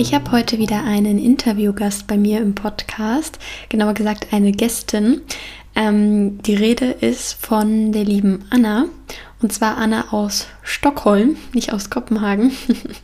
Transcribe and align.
Ich 0.00 0.14
habe 0.14 0.30
heute 0.30 0.60
wieder 0.60 0.84
einen 0.84 1.18
Interviewgast 1.18 2.06
bei 2.06 2.16
mir 2.16 2.40
im 2.40 2.54
Podcast, 2.54 3.40
genauer 3.68 3.94
gesagt 3.94 4.28
eine 4.30 4.52
Gästin. 4.52 5.22
Ähm, 5.74 6.40
die 6.42 6.54
Rede 6.54 6.86
ist 6.86 7.44
von 7.44 7.90
der 7.90 8.04
lieben 8.04 8.44
Anna 8.48 8.84
und 9.40 9.52
zwar 9.52 9.76
Anna 9.76 10.12
aus 10.12 10.48
Stockholm, 10.62 11.36
nicht 11.52 11.72
aus 11.72 11.90
Kopenhagen. 11.90 12.50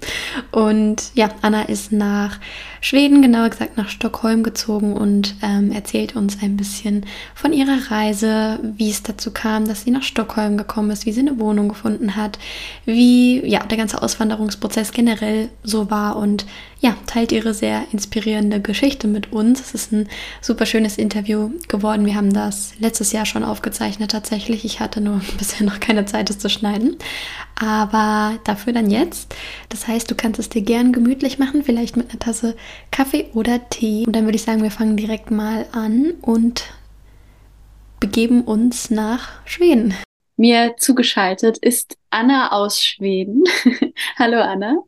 und 0.50 1.12
ja, 1.14 1.28
Anna 1.42 1.62
ist 1.62 1.92
nach 1.92 2.40
Schweden, 2.80 3.22
genauer 3.22 3.50
gesagt 3.50 3.76
nach 3.76 3.88
Stockholm 3.88 4.42
gezogen 4.42 4.94
und 4.94 5.36
ähm, 5.42 5.70
erzählt 5.70 6.16
uns 6.16 6.42
ein 6.42 6.56
bisschen 6.56 7.06
von 7.36 7.52
ihrer 7.52 7.90
Reise, 7.90 8.58
wie 8.62 8.90
es 8.90 9.04
dazu 9.04 9.30
kam, 9.30 9.68
dass 9.68 9.82
sie 9.82 9.92
nach 9.92 10.02
Stockholm 10.02 10.56
gekommen 10.56 10.90
ist, 10.90 11.06
wie 11.06 11.12
sie 11.12 11.20
eine 11.20 11.38
Wohnung 11.38 11.68
gefunden 11.68 12.16
hat, 12.16 12.40
wie 12.84 13.46
ja 13.46 13.60
der 13.60 13.78
ganze 13.78 14.02
Auswanderungsprozess 14.02 14.90
generell 14.90 15.50
so 15.62 15.88
war 15.88 16.16
und 16.16 16.46
ja, 16.84 16.96
teilt 17.06 17.32
ihre 17.32 17.54
sehr 17.54 17.84
inspirierende 17.92 18.60
Geschichte 18.60 19.08
mit 19.08 19.32
uns. 19.32 19.60
Es 19.60 19.74
ist 19.74 19.92
ein 19.92 20.08
super 20.40 20.66
schönes 20.66 20.98
Interview 20.98 21.50
geworden. 21.68 22.04
Wir 22.04 22.14
haben 22.14 22.32
das 22.32 22.74
letztes 22.78 23.12
Jahr 23.12 23.24
schon 23.24 23.42
aufgezeichnet 23.42 24.10
tatsächlich. 24.10 24.64
Ich 24.64 24.80
hatte 24.80 25.00
nur 25.00 25.20
bisher 25.38 25.66
noch 25.66 25.80
keine 25.80 26.04
Zeit, 26.04 26.28
es 26.30 26.38
zu 26.38 26.50
schneiden 26.50 26.98
aber 27.56 28.38
dafür 28.44 28.72
dann 28.72 28.90
jetzt. 28.90 29.34
Das 29.68 29.86
heißt, 29.86 30.10
du 30.10 30.14
kannst 30.14 30.40
es 30.40 30.48
dir 30.48 30.62
gern 30.62 30.92
gemütlich 30.92 31.38
machen, 31.38 31.62
vielleicht 31.62 31.96
mit 31.96 32.10
einer 32.10 32.18
Tasse 32.18 32.56
Kaffee 32.90 33.30
oder 33.34 33.68
Tee. 33.68 34.04
Und 34.06 34.14
dann 34.14 34.24
würde 34.24 34.36
ich 34.36 34.42
sagen, 34.42 34.62
wir 34.62 34.70
fangen 34.70 34.96
direkt 34.96 35.30
mal 35.30 35.66
an 35.72 36.14
und 36.22 36.64
begeben 38.00 38.42
uns 38.42 38.90
nach 38.90 39.28
Schweden. 39.46 39.94
Mir 40.36 40.74
zugeschaltet 40.78 41.58
ist 41.58 41.96
Anna 42.10 42.50
aus 42.50 42.84
Schweden. 42.84 43.44
Hallo 44.18 44.40
Anna. 44.40 44.78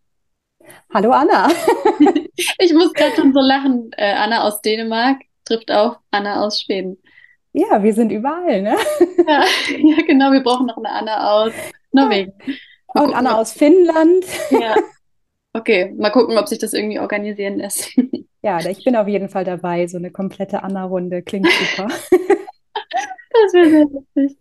Hallo 0.92 1.10
Anna. 1.10 1.48
ich 2.58 2.72
muss 2.72 2.92
gerade 2.92 3.14
schon 3.16 3.32
so 3.32 3.40
lachen. 3.40 3.90
Äh, 3.96 4.12
Anna 4.12 4.44
aus 4.44 4.60
Dänemark 4.62 5.18
trifft 5.44 5.70
auf 5.70 5.96
Anna 6.10 6.44
aus 6.44 6.60
Schweden. 6.60 6.98
Ja, 7.52 7.82
wir 7.82 7.94
sind 7.94 8.12
überall, 8.12 8.62
ne? 8.62 8.76
ja, 9.26 9.44
ja, 9.78 10.02
genau. 10.06 10.32
Wir 10.32 10.42
brauchen 10.42 10.66
noch 10.66 10.76
eine 10.76 10.90
Anna 10.90 11.32
aus 11.32 11.52
Norwegen. 11.92 12.32
Mal 12.94 13.04
Und 13.04 13.14
Anna 13.14 13.38
aus 13.38 13.52
Finnland. 13.52 14.24
Ja. 14.50 14.76
Okay, 15.52 15.94
mal 15.96 16.10
gucken, 16.10 16.36
ob 16.36 16.48
sich 16.48 16.58
das 16.58 16.74
irgendwie 16.74 17.00
organisieren 17.00 17.56
lässt. 17.58 17.90
Ja, 18.42 18.60
ich 18.60 18.84
bin 18.84 18.94
auf 18.94 19.08
jeden 19.08 19.28
Fall 19.28 19.42
dabei. 19.42 19.88
So 19.88 19.96
eine 19.96 20.12
komplette 20.12 20.62
Anna-Runde 20.62 21.22
klingt 21.22 21.48
super. 21.50 21.88
das 21.88 23.52
wäre 23.52 23.70
sehr 23.70 23.86
lustig. 23.86 24.38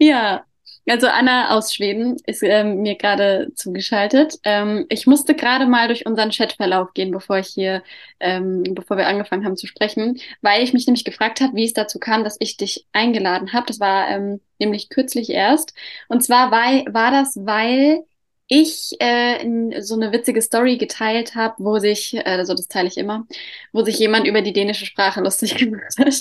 Ja, 0.00 0.44
also 0.88 1.08
Anna 1.08 1.56
aus 1.56 1.74
Schweden 1.74 2.16
ist 2.26 2.42
ähm, 2.42 2.82
mir 2.82 2.96
gerade 2.96 3.50
zugeschaltet. 3.54 4.38
Ähm, 4.44 4.86
ich 4.88 5.06
musste 5.06 5.34
gerade 5.34 5.66
mal 5.66 5.88
durch 5.88 6.06
unseren 6.06 6.30
Chatverlauf 6.30 6.94
gehen, 6.94 7.10
bevor 7.10 7.38
ich 7.38 7.48
hier, 7.48 7.82
ähm, 8.20 8.62
bevor 8.70 8.96
wir 8.96 9.08
angefangen 9.08 9.44
haben 9.44 9.56
zu 9.56 9.66
sprechen, 9.66 10.20
weil 10.42 10.62
ich 10.62 10.72
mich 10.72 10.86
nämlich 10.86 11.04
gefragt 11.04 11.40
habe, 11.40 11.56
wie 11.56 11.64
es 11.64 11.72
dazu 11.72 11.98
kam, 11.98 12.24
dass 12.24 12.36
ich 12.38 12.56
dich 12.56 12.86
eingeladen 12.92 13.52
habe. 13.52 13.66
Das 13.66 13.80
war 13.80 14.08
ähm, 14.10 14.40
nämlich 14.58 14.88
kürzlich 14.88 15.30
erst. 15.30 15.74
Und 16.08 16.22
zwar 16.22 16.50
war, 16.50 16.94
war 16.94 17.10
das, 17.10 17.36
weil 17.44 18.04
ich 18.48 18.92
äh, 19.00 19.80
so 19.80 19.94
eine 19.94 20.12
witzige 20.12 20.40
Story 20.40 20.76
geteilt 20.76 21.34
habe, 21.34 21.56
wo 21.58 21.78
sich, 21.78 22.14
äh, 22.14 22.22
also 22.24 22.54
das 22.54 22.68
teile 22.68 22.88
ich 22.88 22.96
immer, 22.96 23.26
wo 23.72 23.82
sich 23.82 23.98
jemand 23.98 24.26
über 24.26 24.42
die 24.42 24.52
dänische 24.52 24.86
Sprache 24.86 25.20
lustig 25.20 25.56
gemacht 25.58 25.98
hat. 25.98 26.14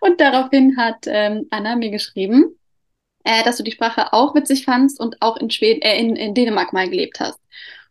Und 0.00 0.20
daraufhin 0.20 0.76
hat 0.76 1.06
ähm, 1.06 1.46
Anna 1.50 1.76
mir 1.76 1.90
geschrieben, 1.90 2.56
äh, 3.26 3.42
dass 3.42 3.56
du 3.56 3.64
die 3.64 3.72
Sprache 3.72 4.12
auch 4.12 4.34
witzig 4.34 4.64
fandst 4.64 5.00
und 5.00 5.20
auch 5.20 5.36
in, 5.36 5.50
Schweden, 5.50 5.82
äh, 5.82 5.98
in, 5.98 6.16
in 6.16 6.34
Dänemark 6.34 6.72
mal 6.72 6.88
gelebt 6.88 7.18
hast. 7.20 7.38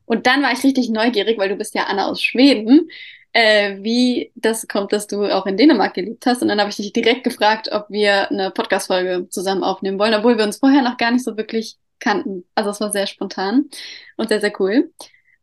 Und 0.06 0.28
dann 0.28 0.42
war 0.42 0.54
ich 0.54 0.64
richtig 0.64 0.90
neugierig, 0.90 1.38
weil 1.38 1.50
du 1.50 1.56
bist 1.56 1.76
ja 1.76 1.84
Anna 1.84 2.08
aus 2.08 2.22
Schweden, 2.22 2.90
äh, 3.34 3.78
wie 3.82 4.32
das 4.36 4.68
kommt, 4.68 4.94
dass 4.94 5.08
du 5.08 5.26
auch 5.26 5.46
in 5.46 5.58
Dänemark 5.58 5.94
gelebt 5.94 6.26
hast. 6.26 6.42
Und 6.42 6.48
dann 6.48 6.60
habe 6.60 6.70
ich 6.70 6.78
dich 6.78 6.94
direkt 6.94 7.26
gefragt, 7.26 7.70
ob 7.72 7.90
wir 7.90 8.32
eine 8.32 8.50
Podcast-Folge 8.52 9.28
zusammen 9.30 9.64
aufnehmen 9.64 10.00
wollen, 10.00 10.14
obwohl 10.14 10.38
wir 10.38 10.46
uns 10.46 10.58
vorher 10.58 10.82
noch 10.82 10.98
gar 10.98 11.12
nicht 11.12 11.26
so 11.26 11.36
wirklich 11.36 11.76
kannten. 12.00 12.46
Also 12.56 12.70
es 12.70 12.80
war 12.80 12.92
sehr 12.92 13.08
spontan 13.08 13.70
und 14.16 14.30
sehr, 14.30 14.40
sehr 14.40 14.54
cool. 14.62 14.94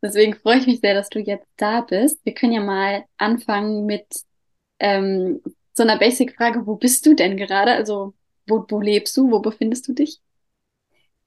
Deswegen 0.01 0.33
freue 0.33 0.57
ich 0.57 0.67
mich 0.67 0.79
sehr, 0.79 0.95
dass 0.95 1.09
du 1.09 1.19
jetzt 1.19 1.47
da 1.57 1.81
bist. 1.81 2.19
Wir 2.25 2.33
können 2.33 2.53
ja 2.53 2.61
mal 2.61 3.05
anfangen 3.17 3.85
mit 3.85 4.07
ähm, 4.79 5.41
so 5.73 5.83
einer 5.83 5.97
Basic-Frage, 5.97 6.65
wo 6.65 6.75
bist 6.77 7.05
du 7.05 7.13
denn 7.13 7.37
gerade? 7.37 7.73
Also 7.73 8.13
wo, 8.47 8.65
wo 8.69 8.79
lebst 8.81 9.15
du? 9.17 9.31
Wo 9.31 9.39
befindest 9.39 9.87
du 9.87 9.93
dich? 9.93 10.21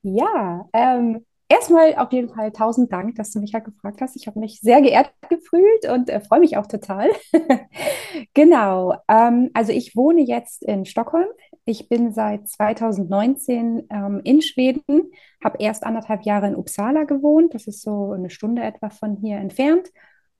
Ja, 0.02 0.68
ähm, 0.72 1.24
erstmal 1.48 1.94
auf 1.96 2.12
jeden 2.12 2.28
Fall 2.28 2.52
tausend 2.52 2.92
Dank, 2.92 3.16
dass 3.16 3.32
du 3.32 3.40
mich 3.40 3.52
ja 3.52 3.60
gefragt 3.60 4.00
hast. 4.00 4.16
Ich 4.16 4.26
habe 4.26 4.38
mich 4.38 4.60
sehr 4.60 4.80
geehrt 4.80 5.12
gefühlt 5.28 5.88
und 5.90 6.10
äh, 6.10 6.20
freue 6.20 6.40
mich 6.40 6.56
auch 6.56 6.66
total. 6.66 7.10
genau, 8.34 8.94
ähm, 9.08 9.50
also 9.54 9.72
ich 9.72 9.96
wohne 9.96 10.22
jetzt 10.22 10.62
in 10.62 10.84
Stockholm. 10.84 11.26
Ich 11.64 11.88
bin 11.88 12.12
seit 12.12 12.48
2019 12.48 13.88
ähm, 13.90 14.20
in 14.22 14.42
Schweden, 14.42 15.10
habe 15.42 15.58
erst 15.58 15.84
anderthalb 15.84 16.22
Jahre 16.22 16.46
in 16.46 16.56
Uppsala 16.56 17.04
gewohnt. 17.04 17.54
Das 17.54 17.66
ist 17.66 17.82
so 17.82 18.12
eine 18.12 18.30
Stunde 18.30 18.62
etwa 18.62 18.90
von 18.90 19.16
hier 19.16 19.38
entfernt. 19.38 19.88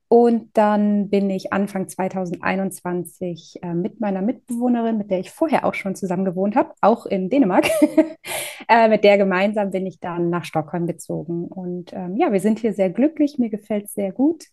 Und 0.09 0.57
dann 0.57 1.11
bin 1.11 1.31
ich 1.31 1.53
Anfang 1.53 1.89
2021 1.89 3.59
äh, 3.63 3.75
mit 3.75 4.01
meiner 4.01 4.23
Mitbewohnerin, 4.23 4.99
mit 4.99 5.11
der 5.11 5.19
ich 5.19 5.33
vorher 5.33 5.65
auch 5.65 5.75
schon 5.75 5.97
zusammen 5.97 6.25
gewohnt 6.25 6.55
habe, 6.55 6.73
auch 6.81 7.07
in 7.07 7.29
Dänemark, 7.29 7.69
äh, 8.69 8.89
mit 8.89 9.03
der 9.03 9.19
gemeinsam 9.19 9.73
bin 9.73 9.85
ich 9.85 9.99
dann 9.99 10.31
nach 10.31 10.45
Stockholm 10.45 10.87
gezogen. 10.87 11.47
Und 11.47 11.93
ähm, 11.93 12.17
ja, 12.17 12.33
wir 12.33 12.39
sind 12.39 12.61
hier 12.61 12.73
sehr 12.73 12.91
glücklich, 12.91 13.39
mir 13.39 13.51
gefällt 13.51 13.87
es 13.87 13.95
sehr 13.95 14.13
gut. 14.13 14.45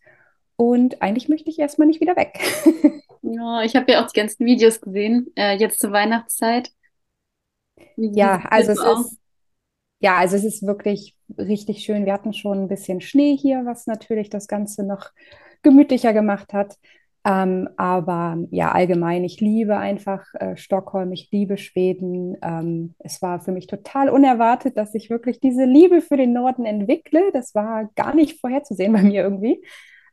Und 0.55 1.03
eigentlich 1.03 1.29
möchte 1.29 1.51
ich 1.51 1.59
erstmal 1.59 1.87
nicht 1.87 2.01
wieder 2.01 2.15
weg. 2.15 2.39
ja, 3.21 3.61
ich 3.61 3.75
habe 3.75 3.91
ja 3.91 4.03
auch 4.03 4.11
die 4.11 4.19
ganzen 4.19 4.47
Videos 4.47 4.81
gesehen, 4.81 5.31
äh, 5.35 5.55
jetzt 5.55 5.79
zur 5.79 5.91
Weihnachtszeit. 5.91 6.71
ja, 7.95 8.43
also 8.49 8.71
es 8.71 8.79
ist, 8.79 9.19
ja, 9.99 10.17
also 10.17 10.35
es 10.35 10.45
ist 10.45 10.65
wirklich 10.65 11.15
richtig 11.38 11.83
schön. 11.83 12.05
Wir 12.05 12.13
hatten 12.13 12.33
schon 12.33 12.63
ein 12.63 12.67
bisschen 12.67 13.01
Schnee 13.01 13.35
hier, 13.38 13.63
was 13.66 13.88
natürlich 13.88 14.29
das 14.29 14.47
Ganze 14.47 14.83
noch 14.85 15.11
gemütlicher 15.61 16.13
gemacht 16.13 16.53
hat. 16.53 16.77
Ähm, 17.25 17.69
aber 17.77 18.38
ja, 18.51 18.71
allgemein, 18.73 19.23
ich 19.23 19.39
liebe 19.39 19.77
einfach 19.77 20.25
äh, 20.35 20.57
Stockholm, 20.57 21.13
ich 21.13 21.29
liebe 21.31 21.57
Schweden. 21.57 22.35
Ähm, 22.41 22.95
es 22.99 23.21
war 23.21 23.39
für 23.39 23.53
mich 23.53 23.67
total 23.67 24.09
unerwartet, 24.09 24.77
dass 24.77 24.94
ich 24.94 25.09
wirklich 25.09 25.39
diese 25.39 25.63
Liebe 25.63 26.01
für 26.01 26.17
den 26.17 26.33
Norden 26.33 26.66
entwickle. 26.66 27.31
Das 27.31 27.55
war 27.55 27.89
gar 27.95 28.13
nicht 28.13 28.41
vorherzusehen 28.41 28.91
bei 28.94 29.03
mir 29.03 29.23
irgendwie. 29.23 29.63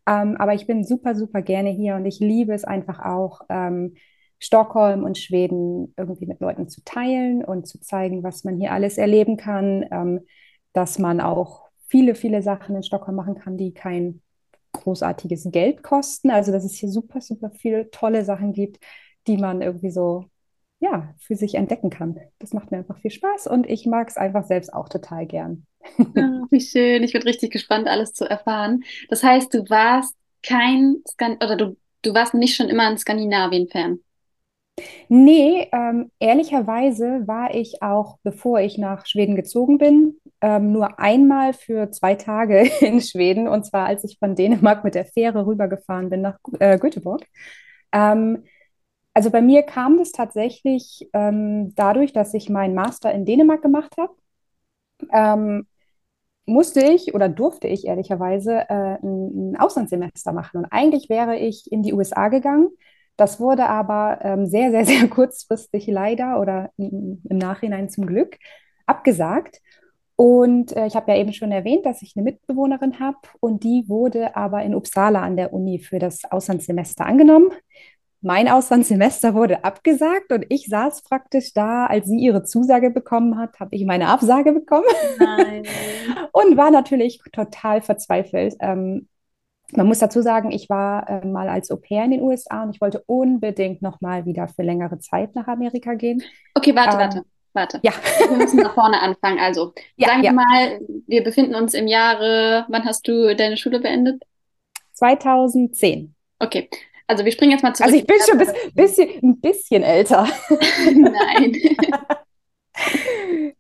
Ähm, 0.07 0.37
aber 0.39 0.55
ich 0.55 0.67
bin 0.67 0.85
super, 0.85 1.15
super 1.17 1.43
gerne 1.43 1.71
hier 1.71 1.97
und 1.97 2.07
ich 2.07 2.21
liebe 2.21 2.55
es 2.55 2.65
einfach 2.65 3.01
auch, 3.01 3.41
ähm, 3.49 3.95
Stockholm 4.41 5.05
und 5.05 5.19
Schweden 5.19 5.93
irgendwie 5.97 6.27
mit 6.27 6.41
Leuten 6.41 6.69
zu 6.69 6.83
teilen 6.85 7.45
und 7.45 7.67
zu 7.67 7.79
zeigen, 7.79 8.23
was 8.23 8.43
man 8.43 8.57
hier 8.57 8.73
alles 8.73 8.97
erleben 8.97 9.37
kann, 9.37 9.85
ähm, 9.91 10.21
dass 10.73 10.99
man 10.99 11.21
auch 11.21 11.69
viele, 11.87 12.15
viele 12.15 12.43
Sachen 12.43 12.77
in 12.77 12.83
Stockholm 12.83 13.17
machen 13.17 13.35
kann, 13.35 13.57
die 13.57 13.73
kein 13.73 14.23
großartiges 14.73 15.49
Geld 15.51 15.83
kosten. 15.83 16.31
Also 16.31 16.53
dass 16.53 16.65
es 16.65 16.75
hier 16.75 16.89
super, 16.89 17.21
super 17.21 17.51
viele 17.51 17.91
tolle 17.91 18.25
Sachen 18.25 18.53
gibt, 18.53 18.79
die 19.27 19.37
man 19.37 19.63
irgendwie 19.63 19.91
so 19.91 20.27
ja, 20.81 21.15
für 21.19 21.37
sich 21.37 21.55
entdecken 21.55 21.91
kann. 21.91 22.19
Das 22.39 22.55
macht 22.55 22.71
mir 22.71 22.79
einfach 22.79 22.99
viel 22.99 23.11
Spaß 23.11 23.47
und 23.47 23.69
ich 23.69 23.87
mag 23.87 24.09
es 24.09 24.17
einfach 24.17 24.45
selbst 24.45 24.73
auch 24.73 24.89
total 24.89 25.27
gern. 25.27 25.67
Ja, 26.15 26.43
wie 26.51 26.61
schön. 26.61 27.03
Ich 27.03 27.13
bin 27.13 27.23
richtig 27.23 27.53
gespannt, 27.53 27.87
alles 27.87 28.13
zu 28.13 28.25
erfahren. 28.25 28.83
Das 29.09 29.23
heißt, 29.23 29.53
du 29.53 29.69
warst 29.69 30.15
kein 30.43 31.03
Skan 31.07 31.37
oder 31.37 31.57
du, 31.57 31.77
du 32.03 32.15
warst 32.15 32.35
nicht 32.35 32.57
schon 32.57 32.69
immer 32.69 32.89
ein 32.89 32.97
Skandinavien-Fan. 32.97 34.01
Nee, 35.09 35.69
ähm, 35.73 36.11
ehrlicherweise 36.19 37.27
war 37.27 37.55
ich 37.55 37.83
auch, 37.83 38.19
bevor 38.23 38.61
ich 38.61 38.79
nach 38.79 39.05
Schweden 39.05 39.37
gezogen 39.37 39.77
bin, 39.77 40.19
ähm, 40.41 40.73
nur 40.73 40.99
einmal 40.99 41.53
für 41.53 41.91
zwei 41.91 42.15
Tage 42.15 42.61
in 42.81 43.01
Schweden, 43.01 43.49
und 43.49 43.65
zwar 43.67 43.87
als 43.87 44.05
ich 44.05 44.19
von 44.19 44.35
Dänemark 44.35 44.85
mit 44.85 44.95
der 44.95 45.05
Fähre 45.05 45.47
rübergefahren 45.47 46.11
bin 46.11 46.23
nach 46.23 46.39
äh, 46.59 46.79
Göteborg. 46.79 47.25
Ähm, 47.93 48.45
also 49.15 49.31
bei 49.31 49.43
mir 49.43 49.63
kam 49.63 49.99
das 49.99 50.13
tatsächlich 50.13 51.09
ähm, 51.13 51.75
dadurch, 51.75 52.13
dass 52.13 52.33
ich 52.35 52.49
meinen 52.49 52.75
Master 52.75 53.13
in 53.13 53.25
Dänemark 53.25 53.63
gemacht 53.63 53.97
habe. 53.99 54.15
Ähm, 55.13 55.67
musste 56.47 56.81
ich 56.81 57.15
oder 57.15 57.29
durfte 57.29 57.69
ich 57.69 57.87
ehrlicherweise 57.87 58.69
äh, 58.69 58.99
ein, 59.03 59.53
ein 59.53 59.57
Auslandssemester 59.57 60.33
machen. 60.33 60.59
Und 60.59 60.67
eigentlich 60.67 61.09
wäre 61.09 61.37
ich 61.37 61.71
in 61.71 61.83
die 61.83 61.93
USA 61.95 62.29
gegangen 62.29 62.71
Das 63.17 63.41
wurde 63.41 63.69
aber 63.69 64.21
ähm, 64.23 64.47
sehr, 64.47 64.71
sehr, 64.71 64.85
sehr 64.87 65.09
kurzfristig 65.09 65.87
leider 65.87 66.41
oder 66.41 66.71
im 66.77 67.21
Nachhinein 67.25 67.89
zum 67.89 68.07
Glück 68.07 68.39
abgesagt. 68.87 69.61
Und 70.21 70.77
äh, 70.77 70.87
ich 70.87 70.97
habe 70.97 71.13
ja 71.13 71.17
eben 71.17 71.33
schon 71.33 71.51
erwähnt, 71.51 71.87
dass 71.87 72.03
ich 72.03 72.13
eine 72.15 72.23
Mitbewohnerin 72.23 73.01
habe 73.01 73.17
und 73.41 73.65
die 73.65 73.89
wurde 73.89 74.37
aber 74.37 74.63
in 74.63 74.75
Uppsala 74.75 75.23
an 75.23 75.39
der 75.39 75.55
Uni 75.55 75.79
für 75.79 75.99
das 75.99 76.31
Auslandssemester 76.31 77.07
angenommen. 77.07 77.53
Mein 78.21 78.47
Auslandssemester 78.47 79.33
wurde 79.33 79.65
abgesagt 79.65 80.31
und 80.31 80.45
ich 80.51 80.67
saß 80.67 81.05
praktisch 81.05 81.55
da, 81.55 81.87
als 81.87 82.07
sie 82.07 82.19
ihre 82.19 82.45
Zusage 82.45 82.91
bekommen 82.91 83.39
hat, 83.39 83.61
habe 83.61 83.75
ich 83.75 83.87
meine 83.87 84.09
Absage 84.09 84.53
bekommen 84.53 84.85
Nein. 85.19 85.63
und 86.33 86.55
war 86.59 86.71
natürlich 86.71 87.23
total 87.33 87.81
verzweifelt. 87.81 88.57
Ähm, 88.61 89.09
man 89.73 89.87
muss 89.87 90.01
dazu 90.01 90.21
sagen, 90.21 90.51
ich 90.51 90.69
war 90.69 91.09
äh, 91.09 91.27
mal 91.27 91.49
als 91.49 91.71
Au 91.71 91.77
pair 91.77 92.05
in 92.05 92.11
den 92.11 92.21
USA 92.21 92.65
und 92.65 92.75
ich 92.75 92.83
wollte 92.83 93.03
unbedingt 93.07 93.81
noch 93.81 94.03
mal 94.03 94.27
wieder 94.27 94.49
für 94.49 94.65
längere 94.65 94.99
Zeit 94.99 95.35
nach 95.35 95.49
Amerika 95.49 95.95
gehen. 95.95 96.23
Okay, 96.55 96.77
warte, 96.77 96.97
ähm, 96.97 96.99
warte. 96.99 97.25
Warte. 97.53 97.81
Ja. 97.83 97.93
Wir 98.19 98.37
müssen 98.37 98.59
nach 98.59 98.75
vorne 98.75 99.01
anfangen. 99.01 99.39
Also, 99.39 99.73
ja, 99.97 100.09
sagen 100.09 100.23
ja. 100.23 100.31
wir 100.31 100.37
mal, 100.37 100.81
wir 101.07 101.25
befinden 101.25 101.55
uns 101.55 101.75
im 101.75 101.89
Jahre, 101.89 102.65
wann 102.69 102.85
hast 102.85 103.07
du 103.09 103.35
deine 103.35 103.57
Schule 103.57 103.81
beendet? 103.81 104.23
2010. 104.93 106.15
Okay. 106.39 106.69
Also 107.07 107.25
wir 107.25 107.33
springen 107.33 107.51
jetzt 107.53 107.63
mal 107.63 107.75
zurück. 107.75 107.89
Also 107.89 107.99
ich 107.99 108.07
bin 108.07 108.19
schon 108.25 108.39
ein 108.39 108.55
bisschen, 108.75 109.09
ein 109.23 109.41
bisschen 109.41 109.83
älter. 109.83 110.29
Nein. 110.95 111.57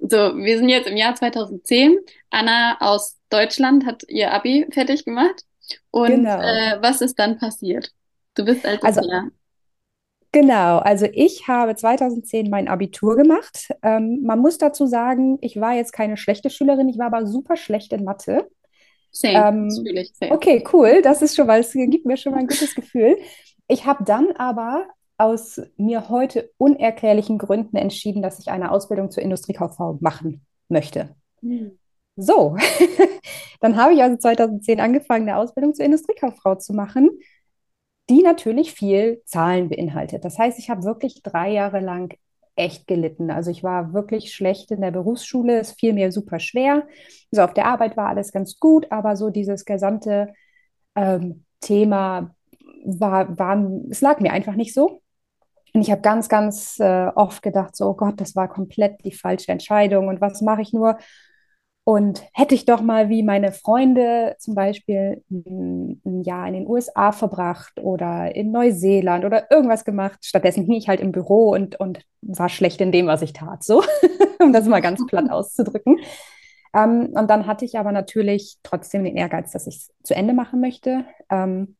so, 0.00 0.36
wir 0.36 0.58
sind 0.58 0.68
jetzt 0.68 0.88
im 0.88 0.96
Jahr 0.96 1.14
2010. 1.14 1.98
Anna 2.30 2.76
aus 2.80 3.18
Deutschland 3.28 3.86
hat 3.86 4.02
ihr 4.08 4.32
Abi 4.32 4.66
fertig 4.72 5.04
gemacht. 5.04 5.44
Und 5.92 6.10
genau. 6.10 6.40
äh, 6.40 6.78
was 6.80 7.00
ist 7.00 7.18
dann 7.20 7.38
passiert? 7.38 7.92
Du 8.34 8.44
bist 8.44 8.66
als 8.66 8.82
also, 8.82 9.00
Genau, 10.32 10.78
also 10.78 11.06
ich 11.12 11.48
habe 11.48 11.74
2010 11.74 12.50
mein 12.50 12.68
Abitur 12.68 13.16
gemacht. 13.16 13.70
Ähm, 13.82 14.20
man 14.22 14.38
muss 14.38 14.58
dazu 14.58 14.86
sagen, 14.86 15.38
ich 15.40 15.60
war 15.60 15.74
jetzt 15.74 15.92
keine 15.92 16.16
schlechte 16.16 16.50
Schülerin, 16.50 16.88
ich 16.88 16.98
war 16.98 17.06
aber 17.06 17.26
super 17.26 17.56
schlecht 17.56 17.92
in 17.92 18.04
Mathe. 18.04 18.48
Same, 19.10 19.34
ähm, 19.34 19.70
same. 19.70 20.32
Okay, 20.32 20.62
cool, 20.72 21.02
das 21.02 21.20
ist 21.20 21.34
schon 21.34 21.48
mal, 21.48 21.60
es 21.60 21.72
gibt 21.72 22.06
mir 22.06 22.16
schon 22.16 22.32
mal 22.32 22.38
ein 22.38 22.46
gutes 22.46 22.76
Gefühl. 22.76 23.16
Ich 23.66 23.86
habe 23.86 24.04
dann 24.04 24.28
aber 24.36 24.86
aus 25.18 25.60
mir 25.76 26.08
heute 26.08 26.50
unerklärlichen 26.58 27.36
Gründen 27.36 27.76
entschieden, 27.76 28.22
dass 28.22 28.38
ich 28.38 28.50
eine 28.50 28.70
Ausbildung 28.70 29.10
zur 29.10 29.24
Industriekauffrau 29.24 29.98
machen 30.00 30.46
möchte. 30.68 31.16
Hm. 31.40 31.76
So, 32.14 32.56
dann 33.60 33.76
habe 33.76 33.94
ich 33.94 34.02
also 34.02 34.16
2010 34.16 34.78
angefangen, 34.78 35.28
eine 35.28 35.38
Ausbildung 35.38 35.74
zur 35.74 35.84
Industriekauffrau 35.84 36.54
zu 36.54 36.72
machen 36.72 37.10
die 38.10 38.22
natürlich 38.22 38.72
viel 38.72 39.22
Zahlen 39.24 39.68
beinhaltet. 39.68 40.24
Das 40.24 40.38
heißt, 40.38 40.58
ich 40.58 40.68
habe 40.68 40.82
wirklich 40.82 41.22
drei 41.22 41.50
Jahre 41.50 41.80
lang 41.80 42.12
echt 42.56 42.86
gelitten. 42.86 43.30
Also 43.30 43.50
ich 43.50 43.62
war 43.62 43.94
wirklich 43.94 44.34
schlecht 44.34 44.70
in 44.70 44.80
der 44.82 44.90
Berufsschule, 44.90 45.58
es 45.58 45.72
fiel 45.72 45.92
mir 45.94 46.12
super 46.12 46.40
schwer. 46.40 46.86
Also 47.32 47.42
auf 47.42 47.54
der 47.54 47.66
Arbeit 47.66 47.96
war 47.96 48.08
alles 48.08 48.32
ganz 48.32 48.58
gut, 48.58 48.90
aber 48.90 49.16
so 49.16 49.30
dieses 49.30 49.64
gesamte 49.64 50.34
ähm, 50.94 51.44
Thema 51.60 52.34
war, 52.84 53.38
war, 53.38 53.70
es 53.90 54.00
lag 54.00 54.20
mir 54.20 54.32
einfach 54.32 54.54
nicht 54.54 54.74
so. 54.74 55.00
Und 55.72 55.82
ich 55.82 55.90
habe 55.90 56.00
ganz, 56.00 56.28
ganz 56.28 56.80
äh, 56.80 57.06
oft 57.14 57.42
gedacht, 57.42 57.76
so, 57.76 57.90
oh 57.90 57.94
Gott, 57.94 58.20
das 58.20 58.34
war 58.34 58.48
komplett 58.48 59.04
die 59.04 59.12
falsche 59.12 59.52
Entscheidung 59.52 60.08
und 60.08 60.20
was 60.20 60.40
mache 60.42 60.62
ich 60.62 60.72
nur? 60.72 60.98
Und 61.90 62.22
hätte 62.34 62.54
ich 62.54 62.66
doch 62.66 62.82
mal 62.82 63.08
wie 63.08 63.24
meine 63.24 63.50
Freunde 63.50 64.36
zum 64.38 64.54
Beispiel 64.54 65.24
ein, 65.28 66.22
Jahr 66.22 66.46
in 66.46 66.54
den 66.54 66.68
USA 66.68 67.10
verbracht 67.10 67.80
oder 67.80 68.32
in 68.32 68.52
Neuseeland 68.52 69.24
oder 69.24 69.50
irgendwas 69.50 69.84
gemacht. 69.84 70.20
Stattdessen 70.24 70.66
hing 70.66 70.74
ich 70.74 70.86
halt 70.86 71.00
im 71.00 71.10
Büro 71.10 71.50
und, 71.50 71.80
und 71.80 72.04
war 72.22 72.48
schlecht 72.48 72.80
in 72.80 72.92
dem, 72.92 73.08
was 73.08 73.22
ich 73.22 73.32
tat, 73.32 73.64
so, 73.64 73.82
um 74.38 74.52
das 74.52 74.66
mal 74.66 74.78
ganz 74.78 75.04
platt 75.04 75.32
auszudrücken. 75.32 75.98
Ähm, 76.76 77.08
und 77.12 77.28
dann 77.28 77.48
hatte 77.48 77.64
ich 77.64 77.76
aber 77.76 77.90
natürlich 77.90 78.58
trotzdem 78.62 79.02
den 79.02 79.16
Ehrgeiz, 79.16 79.50
dass 79.50 79.66
ich 79.66 79.74
es 79.74 79.92
zu 80.04 80.14
Ende 80.14 80.32
machen 80.32 80.60
möchte, 80.60 81.04
ähm, 81.28 81.74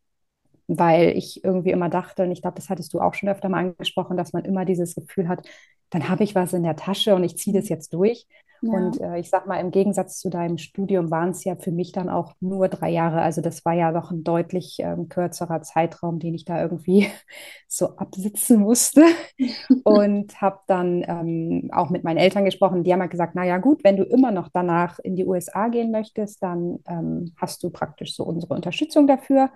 weil 0.66 1.10
ich 1.16 1.44
irgendwie 1.44 1.70
immer 1.70 1.88
dachte, 1.88 2.24
und 2.24 2.32
ich 2.32 2.42
glaube, 2.42 2.56
das 2.56 2.68
hattest 2.68 2.92
du 2.94 3.00
auch 3.00 3.14
schon 3.14 3.28
öfter 3.28 3.48
mal 3.48 3.60
angesprochen, 3.60 4.16
dass 4.16 4.32
man 4.32 4.44
immer 4.44 4.64
dieses 4.64 4.96
Gefühl 4.96 5.28
hat, 5.28 5.48
dann 5.90 6.08
habe 6.08 6.24
ich 6.24 6.34
was 6.34 6.52
in 6.52 6.64
der 6.64 6.74
Tasche 6.74 7.14
und 7.14 7.22
ich 7.22 7.36
ziehe 7.36 7.56
das 7.56 7.68
jetzt 7.68 7.94
durch. 7.94 8.26
Ja. 8.62 8.72
Und 8.72 9.00
äh, 9.00 9.18
ich 9.18 9.30
sag 9.30 9.46
mal, 9.46 9.56
im 9.56 9.70
Gegensatz 9.70 10.18
zu 10.18 10.30
deinem 10.30 10.58
Studium 10.58 11.10
waren 11.10 11.30
es 11.30 11.44
ja 11.44 11.56
für 11.56 11.72
mich 11.72 11.92
dann 11.92 12.08
auch 12.08 12.34
nur 12.40 12.68
drei 12.68 12.90
Jahre. 12.90 13.22
Also 13.22 13.40
das 13.40 13.64
war 13.64 13.72
ja 13.72 13.90
noch 13.92 14.10
ein 14.10 14.24
deutlich 14.24 14.76
ähm, 14.80 15.08
kürzerer 15.08 15.62
Zeitraum, 15.62 16.18
den 16.18 16.34
ich 16.34 16.44
da 16.44 16.60
irgendwie 16.60 17.08
so 17.68 17.96
absitzen 17.96 18.60
musste. 18.60 19.04
und 19.84 20.40
habe 20.40 20.60
dann 20.66 21.04
ähm, 21.06 21.70
auch 21.72 21.90
mit 21.90 22.04
meinen 22.04 22.18
Eltern 22.18 22.44
gesprochen. 22.44 22.84
Die 22.84 22.92
haben 22.92 23.00
halt 23.00 23.10
gesagt, 23.10 23.34
naja 23.34 23.58
gut, 23.58 23.84
wenn 23.84 23.96
du 23.96 24.04
immer 24.04 24.30
noch 24.30 24.48
danach 24.48 24.98
in 24.98 25.16
die 25.16 25.26
USA 25.26 25.68
gehen 25.68 25.90
möchtest, 25.90 26.42
dann 26.42 26.78
ähm, 26.86 27.32
hast 27.36 27.62
du 27.62 27.70
praktisch 27.70 28.14
so 28.14 28.24
unsere 28.24 28.54
Unterstützung 28.54 29.06
dafür. 29.06 29.50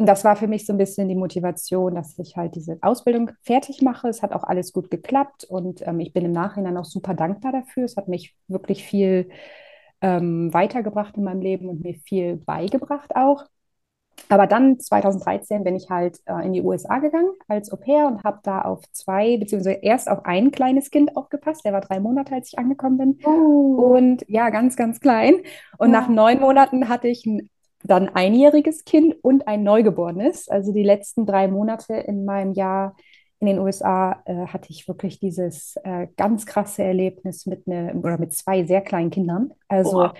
Das 0.00 0.24
war 0.24 0.36
für 0.36 0.46
mich 0.46 0.64
so 0.64 0.72
ein 0.72 0.78
bisschen 0.78 1.08
die 1.08 1.16
Motivation, 1.16 1.96
dass 1.96 2.16
ich 2.20 2.36
halt 2.36 2.54
diese 2.54 2.78
Ausbildung 2.82 3.32
fertig 3.42 3.82
mache. 3.82 4.08
Es 4.08 4.22
hat 4.22 4.32
auch 4.32 4.44
alles 4.44 4.72
gut 4.72 4.92
geklappt 4.92 5.42
und 5.42 5.84
ähm, 5.84 5.98
ich 5.98 6.12
bin 6.12 6.24
im 6.24 6.30
Nachhinein 6.30 6.76
auch 6.76 6.84
super 6.84 7.14
dankbar 7.14 7.50
dafür. 7.50 7.84
Es 7.84 7.96
hat 7.96 8.06
mich 8.06 8.36
wirklich 8.46 8.84
viel 8.84 9.28
ähm, 10.00 10.54
weitergebracht 10.54 11.16
in 11.16 11.24
meinem 11.24 11.40
Leben 11.40 11.68
und 11.68 11.82
mir 11.82 11.94
viel 11.94 12.36
beigebracht 12.36 13.16
auch. 13.16 13.44
Aber 14.28 14.46
dann 14.46 14.78
2013 14.78 15.64
bin 15.64 15.74
ich 15.74 15.90
halt 15.90 16.20
äh, 16.26 16.46
in 16.46 16.52
die 16.52 16.62
USA 16.62 16.98
gegangen 16.98 17.32
als 17.48 17.72
Au 17.72 17.76
pair 17.76 18.06
und 18.06 18.22
habe 18.22 18.38
da 18.44 18.60
auf 18.60 18.82
zwei, 18.92 19.36
beziehungsweise 19.36 19.78
erst 19.82 20.08
auf 20.08 20.24
ein 20.24 20.52
kleines 20.52 20.90
Kind 20.92 21.16
aufgepasst. 21.16 21.64
Der 21.64 21.72
war 21.72 21.80
drei 21.80 21.98
Monate, 21.98 22.36
als 22.36 22.52
ich 22.52 22.58
angekommen 22.58 22.98
bin. 22.98 23.18
Oh. 23.24 23.94
Und 23.96 24.24
ja, 24.28 24.50
ganz, 24.50 24.76
ganz 24.76 25.00
klein. 25.00 25.36
Und 25.78 25.92
ja. 25.92 26.00
nach 26.00 26.08
neun 26.08 26.38
Monaten 26.38 26.88
hatte 26.88 27.08
ich 27.08 27.26
ein 27.26 27.50
dann 27.88 28.08
einjähriges 28.08 28.84
Kind 28.84 29.16
und 29.22 29.48
ein 29.48 29.62
Neugeborenes. 29.62 30.48
Also 30.48 30.72
die 30.72 30.82
letzten 30.82 31.26
drei 31.26 31.48
Monate 31.48 31.94
in 31.94 32.24
meinem 32.24 32.52
Jahr 32.52 32.96
in 33.40 33.46
den 33.46 33.58
USA 33.58 34.22
äh, 34.24 34.46
hatte 34.46 34.70
ich 34.70 34.88
wirklich 34.88 35.20
dieses 35.20 35.76
äh, 35.84 36.08
ganz 36.16 36.44
krasse 36.44 36.82
Erlebnis 36.82 37.46
mit 37.46 37.66
ne, 37.66 37.94
oder 37.94 38.18
mit 38.18 38.34
zwei 38.34 38.64
sehr 38.64 38.80
kleinen 38.80 39.10
Kindern. 39.10 39.52
Also 39.68 39.98
Oha. 39.98 40.14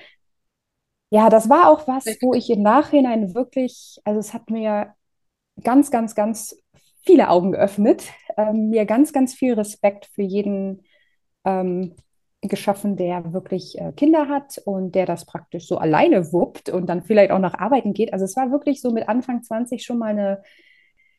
ja, 1.11 1.29
das 1.29 1.49
war 1.49 1.71
auch 1.71 1.89
was, 1.89 2.07
wo 2.21 2.35
ich 2.35 2.49
im 2.51 2.63
Nachhinein 2.63 3.35
wirklich, 3.35 3.99
also 4.05 4.21
es 4.21 4.35
hat 4.35 4.51
mir 4.51 4.95
ganz, 5.63 5.91
ganz, 5.91 6.15
ganz 6.15 6.57
viele 7.05 7.29
Augen 7.29 7.53
geöffnet, 7.53 8.05
ähm, 8.37 8.71
mir 8.71 8.87
ganz, 8.87 9.13
ganz 9.13 9.35
viel 9.35 9.55
Respekt 9.55 10.07
für 10.07 10.23
jeden 10.23 10.85
ähm, 11.45 11.97
geschaffen, 12.43 12.97
der 12.97 13.33
wirklich 13.33 13.79
äh, 13.79 13.93
Kinder 13.93 14.29
hat 14.29 14.59
und 14.65 14.95
der 14.95 15.07
das 15.07 15.27
praktisch 15.27 15.67
so 15.67 15.79
alleine 15.79 16.33
wuppt 16.33 16.69
und 16.69 16.87
dann 16.87 17.03
vielleicht 17.03 17.33
auch 17.33 17.41
noch 17.41 17.55
arbeiten 17.55 17.95
geht. 17.95 18.13
Also 18.13 18.25
es 18.25 18.37
war 18.37 18.53
wirklich 18.53 18.81
so 18.81 18.93
mit 18.93 19.09
Anfang 19.09 19.43
20 19.43 19.85
schon 19.85 19.99
mal 19.99 20.11
eine, 20.11 20.43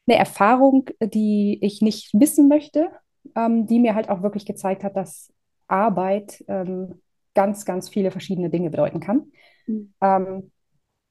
eine 0.07 0.17
Erfahrung, 0.17 0.89
die 1.01 1.59
ich 1.61 1.81
nicht 1.81 2.13
missen 2.13 2.47
möchte, 2.47 2.89
ähm, 3.35 3.67
die 3.67 3.79
mir 3.79 3.95
halt 3.95 4.09
auch 4.09 4.23
wirklich 4.23 4.45
gezeigt 4.45 4.83
hat, 4.83 4.95
dass 4.95 5.33
Arbeit 5.67 6.43
ähm, 6.47 7.01
ganz, 7.33 7.65
ganz 7.65 7.89
viele 7.89 8.11
verschiedene 8.11 8.49
Dinge 8.49 8.69
bedeuten 8.69 9.01
kann. 9.01 9.31
Mhm. 9.67 9.93
Ähm, 10.01 10.51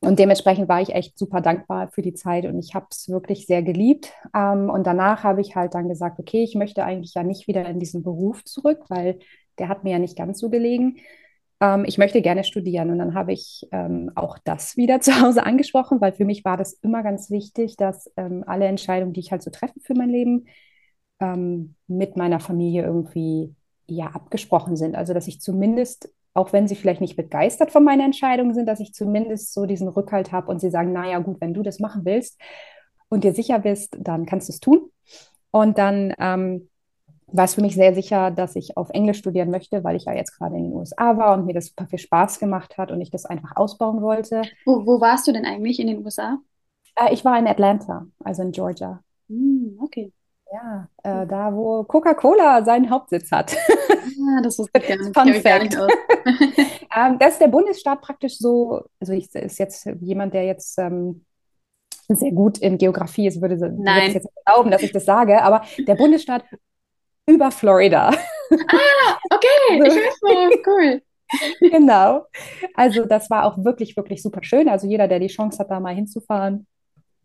und 0.00 0.18
dementsprechend 0.18 0.68
war 0.68 0.80
ich 0.80 0.94
echt 0.94 1.18
super 1.18 1.40
dankbar 1.40 1.88
für 1.88 2.02
die 2.02 2.14
Zeit 2.14 2.46
und 2.46 2.58
ich 2.58 2.74
habe 2.74 2.86
es 2.90 3.08
wirklich 3.08 3.46
sehr 3.46 3.62
geliebt. 3.62 4.12
Ähm, 4.34 4.70
und 4.70 4.86
danach 4.86 5.24
habe 5.24 5.40
ich 5.40 5.56
halt 5.56 5.74
dann 5.74 5.88
gesagt, 5.88 6.18
okay, 6.20 6.44
ich 6.44 6.54
möchte 6.54 6.84
eigentlich 6.84 7.14
ja 7.14 7.24
nicht 7.24 7.48
wieder 7.48 7.68
in 7.68 7.80
diesen 7.80 8.02
Beruf 8.02 8.44
zurück, 8.44 8.84
weil 8.88 9.18
der 9.58 9.68
hat 9.68 9.84
mir 9.84 9.92
ja 9.92 9.98
nicht 9.98 10.16
ganz 10.16 10.38
so 10.38 10.50
gelegen. 10.50 10.96
Ähm, 11.60 11.84
ich 11.86 11.98
möchte 11.98 12.22
gerne 12.22 12.44
studieren. 12.44 12.90
Und 12.90 12.98
dann 12.98 13.14
habe 13.14 13.32
ich 13.32 13.68
ähm, 13.72 14.10
auch 14.14 14.38
das 14.38 14.76
wieder 14.76 15.00
zu 15.02 15.20
Hause 15.20 15.44
angesprochen, 15.44 16.00
weil 16.00 16.12
für 16.12 16.24
mich 16.24 16.44
war 16.44 16.56
das 16.56 16.74
immer 16.74 17.02
ganz 17.02 17.30
wichtig, 17.30 17.76
dass 17.76 18.10
ähm, 18.16 18.44
alle 18.46 18.66
Entscheidungen, 18.66 19.12
die 19.12 19.20
ich 19.20 19.32
halt 19.32 19.42
so 19.42 19.50
treffe 19.50 19.80
für 19.80 19.94
mein 19.94 20.10
Leben, 20.10 20.46
ähm, 21.20 21.74
mit 21.86 22.16
meiner 22.16 22.40
Familie 22.40 22.84
irgendwie 22.84 23.54
ja 23.86 24.06
abgesprochen 24.08 24.76
sind. 24.76 24.94
Also 24.94 25.14
dass 25.14 25.28
ich 25.28 25.40
zumindest 25.40 26.12
auch 26.38 26.52
wenn 26.52 26.68
sie 26.68 26.76
vielleicht 26.76 27.00
nicht 27.00 27.16
begeistert 27.16 27.72
von 27.72 27.82
meiner 27.82 28.04
Entscheidung 28.04 28.54
sind, 28.54 28.66
dass 28.66 28.78
ich 28.78 28.94
zumindest 28.94 29.52
so 29.52 29.66
diesen 29.66 29.88
Rückhalt 29.88 30.30
habe 30.30 30.50
und 30.50 30.60
sie 30.60 30.70
sagen, 30.70 30.92
naja 30.92 31.18
gut, 31.18 31.40
wenn 31.40 31.52
du 31.52 31.62
das 31.62 31.80
machen 31.80 32.04
willst 32.04 32.40
und 33.08 33.24
dir 33.24 33.34
sicher 33.34 33.58
bist, 33.58 33.96
dann 33.98 34.24
kannst 34.24 34.48
du 34.48 34.52
es 34.52 34.60
tun. 34.60 34.90
Und 35.50 35.78
dann 35.78 36.14
ähm, 36.18 36.67
war 37.30 37.44
es 37.44 37.54
für 37.54 37.60
mich 37.60 37.74
sehr 37.74 37.94
sicher, 37.94 38.30
dass 38.30 38.56
ich 38.56 38.76
auf 38.76 38.90
Englisch 38.90 39.18
studieren 39.18 39.50
möchte, 39.50 39.84
weil 39.84 39.96
ich 39.96 40.04
ja 40.04 40.14
jetzt 40.14 40.36
gerade 40.36 40.56
in 40.56 40.64
den 40.64 40.72
USA 40.72 41.16
war 41.16 41.34
und 41.34 41.46
mir 41.46 41.54
das 41.54 41.66
super 41.66 41.86
viel 41.86 41.98
Spaß 41.98 42.38
gemacht 42.38 42.78
hat 42.78 42.90
und 42.90 43.00
ich 43.00 43.10
das 43.10 43.26
einfach 43.26 43.56
ausbauen 43.56 44.02
wollte. 44.02 44.42
Wo, 44.64 44.86
wo 44.86 45.00
warst 45.00 45.26
du 45.26 45.32
denn 45.32 45.44
eigentlich 45.44 45.78
in 45.78 45.88
den 45.88 46.04
USA? 46.04 46.38
Äh, 46.96 47.12
ich 47.12 47.24
war 47.24 47.38
in 47.38 47.46
Atlanta, 47.46 48.06
also 48.24 48.42
in 48.42 48.52
Georgia. 48.52 49.00
Mm, 49.28 49.78
okay. 49.80 50.12
Ja, 50.50 50.88
äh, 51.02 51.26
da 51.26 51.54
wo 51.54 51.84
Coca-Cola 51.84 52.64
seinen 52.64 52.88
Hauptsitz 52.88 53.30
hat. 53.30 53.52
Ja, 53.52 54.40
das 54.42 54.58
ist 54.58 54.70
nicht, 54.74 55.16
Fun 55.16 55.34
Fact. 55.34 55.74
ähm, 56.96 57.18
das 57.18 57.34
ist 57.34 57.40
der 57.40 57.48
Bundesstaat 57.48 58.00
praktisch 58.00 58.38
so, 58.38 58.84
also 59.00 59.12
ich 59.12 59.34
ist 59.34 59.58
jetzt 59.58 59.86
jemand, 60.00 60.32
der 60.32 60.44
jetzt 60.44 60.78
ähm, 60.78 61.26
sehr 62.08 62.32
gut 62.32 62.56
in 62.58 62.78
Geografie 62.78 63.26
ist, 63.26 63.42
würde, 63.42 63.60
würde 63.60 64.06
es 64.06 64.14
jetzt 64.14 64.28
glauben, 64.46 64.70
dass 64.70 64.82
ich 64.82 64.92
das 64.92 65.04
sage, 65.04 65.42
aber 65.42 65.62
der 65.86 65.94
Bundesstaat 65.94 66.44
über 67.28 67.50
Florida. 67.50 68.10
Ah, 68.50 69.18
okay, 69.28 69.74
ich 69.74 69.80
weiß 69.82 70.20
noch, 70.22 70.66
cool. 70.66 71.02
Genau. 71.60 72.24
Also 72.72 73.04
das 73.04 73.28
war 73.28 73.44
auch 73.44 73.62
wirklich, 73.62 73.94
wirklich 73.94 74.22
super 74.22 74.42
schön. 74.42 74.70
Also 74.70 74.86
jeder, 74.86 75.06
der 75.06 75.18
die 75.18 75.26
Chance 75.26 75.58
hat, 75.58 75.70
da 75.70 75.80
mal 75.80 75.94
hinzufahren, 75.94 76.66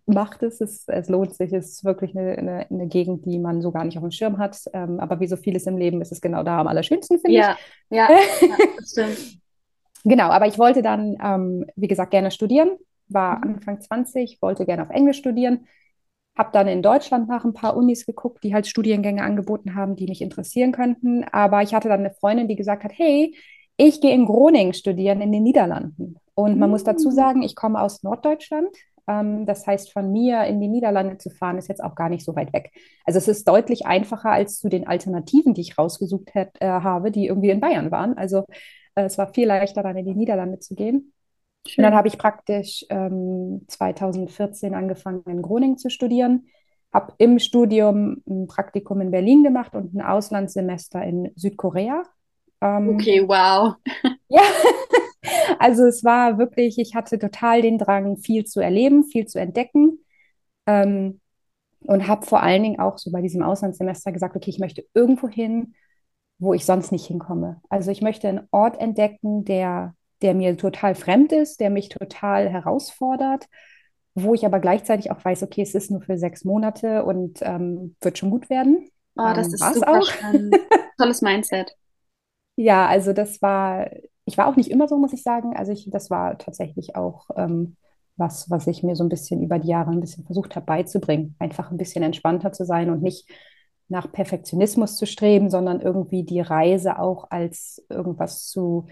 macht 0.05 0.43
es. 0.43 0.59
Es, 0.59 0.85
es 0.87 1.07
lohnt 1.07 1.33
sich. 1.33 1.53
Es 1.53 1.69
ist 1.69 1.85
wirklich 1.85 2.13
eine, 2.17 2.37
eine, 2.37 2.67
eine, 2.69 2.87
Gegend, 2.87 3.25
die 3.25 3.39
man 3.39 3.61
so 3.61 3.71
gar 3.71 3.85
nicht 3.85 3.97
auf 3.97 4.03
dem 4.03 4.11
Schirm 4.11 4.37
hat. 4.37 4.57
Ähm, 4.73 4.99
aber 4.99 5.21
wie 5.21 5.27
so 5.27 5.37
vieles 5.37 5.65
im 5.65 5.77
Leben 5.77 6.01
ist 6.01 6.11
es 6.11 6.19
genau 6.19 6.43
da 6.43 6.59
am 6.59 6.67
allerschönsten, 6.67 7.19
finde 7.19 7.37
ja, 7.37 7.57
ich. 7.89 7.97
Ja, 7.97 8.09
ja, 8.41 8.57
das 8.77 8.91
stimmt. 8.91 9.39
Genau, 10.03 10.25
aber 10.25 10.47
ich 10.47 10.59
wollte 10.59 10.81
dann, 10.81 11.15
ähm, 11.23 11.65
wie 11.77 11.87
gesagt, 11.87 12.11
gerne 12.11 12.31
studieren. 12.31 12.71
War 13.07 13.37
mhm. 13.37 13.55
Anfang 13.55 13.79
20, 13.79 14.41
wollte 14.41 14.65
gerne 14.65 14.81
auf 14.83 14.89
Englisch 14.89 15.19
studieren. 15.19 15.67
Habe 16.37 16.49
dann 16.51 16.67
in 16.67 16.81
Deutschland 16.81 17.27
nach 17.27 17.45
ein 17.45 17.53
paar 17.53 17.75
Unis 17.77 18.05
geguckt, 18.05 18.43
die 18.43 18.53
halt 18.53 18.67
Studiengänge 18.67 19.23
angeboten 19.23 19.75
haben, 19.75 19.95
die 19.95 20.07
mich 20.07 20.21
interessieren 20.21 20.71
könnten. 20.71 21.23
Aber 21.25 21.61
ich 21.61 21.73
hatte 21.73 21.89
dann 21.89 21.99
eine 21.99 22.11
Freundin, 22.11 22.47
die 22.47 22.55
gesagt 22.55 22.83
hat, 22.83 22.91
hey, 22.95 23.35
ich 23.77 24.01
gehe 24.01 24.13
in 24.13 24.25
Groningen 24.25 24.73
studieren 24.73 25.21
in 25.21 25.31
den 25.31 25.43
Niederlanden. 25.43 26.17
Und 26.35 26.57
man 26.57 26.69
muss 26.69 26.83
dazu 26.83 27.09
mm. 27.09 27.11
sagen, 27.11 27.41
ich 27.43 27.55
komme 27.55 27.79
aus 27.79 28.03
Norddeutschland. 28.03 28.75
Ähm, 29.07 29.45
das 29.45 29.67
heißt, 29.67 29.91
von 29.91 30.11
mir 30.11 30.43
in 30.45 30.59
die 30.59 30.67
Niederlande 30.67 31.17
zu 31.17 31.29
fahren, 31.29 31.57
ist 31.57 31.69
jetzt 31.69 31.83
auch 31.83 31.95
gar 31.95 32.09
nicht 32.09 32.25
so 32.25 32.35
weit 32.35 32.53
weg. 32.53 32.71
Also 33.05 33.17
es 33.17 33.27
ist 33.27 33.47
deutlich 33.47 33.85
einfacher 33.85 34.31
als 34.31 34.59
zu 34.59 34.69
den 34.69 34.87
Alternativen, 34.87 35.53
die 35.53 35.61
ich 35.61 35.77
rausgesucht 35.77 36.33
hätt, 36.33 36.55
äh, 36.59 36.67
habe, 36.67 37.11
die 37.11 37.27
irgendwie 37.27 37.49
in 37.49 37.59
Bayern 37.59 37.91
waren. 37.91 38.17
Also 38.17 38.45
äh, 38.95 39.03
es 39.03 39.17
war 39.17 39.33
viel 39.33 39.47
leichter, 39.47 39.83
dann 39.83 39.97
in 39.97 40.05
die 40.05 40.15
Niederlande 40.15 40.59
zu 40.59 40.75
gehen. 40.75 41.12
Schön. 41.65 41.83
Und 41.83 41.89
dann 41.89 41.97
habe 41.97 42.07
ich 42.07 42.17
praktisch 42.17 42.85
ähm, 42.89 43.61
2014 43.67 44.73
angefangen, 44.73 45.23
in 45.27 45.41
Groningen 45.41 45.77
zu 45.77 45.89
studieren. 45.89 46.47
Habe 46.93 47.13
im 47.17 47.39
Studium 47.39 48.21
ein 48.27 48.47
Praktikum 48.47 49.01
in 49.01 49.11
Berlin 49.11 49.43
gemacht 49.43 49.73
und 49.73 49.93
ein 49.93 50.01
Auslandssemester 50.01 51.03
in 51.03 51.31
Südkorea. 51.35 52.03
Ähm, 52.61 52.89
okay, 52.89 53.23
wow. 53.27 53.75
ja, 54.27 54.41
also 55.59 55.85
es 55.85 56.03
war 56.03 56.37
wirklich, 56.37 56.77
ich 56.77 56.95
hatte 56.95 57.17
total 57.17 57.61
den 57.61 57.77
Drang, 57.77 58.17
viel 58.17 58.45
zu 58.45 58.59
erleben, 58.59 59.03
viel 59.03 59.25
zu 59.25 59.39
entdecken. 59.39 59.99
Ähm, 60.65 61.19
und 61.85 62.07
habe 62.07 62.25
vor 62.25 62.41
allen 62.41 62.63
Dingen 62.63 62.79
auch 62.79 62.97
so 62.97 63.11
bei 63.11 63.21
diesem 63.21 63.43
Auslandssemester 63.43 64.11
gesagt, 64.11 64.35
okay, 64.35 64.49
ich 64.49 64.59
möchte 64.59 64.85
irgendwo 64.93 65.27
hin, 65.27 65.75
wo 66.39 66.53
ich 66.53 66.65
sonst 66.65 66.91
nicht 66.91 67.05
hinkomme. 67.05 67.61
Also 67.69 67.91
ich 67.91 68.01
möchte 68.01 68.27
einen 68.27 68.47
Ort 68.51 68.79
entdecken, 68.79 69.43
der, 69.45 69.95
der 70.23 70.33
mir 70.33 70.57
total 70.57 70.95
fremd 70.95 71.31
ist, 71.31 71.59
der 71.59 71.69
mich 71.69 71.89
total 71.89 72.49
herausfordert, 72.49 73.47
wo 74.15 74.33
ich 74.33 74.45
aber 74.45 74.59
gleichzeitig 74.59 75.11
auch 75.11 75.23
weiß, 75.23 75.43
okay, 75.43 75.61
es 75.61 75.75
ist 75.75 75.91
nur 75.91 76.01
für 76.01 76.17
sechs 76.17 76.45
Monate 76.45 77.03
und 77.05 77.39
ähm, 77.41 77.95
wird 78.01 78.17
schon 78.17 78.31
gut 78.31 78.49
werden. 78.49 78.89
Oh, 79.15 79.31
das 79.35 79.47
ähm, 79.47 79.53
ist 79.53 79.73
super 79.75 79.99
auch. 79.99 80.09
Tolles 80.97 81.21
Mindset. 81.21 81.75
Ja, 82.55 82.87
also 82.87 83.13
das 83.13 83.41
war, 83.41 83.89
ich 84.25 84.37
war 84.37 84.47
auch 84.47 84.55
nicht 84.55 84.71
immer 84.71 84.87
so, 84.87 84.97
muss 84.97 85.13
ich 85.13 85.23
sagen. 85.23 85.55
Also 85.55 85.71
ich, 85.71 85.89
das 85.91 86.09
war 86.09 86.37
tatsächlich 86.37 86.95
auch 86.95 87.29
ähm, 87.35 87.75
was, 88.15 88.49
was 88.49 88.67
ich 88.67 88.83
mir 88.83 88.95
so 88.95 89.03
ein 89.03 89.09
bisschen 89.09 89.41
über 89.41 89.59
die 89.59 89.69
Jahre 89.69 89.91
ein 89.91 89.99
bisschen 89.99 90.25
versucht 90.25 90.55
habe 90.55 90.65
beizubringen. 90.65 91.35
Einfach 91.39 91.71
ein 91.71 91.77
bisschen 91.77 92.03
entspannter 92.03 92.51
zu 92.51 92.65
sein 92.65 92.89
und 92.89 93.01
nicht 93.01 93.27
nach 93.89 94.11
Perfektionismus 94.11 94.95
zu 94.95 95.05
streben, 95.05 95.49
sondern 95.49 95.81
irgendwie 95.81 96.23
die 96.23 96.41
Reise 96.41 96.99
auch 96.99 97.29
als 97.31 97.83
irgendwas 97.89 98.47
zu 98.47 98.87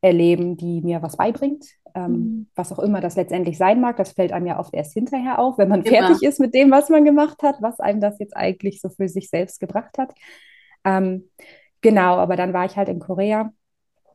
erleben, 0.00 0.56
die 0.56 0.82
mir 0.82 1.02
was 1.02 1.16
beibringt. 1.16 1.66
Ähm, 1.94 2.12
mhm. 2.12 2.46
Was 2.54 2.72
auch 2.72 2.78
immer 2.78 3.00
das 3.00 3.16
letztendlich 3.16 3.56
sein 3.56 3.80
mag, 3.80 3.96
das 3.96 4.12
fällt 4.12 4.32
einem 4.32 4.46
ja 4.46 4.58
oft 4.58 4.74
erst 4.74 4.92
hinterher 4.92 5.38
auf, 5.38 5.58
wenn 5.58 5.68
man 5.68 5.82
immer. 5.82 6.08
fertig 6.08 6.22
ist 6.22 6.40
mit 6.40 6.54
dem, 6.54 6.70
was 6.70 6.90
man 6.90 7.04
gemacht 7.04 7.42
hat, 7.42 7.56
was 7.60 7.80
einem 7.80 8.00
das 8.00 8.18
jetzt 8.18 8.36
eigentlich 8.36 8.80
so 8.80 8.88
für 8.90 9.08
sich 9.08 9.30
selbst 9.30 9.60
gebracht 9.60 9.96
hat. 9.98 10.14
Ähm, 10.84 11.30
genau, 11.80 12.16
aber 12.16 12.36
dann 12.36 12.52
war 12.52 12.66
ich 12.66 12.76
halt 12.76 12.88
in 12.88 13.00
Korea 13.00 13.50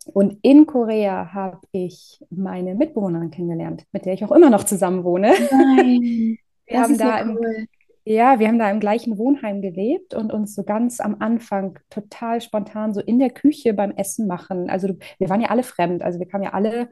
und 0.06 0.38
in 0.42 0.66
Korea 0.66 1.34
habe 1.34 1.60
ich 1.72 2.24
meine 2.30 2.76
Mitbewohnerin 2.76 3.32
kennengelernt, 3.32 3.86
mit 3.92 4.06
der 4.06 4.14
ich 4.14 4.26
auch 4.26 4.32
immer 4.32 4.50
noch 4.50 4.64
zusammen 4.64 5.04
wohne. 5.04 5.34
Nein, 5.52 6.38
wir 6.66 6.82
haben 6.82 6.98
da 6.98 7.24
cool. 7.24 7.38
im, 7.38 7.68
ja, 8.03 8.39
wir 8.39 8.48
haben 8.48 8.60
da 8.60 8.70
im 8.70 8.79
gleichen 8.79 9.17
Wohnheim 9.17 9.62
gelebt 9.62 10.13
und 10.13 10.34
uns 10.34 10.55
so 10.55 10.63
ganz 10.63 11.00
am 11.00 11.17
Anfang 11.20 11.77
total 11.89 12.41
spontan 12.41 12.93
so 12.93 13.00
in 13.00 13.20
der 13.20 13.29
Küche 13.29 13.74
beim 13.74 13.91
Essen 13.91 14.27
machen. 14.27 14.70
Also 14.70 14.96
wir 15.20 15.29
waren 15.29 15.41
ja 15.41 15.50
alle 15.50 15.63
fremd, 15.63 16.01
also 16.01 16.20
wir 16.20 16.27
kamen 16.27 16.43
ja 16.43 16.53
alle 16.53 16.89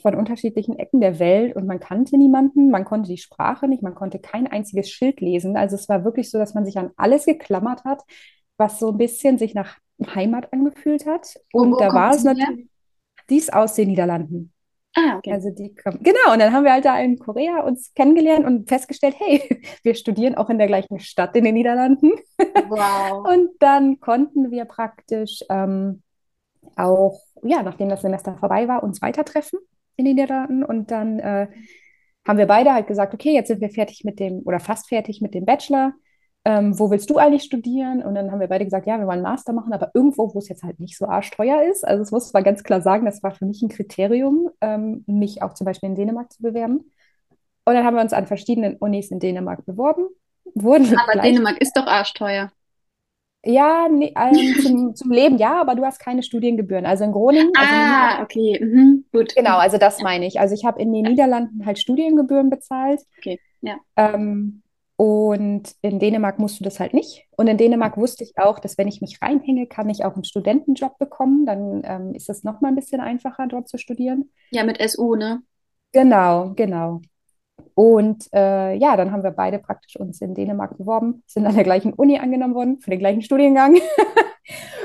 von 0.00 0.14
unterschiedlichen 0.14 0.78
Ecken 0.78 1.00
der 1.00 1.18
Welt 1.18 1.56
und 1.56 1.66
man 1.66 1.80
kannte 1.80 2.16
niemanden, 2.16 2.70
man 2.70 2.84
konnte 2.84 3.10
die 3.10 3.18
Sprache 3.18 3.68
nicht, 3.68 3.82
man 3.82 3.94
konnte 3.94 4.18
kein 4.18 4.46
einziges 4.46 4.88
Schild 4.90 5.20
lesen. 5.20 5.56
Also 5.56 5.76
es 5.76 5.88
war 5.88 6.04
wirklich 6.04 6.30
so, 6.30 6.38
dass 6.38 6.54
man 6.54 6.64
sich 6.64 6.78
an 6.78 6.90
alles 6.96 7.26
geklammert 7.26 7.84
hat, 7.84 8.02
was 8.56 8.78
so 8.78 8.90
ein 8.90 8.98
bisschen 8.98 9.38
sich 9.38 9.54
nach 9.54 9.78
Heimat 10.14 10.52
angefühlt 10.52 11.06
hat. 11.06 11.34
Und, 11.52 11.72
und 11.72 11.80
da 11.80 11.92
war 11.92 12.14
es 12.14 12.24
natürlich, 12.24 12.68
dies 13.28 13.50
aus 13.50 13.74
den 13.74 13.88
Niederlanden. 13.88 14.51
Ah, 14.94 15.16
okay. 15.16 15.32
Also 15.32 15.50
die 15.50 15.74
kommen, 15.74 16.02
genau, 16.02 16.32
und 16.32 16.38
dann 16.38 16.52
haben 16.52 16.64
wir 16.64 16.72
halt 16.72 16.84
da 16.84 16.98
in 17.00 17.18
Korea 17.18 17.62
uns 17.62 17.94
kennengelernt 17.94 18.44
und 18.44 18.68
festgestellt, 18.68 19.16
hey, 19.18 19.62
wir 19.82 19.94
studieren 19.94 20.34
auch 20.34 20.50
in 20.50 20.58
der 20.58 20.66
gleichen 20.66 21.00
Stadt 21.00 21.34
in 21.34 21.44
den 21.44 21.54
Niederlanden. 21.54 22.12
Wow. 22.68 23.26
und 23.32 23.50
dann 23.60 24.00
konnten 24.00 24.50
wir 24.50 24.66
praktisch 24.66 25.42
ähm, 25.48 26.02
auch, 26.76 27.20
ja, 27.42 27.62
nachdem 27.62 27.88
das 27.88 28.02
Semester 28.02 28.36
vorbei 28.36 28.68
war, 28.68 28.82
uns 28.82 29.00
weiter 29.00 29.24
treffen 29.24 29.58
in 29.96 30.04
den 30.04 30.16
Niederlanden 30.16 30.62
und 30.62 30.90
dann 30.90 31.18
äh, 31.20 31.48
haben 32.26 32.38
wir 32.38 32.46
beide 32.46 32.72
halt 32.72 32.86
gesagt, 32.86 33.14
okay, 33.14 33.32
jetzt 33.32 33.48
sind 33.48 33.60
wir 33.60 33.70
fertig 33.70 34.04
mit 34.04 34.20
dem 34.20 34.42
oder 34.44 34.60
fast 34.60 34.88
fertig 34.88 35.20
mit 35.20 35.34
dem 35.34 35.44
Bachelor 35.44 35.92
ähm, 36.44 36.78
wo 36.78 36.90
willst 36.90 37.08
du 37.08 37.18
eigentlich 37.18 37.44
studieren? 37.44 38.02
Und 38.02 38.14
dann 38.14 38.32
haben 38.32 38.40
wir 38.40 38.48
beide 38.48 38.64
gesagt, 38.64 38.86
ja, 38.86 38.98
wir 38.98 39.06
wollen 39.06 39.22
Master 39.22 39.52
machen, 39.52 39.72
aber 39.72 39.90
irgendwo, 39.94 40.34
wo 40.34 40.38
es 40.38 40.48
jetzt 40.48 40.64
halt 40.64 40.80
nicht 40.80 40.96
so 40.96 41.06
arschteuer 41.06 41.62
ist. 41.70 41.86
Also 41.86 42.02
es 42.02 42.10
muss 42.10 42.32
man 42.32 42.42
ganz 42.42 42.64
klar 42.64 42.80
sagen, 42.80 43.04
das 43.04 43.22
war 43.22 43.30
für 43.30 43.46
mich 43.46 43.62
ein 43.62 43.68
Kriterium, 43.68 44.50
ähm, 44.60 45.04
mich 45.06 45.42
auch 45.42 45.54
zum 45.54 45.66
Beispiel 45.66 45.90
in 45.90 45.94
Dänemark 45.94 46.32
zu 46.32 46.42
bewerben. 46.42 46.90
Und 47.64 47.74
dann 47.74 47.84
haben 47.84 47.94
wir 47.94 48.02
uns 48.02 48.12
an 48.12 48.26
verschiedenen 48.26 48.76
Unis 48.76 49.12
in 49.12 49.20
Dänemark 49.20 49.64
beworben. 49.64 50.08
Wurden 50.54 50.98
aber 50.98 51.22
Dänemark 51.22 51.60
ist 51.60 51.76
doch 51.76 51.86
arschteuer. 51.86 52.50
Ja, 53.44 53.88
nee, 53.90 54.14
ähm, 54.16 54.62
zum, 54.62 54.94
zum, 54.94 55.10
Leben 55.10 55.36
ja, 55.36 55.60
aber 55.60 55.74
du 55.74 55.84
hast 55.84 55.98
keine 55.98 56.22
Studiengebühren. 56.22 56.86
Also 56.86 57.04
in 57.04 57.12
Groningen. 57.12 57.52
Also 57.56 57.74
ah, 57.74 58.16
in 58.18 58.22
okay, 58.22 58.64
mhm, 58.64 59.04
gut. 59.12 59.34
Genau, 59.34 59.58
also 59.58 59.78
das 59.78 60.00
meine 60.00 60.26
ich. 60.26 60.38
Also 60.38 60.54
ich 60.54 60.64
habe 60.64 60.80
in 60.80 60.92
den 60.92 61.02
Niederlanden 61.02 61.66
halt 61.66 61.78
Studiengebühren 61.78 62.50
bezahlt. 62.50 63.00
Okay, 63.18 63.40
ja. 63.60 63.76
Ähm, 63.96 64.62
und 64.96 65.74
in 65.82 65.98
Dänemark 65.98 66.38
musst 66.38 66.60
du 66.60 66.64
das 66.64 66.78
halt 66.78 66.94
nicht. 66.94 67.24
Und 67.36 67.48
in 67.48 67.56
Dänemark 67.56 67.96
wusste 67.96 68.24
ich 68.24 68.36
auch, 68.36 68.58
dass 68.58 68.78
wenn 68.78 68.88
ich 68.88 69.00
mich 69.00 69.20
reinhänge, 69.20 69.66
kann 69.66 69.90
ich 69.90 70.04
auch 70.04 70.14
einen 70.14 70.24
Studentenjob 70.24 70.98
bekommen. 70.98 71.46
Dann 71.46 71.82
ähm, 71.84 72.14
ist 72.14 72.28
es 72.30 72.44
nochmal 72.44 72.72
ein 72.72 72.76
bisschen 72.76 73.00
einfacher, 73.00 73.46
dort 73.48 73.68
zu 73.68 73.78
studieren. 73.78 74.30
Ja, 74.50 74.64
mit 74.64 74.80
SU, 74.80 75.14
ne? 75.16 75.42
Genau, 75.92 76.54
genau. 76.54 77.00
Und 77.74 78.28
äh, 78.32 78.74
ja, 78.74 78.96
dann 78.96 79.12
haben 79.12 79.22
wir 79.22 79.30
beide 79.30 79.58
praktisch 79.58 79.96
uns 79.96 80.20
in 80.20 80.34
Dänemark 80.34 80.78
beworben, 80.78 81.22
sind 81.26 81.46
an 81.46 81.54
der 81.54 81.64
gleichen 81.64 81.92
Uni 81.92 82.18
angenommen 82.18 82.54
worden, 82.54 82.80
für 82.80 82.90
den 82.90 82.98
gleichen 82.98 83.22
Studiengang. 83.22 83.76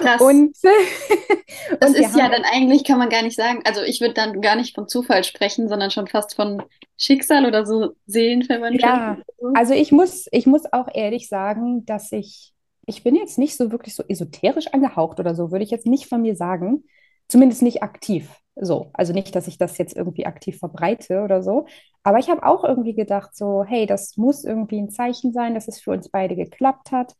Krass. 0.01 0.21
Und, 0.21 0.55
das 1.79 1.89
und 1.89 1.97
ist 1.97 2.15
ja 2.15 2.29
dann 2.29 2.43
eigentlich, 2.43 2.83
kann 2.83 2.99
man 2.99 3.09
gar 3.09 3.23
nicht 3.23 3.35
sagen, 3.35 3.61
also 3.65 3.81
ich 3.81 4.01
würde 4.01 4.13
dann 4.13 4.41
gar 4.41 4.55
nicht 4.55 4.75
von 4.75 4.87
Zufall 4.87 5.23
sprechen, 5.23 5.67
sondern 5.67 5.91
schon 5.91 6.07
fast 6.07 6.35
von 6.35 6.61
Schicksal 6.97 7.45
oder 7.45 7.65
so 7.65 7.93
Seelenverwandtschaft. 8.05 9.23
Ja, 9.41 9.51
also 9.55 9.73
ich 9.73 9.91
muss, 9.91 10.27
ich 10.31 10.45
muss 10.45 10.71
auch 10.71 10.87
ehrlich 10.93 11.27
sagen, 11.27 11.85
dass 11.85 12.11
ich, 12.11 12.53
ich 12.85 13.03
bin 13.03 13.15
jetzt 13.15 13.37
nicht 13.37 13.57
so 13.57 13.71
wirklich 13.71 13.95
so 13.95 14.03
esoterisch 14.07 14.67
angehaucht 14.67 15.19
oder 15.19 15.35
so, 15.35 15.51
würde 15.51 15.63
ich 15.63 15.71
jetzt 15.71 15.87
nicht 15.87 16.07
von 16.07 16.21
mir 16.21 16.35
sagen. 16.35 16.83
Zumindest 17.27 17.61
nicht 17.61 17.83
aktiv. 17.83 18.29
So, 18.59 18.89
also 18.93 19.13
nicht, 19.13 19.35
dass 19.35 19.47
ich 19.47 19.57
das 19.57 19.77
jetzt 19.77 19.95
irgendwie 19.95 20.25
aktiv 20.25 20.57
verbreite 20.57 21.21
oder 21.21 21.43
so. 21.43 21.67
Aber 22.07 22.19
ich 22.19 22.29
habe 22.29 22.45
auch 22.45 22.63
irgendwie 22.63 22.93
gedacht, 22.93 23.35
so, 23.35 23.65
hey, 23.65 23.85
das 23.85 24.15
muss 24.15 24.45
irgendwie 24.45 24.79
ein 24.79 24.89
Zeichen 24.89 25.33
sein, 25.33 25.55
dass 25.55 25.67
es 25.67 25.81
für 25.81 25.91
uns 25.91 26.07
beide 26.07 26.37
geklappt 26.37 26.93
hat. 26.93 27.17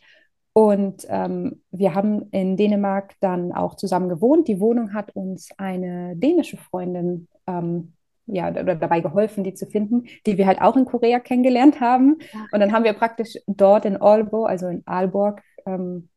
Und 0.53 1.05
ähm, 1.09 1.61
wir 1.71 1.93
haben 1.93 2.29
in 2.31 2.55
Dänemark 2.55 3.15
dann 3.19 3.51
auch 3.51 3.75
zusammen 3.75 4.07
gewohnt. 4.07 4.47
Die 4.47 4.61
Wohnung 4.61 4.93
hat 4.93 5.13
uns 5.13 5.49
eine 5.57 6.15
dänische 6.15 6.55
Freundin 6.55 7.27
ähm, 7.47 7.95
ja, 8.27 8.49
dabei 8.49 9.01
geholfen, 9.01 9.43
die 9.43 9.53
zu 9.53 9.65
finden, 9.65 10.05
die 10.25 10.37
wir 10.37 10.47
halt 10.47 10.61
auch 10.61 10.77
in 10.77 10.85
Korea 10.85 11.19
kennengelernt 11.19 11.81
haben. 11.81 12.19
Und 12.53 12.59
dann 12.61 12.71
haben 12.71 12.85
wir 12.85 12.93
praktisch 12.93 13.35
dort 13.45 13.83
in 13.83 13.97
Aalborg, 13.97 14.49
also 14.49 14.67
in 14.67 14.83
Aalborg, 14.85 15.41
ähm, 15.65 16.07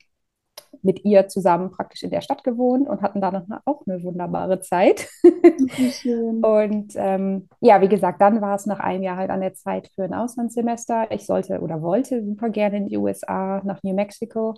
mit 0.83 1.05
ihr 1.05 1.29
zusammen 1.29 1.71
praktisch 1.71 2.03
in 2.03 2.11
der 2.11 2.21
Stadt 2.21 2.45
gewohnt 2.45 2.89
und 2.89 3.03
hatten 3.03 3.21
da 3.21 3.31
noch 3.31 3.45
auch 3.65 3.83
eine 3.87 4.03
wunderbare 4.03 4.61
Zeit. 4.61 5.09
und 5.23 6.93
ähm, 6.97 7.49
ja, 7.61 7.81
wie 7.81 7.89
gesagt, 7.89 8.21
dann 8.21 8.41
war 8.41 8.55
es 8.55 8.67
nach 8.67 8.81
einem 8.81 9.03
Jahr 9.03 9.17
halt 9.17 9.31
an 9.31 9.41
der 9.41 9.55
Zeit 9.55 9.91
für 9.95 10.05
ein 10.05 10.15
Auslandssemester. 10.15 11.11
Ich 11.11 11.27
sollte 11.27 11.61
oder 11.61 11.83
wollte 11.83 12.25
super 12.25 12.51
gerne 12.51 12.79
in 12.79 12.89
die 12.89 12.97
USA, 12.97 13.63
nach 13.65 13.83
New 13.83 13.95
Mexico. 13.95 14.55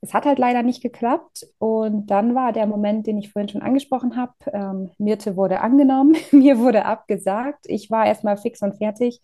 Es 0.00 0.14
hat 0.14 0.26
halt 0.26 0.38
leider 0.38 0.62
nicht 0.62 0.82
geklappt. 0.82 1.46
Und 1.58 2.06
dann 2.06 2.34
war 2.34 2.52
der 2.52 2.66
Moment, 2.66 3.06
den 3.06 3.18
ich 3.18 3.32
vorhin 3.32 3.48
schon 3.48 3.62
angesprochen 3.62 4.16
habe. 4.16 4.32
Ähm, 4.52 4.90
Mirte 4.98 5.36
wurde 5.36 5.60
angenommen, 5.60 6.16
mir 6.32 6.58
wurde 6.58 6.84
abgesagt. 6.84 7.66
Ich 7.66 7.90
war 7.90 8.06
erstmal 8.06 8.36
fix 8.36 8.62
und 8.62 8.76
fertig 8.76 9.20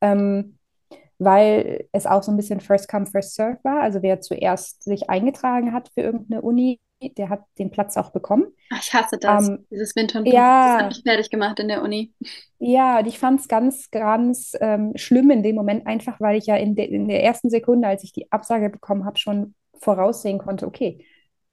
ähm, 0.00 0.55
weil 1.18 1.88
es 1.92 2.06
auch 2.06 2.22
so 2.22 2.30
ein 2.30 2.36
bisschen 2.36 2.60
First 2.60 2.88
Come, 2.88 3.06
First 3.06 3.34
Serve 3.34 3.58
war. 3.62 3.80
Also 3.82 4.02
wer 4.02 4.20
zuerst 4.20 4.82
sich 4.82 5.08
eingetragen 5.10 5.72
hat 5.72 5.88
für 5.94 6.02
irgendeine 6.02 6.42
Uni, 6.42 6.80
der 7.00 7.28
hat 7.28 7.44
den 7.58 7.70
Platz 7.70 7.96
auch 7.96 8.10
bekommen. 8.10 8.46
Ach, 8.70 8.80
ich 8.82 8.92
hasse 8.94 9.18
das, 9.18 9.48
Ähm, 9.48 9.66
dieses 9.70 9.94
Winter 9.96 10.18
und 10.20 10.24
Blut. 10.24 10.34
Das 10.62 10.72
hat 10.76 10.82
ja, 10.82 10.86
mich 10.88 11.02
fertig 11.02 11.30
gemacht 11.30 11.58
in 11.60 11.68
der 11.68 11.82
Uni. 11.82 12.12
ja, 12.58 12.98
und 12.98 13.06
ich 13.06 13.18
fand 13.18 13.40
es 13.40 13.48
ganz, 13.48 13.90
ganz 13.90 14.52
ähm, 14.60 14.92
schlimm 14.96 15.30
in 15.30 15.42
dem 15.42 15.56
Moment, 15.56 15.86
einfach 15.86 16.20
weil 16.20 16.36
ich 16.38 16.46
ja 16.46 16.56
in, 16.56 16.74
de 16.74 16.86
in 16.86 17.08
der 17.08 17.22
ersten 17.22 17.50
Sekunde, 17.50 17.88
als 17.88 18.04
ich 18.04 18.12
die 18.12 18.30
Absage 18.32 18.70
bekommen 18.70 19.04
habe, 19.04 19.18
schon 19.18 19.54
voraussehen 19.78 20.38
konnte, 20.38 20.66
okay, 20.66 21.04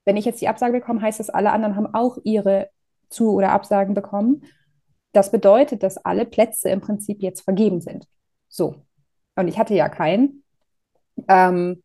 wenn 0.05 0.17
ich 0.17 0.25
jetzt 0.25 0.41
die 0.41 0.48
Absage 0.48 0.79
bekomme, 0.79 1.01
heißt 1.01 1.20
das, 1.20 1.29
alle 1.29 1.51
anderen 1.51 1.75
haben 1.75 1.93
auch 1.93 2.17
ihre 2.24 2.70
Zu- 3.10 3.34
oder 3.34 3.51
Absagen 3.51 3.93
bekommen. 3.93 4.43
Das 5.12 5.32
bedeutet, 5.32 5.84
dass 5.84 5.98
alle 5.98 6.25
Plätze 6.25 6.70
im 6.70 6.82
Prinzip 6.82 7.22
jetzt 7.22 7.41
vergeben 7.41 7.82
sind. 7.82 8.08
So. 8.50 8.86
Und 9.36 9.48
ich 9.48 9.58
hatte 9.58 9.74
ja 9.74 9.90
keinen. 9.90 10.44
Ähm, 11.28 11.84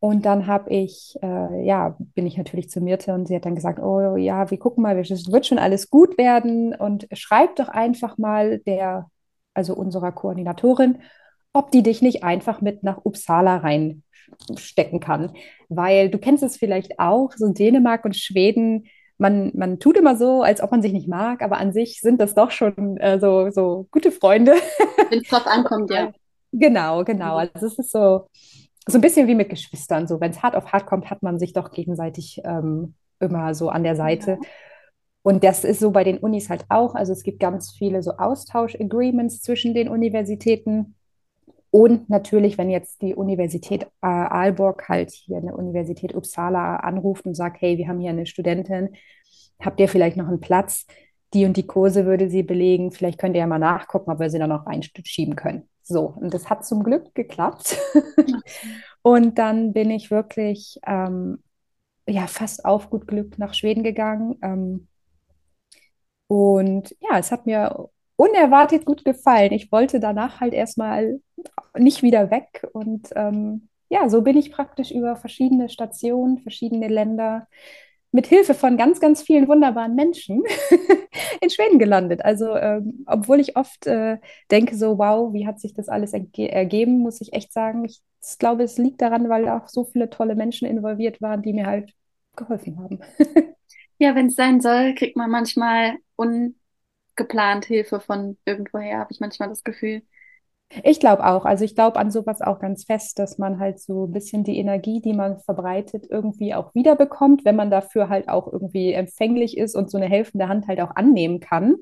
und 0.00 0.26
dann 0.26 0.48
habe 0.48 0.70
ich, 0.70 1.16
äh, 1.22 1.64
ja, 1.64 1.96
bin 1.98 2.26
ich 2.26 2.36
natürlich 2.36 2.68
zu 2.68 2.80
Mirte 2.80 3.14
und 3.14 3.28
sie 3.28 3.36
hat 3.36 3.44
dann 3.44 3.54
gesagt, 3.54 3.78
oh 3.78 4.16
ja, 4.16 4.50
wir 4.50 4.58
gucken 4.58 4.82
mal, 4.82 4.98
es 4.98 5.30
wird 5.30 5.46
schon 5.46 5.60
alles 5.60 5.90
gut 5.90 6.18
werden 6.18 6.74
und 6.74 7.06
schreib 7.12 7.54
doch 7.54 7.68
einfach 7.68 8.18
mal 8.18 8.58
der, 8.58 9.08
also 9.54 9.74
unserer 9.76 10.10
Koordinatorin, 10.10 10.98
ob 11.52 11.70
die 11.70 11.84
dich 11.84 12.02
nicht 12.02 12.24
einfach 12.24 12.60
mit 12.60 12.82
nach 12.82 13.04
Uppsala 13.04 13.58
reinstecken 13.58 14.98
kann. 14.98 15.34
Weil 15.68 16.10
du 16.10 16.18
kennst 16.18 16.42
es 16.42 16.56
vielleicht 16.56 16.98
auch, 16.98 17.30
so 17.36 17.52
Dänemark 17.52 18.04
und 18.04 18.16
Schweden, 18.16 18.88
man, 19.18 19.52
man 19.54 19.78
tut 19.78 19.96
immer 19.96 20.16
so, 20.16 20.42
als 20.42 20.60
ob 20.60 20.72
man 20.72 20.82
sich 20.82 20.92
nicht 20.92 21.06
mag, 21.06 21.42
aber 21.42 21.58
an 21.58 21.72
sich 21.72 22.00
sind 22.00 22.20
das 22.20 22.34
doch 22.34 22.50
schon 22.50 22.96
äh, 22.96 23.20
so, 23.20 23.50
so 23.50 23.86
gute 23.92 24.10
Freunde. 24.10 24.54
Wenn 25.10 25.20
es 25.20 25.28
drauf 25.28 25.46
ankommt, 25.46 25.92
ja. 25.92 26.12
Genau, 26.52 27.04
genau. 27.04 27.34
Mhm. 27.34 27.50
Also 27.54 27.66
es 27.66 27.78
ist 27.78 27.90
so, 27.90 28.28
so 28.86 28.98
ein 28.98 29.00
bisschen 29.00 29.26
wie 29.26 29.34
mit 29.34 29.48
Geschwistern. 29.48 30.06
So, 30.06 30.20
wenn 30.20 30.30
es 30.30 30.42
hart 30.42 30.54
auf 30.54 30.72
hart 30.72 30.86
kommt, 30.86 31.10
hat 31.10 31.22
man 31.22 31.38
sich 31.38 31.52
doch 31.52 31.70
gegenseitig 31.70 32.40
ähm, 32.44 32.94
immer 33.20 33.54
so 33.54 33.68
an 33.68 33.82
der 33.82 33.96
Seite. 33.96 34.32
Ja. 34.32 34.48
Und 35.22 35.44
das 35.44 35.64
ist 35.64 35.80
so 35.80 35.92
bei 35.92 36.04
den 36.04 36.18
Unis 36.18 36.50
halt 36.50 36.64
auch. 36.68 36.94
Also 36.94 37.12
es 37.12 37.22
gibt 37.22 37.38
ganz 37.38 37.72
viele 37.72 38.02
so 38.02 38.12
Austausch-Agreements 38.12 39.40
zwischen 39.40 39.72
den 39.72 39.88
Universitäten. 39.88 40.96
Und 41.70 42.10
natürlich, 42.10 42.58
wenn 42.58 42.68
jetzt 42.68 43.00
die 43.02 43.14
Universität 43.14 43.84
äh, 44.02 44.06
Aalborg 44.06 44.88
halt 44.88 45.10
hier 45.10 45.38
eine 45.38 45.56
Universität 45.56 46.14
Uppsala 46.14 46.76
anruft 46.76 47.24
und 47.24 47.34
sagt, 47.34 47.62
hey, 47.62 47.78
wir 47.78 47.88
haben 47.88 48.00
hier 48.00 48.10
eine 48.10 48.26
Studentin, 48.26 48.90
habt 49.60 49.80
ihr 49.80 49.88
vielleicht 49.88 50.16
noch 50.16 50.28
einen 50.28 50.40
Platz? 50.40 50.86
Die 51.32 51.46
und 51.46 51.56
die 51.56 51.66
Kurse 51.66 52.04
würde 52.04 52.28
sie 52.28 52.42
belegen. 52.42 52.90
Vielleicht 52.90 53.18
könnt 53.18 53.36
ihr 53.36 53.40
ja 53.40 53.46
mal 53.46 53.58
nachgucken, 53.58 54.10
ob 54.10 54.20
wir 54.20 54.28
sie 54.28 54.38
dann 54.38 54.50
noch 54.50 54.66
reinschieben 54.66 55.34
können. 55.34 55.68
So, 55.82 56.06
und 56.06 56.32
das 56.32 56.48
hat 56.48 56.64
zum 56.66 56.82
Glück 56.84 57.14
geklappt. 57.14 57.76
Und 59.02 59.38
dann 59.38 59.72
bin 59.72 59.90
ich 59.90 60.10
wirklich 60.12 60.78
ähm, 60.86 61.42
ja, 62.06 62.26
fast 62.26 62.64
auf 62.64 62.90
gut 62.90 63.06
Glück 63.08 63.38
nach 63.38 63.54
Schweden 63.54 63.82
gegangen. 63.82 64.38
Ähm, 64.42 64.88
und 66.26 66.94
ja, 67.00 67.18
es 67.18 67.30
hat 67.32 67.46
mir 67.46 67.88
unerwartet 68.16 68.84
gut 68.86 69.04
gefallen. 69.04 69.52
Ich 69.52 69.70
wollte 69.72 70.00
danach 70.00 70.40
halt 70.40 70.54
erstmal 70.54 71.20
nicht 71.76 72.02
wieder 72.02 72.30
weg. 72.30 72.66
Und 72.72 73.10
ähm, 73.16 73.68
ja, 73.88 74.08
so 74.08 74.22
bin 74.22 74.36
ich 74.36 74.52
praktisch 74.52 74.90
über 74.90 75.16
verschiedene 75.16 75.68
Stationen, 75.68 76.38
verschiedene 76.38 76.88
Länder 76.88 77.48
mit 78.12 78.26
Hilfe 78.26 78.54
von 78.54 78.76
ganz, 78.76 79.00
ganz 79.00 79.22
vielen 79.22 79.48
wunderbaren 79.48 79.94
Menschen 79.94 80.42
in 81.40 81.50
Schweden 81.50 81.78
gelandet. 81.78 82.24
Also, 82.24 82.54
ähm, 82.56 83.04
obwohl 83.06 83.40
ich 83.40 83.56
oft 83.56 83.86
äh, 83.86 84.18
denke, 84.50 84.76
so, 84.76 84.98
wow, 84.98 85.32
wie 85.32 85.46
hat 85.46 85.60
sich 85.60 85.74
das 85.74 85.88
alles 85.88 86.12
erge 86.12 86.50
ergeben, 86.50 86.98
muss 87.00 87.20
ich 87.20 87.32
echt 87.32 87.52
sagen, 87.52 87.84
ich 87.84 88.00
glaube, 88.38 88.62
es 88.62 88.78
liegt 88.78 89.02
daran, 89.02 89.28
weil 89.28 89.48
auch 89.48 89.68
so 89.68 89.84
viele 89.84 90.10
tolle 90.10 90.34
Menschen 90.34 90.68
involviert 90.68 91.20
waren, 91.20 91.42
die 91.42 91.52
mir 91.52 91.66
halt 91.66 91.92
geholfen 92.36 92.78
haben. 92.78 93.00
Ja, 93.98 94.16
wenn 94.16 94.26
es 94.26 94.34
sein 94.34 94.60
soll, 94.60 94.94
kriegt 94.96 95.16
man 95.16 95.30
manchmal 95.30 95.96
ungeplant 96.16 97.66
Hilfe 97.66 98.00
von 98.00 98.36
irgendwoher, 98.44 98.98
habe 98.98 99.12
ich 99.12 99.20
manchmal 99.20 99.48
das 99.48 99.62
Gefühl. 99.64 100.02
Ich 100.84 101.00
glaube 101.00 101.24
auch. 101.26 101.44
Also 101.44 101.64
ich 101.64 101.74
glaube 101.74 101.98
an 101.98 102.10
sowas 102.10 102.40
auch 102.40 102.58
ganz 102.58 102.84
fest, 102.84 103.18
dass 103.18 103.38
man 103.38 103.58
halt 103.58 103.78
so 103.80 104.06
ein 104.06 104.12
bisschen 104.12 104.44
die 104.44 104.58
Energie, 104.58 105.00
die 105.00 105.12
man 105.12 105.38
verbreitet, 105.40 106.06
irgendwie 106.08 106.54
auch 106.54 106.74
wiederbekommt, 106.74 107.44
wenn 107.44 107.56
man 107.56 107.70
dafür 107.70 108.08
halt 108.08 108.28
auch 108.28 108.50
irgendwie 108.50 108.92
empfänglich 108.92 109.56
ist 109.58 109.74
und 109.74 109.90
so 109.90 109.98
eine 109.98 110.08
helfende 110.08 110.48
Hand 110.48 110.68
halt 110.68 110.80
auch 110.80 110.94
annehmen 110.96 111.40
kann. 111.40 111.76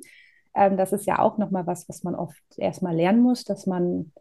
Ähm, 0.55 0.77
das 0.77 0.93
ist 0.93 1.07
ja 1.07 1.19
auch 1.21 1.39
nochmal 1.39 1.67
was, 1.67 1.89
was 1.89 2.03
man 2.03 2.15
oft 2.15 2.43
erstmal 2.57 2.95
lernen 2.97 3.23
muss, 3.23 3.45
dass 3.45 3.67
man, 3.67 4.13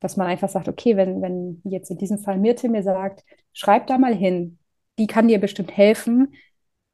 dass 0.00 0.16
man 0.16 0.26
einfach 0.28 0.48
sagt, 0.48 0.68
okay, 0.68 0.96
wenn, 0.96 1.20
wenn 1.22 1.60
jetzt 1.64 1.90
in 1.90 1.98
diesem 1.98 2.18
Fall 2.18 2.38
Mirte 2.38 2.68
mir 2.68 2.82
sagt, 2.82 3.24
schreib 3.52 3.86
da 3.88 3.98
mal 3.98 4.14
hin, 4.14 4.58
die 4.98 5.06
kann 5.08 5.28
dir 5.28 5.40
bestimmt 5.40 5.76
helfen, 5.76 6.34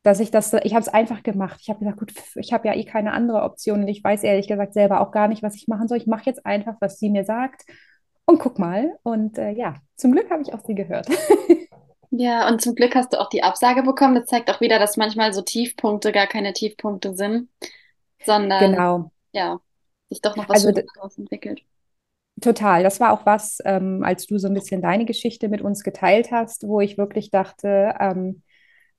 dass 0.03 0.21
ich 0.21 0.31
das, 0.31 0.53
ich 0.55 0.75
habe 0.75 0.83
es 0.83 0.89
einfach 0.89 1.23
gemacht. 1.23 1.61
Ich 1.63 1.69
habe 1.71 1.81
gesagt, 1.81 1.99
gut, 1.99 2.13
ich 2.37 2.53
habe 2.53 2.69
ja 2.69 2.75
eh 2.75 2.85
keine 2.85 3.13
andere 3.13 3.43
Option 3.43 3.83
und 3.83 3.89
ich 3.89 4.03
weiß 4.03 4.23
ehrlich 4.25 4.49
gesagt 4.49 4.73
selber 4.75 5.01
auch 5.01 5.13
gar 5.13 5.29
nicht, 5.29 5.43
was 5.43 5.57
ich 5.57 5.69
machen 5.69 5.89
soll. 5.89 5.99
Ich 5.99 6.07
mache 6.07 6.25
jetzt 6.27 6.47
einfach, 6.47 6.75
was 6.81 6.99
sie 6.99 7.11
mir 7.11 7.25
sagt 7.25 7.63
und 8.27 8.39
guck 8.39 8.59
mal. 8.59 8.99
Und 9.03 9.39
äh, 9.39 9.51
ja, 9.51 9.75
zum 9.97 10.13
Glück 10.13 10.31
habe 10.31 10.43
ich 10.43 10.55
auch 10.55 10.65
sie 10.65 10.75
gehört. 10.75 11.09
Ja, 12.11 12.49
und 12.49 12.61
zum 12.61 12.75
Glück 12.75 12.95
hast 12.97 13.13
du 13.13 13.21
auch 13.21 13.29
die 13.29 13.43
Absage 13.43 13.83
bekommen. 13.83 14.15
Das 14.17 14.27
zeigt 14.27 14.51
auch 14.51 14.61
wieder, 14.61 14.79
dass 14.79 14.97
manchmal 14.97 15.33
so 15.33 15.43
Tiefpunkte 15.43 16.11
gar 16.13 16.27
keine 16.27 16.53
Tiefpunkte 16.53 17.15
sind, 17.15 17.49
sondern 18.25 18.61
Genau. 18.73 19.13
ja, 19.33 19.61
sich 20.11 20.21
doch 20.21 20.37
noch 20.37 20.49
was 20.49 20.65
Also 20.65 20.73
daraus 20.73 21.19
entwickelt. 21.19 21.63
total. 22.41 22.83
Das 22.83 23.01
war 23.01 23.13
auch 23.13 23.27
was, 23.27 23.59
ähm, 23.65 24.03
als 24.05 24.27
du 24.27 24.39
so 24.39 24.49
ein 24.49 24.55
bisschen 24.55 24.83
deine 24.83 25.05
Geschichte 25.05 25.49
mit 25.49 25.61
uns 25.63 25.83
geteilt 25.83 26.31
hast, 26.33 26.67
wo 26.67 26.81
ich 26.81 26.99
wirklich 26.99 27.31
dachte, 27.31 27.95
ähm, 28.01 28.43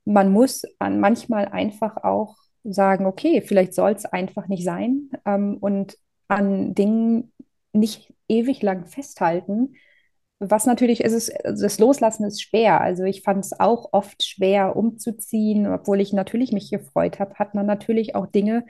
man 0.04 0.32
muss 0.32 0.62
an 0.78 1.00
manchmal 1.00 1.46
einfach 1.46 1.96
auch 1.98 2.36
sagen, 2.64 3.06
okay, 3.06 3.40
vielleicht 3.42 3.74
soll 3.74 3.92
es 3.92 4.04
einfach 4.04 4.48
nicht 4.48 4.64
sein, 4.64 5.10
ähm, 5.24 5.56
und 5.60 5.96
an 6.28 6.74
Dingen 6.74 7.32
nicht 7.72 8.12
ewig 8.28 8.62
lang 8.62 8.86
festhalten. 8.86 9.74
Was 10.38 10.66
natürlich 10.66 11.02
ist, 11.02 11.12
es, 11.12 11.30
also 11.30 11.62
das 11.62 11.78
Loslassen 11.78 12.24
ist 12.24 12.42
schwer. 12.42 12.80
Also 12.80 13.04
ich 13.04 13.22
fand 13.22 13.44
es 13.44 13.58
auch 13.58 13.90
oft 13.92 14.24
schwer 14.24 14.76
umzuziehen, 14.76 15.66
obwohl 15.66 16.00
ich 16.00 16.12
natürlich 16.12 16.52
mich 16.52 16.70
gefreut 16.70 17.20
habe, 17.20 17.34
hat 17.34 17.54
man 17.54 17.66
natürlich 17.66 18.14
auch 18.14 18.26
Dinge, 18.26 18.64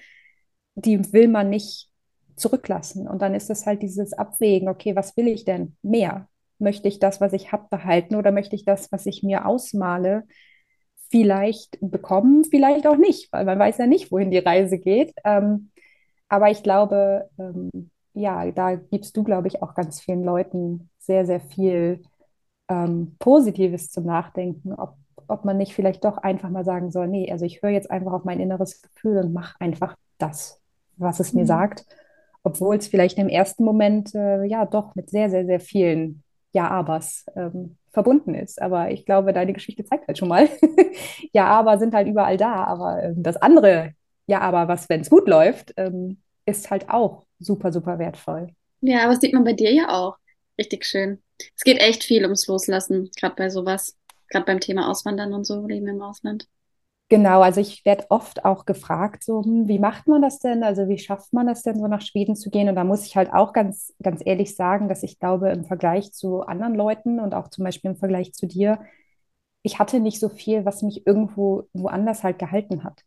die 0.74 1.12
will 1.12 1.28
man 1.28 1.50
nicht 1.50 1.90
zurücklassen. 2.36 3.08
Und 3.08 3.22
dann 3.22 3.34
ist 3.34 3.50
es 3.50 3.66
halt 3.66 3.82
dieses 3.82 4.12
Abwägen, 4.12 4.68
okay, 4.68 4.96
was 4.96 5.16
will 5.16 5.28
ich 5.28 5.44
denn 5.44 5.76
mehr? 5.82 6.28
Möchte 6.58 6.88
ich 6.88 6.98
das, 6.98 7.20
was 7.20 7.32
ich 7.32 7.52
habe, 7.52 7.68
behalten 7.70 8.16
oder 8.16 8.32
möchte 8.32 8.56
ich 8.56 8.64
das, 8.64 8.90
was 8.92 9.06
ich 9.06 9.22
mir 9.22 9.46
ausmale, 9.46 10.24
vielleicht 11.12 11.78
bekommen, 11.82 12.44
vielleicht 12.46 12.88
auch 12.88 12.98
nicht, 12.98 13.32
weil 13.32 13.46
man 13.46 13.60
weiß 13.60 13.78
ja 13.78 13.88
nicht, 13.88 14.12
wohin 14.12 14.32
die 14.32 14.38
Reise 14.40 14.78
geht. 14.80 15.14
Ähm, 15.24 15.70
aber 16.28 16.50
ich 16.50 16.62
glaube, 16.64 17.30
ähm, 17.38 17.70
ja, 18.14 18.50
da 18.52 18.76
gibst 18.76 19.16
du, 19.16 19.24
glaube 19.24 19.48
ich, 19.48 19.62
auch 19.62 19.74
ganz 19.74 20.00
vielen 20.00 20.24
Leuten 20.24 20.90
sehr, 20.98 21.26
sehr 21.26 21.40
viel 21.40 22.02
ähm, 22.68 23.16
Positives 23.18 23.90
zum 23.90 24.04
Nachdenken, 24.06 24.72
ob, 24.74 24.96
ob 25.28 25.44
man 25.44 25.58
nicht 25.58 25.74
vielleicht 25.74 26.04
doch 26.04 26.18
einfach 26.18 26.50
mal 26.50 26.64
sagen 26.64 26.90
soll, 26.90 27.08
nee, 27.08 27.30
also 27.30 27.44
ich 27.44 27.62
höre 27.62 27.70
jetzt 27.70 27.90
einfach 27.90 28.12
auf 28.12 28.24
mein 28.24 28.40
inneres 28.40 28.82
Gefühl 28.82 29.18
und 29.18 29.32
mache 29.32 29.56
einfach 29.60 29.96
das, 30.18 30.60
was 30.96 31.20
es 31.20 31.34
mir 31.34 31.46
Mhm. 31.46 31.46
sagt, 31.46 31.84
obwohl 32.42 32.76
es 32.76 32.88
vielleicht 32.88 33.18
im 33.18 33.28
ersten 33.28 33.64
Moment 33.64 34.14
äh, 34.14 34.44
ja 34.44 34.66
doch 34.66 34.94
mit 34.94 35.10
sehr, 35.10 35.30
sehr, 35.30 35.46
sehr 35.46 35.60
vielen 35.60 36.22
Ja-Abers 36.52 37.26
ähm, 37.36 37.76
verbunden 37.92 38.34
ist. 38.34 38.60
Aber 38.60 38.90
ich 38.90 39.04
glaube, 39.04 39.32
deine 39.32 39.52
Geschichte 39.52 39.84
zeigt 39.84 40.08
halt 40.08 40.18
schon 40.18 40.28
mal, 40.28 40.48
Ja-Aber 41.32 41.78
sind 41.78 41.94
halt 41.94 42.08
überall 42.08 42.36
da, 42.36 42.64
aber 42.64 43.02
ähm, 43.02 43.22
das 43.22 43.36
andere 43.36 43.94
Ja-Aber, 44.26 44.68
was, 44.68 44.88
wenn 44.88 45.02
es 45.02 45.10
gut 45.10 45.28
läuft, 45.28 45.74
ähm, 45.76 46.18
ist 46.46 46.70
halt 46.70 46.88
auch 46.88 47.24
super, 47.38 47.72
super 47.72 47.98
wertvoll. 47.98 48.48
Ja, 48.80 49.02
aber 49.04 49.12
das 49.12 49.20
sieht 49.20 49.34
man 49.34 49.44
bei 49.44 49.52
dir 49.52 49.72
ja 49.72 49.90
auch. 49.90 50.16
Richtig 50.58 50.84
schön. 50.84 51.22
Es 51.56 51.64
geht 51.64 51.78
echt 51.78 52.04
viel 52.04 52.22
ums 52.24 52.46
Loslassen, 52.46 53.10
gerade 53.16 53.34
bei 53.36 53.48
sowas, 53.48 53.96
gerade 54.28 54.44
beim 54.44 54.60
Thema 54.60 54.90
Auswandern 54.90 55.32
und 55.32 55.44
so, 55.44 55.66
Leben 55.66 55.88
im 55.88 56.02
Ausland. 56.02 56.46
Genau, 57.12 57.42
also 57.42 57.60
ich 57.60 57.84
werde 57.84 58.06
oft 58.08 58.46
auch 58.46 58.64
gefragt, 58.64 59.22
so, 59.22 59.44
hm, 59.44 59.68
wie 59.68 59.78
macht 59.78 60.08
man 60.08 60.22
das 60.22 60.38
denn? 60.38 60.62
Also 60.62 60.88
wie 60.88 60.96
schafft 60.98 61.34
man 61.34 61.46
das 61.46 61.62
denn, 61.62 61.78
so 61.78 61.86
nach 61.86 62.00
Schweden 62.00 62.36
zu 62.36 62.48
gehen? 62.48 62.70
Und 62.70 62.74
da 62.76 62.84
muss 62.84 63.04
ich 63.04 63.16
halt 63.18 63.30
auch 63.34 63.52
ganz, 63.52 63.92
ganz 64.02 64.22
ehrlich 64.24 64.56
sagen, 64.56 64.88
dass 64.88 65.02
ich 65.02 65.18
glaube, 65.18 65.50
im 65.50 65.64
Vergleich 65.66 66.12
zu 66.14 66.40
anderen 66.40 66.74
Leuten 66.74 67.20
und 67.20 67.34
auch 67.34 67.48
zum 67.48 67.64
Beispiel 67.64 67.90
im 67.90 67.98
Vergleich 67.98 68.32
zu 68.32 68.46
dir, 68.46 68.78
ich 69.62 69.78
hatte 69.78 70.00
nicht 70.00 70.20
so 70.20 70.28
viel, 70.30 70.64
was 70.64 70.82
mich 70.82 71.06
irgendwo 71.06 71.64
woanders 71.74 72.24
halt 72.24 72.38
gehalten 72.38 72.84
hat. 72.84 73.02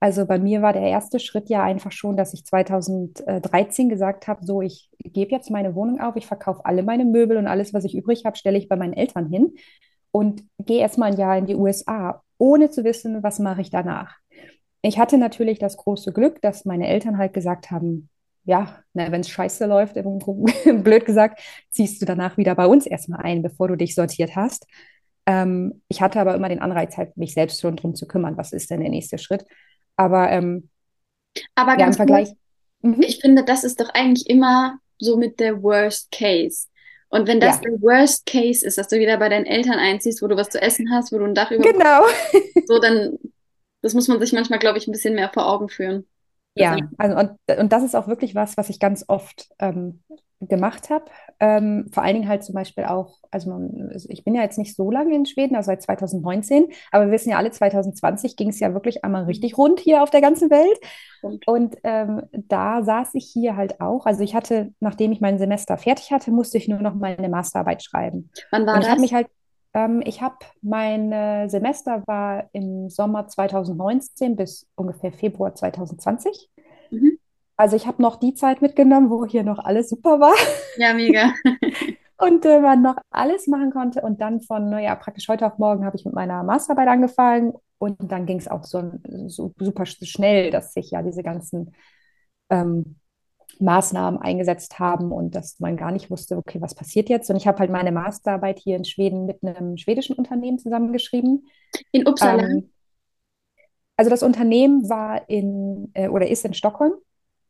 Also 0.00 0.26
bei 0.26 0.38
mir 0.38 0.62
war 0.62 0.72
der 0.74 0.82
erste 0.82 1.20
Schritt 1.20 1.48
ja 1.50 1.62
einfach 1.64 1.92
schon, 1.92 2.16
dass 2.16 2.34
ich 2.34 2.44
2013 2.46 3.88
gesagt 3.88 4.28
habe, 4.28 4.46
so, 4.46 4.62
ich 4.62 4.90
gebe 4.98 5.32
jetzt 5.32 5.50
meine 5.50 5.74
Wohnung 5.74 6.00
auf, 6.00 6.16
ich 6.16 6.26
verkaufe 6.26 6.64
alle 6.66 6.82
meine 6.82 7.04
Möbel 7.06 7.36
und 7.38 7.46
alles, 7.48 7.74
was 7.74 7.84
ich 7.84 7.96
übrig 7.96 8.24
habe, 8.26 8.36
stelle 8.36 8.58
ich 8.58 8.68
bei 8.68 8.76
meinen 8.76 8.94
Eltern 8.94 9.28
hin 9.30 9.54
und 10.12 10.44
gehe 10.58 10.80
erstmal 10.80 11.12
ein 11.12 11.18
Jahr 11.18 11.38
in 11.38 11.46
die 11.46 11.56
USA, 11.56 12.22
ohne 12.38 12.70
zu 12.70 12.84
wissen, 12.84 13.22
was 13.22 13.38
mache 13.38 13.60
ich 13.60 13.70
danach. 13.70 14.16
Ich 14.82 14.98
hatte 14.98 15.18
natürlich 15.18 15.58
das 15.58 15.76
große 15.76 16.12
Glück, 16.12 16.40
dass 16.40 16.64
meine 16.64 16.88
Eltern 16.88 17.18
halt 17.18 17.34
gesagt 17.34 17.70
haben, 17.70 18.08
ja, 18.44 18.82
wenn 18.94 19.20
es 19.20 19.28
scheiße 19.28 19.66
läuft, 19.66 19.94
blöd 20.64 21.04
gesagt, 21.04 21.42
ziehst 21.70 22.00
du 22.00 22.06
danach 22.06 22.38
wieder 22.38 22.54
bei 22.54 22.66
uns 22.66 22.86
erstmal 22.86 23.20
ein, 23.20 23.42
bevor 23.42 23.68
du 23.68 23.76
dich 23.76 23.94
sortiert 23.94 24.36
hast. 24.36 24.66
Ähm, 25.26 25.82
ich 25.88 26.00
hatte 26.00 26.20
aber 26.20 26.34
immer 26.34 26.48
den 26.48 26.60
Anreiz, 26.60 26.96
halt 26.96 27.14
mich 27.16 27.34
selbst 27.34 27.60
schon 27.60 27.76
drum 27.76 27.94
zu 27.94 28.06
kümmern, 28.06 28.38
was 28.38 28.52
ist 28.52 28.70
denn 28.70 28.80
der 28.80 28.88
nächste 28.88 29.18
Schritt. 29.18 29.44
Aber, 29.96 30.30
ähm, 30.30 30.70
aber 31.54 31.76
ganz 31.76 31.80
ja, 31.80 32.04
im 32.04 32.08
Vergleich. 32.08 32.32
Mhm. 32.80 33.02
Ich 33.02 33.20
finde, 33.20 33.44
das 33.44 33.64
ist 33.64 33.80
doch 33.80 33.90
eigentlich 33.90 34.30
immer 34.30 34.78
so 34.98 35.18
mit 35.18 35.40
der 35.40 35.62
Worst 35.62 36.10
Case. 36.10 36.68
Und 37.10 37.26
wenn 37.26 37.40
das 37.40 37.56
ja. 37.56 37.62
der 37.62 37.80
Worst 37.80 38.26
Case 38.26 38.66
ist, 38.66 38.76
dass 38.76 38.88
du 38.88 38.98
wieder 38.98 39.16
bei 39.16 39.28
deinen 39.28 39.46
Eltern 39.46 39.78
einziehst, 39.78 40.20
wo 40.22 40.26
du 40.26 40.36
was 40.36 40.50
zu 40.50 40.60
essen 40.60 40.90
hast, 40.92 41.10
wo 41.12 41.18
du 41.18 41.24
ein 41.24 41.34
Dach 41.34 41.50
über 41.50 41.64
genau. 41.64 42.02
so 42.66 42.78
dann 42.82 43.18
das 43.82 43.94
muss 43.94 44.08
man 44.08 44.18
sich 44.20 44.32
manchmal, 44.32 44.58
glaube 44.58 44.78
ich, 44.78 44.86
ein 44.88 44.92
bisschen 44.92 45.14
mehr 45.14 45.30
vor 45.32 45.46
Augen 45.46 45.68
führen. 45.68 46.06
Ja, 46.54 46.76
also 46.96 47.16
und, 47.16 47.58
und 47.58 47.72
das 47.72 47.84
ist 47.84 47.94
auch 47.94 48.08
wirklich 48.08 48.34
was, 48.34 48.56
was 48.56 48.68
ich 48.68 48.80
ganz 48.80 49.04
oft 49.06 49.48
ähm, 49.60 50.02
gemacht 50.40 50.90
habe. 50.90 51.04
Ähm, 51.40 51.88
vor 51.92 52.02
allen 52.02 52.14
Dingen 52.14 52.28
halt 52.28 52.44
zum 52.44 52.54
Beispiel 52.54 52.84
auch, 52.84 53.18
also 53.30 53.50
man, 53.50 53.92
ich 54.08 54.24
bin 54.24 54.34
ja 54.34 54.42
jetzt 54.42 54.58
nicht 54.58 54.76
so 54.76 54.90
lange 54.90 55.14
in 55.14 55.26
Schweden, 55.26 55.56
also 55.56 55.66
seit 55.68 55.82
2019, 55.82 56.66
aber 56.92 57.06
wir 57.06 57.12
wissen 57.12 57.30
ja 57.30 57.38
alle, 57.38 57.50
2020 57.50 58.36
ging 58.36 58.50
es 58.50 58.60
ja 58.60 58.72
wirklich 58.74 59.04
einmal 59.04 59.24
richtig 59.24 59.58
rund 59.58 59.80
hier 59.80 60.02
auf 60.02 60.10
der 60.10 60.20
ganzen 60.20 60.50
Welt. 60.50 60.78
Und, 61.22 61.48
und 61.48 61.76
ähm, 61.82 62.22
da 62.32 62.82
saß 62.82 63.14
ich 63.14 63.28
hier 63.32 63.56
halt 63.56 63.80
auch. 63.80 64.06
Also 64.06 64.22
ich 64.22 64.34
hatte, 64.34 64.72
nachdem 64.80 65.10
ich 65.10 65.20
mein 65.20 65.38
Semester 65.38 65.76
fertig 65.76 66.12
hatte, 66.12 66.30
musste 66.30 66.58
ich 66.58 66.68
nur 66.68 66.80
noch 66.80 66.94
mal 66.94 67.16
eine 67.16 67.28
Masterarbeit 67.28 67.82
schreiben. 67.82 68.30
Wann 68.50 68.66
war 68.66 68.74
und 68.74 68.82
ich 68.82 68.86
das? 68.86 68.86
Ich 68.86 68.90
habe 68.90 69.00
mich 69.00 69.14
halt 69.14 69.26
ähm, 69.74 70.02
ich 70.04 70.22
habe 70.22 70.36
mein 70.62 71.12
äh, 71.12 71.48
Semester 71.48 72.02
war 72.06 72.48
im 72.52 72.88
Sommer 72.88 73.28
2019 73.28 74.36
bis 74.36 74.66
ungefähr 74.74 75.12
Februar 75.12 75.54
2020. 75.54 76.48
Mhm. 76.90 77.18
Also 77.58 77.74
ich 77.74 77.88
habe 77.88 78.00
noch 78.00 78.16
die 78.16 78.34
Zeit 78.34 78.62
mitgenommen, 78.62 79.10
wo 79.10 79.26
hier 79.26 79.42
noch 79.42 79.58
alles 79.58 79.90
super 79.90 80.20
war. 80.20 80.34
Ja, 80.76 80.94
mega. 80.94 81.34
und 82.16 82.46
äh, 82.46 82.60
man 82.60 82.82
noch 82.82 82.96
alles 83.10 83.48
machen 83.48 83.72
konnte. 83.72 84.00
Und 84.00 84.20
dann 84.20 84.40
von, 84.40 84.78
ja, 84.78 84.94
praktisch 84.94 85.28
heute 85.28 85.44
auf 85.44 85.58
morgen 85.58 85.84
habe 85.84 85.96
ich 85.96 86.04
mit 86.04 86.14
meiner 86.14 86.44
Masterarbeit 86.44 86.86
angefangen. 86.86 87.54
Und 87.78 88.12
dann 88.12 88.26
ging 88.26 88.38
es 88.38 88.46
auch 88.46 88.62
so, 88.62 88.92
so, 89.26 89.52
super 89.58 89.86
schnell, 89.86 90.52
dass 90.52 90.72
sich 90.72 90.92
ja 90.92 91.02
diese 91.02 91.24
ganzen 91.24 91.74
ähm, 92.48 92.96
Maßnahmen 93.58 94.20
eingesetzt 94.20 94.78
haben 94.78 95.10
und 95.10 95.34
dass 95.34 95.58
man 95.58 95.76
gar 95.76 95.90
nicht 95.90 96.12
wusste, 96.12 96.36
okay, 96.36 96.60
was 96.60 96.76
passiert 96.76 97.08
jetzt? 97.08 97.28
Und 97.28 97.36
ich 97.36 97.48
habe 97.48 97.58
halt 97.58 97.70
meine 97.72 97.90
Masterarbeit 97.90 98.60
hier 98.60 98.76
in 98.76 98.84
Schweden 98.84 99.26
mit 99.26 99.42
einem 99.42 99.76
schwedischen 99.78 100.14
Unternehmen 100.14 100.60
zusammengeschrieben. 100.60 101.48
In 101.90 102.06
Uppsala? 102.06 102.44
Ähm, 102.44 102.70
also 103.96 104.10
das 104.10 104.22
Unternehmen 104.22 104.88
war 104.88 105.28
in 105.28 105.90
äh, 105.94 106.08
oder 106.08 106.28
ist 106.28 106.44
in 106.44 106.54
Stockholm. 106.54 106.92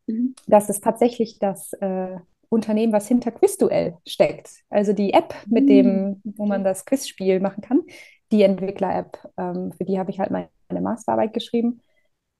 Mhm. 0.09 0.35
Das 0.47 0.69
ist 0.69 0.83
tatsächlich 0.83 1.39
das 1.39 1.73
äh, 1.75 2.17
Unternehmen, 2.49 2.93
was 2.93 3.07
hinter 3.07 3.31
Quizduell 3.31 3.97
steckt. 4.07 4.51
Also 4.71 4.93
die 4.93 5.13
App, 5.13 5.35
mit 5.47 5.65
mhm. 5.65 5.69
dem, 5.69 6.23
wo 6.25 6.47
man 6.47 6.65
das 6.65 6.85
Quizspiel 6.85 7.41
machen 7.41 7.63
kann. 7.63 7.83
Die 8.33 8.43
Entwickler-App, 8.43 9.19
ähm, 9.37 9.73
für 9.73 9.85
die 9.85 9.99
habe 9.99 10.11
ich 10.11 10.19
halt 10.19 10.31
meine 10.31 10.49
Masterarbeit 10.81 11.33
geschrieben. 11.33 11.81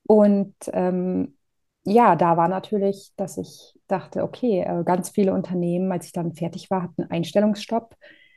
Und 0.07 0.55
ähm, 0.73 1.37
ja, 1.85 2.17
da 2.17 2.37
war 2.37 2.49
natürlich, 2.49 3.13
dass 3.17 3.39
ich 3.39 3.75
dachte, 3.87 4.23
okay, 4.23 4.61
äh, 4.61 4.85
ganz 4.85 5.11
viele 5.11 5.33
Unternehmen, 5.33 5.91
als 5.93 6.07
ich 6.07 6.13
dann 6.13 6.35
fertig 6.35 6.71
war, 6.71 6.83
hatten 6.83 7.05
Einstellungsstopp. 7.05 7.95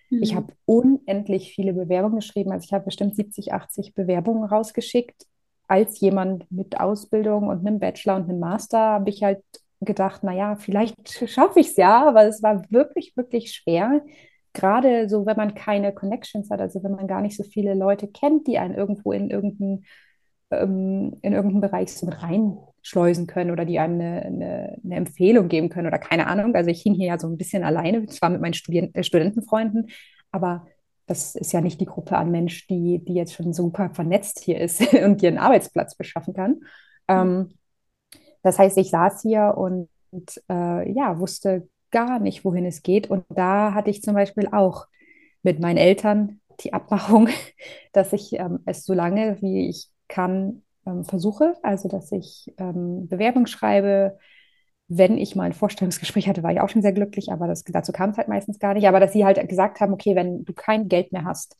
Mhm. 0.09 0.23
Ich 0.23 0.35
habe 0.35 0.53
unendlich 0.65 1.53
viele 1.53 1.73
Bewerbungen 1.73 2.17
geschrieben. 2.17 2.51
Also 2.51 2.65
ich 2.65 2.73
habe 2.73 2.85
bestimmt 2.85 3.15
70, 3.15 3.53
80 3.53 3.93
Bewerbungen 3.93 4.43
rausgeschickt. 4.43 5.25
Als 5.71 6.01
jemand 6.01 6.51
mit 6.51 6.77
Ausbildung 6.81 7.47
und 7.47 7.65
einem 7.65 7.79
Bachelor 7.79 8.17
und 8.17 8.23
einem 8.23 8.39
Master 8.39 8.77
habe 8.77 9.09
ich 9.09 9.23
halt 9.23 9.41
gedacht, 9.79 10.21
naja, 10.21 10.57
vielleicht 10.57 11.29
schaffe 11.29 11.61
ich 11.61 11.67
es 11.69 11.77
ja, 11.77 12.09
aber 12.09 12.25
es 12.25 12.43
war 12.43 12.69
wirklich, 12.71 13.15
wirklich 13.15 13.53
schwer. 13.53 14.01
Gerade 14.51 15.07
so, 15.07 15.25
wenn 15.25 15.37
man 15.37 15.55
keine 15.55 15.93
Connections 15.93 16.49
hat, 16.49 16.59
also 16.59 16.83
wenn 16.83 16.91
man 16.91 17.07
gar 17.07 17.21
nicht 17.21 17.37
so 17.37 17.43
viele 17.43 17.73
Leute 17.73 18.09
kennt, 18.09 18.47
die 18.47 18.57
einen 18.57 18.75
irgendwo 18.75 19.13
in 19.13 19.29
irgendeinen 19.29 19.85
ähm, 20.51 21.13
in 21.21 21.31
irgendeinen 21.31 21.61
Bereich 21.61 21.93
so 21.93 22.05
mit 22.05 22.21
reinschleusen 22.21 23.25
können 23.25 23.51
oder 23.51 23.63
die 23.63 23.79
einem 23.79 24.01
eine, 24.01 24.25
eine, 24.25 24.79
eine, 24.83 24.95
Empfehlung 24.97 25.47
geben 25.47 25.69
können 25.69 25.87
oder 25.87 25.99
keine 25.99 26.27
Ahnung. 26.27 26.53
Also 26.53 26.69
ich 26.69 26.81
hing 26.81 26.95
hier 26.95 27.07
ja 27.07 27.17
so 27.17 27.27
ein 27.27 27.37
bisschen 27.37 27.63
alleine, 27.63 28.05
zwar 28.07 28.29
mit 28.29 28.41
meinen 28.41 28.53
Studien 28.53 28.93
äh, 28.93 29.03
Studentenfreunden, 29.03 29.87
aber 30.31 30.67
das 31.07 31.35
ist 31.35 31.51
ja 31.51 31.61
nicht 31.61 31.81
die 31.81 31.85
Gruppe 31.85 32.17
an 32.17 32.31
Mensch, 32.31 32.67
die, 32.67 33.03
die 33.03 33.13
jetzt 33.13 33.33
schon 33.33 33.53
super 33.53 33.89
vernetzt 33.93 34.39
hier 34.39 34.59
ist 34.59 34.93
und 34.93 35.23
einen 35.23 35.37
Arbeitsplatz 35.37 35.95
beschaffen 35.95 36.33
kann. 36.33 36.61
Ähm, 37.07 37.53
das 38.43 38.59
heißt, 38.59 38.77
ich 38.77 38.89
saß 38.89 39.21
hier 39.21 39.53
und, 39.57 39.89
und 40.11 40.41
äh, 40.49 40.91
ja, 40.91 41.19
wusste 41.19 41.67
gar 41.91 42.19
nicht, 42.19 42.45
wohin 42.45 42.65
es 42.65 42.81
geht. 42.81 43.09
Und 43.09 43.25
da 43.29 43.73
hatte 43.73 43.89
ich 43.89 44.01
zum 44.01 44.13
Beispiel 44.13 44.47
auch 44.51 44.87
mit 45.43 45.59
meinen 45.59 45.77
Eltern 45.77 46.39
die 46.61 46.73
Abmachung, 46.73 47.29
dass 47.93 48.13
ich 48.13 48.33
ähm, 48.33 48.59
es 48.65 48.85
so 48.85 48.93
lange, 48.93 49.41
wie 49.41 49.69
ich 49.69 49.89
kann, 50.07 50.63
ähm, 50.85 51.03
versuche. 51.03 51.55
Also, 51.61 51.87
dass 51.89 52.11
ich 52.11 52.53
ähm, 52.57 53.07
Bewerbung 53.07 53.45
schreibe. 53.45 54.17
Wenn 54.93 55.17
ich 55.17 55.37
mal 55.37 55.43
ein 55.43 55.53
Vorstellungsgespräch 55.53 56.27
hatte, 56.27 56.43
war 56.43 56.51
ich 56.51 56.59
auch 56.59 56.67
schon 56.67 56.81
sehr 56.81 56.91
glücklich, 56.91 57.31
aber 57.31 57.47
das, 57.47 57.63
dazu 57.63 57.93
kam 57.93 58.09
es 58.09 58.17
halt 58.17 58.27
meistens 58.27 58.59
gar 58.59 58.73
nicht. 58.73 58.87
Aber 58.89 58.99
dass 58.99 59.13
sie 59.13 59.23
halt 59.23 59.47
gesagt 59.47 59.79
haben, 59.79 59.93
okay, 59.93 60.15
wenn 60.15 60.43
du 60.43 60.51
kein 60.51 60.89
Geld 60.89 61.13
mehr 61.13 61.23
hast 61.23 61.57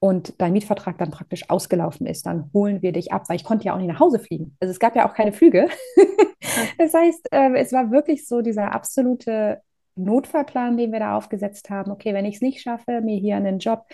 und 0.00 0.34
dein 0.38 0.52
Mietvertrag 0.52 0.98
dann 0.98 1.12
praktisch 1.12 1.48
ausgelaufen 1.50 2.06
ist, 2.06 2.26
dann 2.26 2.50
holen 2.52 2.82
wir 2.82 2.90
dich 2.90 3.12
ab, 3.12 3.28
weil 3.28 3.36
ich 3.36 3.44
konnte 3.44 3.64
ja 3.66 3.74
auch 3.74 3.78
nicht 3.78 3.86
nach 3.86 4.00
Hause 4.00 4.18
fliegen. 4.18 4.56
Also 4.58 4.72
es 4.72 4.80
gab 4.80 4.96
ja 4.96 5.08
auch 5.08 5.14
keine 5.14 5.32
Flüge. 5.32 5.68
das 6.78 6.92
heißt, 6.92 7.28
äh, 7.30 7.54
es 7.54 7.72
war 7.72 7.92
wirklich 7.92 8.26
so 8.26 8.42
dieser 8.42 8.72
absolute 8.72 9.60
Notfallplan, 9.94 10.76
den 10.76 10.90
wir 10.90 10.98
da 10.98 11.16
aufgesetzt 11.16 11.70
haben. 11.70 11.92
Okay, 11.92 12.12
wenn 12.12 12.24
ich 12.24 12.36
es 12.36 12.40
nicht 12.40 12.60
schaffe, 12.60 13.00
mir 13.02 13.16
hier 13.16 13.36
einen 13.36 13.60
Job 13.60 13.86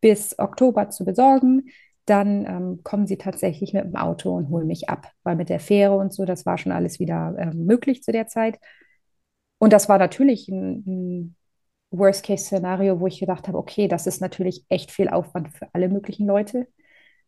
bis 0.00 0.38
Oktober 0.38 0.90
zu 0.90 1.06
besorgen, 1.06 1.70
dann 2.06 2.46
ähm, 2.46 2.80
kommen 2.82 3.06
sie 3.06 3.16
tatsächlich 3.18 3.72
mit 3.72 3.84
dem 3.84 3.96
Auto 3.96 4.34
und 4.36 4.48
holen 4.48 4.66
mich 4.66 4.88
ab, 4.88 5.10
weil 5.22 5.36
mit 5.36 5.48
der 5.48 5.60
Fähre 5.60 5.96
und 5.96 6.12
so, 6.12 6.24
das 6.24 6.46
war 6.46 6.58
schon 6.58 6.72
alles 6.72 6.98
wieder 6.98 7.34
äh, 7.38 7.54
möglich 7.54 8.02
zu 8.02 8.12
der 8.12 8.26
Zeit. 8.26 8.58
Und 9.58 9.72
das 9.72 9.88
war 9.88 9.98
natürlich 9.98 10.48
ein, 10.48 10.84
ein 10.86 11.36
Worst-Case-Szenario, 11.90 13.00
wo 13.00 13.06
ich 13.06 13.20
gedacht 13.20 13.46
habe, 13.48 13.58
okay, 13.58 13.86
das 13.88 14.06
ist 14.06 14.20
natürlich 14.20 14.64
echt 14.68 14.90
viel 14.90 15.08
Aufwand 15.08 15.50
für 15.50 15.68
alle 15.72 15.88
möglichen 15.88 16.26
Leute 16.26 16.66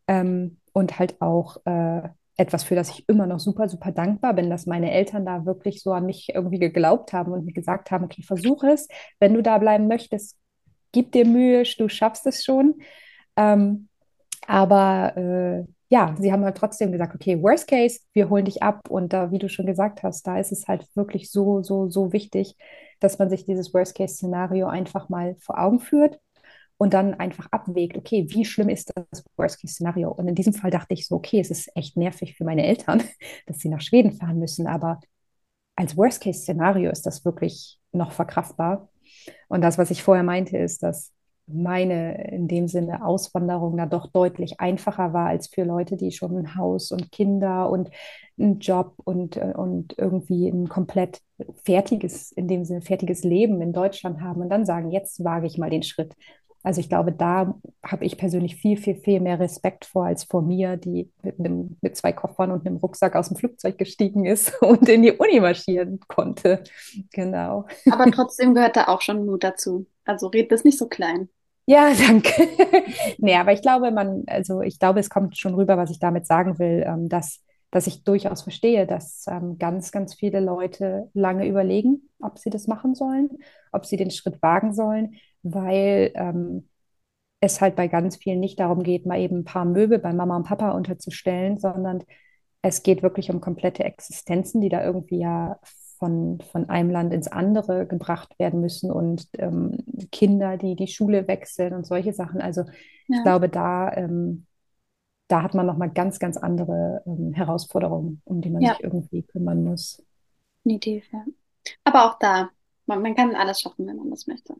ähm, 0.08 0.58
und 0.72 0.98
halt 0.98 1.20
auch 1.20 1.58
äh, 1.66 2.08
etwas, 2.36 2.64
für 2.64 2.74
das 2.74 2.90
ich 2.90 3.08
immer 3.08 3.26
noch 3.26 3.38
super, 3.38 3.68
super 3.68 3.92
dankbar 3.92 4.34
bin, 4.34 4.50
dass 4.50 4.66
meine 4.66 4.90
Eltern 4.90 5.24
da 5.24 5.46
wirklich 5.46 5.82
so 5.82 5.92
an 5.92 6.06
mich 6.06 6.30
irgendwie 6.34 6.58
geglaubt 6.58 7.12
haben 7.12 7.32
und 7.32 7.44
mir 7.44 7.52
gesagt 7.52 7.90
haben, 7.90 8.04
okay, 8.04 8.22
versuch 8.22 8.64
es, 8.64 8.88
wenn 9.20 9.34
du 9.34 9.42
da 9.42 9.58
bleiben 9.58 9.86
möchtest, 9.86 10.36
gib 10.92 11.12
dir 11.12 11.26
Mühe, 11.26 11.62
du 11.78 11.88
schaffst 11.88 12.26
es 12.26 12.44
schon. 12.44 12.74
Ähm, 13.36 13.88
aber 14.46 15.16
äh, 15.16 15.64
ja, 15.88 16.14
sie 16.18 16.32
haben 16.32 16.44
halt 16.44 16.56
trotzdem 16.56 16.92
gesagt, 16.92 17.14
okay, 17.14 17.40
worst 17.42 17.68
case, 17.68 18.00
wir 18.12 18.28
holen 18.30 18.44
dich 18.44 18.62
ab. 18.62 18.90
Und 18.90 19.12
da, 19.12 19.30
wie 19.30 19.38
du 19.38 19.48
schon 19.48 19.66
gesagt 19.66 20.02
hast, 20.02 20.26
da 20.26 20.38
ist 20.38 20.52
es 20.52 20.66
halt 20.66 20.86
wirklich 20.96 21.30
so, 21.30 21.62
so, 21.62 21.88
so 21.88 22.12
wichtig, 22.12 22.56
dass 23.00 23.18
man 23.18 23.30
sich 23.30 23.44
dieses 23.44 23.72
worst 23.74 23.94
case 23.96 24.14
Szenario 24.14 24.66
einfach 24.66 25.08
mal 25.08 25.36
vor 25.40 25.58
Augen 25.58 25.80
führt 25.80 26.18
und 26.78 26.94
dann 26.94 27.14
einfach 27.14 27.48
abwägt, 27.52 27.96
okay, 27.96 28.26
wie 28.28 28.44
schlimm 28.44 28.68
ist 28.68 28.92
das 28.94 29.24
worst 29.36 29.60
case 29.60 29.74
Szenario? 29.74 30.10
Und 30.10 30.28
in 30.28 30.34
diesem 30.34 30.52
Fall 30.54 30.70
dachte 30.70 30.94
ich 30.94 31.06
so, 31.06 31.16
okay, 31.16 31.40
es 31.40 31.50
ist 31.50 31.70
echt 31.76 31.96
nervig 31.96 32.36
für 32.36 32.44
meine 32.44 32.66
Eltern, 32.66 33.02
dass 33.46 33.60
sie 33.60 33.68
nach 33.68 33.80
Schweden 33.80 34.12
fahren 34.12 34.38
müssen, 34.38 34.66
aber 34.66 35.00
als 35.76 35.96
worst 35.96 36.22
case 36.22 36.40
Szenario 36.40 36.90
ist 36.90 37.06
das 37.06 37.24
wirklich 37.24 37.80
noch 37.92 38.12
verkraftbar. 38.12 38.88
Und 39.48 39.62
das, 39.62 39.78
was 39.78 39.90
ich 39.90 40.02
vorher 40.02 40.24
meinte, 40.24 40.58
ist, 40.58 40.82
dass 40.82 41.13
meine 41.46 42.30
in 42.30 42.48
dem 42.48 42.68
Sinne 42.68 43.04
Auswanderung 43.04 43.76
da 43.76 43.86
doch 43.86 44.06
deutlich 44.06 44.60
einfacher 44.60 45.12
war 45.12 45.26
als 45.28 45.48
für 45.48 45.64
Leute, 45.64 45.96
die 45.96 46.12
schon 46.12 46.36
ein 46.36 46.56
Haus 46.56 46.90
und 46.90 47.12
Kinder 47.12 47.70
und 47.70 47.90
einen 48.38 48.58
Job 48.58 48.94
und, 49.04 49.36
äh, 49.36 49.52
und 49.56 49.94
irgendwie 49.98 50.48
ein 50.48 50.68
komplett 50.68 51.20
fertiges, 51.64 52.32
in 52.32 52.48
dem 52.48 52.64
Sinne 52.64 52.82
fertiges 52.82 53.24
Leben 53.24 53.60
in 53.60 53.72
Deutschland 53.72 54.20
haben 54.20 54.40
und 54.40 54.48
dann 54.48 54.66
sagen, 54.66 54.90
jetzt 54.90 55.22
wage 55.24 55.46
ich 55.46 55.58
mal 55.58 55.70
den 55.70 55.82
Schritt. 55.82 56.14
Also 56.64 56.80
ich 56.80 56.88
glaube, 56.88 57.12
da 57.12 57.54
habe 57.84 58.06
ich 58.06 58.16
persönlich 58.16 58.56
viel, 58.56 58.78
viel, 58.78 58.94
viel 58.96 59.20
mehr 59.20 59.38
Respekt 59.38 59.84
vor 59.84 60.06
als 60.06 60.24
vor 60.24 60.40
mir, 60.40 60.78
die 60.78 61.10
mit, 61.22 61.38
einem, 61.38 61.76
mit 61.82 61.94
zwei 61.94 62.12
Koffern 62.12 62.50
und 62.50 62.66
einem 62.66 62.78
Rucksack 62.78 63.16
aus 63.16 63.28
dem 63.28 63.36
Flugzeug 63.36 63.76
gestiegen 63.76 64.24
ist 64.24 64.50
und 64.62 64.88
in 64.88 65.02
die 65.02 65.12
Uni 65.12 65.40
marschieren 65.40 66.00
konnte. 66.08 66.64
Genau. 67.12 67.66
Aber 67.90 68.10
trotzdem 68.10 68.54
gehört 68.54 68.76
da 68.76 68.88
auch 68.88 69.02
schon 69.02 69.26
Mut 69.26 69.44
dazu. 69.44 69.86
Also 70.06 70.28
red 70.28 70.50
das 70.50 70.64
nicht 70.64 70.78
so 70.78 70.88
klein. 70.88 71.28
Ja, 71.66 71.92
danke. 72.08 72.30
nee, 73.18 73.34
aber 73.36 73.52
ich 73.52 73.62
glaube, 73.62 73.90
man, 73.90 74.24
also 74.26 74.60
ich 74.60 74.78
glaube, 74.78 75.00
es 75.00 75.10
kommt 75.10 75.36
schon 75.38 75.54
rüber, 75.54 75.76
was 75.76 75.90
ich 75.90 75.98
damit 75.98 76.26
sagen 76.26 76.58
will, 76.58 76.84
ähm, 76.86 77.08
dass, 77.08 77.42
dass 77.70 77.86
ich 77.86 78.04
durchaus 78.04 78.42
verstehe, 78.42 78.86
dass 78.86 79.24
ähm, 79.28 79.58
ganz, 79.58 79.90
ganz 79.90 80.14
viele 80.14 80.40
Leute 80.40 81.10
lange 81.14 81.46
überlegen, 81.48 82.10
ob 82.20 82.38
sie 82.38 82.50
das 82.50 82.66
machen 82.66 82.94
sollen, 82.94 83.30
ob 83.72 83.86
sie 83.86 83.96
den 83.96 84.10
Schritt 84.10 84.42
wagen 84.42 84.74
sollen, 84.74 85.14
weil 85.42 86.12
ähm, 86.14 86.68
es 87.40 87.60
halt 87.60 87.76
bei 87.76 87.88
ganz 87.88 88.16
vielen 88.16 88.40
nicht 88.40 88.60
darum 88.60 88.82
geht, 88.82 89.06
mal 89.06 89.20
eben 89.20 89.38
ein 89.40 89.44
paar 89.44 89.64
Möbel 89.64 89.98
bei 89.98 90.12
Mama 90.12 90.36
und 90.36 90.44
Papa 90.46 90.72
unterzustellen, 90.72 91.58
sondern 91.58 92.04
es 92.62 92.82
geht 92.82 93.02
wirklich 93.02 93.30
um 93.30 93.40
komplette 93.40 93.84
Existenzen, 93.84 94.60
die 94.60 94.70
da 94.70 94.84
irgendwie 94.84 95.18
ja 95.20 95.58
von, 96.04 96.38
von 96.52 96.68
einem 96.68 96.90
Land 96.90 97.14
ins 97.14 97.28
andere 97.28 97.86
gebracht 97.86 98.38
werden 98.38 98.60
müssen 98.60 98.90
und 98.90 99.26
ähm, 99.38 99.78
Kinder, 100.12 100.58
die 100.58 100.76
die 100.76 100.86
Schule 100.86 101.26
wechseln 101.28 101.72
und 101.72 101.86
solche 101.86 102.12
Sachen. 102.12 102.42
Also 102.42 102.60
ja. 103.08 103.16
ich 103.16 103.22
glaube, 103.22 103.48
da, 103.48 103.90
ähm, 103.94 104.44
da 105.28 105.42
hat 105.42 105.54
man 105.54 105.64
nochmal 105.64 105.88
ganz, 105.88 106.18
ganz 106.18 106.36
andere 106.36 107.02
ähm, 107.06 107.32
Herausforderungen, 107.32 108.20
um 108.24 108.42
die 108.42 108.50
man 108.50 108.60
ja. 108.60 108.74
sich 108.74 108.84
irgendwie 108.84 109.22
kümmern 109.22 109.64
muss. 109.64 110.04
Definitiv, 110.58 111.06
ja. 111.10 111.24
Aber 111.84 112.04
auch 112.04 112.18
da, 112.18 112.50
man, 112.84 113.00
man 113.00 113.14
kann 113.14 113.34
alles 113.34 113.62
schaffen, 113.62 113.86
wenn 113.86 113.96
man 113.96 114.10
das 114.10 114.26
möchte. 114.26 114.54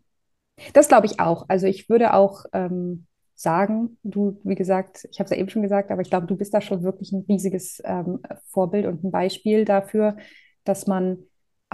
Das 0.73 0.89
glaube 0.89 1.05
ich 1.05 1.21
auch. 1.21 1.45
Also 1.49 1.67
ich 1.67 1.91
würde 1.91 2.15
auch 2.15 2.47
ähm, 2.55 3.07
sagen, 3.35 3.99
du, 4.03 4.41
wie 4.45 4.55
gesagt, 4.55 5.07
ich 5.11 5.19
habe 5.19 5.25
es 5.25 5.31
ja 5.31 5.37
eben 5.37 5.51
schon 5.51 5.61
gesagt, 5.61 5.91
aber 5.91 6.01
ich 6.01 6.09
glaube, 6.09 6.27
du 6.27 6.37
bist 6.37 6.55
da 6.55 6.63
schon 6.63 6.83
wirklich 6.83 7.13
ein 7.13 7.27
riesiges 7.29 7.83
ähm, 7.85 8.21
Vorbild 8.49 8.87
und 8.87 9.05
ein 9.05 9.11
Beispiel 9.11 9.67
dafür, 9.67 10.17
dass 10.65 10.87
man 10.87 11.19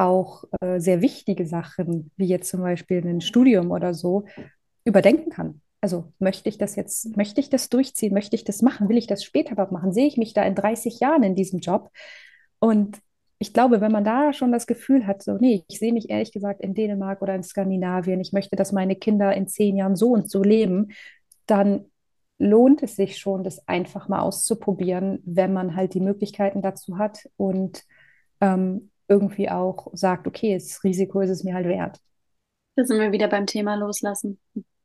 auch 0.01 0.45
äh, 0.61 0.81
sehr 0.81 1.03
wichtige 1.03 1.47
Sachen, 1.47 2.11
wie 2.17 2.27
jetzt 2.27 2.51
zum 2.51 2.61
Beispiel 2.61 3.07
ein 3.07 3.21
Studium 3.21 3.71
oder 3.71 3.95
so, 3.95 4.25
überdenken 4.85 5.31
kann. 5.31 5.61
Also 5.81 6.13
möchte 6.19 6.49
ich 6.49 6.59
das 6.59 6.77
jetzt, 6.77 7.17
möchte 7.17 7.41
ich 7.41 7.49
das 7.49 7.69
durchziehen, 7.69 8.13
möchte 8.13 8.37
ich 8.37 8.45
das 8.45 8.63
machen, 8.63 8.89
will 8.89 8.99
ich 8.99 9.07
das 9.07 9.25
später 9.25 9.53
überhaupt 9.53 9.73
machen, 9.73 9.93
sehe 9.93 10.07
ich 10.07 10.17
mich 10.17 10.35
da 10.35 10.43
in 10.43 10.55
30 10.55 11.01
Jahren 11.01 11.23
in 11.23 11.35
diesem 11.35 11.61
Job? 11.61 11.91
Und 12.59 12.99
ich 13.39 13.55
glaube, 13.55 13.81
wenn 13.81 13.93
man 13.93 14.05
da 14.05 14.35
schon 14.35 14.53
das 14.53 14.67
Gefühl 14.67 15.07
hat, 15.07 15.23
so, 15.23 15.39
nee, 15.39 15.65
ich 15.69 15.79
sehe 15.79 15.95
mich 15.95 16.11
ehrlich 16.11 16.33
gesagt 16.33 16.61
in 16.61 16.75
Dänemark 16.75 17.23
oder 17.23 17.35
in 17.35 17.43
Skandinavien, 17.43 18.21
ich 18.21 18.33
möchte, 18.33 18.57
dass 18.57 18.73
meine 18.73 18.97
Kinder 18.97 19.35
in 19.35 19.49
zehn 19.49 19.77
Jahren 19.77 19.97
so 19.97 20.11
und 20.11 20.31
so 20.31 20.43
leben, 20.43 20.89
dann 21.47 21.87
lohnt 22.39 22.83
es 22.83 22.97
sich 22.97 23.19
schon, 23.19 23.43
das 23.43 23.67
einfach 23.67 24.09
mal 24.09 24.21
auszuprobieren, 24.21 25.23
wenn 25.25 25.55
man 25.55 25.77
halt 25.77 25.95
die 25.95 26.01
Möglichkeiten 26.01 26.61
dazu 26.61 26.99
hat 26.99 27.29
und 27.37 27.85
ähm, 28.43 28.91
irgendwie 29.11 29.51
auch 29.51 29.89
sagt, 29.93 30.27
okay, 30.27 30.55
das 30.55 30.83
Risiko 30.85 31.21
ist 31.21 31.31
es 31.31 31.45
mir 31.45 31.55
halt 31.55 31.67
wert. 31.67 31.99
Da 32.77 32.85
sind 32.85 32.99
wir 32.99 33.13
wieder 33.13 33.29
beim 33.29 33.47
Thema 33.47 33.75
loslassen. 33.75 34.39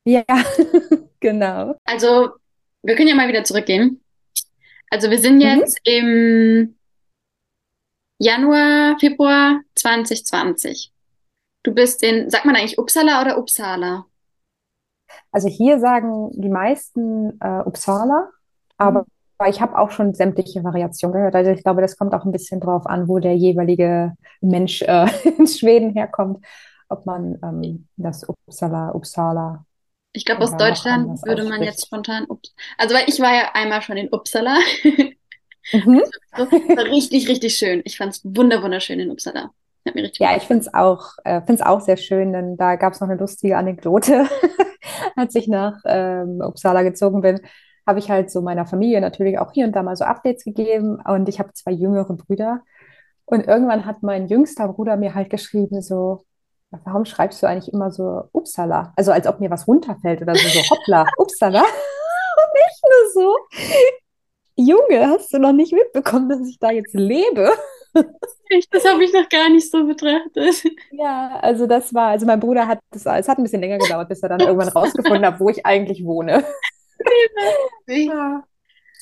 Ja, 0.04 0.24
genau. 1.20 1.76
Also, 1.86 2.32
wir 2.84 2.96
können 2.96 3.08
ja 3.08 3.16
mal 3.16 3.30
wieder 3.30 3.44
zurückgehen. 3.44 4.04
Also, 4.90 5.10
wir 5.10 5.20
sind 5.20 5.36
mhm. 5.36 5.42
jetzt 5.42 5.80
mhm. 5.86 5.94
im 5.94 6.76
Januar, 8.20 8.98
Februar 9.00 9.62
2020. 9.76 10.92
Du 11.64 11.74
bist 11.74 12.04
in, 12.04 12.30
sagt 12.30 12.46
man 12.46 12.56
eigentlich 12.56 12.78
Uppsala 12.78 13.22
oder 13.22 13.38
Uppsala? 13.38 14.06
Also 15.32 15.48
hier 15.48 15.80
sagen 15.80 16.32
die 16.34 16.50
meisten 16.50 17.40
äh, 17.42 17.62
Uppsala, 17.66 18.30
aber. 18.78 19.06
Ich 19.48 19.62
habe 19.62 19.78
auch 19.78 19.92
schon 19.92 20.14
sämtliche 20.14 20.64
Variationen 20.64 21.16
gehört. 21.18 21.36
Also 21.36 21.52
ich 21.52 21.64
glaube, 21.64 21.82
das 21.82 21.98
kommt 21.98 22.14
auch 22.14 22.26
ein 22.26 22.32
bisschen 22.32 22.60
drauf 22.60 22.86
an, 22.86 23.08
wo 23.08 23.20
der 23.20 23.36
jeweilige 23.36 24.14
Mensch 24.42 24.82
äh, 24.82 25.08
in 25.38 25.48
Schweden 25.48 25.94
herkommt, 25.94 26.46
ob 26.90 27.06
man 27.06 27.38
ähm, 27.44 27.88
das 27.98 28.28
Uppsala, 28.28 28.92
Uppsala. 28.94 29.66
Ich 30.14 30.24
glaube, 30.24 30.44
aus 30.44 30.56
Deutschland 30.56 31.22
würde 31.26 31.44
man 31.44 31.62
jetzt 31.62 31.88
spontan, 31.88 32.26
also 32.78 32.96
weil 32.96 33.04
ich 33.08 33.20
war 33.20 33.34
ja 33.34 33.52
einmal 33.54 33.82
schon 33.82 33.98
in 33.98 34.12
Uppsala. 34.12 34.58
Mhm. 35.74 36.02
Das 36.38 36.52
war 36.52 36.86
richtig, 36.86 37.30
richtig 37.30 37.56
schön. 37.56 37.82
Ich 37.86 37.98
fand 37.98 38.14
es 38.14 38.22
wunderschön 38.26 39.00
in 39.00 39.10
Uppsala. 39.10 39.52
Ja, 40.18 40.36
ich 40.36 40.44
finde 40.44 40.62
es 40.64 40.74
auch, 40.74 41.14
äh, 41.24 41.42
auch 41.62 41.80
sehr 41.80 41.98
schön, 41.98 42.34
denn 42.34 42.58
da 42.58 42.76
gab 42.76 42.94
es 42.94 43.02
noch 43.02 43.08
eine 43.08 43.20
lustige 43.20 43.58
Anekdote. 43.58 44.28
Als 45.16 45.36
ich 45.36 45.48
nach 45.48 45.80
ähm, 45.86 46.42
Uppsala 46.42 46.82
gezogen 46.82 47.22
bin, 47.22 47.40
habe 47.86 48.00
ich 48.00 48.10
halt 48.10 48.32
so 48.32 48.42
meiner 48.42 48.66
Familie 48.66 49.02
natürlich 49.02 49.40
auch 49.40 49.52
hier 49.52 49.66
und 49.66 49.76
da 49.76 49.84
mal 49.84 49.96
so 49.96 50.06
Updates 50.06 50.44
gegeben. 50.44 51.00
Und 51.06 51.30
ich 51.30 51.40
habe 51.40 51.54
zwei 51.54 51.72
jüngere 51.72 52.14
Brüder. 52.14 52.62
Und 53.26 53.48
irgendwann 53.48 53.86
hat 53.86 54.04
mein 54.04 54.28
jüngster 54.28 54.68
Bruder 54.68 54.98
mir 54.98 55.16
halt 55.16 55.30
geschrieben, 55.30 55.82
so, 55.82 56.26
warum 56.84 57.06
schreibst 57.06 57.42
du 57.42 57.48
eigentlich 57.48 57.74
immer 57.74 57.92
so 57.92 58.24
Uppsala? 58.32 58.94
Also 58.96 59.12
als 59.12 59.28
ob 59.28 59.40
mir 59.40 59.50
was 59.50 59.68
runterfällt 59.68 60.22
oder 60.22 60.36
so, 60.36 60.48
so 60.48 60.70
hoppla, 60.70 61.06
Uppsala. 61.18 61.62
Und 61.62 62.60
ich 62.68 62.82
nur 62.84 63.24
so, 63.24 63.38
Junge, 64.58 65.08
hast 65.10 65.34
du 65.34 65.40
noch 65.40 65.54
nicht 65.54 65.74
mitbekommen, 65.74 66.30
dass 66.30 66.48
ich 66.48 66.60
da 66.60 66.72
jetzt 66.72 66.94
lebe? 66.94 67.52
Echt, 68.50 68.74
das 68.74 68.86
habe 68.86 69.04
ich 69.04 69.14
noch 69.14 69.28
gar 69.30 69.50
nicht 69.50 69.70
so 69.70 69.86
betrachtet. 69.86 70.64
Ja, 70.92 71.40
also 71.42 71.66
das 71.66 71.94
war, 71.94 72.10
also 72.10 72.26
mein 72.26 72.40
Bruder 72.40 72.68
hat 72.68 72.80
das, 72.92 73.06
es 73.06 73.28
hat 73.28 73.38
ein 73.38 73.44
bisschen 73.44 73.62
länger 73.62 73.80
gedauert, 73.80 74.08
bis 74.08 74.22
er 74.22 74.30
dann 74.30 74.40
irgendwann 74.42 74.70
rausgefunden 74.70 75.26
hat, 75.26 75.40
wo 75.40 75.50
ich 75.50 75.66
eigentlich 75.66 76.06
wohne. 76.06 76.44
Ja. 77.88 78.44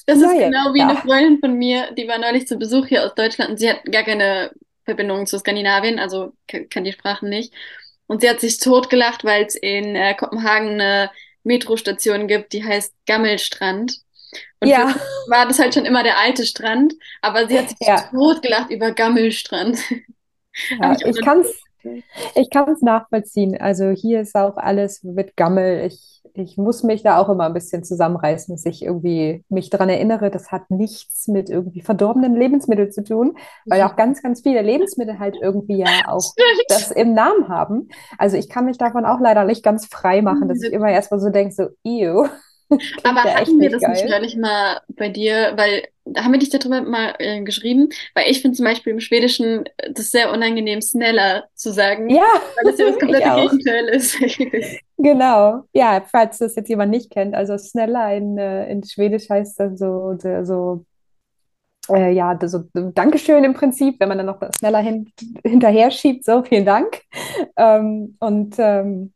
Das 0.05 0.17
ist 0.17 0.33
ja, 0.33 0.49
genau 0.49 0.73
wie 0.73 0.79
ja. 0.79 0.89
eine 0.89 0.99
Freundin 0.99 1.39
von 1.39 1.53
mir, 1.53 1.91
die 1.93 2.07
war 2.07 2.17
neulich 2.17 2.47
zu 2.47 2.57
Besuch 2.57 2.87
hier 2.87 3.05
aus 3.05 3.15
Deutschland 3.15 3.51
und 3.51 3.57
sie 3.57 3.69
hat 3.69 3.85
gar 3.85 4.03
keine 4.03 4.51
Verbindung 4.83 5.25
zu 5.25 5.39
Skandinavien, 5.39 5.97
also 5.97 6.33
kann 6.69 6.83
die 6.83 6.91
Sprachen 6.91 7.29
nicht. 7.29 7.53
Und 8.07 8.21
sie 8.21 8.29
hat 8.29 8.41
sich 8.41 8.59
totgelacht, 8.59 9.23
weil 9.23 9.45
es 9.45 9.55
in 9.55 9.95
äh, 9.95 10.13
Kopenhagen 10.13 10.71
eine 10.71 11.09
Metrostation 11.43 12.27
gibt, 12.27 12.51
die 12.51 12.65
heißt 12.65 12.93
Gammelstrand. 13.05 13.99
Und 14.59 14.67
ja. 14.67 14.93
war 15.27 15.47
das 15.47 15.59
halt 15.59 15.73
schon 15.73 15.85
immer 15.85 16.03
der 16.03 16.19
alte 16.19 16.45
Strand, 16.45 16.93
aber 17.21 17.47
sie 17.47 17.57
hat 17.57 17.69
sich 17.69 17.77
ja. 17.79 18.09
totgelacht 18.11 18.71
über 18.71 18.91
Gammelstrand. 18.91 19.79
Ja, 20.81 20.95
ich 21.03 21.21
kann 21.21 21.41
es 21.41 21.63
ich 22.35 22.49
kann's 22.49 22.81
nachvollziehen. 22.81 23.59
Also 23.59 23.89
hier 23.89 24.21
ist 24.21 24.35
auch 24.35 24.57
alles 24.57 25.03
mit 25.03 25.35
Gammel. 25.35 25.85
Ich, 25.85 26.12
ich 26.33 26.57
muss 26.57 26.83
mich 26.83 27.03
da 27.03 27.17
auch 27.17 27.29
immer 27.29 27.45
ein 27.45 27.53
bisschen 27.53 27.83
zusammenreißen, 27.83 28.55
dass 28.55 28.65
ich 28.65 28.83
irgendwie 28.83 29.43
mich 29.49 29.69
daran 29.69 29.89
erinnere, 29.89 30.31
das 30.31 30.51
hat 30.51 30.71
nichts 30.71 31.27
mit 31.27 31.49
irgendwie 31.49 31.81
verdorbenen 31.81 32.35
Lebensmitteln 32.35 32.91
zu 32.91 33.03
tun, 33.03 33.37
weil 33.65 33.83
auch 33.83 33.95
ganz, 33.95 34.23
ganz 34.23 34.41
viele 34.41 34.61
Lebensmittel 34.61 35.19
halt 35.19 35.35
irgendwie 35.39 35.77
ja 35.77 35.87
auch 36.07 36.33
das 36.67 36.91
im 36.91 37.13
Namen 37.13 37.49
haben. 37.49 37.89
Also 38.17 38.37
ich 38.37 38.49
kann 38.49 38.65
mich 38.65 38.77
davon 38.77 39.05
auch 39.05 39.19
leider 39.19 39.43
nicht 39.43 39.63
ganz 39.63 39.85
frei 39.85 40.21
machen, 40.21 40.47
dass 40.47 40.63
ich 40.63 40.73
immer 40.73 40.89
erstmal 40.89 41.19
so 41.19 41.29
denke, 41.29 41.53
so, 41.53 41.67
ew. 41.83 42.27
Aber 43.03 43.23
hatten 43.23 43.59
wir 43.59 43.69
das 43.69 43.81
geil. 43.81 43.91
nicht 43.91 44.09
neulich 44.09 44.35
mal 44.37 44.81
bei 44.87 45.09
dir, 45.09 45.53
weil 45.55 45.83
haben 46.17 46.31
wir 46.31 46.39
dich 46.39 46.49
darüber 46.49 46.81
mal 46.81 47.15
äh, 47.19 47.41
geschrieben, 47.41 47.89
weil 48.13 48.29
ich 48.29 48.41
finde 48.41 48.57
zum 48.57 48.65
Beispiel 48.65 48.93
im 48.93 48.99
Schwedischen 48.99 49.65
äh, 49.77 49.91
das 49.93 50.11
sehr 50.11 50.31
unangenehm, 50.31 50.81
schneller 50.81 51.45
zu 51.55 51.71
sagen. 51.71 52.09
Ja. 52.09 52.23
Weil 52.55 52.71
das 52.71 52.79
ja 52.79 52.87
das 52.87 52.99
komplette 52.99 53.29
Gegenteil 53.35 53.85
ist. 53.89 54.17
genau. 54.97 55.63
Ja, 55.73 56.03
falls 56.09 56.39
das 56.39 56.55
jetzt 56.55 56.69
jemand 56.69 56.91
nicht 56.91 57.11
kennt, 57.11 57.35
also 57.35 57.57
schneller 57.57 58.15
in, 58.15 58.37
äh, 58.37 58.69
in 58.71 58.83
Schwedisch 58.83 59.29
heißt 59.29 59.59
das 59.59 59.79
so, 59.79 60.17
so 60.43 60.85
äh, 61.89 62.11
ja, 62.11 62.37
so 62.45 62.63
Dankeschön 62.73 63.43
im 63.43 63.53
Prinzip, 63.53 63.99
wenn 63.99 64.09
man 64.09 64.17
dann 64.17 64.27
noch 64.27 64.41
schneller 64.57 64.79
hin, 64.79 65.11
hinterher 65.43 65.91
schiebt, 65.91 66.25
so, 66.25 66.43
vielen 66.43 66.65
Dank. 66.65 67.01
Ähm, 67.57 68.15
und 68.19 68.55
ähm, 68.57 69.13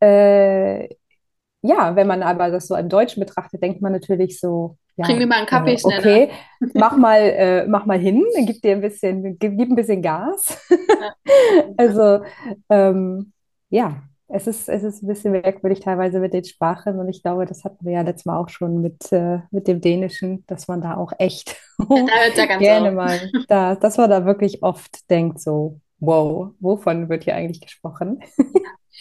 äh, 0.00 0.88
ja, 1.62 1.94
wenn 1.96 2.06
man 2.06 2.22
aber 2.22 2.50
das 2.50 2.66
so 2.66 2.74
im 2.76 2.88
Deutschen 2.88 3.20
betrachtet, 3.20 3.62
denkt 3.62 3.80
man 3.80 3.92
natürlich 3.92 4.40
so, 4.40 4.76
ja, 4.96 5.06
Bring 5.06 5.18
mir 5.18 5.26
mal 5.26 5.38
einen 5.38 5.46
Kaffee 5.46 5.74
äh, 5.74 5.80
Okay, 5.84 6.30
mach 6.74 6.96
mal, 6.96 7.20
äh, 7.20 7.66
mach 7.66 7.86
mal 7.86 7.98
hin, 7.98 8.22
gib 8.46 8.60
dir 8.60 8.72
ein 8.72 8.80
bisschen, 8.80 9.38
gib, 9.38 9.56
gib 9.56 9.70
ein 9.70 9.76
bisschen 9.76 10.02
Gas. 10.02 10.58
Also 11.76 12.22
ähm, 12.68 13.32
ja, 13.70 14.02
es 14.28 14.46
ist, 14.46 14.68
es 14.68 14.82
ist 14.82 15.02
ein 15.02 15.08
bisschen 15.08 15.32
merkwürdig 15.32 15.80
teilweise 15.80 16.18
mit 16.20 16.32
den 16.32 16.44
Sprachen 16.44 16.98
und 16.98 17.08
ich 17.08 17.22
glaube, 17.22 17.46
das 17.46 17.64
hatten 17.64 17.84
wir 17.84 17.92
ja 17.92 18.00
letztes 18.02 18.24
Mal 18.24 18.38
auch 18.38 18.48
schon 18.48 18.80
mit, 18.80 19.12
äh, 19.12 19.40
mit 19.50 19.68
dem 19.68 19.80
Dänischen, 19.80 20.44
dass 20.46 20.68
man 20.68 20.80
da 20.80 20.96
auch 20.96 21.12
echt 21.18 21.56
ja, 21.88 22.56
gerne 22.56 22.88
auf. 22.88 22.94
mal, 22.94 23.30
da, 23.48 23.74
dass 23.74 23.98
man 23.98 24.10
da 24.10 24.24
wirklich 24.24 24.62
oft 24.62 25.10
denkt 25.10 25.40
so, 25.40 25.80
wow, 26.00 26.50
wovon 26.60 27.08
wird 27.08 27.24
hier 27.24 27.34
eigentlich 27.34 27.60
gesprochen? 27.60 28.20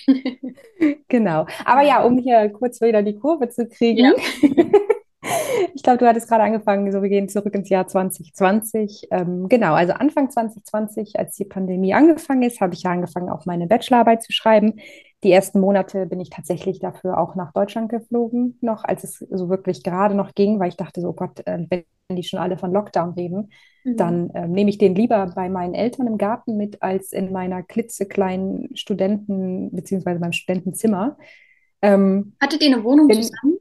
genau. 1.08 1.45
Aber 1.65 1.82
ja, 1.82 2.04
um 2.04 2.17
hier 2.17 2.49
kurz 2.49 2.82
wieder 2.82 3.01
die 3.01 3.17
Kurve 3.17 3.49
zu 3.49 3.67
kriegen. 3.67 4.06
Ja. 4.06 4.13
Ich 5.76 5.84
glaube, 5.84 6.00
du 6.00 6.08
hattest 6.08 6.28
gerade 6.28 6.43
angefangen, 6.43 6.91
so 6.91 7.02
wir 7.02 7.10
gehen 7.10 7.30
zurück 7.30 7.54
ins 7.56 7.69
Jahr 7.69 7.88
2020. 7.88 9.08
Ähm, 9.12 9.47
genau, 9.50 9.74
also 9.74 9.93
Anfang 9.93 10.30
2020, 10.30 11.17
als 11.17 11.36
die 11.36 11.45
Pandemie 11.45 11.93
angefangen 11.93 12.43
ist, 12.43 12.62
habe 12.62 12.74
ich 12.74 12.84
ja 12.84 12.91
angefangen, 12.91 13.30
auch 13.30 13.45
meine 13.45 13.67
Bachelorarbeit 13.67 14.24
zu 14.24 14.32
schreiben. 14.32 14.80
Die 15.24 15.32
ersten 15.32 15.60
Monate 15.60 16.08
bin 16.08 16.19
ich 16.19 16.30
tatsächlich 16.30 16.80
dafür 16.80 17.19
auch 17.19 17.36
nach 17.36 17.54
Deutschland 17.54 17.89
geflogen, 17.89 18.58
noch 18.62 18.84
als 18.84 19.04
es 19.04 19.19
so 19.19 19.50
wirklich 19.50 19.84
gerade 19.84 20.15
noch 20.15 20.34
ging, 20.34 20.60
weil 20.60 20.69
ich 20.69 20.78
dachte 20.78 21.02
so, 21.02 21.10
oh 21.10 21.13
Gott, 21.13 21.45
äh, 21.45 21.65
wenn 21.69 21.86
die 22.15 22.24
schon 22.24 22.39
alle 22.39 22.58
von 22.58 22.71
Lockdown 22.71 23.12
reden, 23.12 23.52
mhm. 23.84 23.97
dann 23.97 24.30
äh, 24.32 24.47
nehme 24.47 24.69
ich 24.69 24.78
den 24.78 24.95
lieber 24.95 25.32
bei 25.36 25.47
meinen 25.50 25.76
Eltern 25.76 26.08
im 26.08 26.17
Garten 26.17 26.58
mit, 26.58 26.82
als 26.82 27.13
in 27.13 27.32
meiner 27.32 27.62
klitzekleinen 27.62 28.76
Studenten- 28.76 29.71
bzw. 29.71 30.19
meinem 30.19 30.34
Studentenzimmer. 30.34 31.17
Ähm, 31.82 32.34
Hattet 32.41 32.62
ihr 32.62 32.74
eine 32.74 32.84
Wohnung 32.84 33.08
bin, 33.08 33.21
zusammen? 33.21 33.61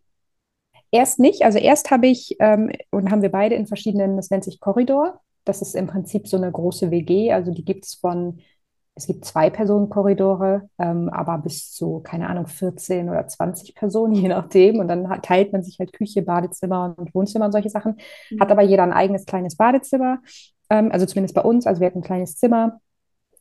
Erst 0.91 1.19
nicht. 1.19 1.43
Also 1.43 1.59
erst 1.59 1.91
habe 1.91 2.09
ich 2.09 2.37
ähm, 2.41 2.71
und 2.91 3.11
haben 3.11 3.23
wir 3.23 3.31
beide 3.31 3.55
in 3.55 3.67
verschiedenen, 3.67 4.17
das 4.17 4.31
nennt 4.31 4.45
sich 4.45 4.61
Korridor. 4.61 5.21
Das 5.45 5.63
ist 5.63 5.75
im 5.75 5.87
Prinzip 5.87 6.29
so 6.29 6.37
eine 6.37 6.51
große 6.51 6.91
WG. 6.91 7.33
Also 7.33 7.53
die 7.53 7.65
gibt 7.65 7.85
es 7.85 7.95
von 7.95 8.41
es 9.01 9.07
gibt 9.07 9.25
zwei 9.25 9.51
Personenkorridore, 9.51 10.69
ähm, 10.79 11.09
aber 11.09 11.39
bis 11.39 11.73
zu, 11.73 12.01
keine 12.01 12.29
Ahnung, 12.29 12.47
14 12.47 13.09
oder 13.09 13.27
20 13.27 13.75
Personen, 13.75 14.15
je 14.15 14.29
nachdem. 14.29 14.79
Und 14.79 14.89
dann 14.89 15.23
teilt 15.23 15.53
man 15.53 15.63
sich 15.63 15.79
halt 15.79 15.93
Küche, 15.93 16.23
Badezimmer 16.23 16.95
und 16.97 17.15
Wohnzimmer 17.15 17.47
und 17.47 17.53
solche 17.53 17.71
Sachen. 17.71 17.97
Mhm. 18.31 18.41
Hat 18.41 18.51
aber 18.51 18.63
jeder 18.63 18.83
ein 18.83 18.93
eigenes 18.93 19.27
kleines 19.27 19.57
Badezimmer. 19.57 20.19
ähm, 20.69 20.91
also 20.93 21.07
zumindest 21.07 21.35
bei 21.35 21.43
uns. 21.43 21.67
Also 21.67 21.81
wir 21.81 21.87
hatten 21.87 22.01
ein 22.01 22.05
kleines 22.05 22.37
Zimmer 22.37 22.81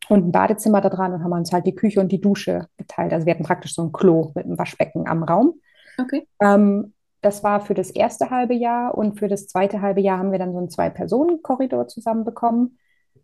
und 0.07 0.27
ein 0.27 0.31
Badezimmer 0.31 0.81
da 0.81 0.89
dran 0.89 1.13
und 1.13 1.23
haben 1.23 1.31
uns 1.33 1.51
halt 1.51 1.65
die 1.65 1.75
Küche 1.75 1.99
und 1.99 2.11
die 2.11 2.21
Dusche 2.21 2.67
geteilt. 2.77 3.11
Also 3.11 3.25
wir 3.25 3.33
hatten 3.33 3.43
praktisch 3.43 3.75
so 3.75 3.83
ein 3.83 3.91
Klo 3.91 4.31
mit 4.35 4.45
einem 4.45 4.57
Waschbecken 4.57 5.07
am 5.07 5.23
Raum. 5.23 5.55
Okay. 5.99 6.25
Ähm, 6.41 6.93
das 7.21 7.43
war 7.43 7.61
für 7.61 7.73
das 7.73 7.89
erste 7.89 8.29
halbe 8.29 8.53
Jahr 8.53 8.97
und 8.97 9.19
für 9.19 9.27
das 9.27 9.47
zweite 9.47 9.81
halbe 9.81 10.01
Jahr 10.01 10.19
haben 10.19 10.31
wir 10.31 10.39
dann 10.39 10.53
so 10.53 10.57
einen 10.57 10.69
Zwei-Personen-Korridor 10.69 11.87
zusammenbekommen 11.87 12.77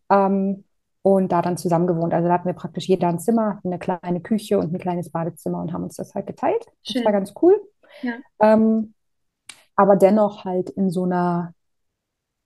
ähm, 0.10 0.66
und 1.02 1.32
da 1.32 1.42
dann 1.42 1.58
zusammen 1.58 1.88
gewohnt. 1.88 2.14
Also 2.14 2.28
da 2.28 2.34
hatten 2.34 2.48
wir 2.48 2.54
praktisch 2.54 2.88
jeder 2.88 3.08
ein 3.08 3.20
Zimmer, 3.20 3.60
eine 3.64 3.80
kleine 3.80 4.22
Küche 4.22 4.60
und 4.60 4.74
ein 4.74 4.80
kleines 4.80 5.12
Badezimmer 5.12 5.62
und 5.62 5.72
haben 5.72 5.84
uns 5.84 5.96
das 5.96 6.14
halt 6.14 6.28
geteilt. 6.28 6.66
Schön. 6.84 7.04
Das 7.04 7.06
war 7.06 7.12
ganz 7.14 7.34
cool. 7.42 7.62
Ja. 8.02 8.14
Ähm, 8.42 8.94
aber 9.76 9.96
dennoch 9.96 10.46
halt 10.46 10.70
in 10.72 10.90
so 10.90 11.04
einer, 11.04 11.54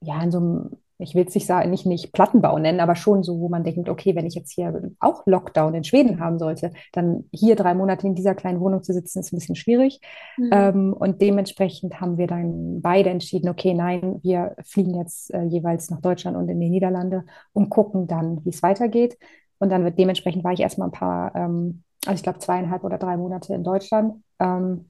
ja, 0.02 0.22
in 0.22 0.30
so 0.30 0.38
einem 0.38 0.76
ich 1.00 1.14
will 1.14 1.26
es 1.26 1.34
nicht 1.34 1.46
sagen, 1.46 1.70
nicht, 1.70 1.86
nicht 1.86 2.12
Plattenbau 2.12 2.58
nennen, 2.58 2.80
aber 2.80 2.94
schon 2.94 3.22
so, 3.22 3.40
wo 3.40 3.48
man 3.48 3.64
denkt, 3.64 3.88
okay, 3.88 4.14
wenn 4.14 4.26
ich 4.26 4.34
jetzt 4.34 4.52
hier 4.52 4.90
auch 5.00 5.26
Lockdown 5.26 5.74
in 5.74 5.84
Schweden 5.84 6.20
haben 6.20 6.38
sollte, 6.38 6.72
dann 6.92 7.24
hier 7.32 7.56
drei 7.56 7.74
Monate 7.74 8.06
in 8.06 8.14
dieser 8.14 8.34
kleinen 8.34 8.60
Wohnung 8.60 8.82
zu 8.82 8.92
sitzen, 8.92 9.20
ist 9.20 9.32
ein 9.32 9.38
bisschen 9.38 9.56
schwierig. 9.56 10.00
Mhm. 10.36 10.50
Ähm, 10.52 10.92
und 10.92 11.22
dementsprechend 11.22 12.00
haben 12.00 12.18
wir 12.18 12.26
dann 12.26 12.80
beide 12.82 13.10
entschieden, 13.10 13.48
okay, 13.48 13.74
nein, 13.74 14.20
wir 14.22 14.54
fliegen 14.64 14.94
jetzt 14.94 15.32
äh, 15.32 15.44
jeweils 15.44 15.90
nach 15.90 16.00
Deutschland 16.00 16.36
und 16.36 16.48
in 16.48 16.60
die 16.60 16.70
Niederlande 16.70 17.24
und 17.52 17.70
gucken 17.70 18.06
dann, 18.06 18.44
wie 18.44 18.50
es 18.50 18.62
weitergeht. 18.62 19.18
Und 19.58 19.70
dann 19.70 19.84
wird 19.84 19.98
dementsprechend 19.98 20.44
war 20.44 20.52
ich 20.52 20.60
erstmal 20.60 20.88
ein 20.88 20.92
paar, 20.92 21.34
ähm, 21.34 21.82
also 22.06 22.16
ich 22.16 22.22
glaube 22.22 22.38
zweieinhalb 22.38 22.84
oder 22.84 22.98
drei 22.98 23.16
Monate 23.16 23.54
in 23.54 23.64
Deutschland. 23.64 24.22
Ähm, 24.38 24.89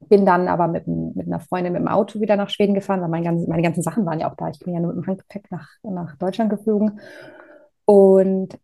bin 0.00 0.24
dann 0.24 0.48
aber 0.48 0.68
mit, 0.68 0.86
mit 0.86 1.26
einer 1.26 1.40
Freundin 1.40 1.72
mit 1.72 1.82
dem 1.82 1.88
Auto 1.88 2.20
wieder 2.20 2.36
nach 2.36 2.50
Schweden 2.50 2.74
gefahren, 2.74 3.00
weil 3.00 3.08
mein 3.08 3.24
ganz, 3.24 3.46
meine 3.46 3.62
ganzen 3.62 3.82
Sachen 3.82 4.06
waren 4.06 4.20
ja 4.20 4.30
auch 4.30 4.36
da. 4.36 4.48
Ich 4.48 4.60
bin 4.60 4.74
ja 4.74 4.80
nur 4.80 4.94
mit 4.94 5.04
dem 5.04 5.06
Handgepäck 5.08 5.50
nach, 5.50 5.68
nach 5.82 6.16
Deutschland 6.16 6.50
geflogen. 6.50 7.00
Und 7.84 8.58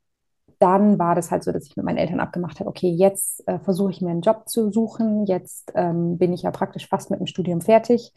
dann 0.58 0.98
war 0.98 1.14
das 1.14 1.30
halt 1.30 1.44
so, 1.44 1.52
dass 1.52 1.66
ich 1.66 1.76
mit 1.76 1.84
meinen 1.84 1.98
Eltern 1.98 2.20
abgemacht 2.20 2.60
habe, 2.60 2.70
okay, 2.70 2.88
jetzt 2.88 3.46
äh, 3.48 3.58
versuche 3.58 3.90
ich 3.90 4.00
mir 4.00 4.10
einen 4.10 4.20
Job 4.20 4.48
zu 4.48 4.70
suchen. 4.70 5.26
Jetzt 5.26 5.72
ähm, 5.74 6.18
bin 6.18 6.32
ich 6.32 6.42
ja 6.42 6.50
praktisch 6.50 6.88
fast 6.88 7.10
mit 7.10 7.20
dem 7.20 7.26
Studium 7.26 7.60
fertig. 7.60 8.12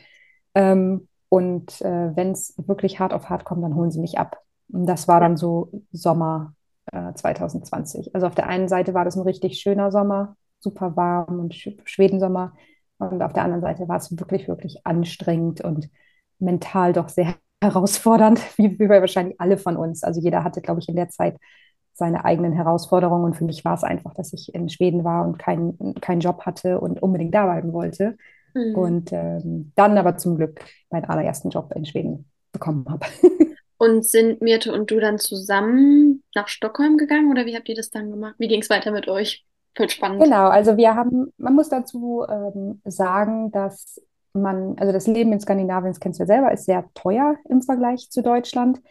Ähm, 0.53 1.07
und 1.29 1.81
äh, 1.81 2.15
wenn 2.15 2.31
es 2.31 2.53
wirklich 2.57 2.99
hart 2.99 3.13
auf 3.13 3.29
hart 3.29 3.43
kommt, 3.43 3.63
dann 3.63 3.75
holen 3.75 3.91
sie 3.91 3.99
mich 3.99 4.17
ab. 4.17 4.39
Und 4.71 4.85
das 4.85 5.07
war 5.07 5.19
dann 5.19 5.37
so 5.37 5.71
Sommer 5.91 6.53
äh, 6.91 7.13
2020. 7.13 8.13
Also 8.15 8.27
auf 8.27 8.35
der 8.35 8.47
einen 8.47 8.67
Seite 8.67 8.93
war 8.93 9.05
das 9.05 9.15
ein 9.15 9.23
richtig 9.23 9.59
schöner 9.59 9.91
Sommer, 9.91 10.35
super 10.59 10.95
warm 10.95 11.39
und 11.39 11.55
Schwedensommer. 11.55 12.53
Und 12.99 13.21
auf 13.21 13.33
der 13.33 13.43
anderen 13.43 13.61
Seite 13.61 13.87
war 13.87 13.97
es 13.97 14.11
wirklich, 14.17 14.47
wirklich 14.47 14.85
anstrengend 14.85 15.61
und 15.61 15.89
mental 16.39 16.93
doch 16.93 17.09
sehr 17.09 17.35
herausfordernd, 17.63 18.39
wie, 18.57 18.79
wie 18.79 18.89
wahrscheinlich 18.89 19.39
alle 19.39 19.57
von 19.57 19.77
uns. 19.77 20.03
Also 20.03 20.21
jeder 20.21 20.43
hatte, 20.43 20.61
glaube 20.61 20.79
ich, 20.79 20.89
in 20.89 20.95
der 20.95 21.09
Zeit 21.09 21.37
seine 21.93 22.25
eigenen 22.25 22.53
Herausforderungen. 22.53 23.25
Und 23.25 23.35
für 23.35 23.45
mich 23.45 23.65
war 23.65 23.73
es 23.73 23.83
einfach, 23.83 24.13
dass 24.13 24.31
ich 24.33 24.53
in 24.53 24.69
Schweden 24.69 25.03
war 25.03 25.25
und 25.25 25.39
keinen 25.39 25.95
kein 25.99 26.19
Job 26.19 26.41
hatte 26.45 26.79
und 26.79 27.01
unbedingt 27.01 27.33
da 27.33 27.45
bleiben 27.45 27.73
wollte. 27.73 28.17
Mhm. 28.53 28.75
Und 28.75 29.13
ähm, 29.13 29.71
dann 29.75 29.97
aber 29.97 30.17
zum 30.17 30.37
Glück 30.37 30.63
meinen 30.89 31.05
allerersten 31.05 31.49
Job 31.49 31.73
in 31.75 31.85
Schweden 31.85 32.29
bekommen 32.51 32.85
habe. 32.89 33.05
Und 33.79 34.07
sind 34.07 34.41
Mirte 34.41 34.73
und 34.73 34.89
du 34.89 34.99
dann 34.99 35.19
zusammen 35.19 36.23
nach 36.33 36.47
Stockholm 36.47 36.97
gegangen 36.97 37.29
oder 37.29 37.45
wie 37.45 37.55
habt 37.55 37.69
ihr 37.69 37.75
das 37.75 37.91
dann 37.91 38.09
gemacht? 38.09 38.33
Wie 38.39 38.47
ging 38.47 38.61
es 38.61 38.71
weiter 38.71 38.89
mit 38.89 39.07
euch? 39.07 39.45
Voll 39.77 39.89
spannend. 39.89 40.23
Genau, 40.23 40.47
also 40.47 40.75
wir 40.75 40.95
haben, 40.95 41.31
man 41.37 41.53
muss 41.53 41.69
dazu 41.69 42.25
ähm, 42.27 42.81
sagen, 42.83 43.51
dass 43.51 44.01
man, 44.33 44.75
also 44.79 44.91
das 44.91 45.07
Leben 45.07 45.31
in 45.31 45.39
Skandinavien, 45.39 45.91
das 45.91 45.99
kennst 45.99 46.19
du 46.19 46.23
ja 46.23 46.27
selber, 46.27 46.51
ist 46.51 46.65
sehr 46.65 46.85
teuer 46.95 47.35
im 47.47 47.61
Vergleich 47.61 48.09
zu 48.09 48.23
Deutschland. 48.23 48.81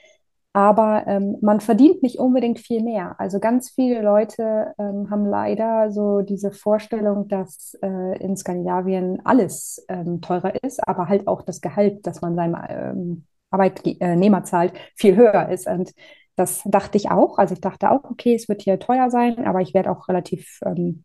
Aber 0.53 1.05
ähm, 1.07 1.37
man 1.43 1.61
verdient 1.61 2.03
nicht 2.03 2.19
unbedingt 2.19 2.59
viel 2.61 2.83
mehr. 2.83 3.15
Also 3.19 3.41
ganz 3.41 3.69
viele 3.71 4.01
Leute 4.01 4.73
ähm, 4.79 5.11
haben 5.11 5.27
leider 5.27 5.91
so 5.91 6.23
diese 6.23 6.51
Vorstellung, 6.51 7.29
dass 7.29 7.77
äh, 7.83 8.19
in 8.25 8.39
Skandinavien 8.39 9.21
alles 9.25 9.85
ähm, 9.89 10.23
teurer 10.23 10.55
ist, 10.65 10.87
aber 10.89 11.09
halt 11.09 11.29
auch 11.29 11.43
das 11.43 11.61
Gehalt, 11.61 12.07
das 12.07 12.23
man 12.23 12.37
seinem 12.37 12.57
ähm, 12.71 13.25
Arbeitnehmer 13.51 14.45
zahlt, 14.45 14.73
viel 14.95 15.17
höher 15.17 15.51
ist. 15.51 15.67
Und 15.67 15.93
das 16.37 16.63
dachte 16.67 16.99
ich 16.99 17.11
auch. 17.11 17.39
Also 17.39 17.55
ich 17.55 17.61
dachte 17.61 17.91
auch, 17.91 18.05
okay, 18.05 18.35
es 18.35 18.49
wird 18.49 18.63
hier 18.63 18.79
teuer 18.79 19.11
sein, 19.11 19.45
aber 19.47 19.63
ich 19.63 19.73
werde 19.75 19.91
auch 19.91 20.09
relativ 20.09 20.61
ähm, 20.65 21.05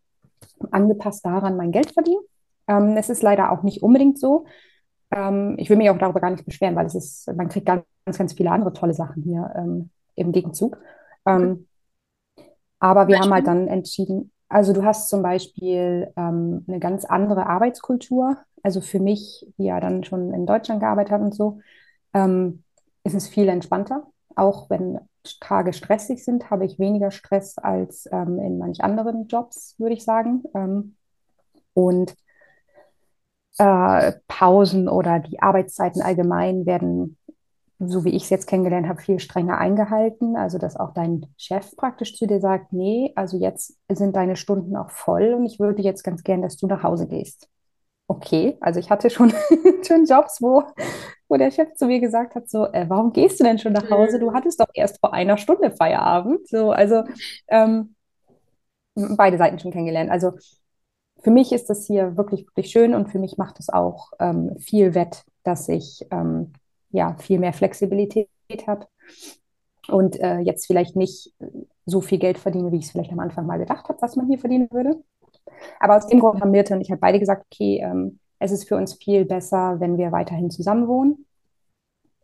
angepasst 0.70 1.24
daran 1.24 1.56
mein 1.56 1.72
Geld 1.72 1.92
verdienen. 1.92 2.22
Ähm, 2.68 2.96
es 2.96 3.08
ist 3.08 3.22
leider 3.22 3.50
auch 3.50 3.62
nicht 3.62 3.82
unbedingt 3.82 4.18
so. 4.18 4.44
Ähm, 5.10 5.56
ich 5.58 5.70
will 5.70 5.78
mich 5.78 5.90
auch 5.90 5.98
darüber 5.98 6.20
gar 6.20 6.30
nicht 6.30 6.44
beschweren, 6.44 6.76
weil 6.76 6.86
es 6.86 6.94
ist, 6.94 7.32
man 7.34 7.48
kriegt 7.48 7.66
ganz, 7.66 7.84
ganz 8.18 8.34
viele 8.34 8.50
andere 8.50 8.74
tolle 8.74 8.94
Sachen 8.94 9.22
hier 9.22 9.50
ähm, 9.56 9.90
im 10.16 10.32
Gegenzug. 10.32 10.78
Ähm, 11.26 11.66
aber 12.78 13.08
wir 13.08 13.18
haben 13.18 13.32
halt 13.32 13.46
dann 13.46 13.68
entschieden, 13.68 14.32
also 14.48 14.74
du 14.74 14.84
hast 14.84 15.08
zum 15.08 15.22
Beispiel 15.22 16.12
ähm, 16.16 16.64
eine 16.68 16.78
ganz 16.78 17.06
andere 17.06 17.46
Arbeitskultur. 17.46 18.36
Also 18.62 18.80
für 18.80 19.00
mich, 19.00 19.46
die 19.56 19.64
ja 19.64 19.80
dann 19.80 20.04
schon 20.04 20.34
in 20.34 20.46
Deutschland 20.46 20.80
gearbeitet 20.80 21.12
hat 21.12 21.20
und 21.20 21.34
so, 21.34 21.58
ist 22.14 23.14
es 23.14 23.26
viel 23.26 23.48
entspannter. 23.48 24.06
Auch 24.36 24.68
wenn 24.68 25.00
Tage 25.40 25.72
stressig 25.72 26.24
sind, 26.24 26.50
habe 26.50 26.64
ich 26.64 26.78
weniger 26.78 27.10
Stress 27.10 27.58
als 27.58 28.08
ähm, 28.12 28.38
in 28.38 28.58
manch 28.58 28.82
anderen 28.82 29.26
Jobs, 29.28 29.74
würde 29.78 29.94
ich 29.94 30.04
sagen. 30.04 30.42
Ähm, 30.54 30.96
und 31.74 32.14
äh, 33.58 34.12
Pausen 34.28 34.88
oder 34.88 35.20
die 35.20 35.40
Arbeitszeiten 35.40 36.02
allgemein 36.02 36.66
werden, 36.66 37.18
so 37.78 38.04
wie 38.04 38.10
ich 38.10 38.24
es 38.24 38.30
jetzt 38.30 38.46
kennengelernt 38.46 38.88
habe, 38.88 39.00
viel 39.00 39.18
strenger 39.18 39.58
eingehalten. 39.58 40.36
Also, 40.36 40.58
dass 40.58 40.76
auch 40.76 40.92
dein 40.92 41.26
Chef 41.36 41.76
praktisch 41.76 42.16
zu 42.16 42.26
dir 42.26 42.40
sagt, 42.40 42.72
nee, 42.72 43.12
also 43.16 43.38
jetzt 43.38 43.78
sind 43.90 44.16
deine 44.16 44.36
Stunden 44.36 44.76
auch 44.76 44.90
voll 44.90 45.34
und 45.34 45.46
ich 45.46 45.60
würde 45.60 45.82
jetzt 45.82 46.02
ganz 46.02 46.22
gern, 46.22 46.42
dass 46.42 46.56
du 46.56 46.66
nach 46.66 46.82
Hause 46.82 47.06
gehst 47.06 47.48
okay. 48.12 48.56
Also 48.60 48.80
ich 48.80 48.90
hatte 48.90 49.10
schon, 49.10 49.32
schon 49.86 50.04
Jobs, 50.04 50.40
wo, 50.40 50.64
wo 51.32 51.38
der 51.38 51.50
Chef 51.50 51.72
zu 51.76 51.86
mir 51.86 51.98
gesagt 51.98 52.34
hat, 52.34 52.50
so, 52.50 52.70
äh, 52.72 52.84
warum 52.90 53.14
gehst 53.14 53.40
du 53.40 53.44
denn 53.44 53.58
schon 53.58 53.72
nach 53.72 53.88
Hause? 53.88 54.18
Du 54.18 54.28
mhm. 54.30 54.34
hattest 54.34 54.60
doch 54.60 54.68
erst 54.74 55.00
vor 55.00 55.14
einer 55.14 55.38
Stunde 55.38 55.70
Feierabend. 55.70 56.46
So, 56.46 56.72
also 56.72 57.04
ähm, 57.48 57.94
beide 58.94 59.38
Seiten 59.38 59.58
schon 59.58 59.72
kennengelernt. 59.72 60.10
Also 60.10 60.32
für 61.22 61.30
mich 61.30 61.52
ist 61.52 61.70
das 61.70 61.86
hier 61.86 62.18
wirklich, 62.18 62.46
wirklich 62.46 62.70
schön 62.70 62.94
und 62.94 63.08
für 63.08 63.18
mich 63.18 63.38
macht 63.38 63.60
es 63.60 63.70
auch 63.70 64.10
ähm, 64.20 64.58
viel 64.58 64.94
wett, 64.94 65.24
dass 65.42 65.70
ich 65.70 66.06
ähm, 66.10 66.52
ja 66.90 67.16
viel 67.18 67.38
mehr 67.38 67.54
Flexibilität 67.54 68.28
habe 68.66 68.86
und 69.88 70.20
äh, 70.20 70.40
jetzt 70.40 70.66
vielleicht 70.66 70.96
nicht 70.96 71.32
so 71.86 72.02
viel 72.02 72.18
Geld 72.18 72.36
verdiene, 72.36 72.72
wie 72.72 72.76
ich 72.76 72.84
es 72.84 72.90
vielleicht 72.90 73.12
am 73.12 73.20
Anfang 73.20 73.46
mal 73.46 73.58
gedacht 73.58 73.88
habe, 73.88 74.02
was 74.02 74.16
man 74.16 74.26
hier 74.26 74.38
verdienen 74.38 74.68
würde. 74.70 75.02
Aber 75.80 75.96
aus 75.96 76.06
dem 76.08 76.20
Grund 76.20 76.42
haben 76.42 76.50
Mirte 76.50 76.74
und 76.74 76.82
ich 76.82 76.90
halt 76.90 77.00
beide 77.00 77.18
gesagt, 77.18 77.46
okay, 77.50 77.80
ähm, 77.82 78.18
es 78.42 78.50
ist 78.50 78.68
für 78.68 78.76
uns 78.76 78.94
viel 78.94 79.24
besser, 79.24 79.78
wenn 79.78 79.98
wir 79.98 80.12
weiterhin 80.12 80.50
zusammen 80.50 80.88
wohnen. 80.88 81.26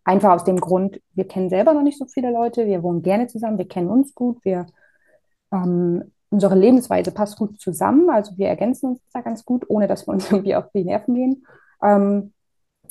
Einfach 0.04 0.32
aus 0.32 0.44
dem 0.44 0.58
Grund, 0.58 1.00
wir 1.14 1.28
kennen 1.28 1.48
selber 1.48 1.74
noch 1.74 1.82
nicht 1.82 1.98
so 1.98 2.06
viele 2.06 2.32
Leute, 2.32 2.66
wir 2.66 2.82
wohnen 2.82 3.02
gerne 3.02 3.26
zusammen, 3.28 3.58
wir 3.58 3.68
kennen 3.68 3.88
uns 3.88 4.14
gut, 4.14 4.44
wir 4.44 4.66
ähm, 5.52 6.12
unsere 6.30 6.54
Lebensweise 6.54 7.12
passt 7.12 7.38
gut 7.38 7.60
zusammen, 7.60 8.10
also 8.10 8.36
wir 8.36 8.48
ergänzen 8.48 8.90
uns 8.90 9.00
da 9.12 9.20
ganz 9.20 9.44
gut, 9.44 9.68
ohne 9.68 9.86
dass 9.86 10.06
wir 10.06 10.14
uns 10.14 10.30
irgendwie 10.32 10.56
auf 10.56 10.70
die 10.74 10.84
Nerven 10.84 11.14
gehen. 11.14 11.46
Ähm, 11.82 12.32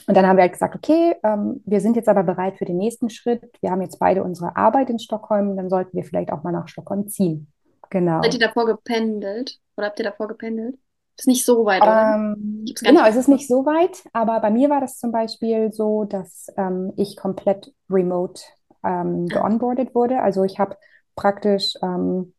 und 0.05 0.15
dann 0.15 0.27
haben 0.27 0.37
wir 0.37 0.43
halt 0.43 0.53
gesagt, 0.53 0.75
okay, 0.75 1.15
ähm, 1.23 1.61
wir 1.65 1.81
sind 1.81 1.95
jetzt 1.95 2.07
aber 2.07 2.23
bereit 2.23 2.57
für 2.57 2.65
den 2.65 2.77
nächsten 2.77 3.09
Schritt. 3.09 3.41
Wir 3.61 3.71
haben 3.71 3.81
jetzt 3.81 3.97
beide 3.97 4.23
unsere 4.23 4.55
Arbeit 4.55 4.89
in 4.89 4.99
Stockholm, 4.99 5.57
dann 5.57 5.69
sollten 5.69 5.97
wir 5.97 6.03
vielleicht 6.03 6.31
auch 6.31 6.43
mal 6.43 6.51
nach 6.51 6.67
Stockholm 6.67 7.07
ziehen. 7.07 7.51
Genau. 7.89 8.21
Seid 8.21 8.35
ihr 8.35 8.39
davor 8.39 8.67
gependelt? 8.67 9.59
Oder 9.75 9.87
habt 9.87 9.99
ihr 9.99 10.05
davor 10.05 10.27
gependelt? 10.27 10.77
Ist 11.17 11.27
nicht 11.27 11.45
so 11.45 11.65
weit, 11.65 11.81
ähm, 11.83 12.65
genau, 12.83 13.03
es 13.05 13.15
ist 13.15 13.27
nicht 13.27 13.47
so 13.47 13.65
weit, 13.65 14.03
aber 14.13 14.39
bei 14.39 14.51
mir 14.51 14.69
war 14.69 14.81
das 14.81 14.99
zum 14.99 15.11
Beispiel 15.11 15.71
so, 15.71 16.03
dass 16.03 16.47
ähm, 16.57 16.93
ich 16.95 17.17
komplett 17.17 17.73
remote 17.89 18.43
ähm, 18.83 19.27
ah. 19.31 19.33
geonboardet 19.33 19.95
wurde. 19.95 20.21
Also 20.21 20.43
ich 20.43 20.59
habe 20.59 20.77
praktisch 21.15 21.73
ähm, 21.81 22.33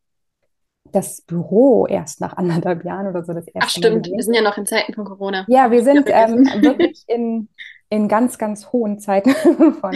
das 0.92 1.22
Büro 1.22 1.86
erst 1.86 2.20
nach 2.20 2.36
anderthalb 2.36 2.84
Jahren 2.84 3.08
oder 3.08 3.24
so 3.24 3.32
das 3.32 3.46
erste 3.48 3.60
Ach 3.60 3.68
stimmt, 3.68 4.06
wir 4.06 4.22
sind 4.22 4.34
ja 4.34 4.42
noch 4.42 4.56
in 4.56 4.66
Zeiten 4.66 4.94
von 4.94 5.04
Corona. 5.04 5.44
Ja, 5.48 5.70
wir 5.70 5.82
sind 5.82 6.08
ähm, 6.08 6.44
wirklich 6.62 7.04
in, 7.08 7.48
in 7.90 8.08
ganz, 8.08 8.38
ganz 8.38 8.72
hohen 8.72 8.98
Zeiten 8.98 9.30
von, 9.80 9.94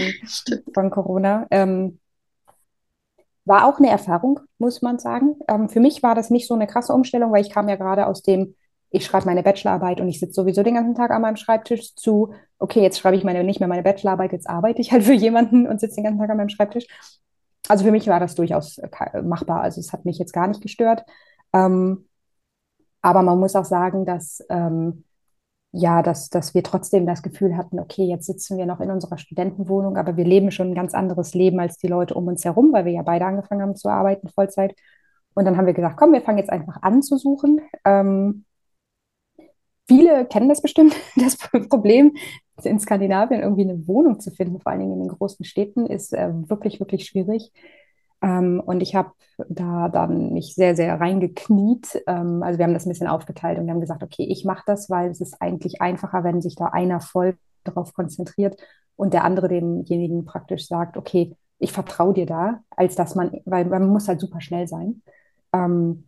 von 0.75 0.91
Corona. 0.91 1.47
Ähm, 1.51 1.99
war 3.45 3.67
auch 3.67 3.79
eine 3.79 3.91
Erfahrung, 3.91 4.41
muss 4.59 4.83
man 4.83 5.01
sagen. 5.01 5.35
Für 5.69 5.81
mich 5.81 6.05
war 6.05 6.15
das 6.15 6.31
nicht 6.31 6.47
so 6.47 6.55
eine 6.55 6.69
krasse 6.69 6.93
Umstellung, 6.93 7.33
weil 7.33 7.43
ich 7.43 7.51
kam 7.51 7.69
ja 7.69 7.75
gerade 7.75 8.07
aus 8.07 8.23
dem, 8.23 8.55
ich 8.93 9.05
schreibe 9.05 9.27
meine 9.27 9.43
Bachelorarbeit 9.43 10.01
und 10.01 10.09
ich 10.09 10.21
sitze 10.21 10.35
sowieso 10.35 10.63
den 10.63 10.75
ganzen 10.75 10.95
Tag 10.95 11.11
an 11.11 11.23
meinem 11.23 11.37
Schreibtisch 11.37 11.95
zu, 11.95 12.35
okay, 12.59 12.83
jetzt 12.83 12.99
schreibe 12.99 13.17
ich 13.17 13.25
meine, 13.25 13.43
nicht 13.43 13.59
mehr 13.59 13.69
meine 13.69 13.83
Bachelorarbeit, 13.83 14.33
jetzt 14.33 14.49
arbeite 14.49 14.81
ich 14.81 14.93
halt 14.93 15.05
für 15.05 15.15
jemanden 15.15 15.67
und 15.67 15.81
sitze 15.81 15.97
den 15.97 16.05
ganzen 16.05 16.21
Tag 16.21 16.31
an 16.31 16.37
meinem 16.37 16.49
Schreibtisch. 16.51 16.87
Also 17.69 17.85
für 17.85 17.91
mich 17.91 18.07
war 18.07 18.21
das 18.21 18.35
durchaus 18.35 18.79
äh, 18.79 19.23
machbar. 19.23 19.63
Also 19.63 19.81
es 19.81 19.93
hat 19.93 20.05
mich 20.05 20.19
jetzt 20.19 20.33
gar 20.33 20.47
nicht 20.49 20.61
gestört. 20.61 21.05
Ähm, 21.53 22.07
aber 23.01 23.23
man 23.23 23.39
muss 23.39 23.57
auch 23.57 23.65
sagen, 23.65 24.05
dass 24.05 24.45
ähm, 24.51 25.05
ja, 25.73 26.03
dass, 26.03 26.29
dass 26.29 26.55
wir 26.55 26.63
trotzdem 26.63 27.07
das 27.07 27.23
Gefühl 27.23 27.57
hatten, 27.57 27.81
okay, 27.81 28.05
jetzt 28.05 28.27
sitzen 28.27 28.59
wir 28.59 28.67
noch 28.67 28.81
in 28.81 28.91
unserer 28.91 29.17
Studentenwohnung, 29.17 29.97
aber 29.97 30.19
wir 30.19 30.25
leben 30.25 30.51
schon 30.51 30.69
ein 30.69 30.75
ganz 30.75 30.93
anderes 30.93 31.33
Leben 31.35 31.59
als 31.61 31.79
die 31.79 31.87
Leute 31.87 32.15
um 32.15 32.29
uns 32.29 32.45
herum, 32.45 32.73
weil 32.73 32.85
wir 32.85 32.93
ja 32.93 33.03
beide 33.03 33.25
angefangen 33.25 33.63
haben 33.63 33.75
zu 33.75 33.89
arbeiten, 33.89 34.29
Vollzeit. 34.29 34.77
Und 35.35 35.47
dann 35.47 35.57
haben 35.57 35.67
wir 35.67 35.73
gesagt, 35.73 35.97
komm, 35.97 36.13
wir 36.13 36.21
fangen 36.21 36.39
jetzt 36.39 36.51
einfach 36.51 36.83
an 36.83 37.03
zu 37.03 37.17
suchen. 37.17 37.61
Ähm, 37.87 38.45
viele 39.93 40.25
kennen 40.27 40.49
das 40.49 40.63
bestimmt, 40.63 40.95
das 41.17 41.37
Problem, 41.37 42.15
in 42.63 42.79
Skandinavien 42.79 43.43
irgendwie 43.43 43.63
eine 43.63 43.87
Wohnung 43.89 44.21
zu 44.21 44.31
finden, 44.31 44.61
vor 44.61 44.73
allen 44.73 44.81
Dingen 44.81 44.93
in 44.93 45.01
den 45.01 45.17
großen 45.17 45.45
Städten, 45.45 45.87
ist 45.87 46.13
äh, 46.13 46.31
wirklich, 46.49 46.81
wirklich 46.81 47.07
schwierig. 47.07 47.53
Ähm, 48.23 48.63
und 48.65 48.81
ich 48.81 48.95
habe 48.95 49.13
da 49.49 49.89
dann 49.89 50.33
mich 50.33 50.55
sehr, 50.55 50.77
sehr 50.77 51.01
reingekniet. 51.01 52.03
Ähm, 52.07 52.43
also 52.43 52.59
wir 52.59 52.65
haben 52.65 52.75
das 52.75 52.87
ein 52.87 52.91
bisschen 52.91 53.09
aufgeteilt 53.09 53.59
und 53.59 53.67
wir 53.67 53.73
haben 53.73 53.81
gesagt, 53.81 54.03
okay, 54.03 54.25
ich 54.25 54.45
mache 54.45 54.63
das, 54.67 54.89
weil 54.91 55.11
es 55.11 55.21
ist 55.21 55.41
eigentlich 55.41 55.81
einfacher, 55.81 56.23
wenn 56.23 56.41
sich 56.41 56.55
da 56.55 56.67
einer 56.67 57.01
voll 57.01 57.37
darauf 57.65 57.93
konzentriert 57.95 58.57
und 58.97 59.13
der 59.13 59.25
andere 59.25 59.49
demjenigen 59.49 60.25
praktisch 60.25 60.69
sagt, 60.69 60.97
okay, 60.97 61.37
ich 61.59 61.73
vertraue 61.73 62.15
dir 62.15 62.27
da, 62.27 62.61
als 62.71 62.95
dass 62.95 63.15
man, 63.15 63.41
weil 63.45 63.65
man 63.65 63.87
muss 63.87 64.09
halt 64.09 64.21
super 64.21 64.41
schnell 64.41 64.69
sein. 64.69 65.03
Ähm, 65.53 66.05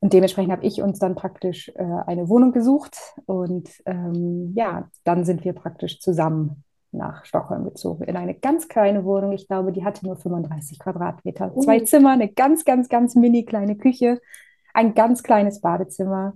und 0.00 0.12
dementsprechend 0.12 0.52
habe 0.52 0.66
ich 0.66 0.82
uns 0.82 0.98
dann 0.98 1.14
praktisch 1.14 1.70
äh, 1.74 1.82
eine 2.06 2.28
Wohnung 2.28 2.52
gesucht 2.52 2.96
und 3.24 3.68
ähm, 3.86 4.52
ja, 4.54 4.88
dann 5.04 5.24
sind 5.24 5.44
wir 5.44 5.52
praktisch 5.52 6.00
zusammen 6.00 6.64
nach 6.92 7.24
Stockholm 7.24 7.64
gezogen, 7.64 8.04
in 8.04 8.16
eine 8.16 8.34
ganz 8.34 8.68
kleine 8.68 9.04
Wohnung. 9.04 9.32
Ich 9.32 9.48
glaube, 9.48 9.72
die 9.72 9.84
hatte 9.84 10.06
nur 10.06 10.16
35 10.16 10.78
Quadratmeter. 10.78 11.54
Uh. 11.54 11.60
Zwei 11.60 11.80
Zimmer, 11.80 12.10
eine 12.10 12.28
ganz, 12.28 12.64
ganz, 12.64 12.88
ganz 12.88 13.14
mini 13.14 13.44
kleine 13.44 13.76
Küche, 13.76 14.20
ein 14.74 14.94
ganz 14.94 15.22
kleines 15.22 15.60
Badezimmer 15.60 16.34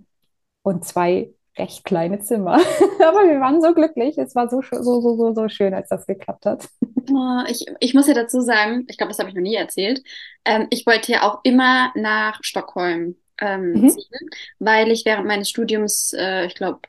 und 0.63 0.85
zwei 0.85 1.33
recht 1.59 1.85
kleine 1.85 2.21
Zimmer. 2.21 2.55
Aber 3.07 3.29
wir 3.29 3.41
waren 3.41 3.61
so 3.61 3.75
glücklich. 3.75 4.17
Es 4.19 4.35
war 4.35 4.49
so, 4.49 4.63
so, 4.63 5.01
so, 5.01 5.17
so, 5.17 5.35
so 5.35 5.49
schön, 5.49 5.75
als 5.75 5.89
das 5.89 6.07
geklappt 6.07 6.47
hat. 6.47 6.69
Oh, 7.13 7.43
ich, 7.49 7.65
ich 7.81 7.93
muss 7.93 8.07
ja 8.07 8.15
dazu 8.15 8.41
sagen, 8.41 8.85
ich 8.89 8.97
glaube, 8.97 9.09
das 9.09 9.19
habe 9.19 9.29
ich 9.29 9.35
noch 9.35 9.43
nie 9.43 9.57
erzählt. 9.57 10.01
Ähm, 10.45 10.69
ich 10.71 10.87
wollte 10.87 11.11
ja 11.11 11.23
auch 11.23 11.41
immer 11.43 11.91
nach 11.97 12.39
Stockholm 12.43 13.17
ähm, 13.41 13.73
mhm. 13.73 13.91
ziehen, 13.91 14.31
weil 14.59 14.91
ich 14.91 15.05
während 15.05 15.27
meines 15.27 15.49
Studiums, 15.49 16.13
äh, 16.13 16.47
ich 16.47 16.55
glaube, 16.55 16.81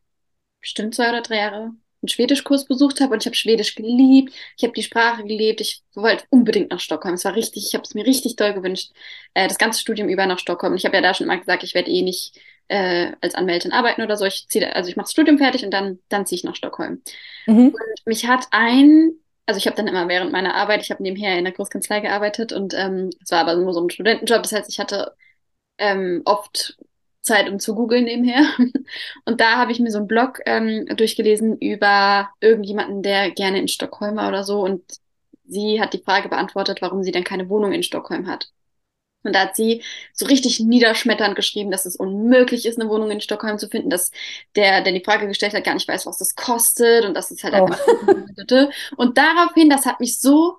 bestimmt 0.60 0.96
zwei 0.96 1.10
oder 1.10 1.22
drei 1.22 1.38
Jahre 1.38 1.72
einen 2.02 2.10
Schwedischkurs 2.10 2.66
besucht 2.66 3.00
habe 3.00 3.14
und 3.14 3.22
ich 3.22 3.28
habe 3.28 3.36
Schwedisch 3.36 3.76
geliebt. 3.76 4.34
Ich 4.58 4.64
habe 4.64 4.74
die 4.74 4.84
Sprache 4.84 5.24
geliebt. 5.24 5.62
Ich 5.62 5.84
wollte 5.94 6.26
unbedingt 6.30 6.72
nach 6.72 6.80
Stockholm. 6.80 7.14
Es 7.14 7.26
war 7.26 7.36
richtig, 7.36 7.68
ich 7.68 7.74
habe 7.74 7.84
es 7.84 7.94
mir 7.94 8.06
richtig 8.06 8.36
doll 8.36 8.54
gewünscht, 8.54 8.92
äh, 9.34 9.48
das 9.48 9.58
ganze 9.58 9.80
Studium 9.80 10.10
über 10.10 10.26
nach 10.26 10.40
Stockholm. 10.40 10.74
Und 10.74 10.80
ich 10.80 10.86
habe 10.86 10.96
ja 10.96 11.02
da 11.02 11.14
schon 11.14 11.28
mal 11.28 11.40
gesagt, 11.40 11.64
ich 11.64 11.76
werde 11.76 11.92
eh 11.92 12.02
nicht 12.02 12.40
äh, 12.70 13.12
als 13.22 13.36
Anwältin 13.36 13.72
arbeiten 13.72 14.02
oder 14.02 14.18
so. 14.18 14.26
Ich 14.26 14.48
ziehe, 14.48 14.76
also 14.76 14.90
ich 14.90 14.96
mache 14.96 15.06
das 15.06 15.12
Studium 15.12 15.38
fertig 15.38 15.64
und 15.64 15.72
dann, 15.72 16.00
dann 16.10 16.26
ziehe 16.26 16.38
ich 16.38 16.44
nach 16.44 16.56
Stockholm. 16.56 17.02
Mhm. 17.46 17.68
Und 17.68 18.06
mich 18.06 18.28
hat 18.28 18.48
ein, 18.52 19.12
also 19.46 19.60
ich 19.60 19.68
habe 19.68 19.76
dann 19.76 19.88
immer 19.88 20.08
während 20.08 20.32
meiner 20.32 20.56
Arbeit, 20.56 20.82
ich 20.82 20.90
habe 20.90 21.04
nebenher 21.04 21.38
in 21.38 21.44
der 21.44 21.54
Großkanzlei 21.54 22.00
gearbeitet 22.00 22.52
und 22.52 22.74
ähm, 22.74 23.12
es 23.22 23.30
war 23.30 23.40
aber 23.40 23.56
nur 23.56 23.74
so 23.74 23.82
ein 23.82 23.90
Studentenjob. 23.92 24.42
Das 24.42 24.54
heißt, 24.54 24.70
ich 24.70 24.80
hatte 24.80 25.14
ähm, 25.82 26.22
oft 26.26 26.78
Zeit, 27.22 27.50
um 27.50 27.60
zu 27.60 27.76
googeln 27.76 28.06
nebenher. 28.06 28.46
Und 29.26 29.42
da 29.42 29.58
habe 29.58 29.72
ich 29.72 29.80
mir 29.80 29.92
so 29.92 30.00
einen 30.00 30.08
Blog 30.08 30.40
ähm, 30.46 30.86
durchgelesen 30.96 31.58
über 31.58 32.30
irgendjemanden, 32.40 33.04
der 33.04 33.32
gerne 33.32 33.60
in 33.60 33.68
Stockholm 33.68 34.16
war 34.16 34.30
oder 34.30 34.44
so. 34.44 34.62
Und 34.62 34.84
sie 35.46 35.82
hat 35.82 35.94
die 35.94 36.04
Frage 36.04 36.30
beantwortet, 36.30 36.82
warum 36.82 37.04
sie 37.04 37.12
denn 37.12 37.24
keine 37.24 37.50
Wohnung 37.50 37.74
in 37.74 37.84
Stockholm 37.84 38.28
hat. 38.28 38.50
Und 39.24 39.36
da 39.36 39.42
hat 39.42 39.56
sie 39.56 39.84
so 40.14 40.26
richtig 40.26 40.60
niederschmetternd 40.60 41.36
geschrieben, 41.36 41.70
dass 41.70 41.86
es 41.86 41.96
unmöglich 41.96 42.66
ist, 42.66 42.80
eine 42.80 42.90
Wohnung 42.90 43.12
in 43.12 43.22
Stockholm 43.22 43.60
zu 43.60 43.68
finden, 43.68 43.92
dass 43.92 44.12
der, 44.56 44.82
der 44.82 44.94
die 44.94 45.04
Frage 45.04 45.28
gestellt 45.28 45.54
hat, 45.54 45.64
gar 45.64 45.76
nicht 45.76 45.88
weiß, 45.88 46.08
was 46.08 46.18
das 46.18 46.36
kostet 46.36 47.06
und 47.06 47.14
dass 47.14 47.30
es 47.30 47.44
halt 47.44 47.54
oh. 47.54 47.66
einfach. 47.66 47.80
und 48.98 49.18
daraufhin, 49.18 49.70
das 49.70 49.86
hat 49.86 50.00
mich 50.00 50.20
so 50.20 50.58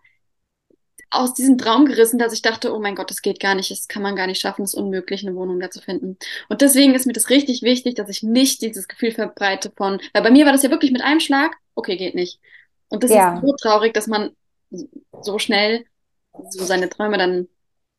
aus 1.12 1.34
diesem 1.34 1.58
Traum 1.58 1.84
gerissen, 1.84 2.18
dass 2.18 2.32
ich 2.32 2.42
dachte, 2.42 2.74
oh 2.74 2.80
mein 2.80 2.94
Gott, 2.94 3.10
das 3.10 3.20
geht 3.20 3.38
gar 3.38 3.54
nicht, 3.54 3.70
das 3.70 3.86
kann 3.86 4.02
man 4.02 4.16
gar 4.16 4.26
nicht 4.26 4.40
schaffen, 4.40 4.62
es 4.62 4.72
ist 4.72 4.80
unmöglich, 4.80 5.26
eine 5.26 5.36
Wohnung 5.36 5.60
da 5.60 5.70
zu 5.70 5.80
finden. 5.80 6.16
Und 6.48 6.62
deswegen 6.62 6.94
ist 6.94 7.06
mir 7.06 7.12
das 7.12 7.28
richtig 7.28 7.62
wichtig, 7.62 7.94
dass 7.94 8.08
ich 8.08 8.22
nicht 8.22 8.62
dieses 8.62 8.88
Gefühl 8.88 9.12
verbreite 9.12 9.70
von, 9.76 10.00
weil 10.14 10.22
bei 10.22 10.30
mir 10.30 10.46
war 10.46 10.52
das 10.52 10.62
ja 10.62 10.70
wirklich 10.70 10.90
mit 10.90 11.02
einem 11.02 11.20
Schlag, 11.20 11.54
okay, 11.74 11.96
geht 11.96 12.14
nicht. 12.14 12.40
Und 12.88 13.04
das 13.04 13.10
ja. 13.10 13.34
ist 13.34 13.42
so 13.42 13.54
traurig, 13.60 13.92
dass 13.92 14.06
man 14.06 14.30
so 14.70 15.38
schnell 15.38 15.84
so 16.48 16.64
seine 16.64 16.88
Träume 16.88 17.18
dann 17.18 17.48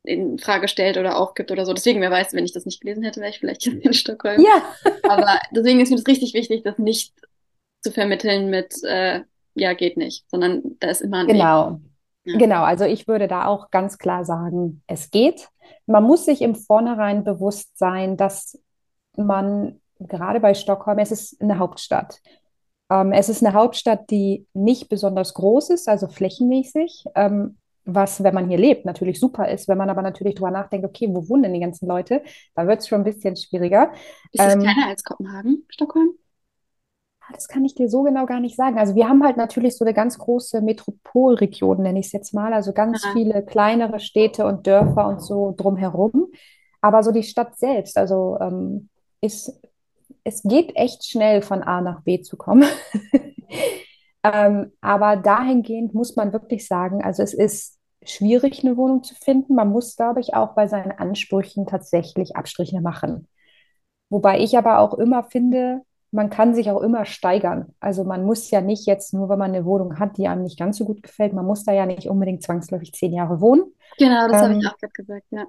in 0.04 0.40
Frage 0.40 0.68
stellt 0.68 0.98
oder 0.98 1.18
aufgibt 1.18 1.52
oder 1.52 1.66
so. 1.66 1.74
Deswegen, 1.74 2.02
wer 2.02 2.12
weiß, 2.12 2.34
wenn 2.34 2.46
ich 2.46 2.52
das 2.52 2.66
nicht 2.66 2.82
gelesen 2.82 3.04
hätte, 3.04 3.22
wäre 3.22 3.30
ich 3.30 3.40
vielleicht 3.40 3.66
in 3.68 3.94
Stockholm. 3.94 4.42
Ja. 4.42 4.64
Aber 5.08 5.40
deswegen 5.52 5.80
ist 5.80 5.92
mir 5.92 5.98
das 5.98 6.08
richtig 6.08 6.34
wichtig, 6.34 6.64
das 6.64 6.78
nicht 6.78 7.14
zu 7.82 7.92
vermitteln 7.92 8.50
mit, 8.50 8.74
äh, 8.84 9.22
ja, 9.56 9.74
geht 9.74 9.98
nicht, 9.98 10.26
sondern 10.30 10.78
da 10.80 10.90
ist 10.90 11.02
immer 11.02 11.20
ein 11.20 11.28
Genau. 11.28 11.74
Weg. 11.74 11.93
Ja. 12.26 12.38
Genau, 12.38 12.64
also 12.64 12.86
ich 12.86 13.08
würde 13.08 13.28
da 13.28 13.46
auch 13.46 13.70
ganz 13.70 13.98
klar 13.98 14.24
sagen, 14.24 14.82
es 14.88 15.12
geht. 15.12 15.50
Man 15.86 16.04
muss 16.04 16.26
sich 16.26 16.42
im 16.42 16.56
Vornherein 16.56 17.24
bewusst 17.24 17.78
sein, 17.78 18.16
dass 18.16 18.60
man 19.18 19.82
gerade 20.00 20.40
bei 20.40 20.54
Stockholm, 20.54 21.00
es 21.00 21.12
ist 21.12 21.42
eine 21.42 21.60
Hauptstadt. 21.60 22.22
Ähm, 22.90 23.12
es 23.12 23.30
ist 23.30 23.44
eine 23.44 23.54
Hauptstadt, 23.54 24.10
die 24.10 24.46
nicht 24.54 24.90
besonders 24.90 25.34
groß 25.34 25.72
ist, 25.72 25.90
also 25.90 26.08
flächenmäßig, 26.08 27.06
ähm, 27.16 27.58
was, 27.86 28.24
wenn 28.24 28.34
man 28.34 28.48
hier 28.48 28.58
lebt, 28.58 28.86
natürlich 28.86 29.20
super 29.20 29.50
ist. 29.50 29.68
Wenn 29.68 29.78
man 29.78 29.90
aber 29.90 30.02
natürlich 30.02 30.36
drüber 30.36 30.52
nachdenkt, 30.52 30.86
okay, 30.86 31.10
wo 31.10 31.28
wohnen 31.28 31.44
denn 31.44 31.54
die 31.54 31.60
ganzen 31.60 31.88
Leute, 31.88 32.22
da 32.56 32.66
wird 32.68 32.80
es 32.80 32.88
schon 32.88 33.02
ein 33.02 33.04
bisschen 33.04 33.36
schwieriger. 33.36 33.92
Ist 34.32 34.42
es 34.42 34.54
ähm, 34.54 34.62
kleiner 34.62 34.88
als 34.88 35.04
Kopenhagen, 35.04 35.66
Stockholm? 35.70 36.12
Das 37.34 37.48
kann 37.48 37.66
ich 37.66 37.76
dir 37.76 37.90
so 37.90 38.04
genau 38.04 38.26
gar 38.26 38.40
nicht 38.40 38.56
sagen. 38.56 38.78
Also 38.78 38.96
wir 38.96 39.10
haben 39.10 39.24
halt 39.24 39.38
natürlich 39.38 39.76
so 39.78 39.84
eine 39.84 39.94
ganz 39.94 40.18
große 40.18 40.62
Metropolregion, 40.62 41.82
nenne 41.82 42.00
ich 42.00 42.08
es 42.08 42.12
jetzt 42.12 42.34
mal. 42.34 42.54
Also 42.54 42.74
ganz 42.74 43.04
Aha. 43.04 43.14
viele 43.14 43.44
kleinere 43.44 44.00
Städte 44.00 44.46
und 44.46 44.68
Dörfer 44.68 45.08
und 45.08 45.22
so 45.22 45.54
drumherum. 45.58 46.28
Aber 46.82 47.02
so 47.04 47.12
die 47.12 47.24
Stadt 47.24 47.58
selbst, 47.58 47.98
also 47.98 48.38
ähm, 48.40 48.90
ist, 49.22 49.60
es 50.24 50.44
geht 50.44 50.76
echt 50.76 51.06
schnell 51.06 51.42
von 51.42 51.64
A 51.64 51.82
nach 51.82 52.02
B 52.04 52.22
zu 52.22 52.38
kommen. 52.38 52.68
ähm, 54.24 54.72
aber 54.82 55.16
dahingehend 55.16 55.94
muss 55.94 56.16
man 56.16 56.34
wirklich 56.34 56.68
sagen, 56.68 57.04
also 57.04 57.24
es 57.24 57.34
ist 57.34 57.80
schwierig, 58.06 58.64
eine 58.64 58.78
Wohnung 58.78 59.04
zu 59.04 59.16
finden. 59.16 59.56
Man 59.56 59.70
muss, 59.70 59.96
glaube 59.96 60.20
ich, 60.20 60.34
auch 60.34 60.56
bei 60.56 60.68
seinen 60.68 60.92
Ansprüchen 60.92 61.66
tatsächlich 61.66 62.36
Abstriche 62.36 62.82
machen. 62.82 63.28
Wobei 64.10 64.40
ich 64.40 64.58
aber 64.58 64.80
auch 64.80 64.94
immer 64.96 65.24
finde, 65.24 65.82
man 66.14 66.30
kann 66.30 66.54
sich 66.54 66.70
auch 66.70 66.82
immer 66.82 67.06
steigern. 67.06 67.74
Also 67.80 68.04
man 68.04 68.24
muss 68.24 68.52
ja 68.52 68.62
nicht 68.62 68.86
jetzt, 68.86 69.14
nur 69.14 69.30
wenn 69.30 69.40
man 69.40 69.54
eine 69.54 69.66
Wohnung 69.66 70.00
hat, 70.00 70.18
die 70.18 70.28
einem 70.28 70.44
nicht 70.44 70.60
ganz 70.60 70.78
so 70.78 70.86
gut 70.86 71.02
gefällt, 71.02 71.34
man 71.34 71.46
muss 71.46 71.66
da 71.66 71.74
ja 71.74 71.86
nicht 71.86 72.08
unbedingt 72.08 72.44
zwangsläufig 72.44 72.94
zehn 72.94 73.14
Jahre 73.14 73.42
wohnen. 73.42 73.64
Genau, 73.98 74.28
das 74.28 74.42
ähm, 74.42 74.50
habe 74.50 74.60
ich 74.60 74.68
auch 74.68 74.78
gerade 74.78 74.94
gesagt, 74.94 75.26
ja. 75.32 75.46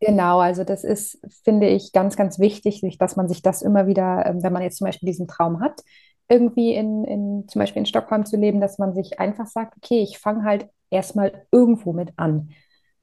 Genau, 0.00 0.38
also 0.40 0.64
das 0.64 0.84
ist, 0.84 1.20
finde 1.44 1.68
ich, 1.68 1.92
ganz, 1.92 2.16
ganz 2.16 2.38
wichtig, 2.38 2.82
dass 2.98 3.16
man 3.16 3.28
sich 3.28 3.42
das 3.42 3.62
immer 3.62 3.86
wieder, 3.86 4.26
ähm, 4.26 4.42
wenn 4.42 4.52
man 4.52 4.62
jetzt 4.62 4.78
zum 4.78 4.86
Beispiel 4.86 5.06
diesen 5.06 5.28
Traum 5.28 5.60
hat, 5.60 5.82
irgendwie 6.28 6.74
in, 6.74 7.04
in 7.04 7.48
zum 7.48 7.60
Beispiel 7.60 7.80
in 7.80 7.86
Stockholm 7.86 8.26
zu 8.26 8.36
leben, 8.36 8.60
dass 8.60 8.78
man 8.78 8.94
sich 8.94 9.18
einfach 9.18 9.46
sagt, 9.46 9.76
okay, 9.76 10.02
ich 10.02 10.18
fange 10.18 10.44
halt 10.44 10.68
erstmal 10.90 11.46
irgendwo 11.52 11.92
mit 11.92 12.12
an. 12.16 12.50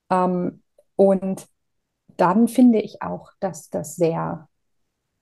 Ähm, 0.10 0.62
und 0.96 1.46
dann 2.18 2.48
finde 2.48 2.80
ich 2.80 3.02
auch, 3.02 3.32
dass 3.40 3.70
das 3.70 3.96
sehr 3.96 4.48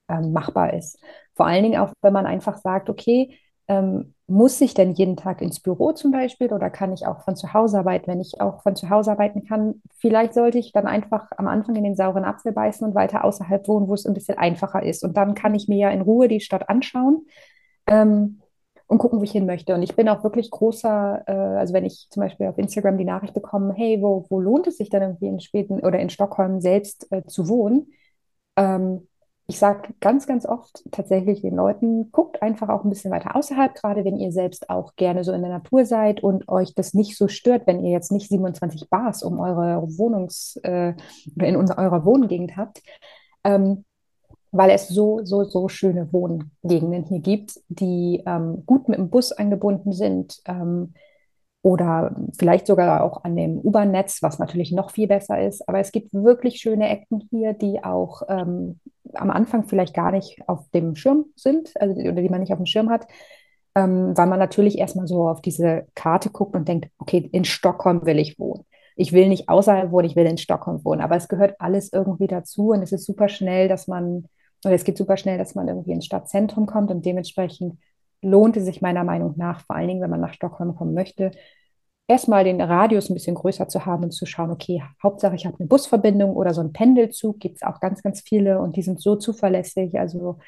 ähm, 0.10 0.34
machbar 0.34 0.74
ist. 0.74 1.00
Vor 1.36 1.46
allen 1.46 1.64
Dingen 1.64 1.80
auch, 1.80 1.94
wenn 2.02 2.14
man 2.14 2.26
einfach 2.26 2.58
sagt, 2.58 2.90
okay, 2.90 3.38
ähm, 3.68 4.14
muss 4.28 4.60
ich 4.62 4.74
denn 4.74 4.94
jeden 4.94 5.18
Tag 5.18 5.42
ins 5.42 5.60
Büro 5.60 5.92
zum 5.92 6.12
Beispiel 6.12 6.52
oder 6.52 6.70
kann 6.70 6.94
ich 6.94 7.06
auch 7.06 7.22
von 7.24 7.36
zu 7.36 7.54
Hause 7.54 7.80
arbeiten? 7.80 8.08
Wenn 8.08 8.22
ich 8.22 8.40
auch 8.42 8.62
von 8.62 8.76
zu 8.76 8.90
Hause 8.90 9.12
arbeiten 9.12 9.46
kann, 9.46 9.82
vielleicht 9.98 10.34
sollte 10.34 10.58
ich 10.58 10.72
dann 10.72 10.88
einfach 10.88 11.28
am 11.38 11.48
Anfang 11.48 11.76
in 11.76 11.84
den 11.84 11.96
sauren 11.96 12.24
Apfel 12.24 12.52
beißen 12.52 12.88
und 12.88 12.96
weiter 12.96 13.24
außerhalb 13.26 13.68
wohnen, 13.68 13.88
wo 13.88 13.94
es 13.94 14.06
ein 14.06 14.14
bisschen 14.14 14.38
einfacher 14.38 14.84
ist. 14.84 15.04
Und 15.04 15.18
dann 15.18 15.34
kann 15.36 15.56
ich 15.56 15.68
mir 15.68 15.78
ja 15.78 15.90
in 15.90 16.02
Ruhe 16.02 16.28
die 16.28 16.40
Stadt 16.40 16.70
anschauen 16.70 17.26
ähm, 17.88 18.40
und 18.88 18.98
gucken, 18.98 19.20
wo 19.20 19.24
ich 19.24 19.32
hin 19.32 19.46
möchte. 19.46 19.76
Und 19.76 19.84
ich 19.84 19.96
bin 19.96 20.10
auch 20.10 20.24
wirklich 20.24 20.50
großer, 20.50 21.24
äh, 21.28 21.32
also 21.32 21.74
wenn 21.74 21.86
ich 21.86 22.08
zum 22.10 22.22
Beispiel 22.22 22.48
auf 22.48 22.58
Instagram 22.58 22.98
die 22.98 23.06
Nachricht 23.06 23.34
bekomme, 23.34 23.74
hey, 23.74 24.02
wo, 24.02 24.26
wo 24.30 24.40
lohnt 24.40 24.68
es 24.68 24.78
sich 24.78 24.90
dann 24.90 25.02
irgendwie 25.02 25.28
in 25.28 25.40
Schweden 25.42 25.80
oder 25.82 26.00
in 26.00 26.10
Stockholm 26.10 26.62
selbst 26.62 27.12
äh, 27.12 27.24
zu 27.26 27.50
wohnen? 27.50 27.88
Ähm, 28.56 29.08
ich 29.48 29.60
sage 29.60 29.94
ganz, 30.00 30.26
ganz 30.26 30.46
oft 30.46 30.84
tatsächlich 30.92 31.42
den 31.42 31.56
Leuten, 31.56 32.12
guckt 32.12 32.42
einfach 32.42 32.70
auch 32.70 32.84
ein 32.84 32.90
bisschen 32.90 33.12
weiter 33.12 33.36
außerhalb, 33.36 33.76
gerade 33.76 34.06
wenn 34.06 34.18
ihr 34.18 34.32
selbst 34.32 34.70
auch 34.70 34.96
gerne 34.96 35.24
so 35.24 35.34
in 35.34 35.42
der 35.42 35.52
Natur 35.52 35.86
seid 35.86 36.24
und 36.24 36.48
euch 36.48 36.74
das 36.76 36.94
nicht 36.94 37.18
so 37.18 37.28
stört, 37.28 37.68
wenn 37.68 37.84
ihr 37.84 37.92
jetzt 37.92 38.12
nicht 38.12 38.30
27 38.30 38.90
Bars 38.90 39.22
um 39.22 39.40
eure 39.40 39.86
Wohnungs- 39.98 40.58
äh, 40.64 40.94
oder 41.36 41.48
in 41.48 41.58
eurer 41.58 42.06
Wohngegend 42.06 42.56
habt, 42.56 42.82
ähm, 43.44 43.84
weil 44.52 44.70
es 44.70 44.88
so, 44.88 45.22
so, 45.26 45.44
so 45.44 45.68
schöne 45.68 46.14
Wohngegenden 46.14 47.04
hier 47.04 47.20
gibt, 47.20 47.60
die 47.68 48.24
ähm, 48.26 48.64
gut 48.66 48.88
mit 48.88 48.98
dem 48.98 49.10
Bus 49.10 49.34
angebunden 49.34 49.92
sind, 49.92 50.42
ähm, 50.46 50.94
oder 51.64 52.14
vielleicht 52.38 52.68
sogar 52.68 53.04
auch 53.04 53.24
an 53.24 53.38
dem 53.38 53.58
U-Bahn-Netz, 53.58 54.22
was 54.22 54.38
natürlich 54.38 54.74
noch 54.74 54.92
viel 54.92 55.08
besser 55.08 55.42
ist. 55.42 55.68
Aber 55.68 55.80
es 55.80 55.94
gibt 55.94 56.14
wirklich 56.14 56.58
schöne 56.58 56.90
Ecken 56.90 57.26
hier, 57.32 57.54
die 57.54 57.82
auch 57.82 58.22
ähm, 58.28 58.82
am 59.14 59.32
Anfang 59.32 59.64
vielleicht 59.64 59.94
gar 59.94 60.12
nicht 60.12 60.38
auf 60.48 60.70
dem 60.72 60.96
Schirm 60.96 61.26
sind, 61.38 61.72
also 61.80 61.96
oder 61.96 62.22
die 62.22 62.28
man 62.28 62.42
nicht 62.42 62.52
auf 62.52 62.60
dem 62.60 62.66
Schirm 62.66 62.90
hat, 62.90 63.08
ähm, 63.76 64.12
weil 64.16 64.28
man 64.28 64.40
natürlich 64.40 64.78
erstmal 64.78 65.08
so 65.08 65.30
auf 65.30 65.42
diese 65.42 65.88
Karte 65.96 66.32
guckt 66.32 66.54
und 66.54 66.68
denkt, 66.68 66.90
okay, 66.98 67.30
in 67.32 67.46
Stockholm 67.46 68.06
will 68.06 68.20
ich 68.20 68.38
wohnen. 68.38 68.66
Ich 68.98 69.14
will 69.14 69.30
nicht 69.30 69.48
außerhalb 69.48 69.90
wohnen, 69.90 70.08
ich 70.08 70.18
will 70.18 70.26
in 70.26 70.38
Stockholm 70.38 70.84
wohnen. 70.84 71.00
Aber 71.00 71.16
es 71.16 71.30
gehört 71.30 71.56
alles 71.60 71.94
irgendwie 71.94 72.28
dazu 72.28 72.72
und 72.72 72.82
es 72.82 72.92
ist 72.92 73.06
super 73.06 73.30
schnell, 73.30 73.70
dass 73.70 73.88
man, 73.88 74.26
oder 74.66 74.74
es 74.74 74.84
geht 74.84 74.98
super 74.98 75.16
schnell, 75.16 75.38
dass 75.38 75.56
man 75.56 75.70
irgendwie 75.70 75.94
ins 75.94 76.06
Stadtzentrum 76.06 76.66
kommt 76.66 76.92
und 76.92 77.06
dementsprechend 77.06 77.80
lohnt 78.24 78.58
es 78.58 78.66
sich 78.66 78.82
meiner 78.82 79.04
Meinung 79.04 79.34
nach, 79.38 79.62
vor 79.62 79.76
allen 79.76 79.88
Dingen, 79.88 80.02
wenn 80.02 80.10
man 80.10 80.22
nach 80.22 80.34
Stockholm 80.34 80.76
kommen 80.76 80.94
möchte, 80.94 81.32
erstmal 82.08 82.44
den 82.44 82.62
Radius 82.62 83.10
ein 83.10 83.14
bisschen 83.14 83.36
größer 83.36 83.68
zu 83.68 83.86
haben 83.86 84.04
und 84.04 84.12
zu 84.12 84.26
schauen, 84.26 84.52
okay, 84.52 84.84
Hauptsache 85.02 85.36
ich 85.36 85.46
habe 85.46 85.58
eine 85.60 85.68
Busverbindung 85.68 86.36
oder 86.36 86.54
so 86.54 86.62
einen 86.62 86.74
Pendelzug, 86.74 87.40
gibt 87.40 87.58
es 87.58 87.64
auch 87.64 87.80
ganz, 87.80 88.02
ganz 88.02 88.22
viele 88.22 88.60
und 88.60 88.76
die 88.76 88.82
sind 88.82 89.02
so 89.02 89.16
zuverlässig. 89.16 90.00
Also 90.00 90.40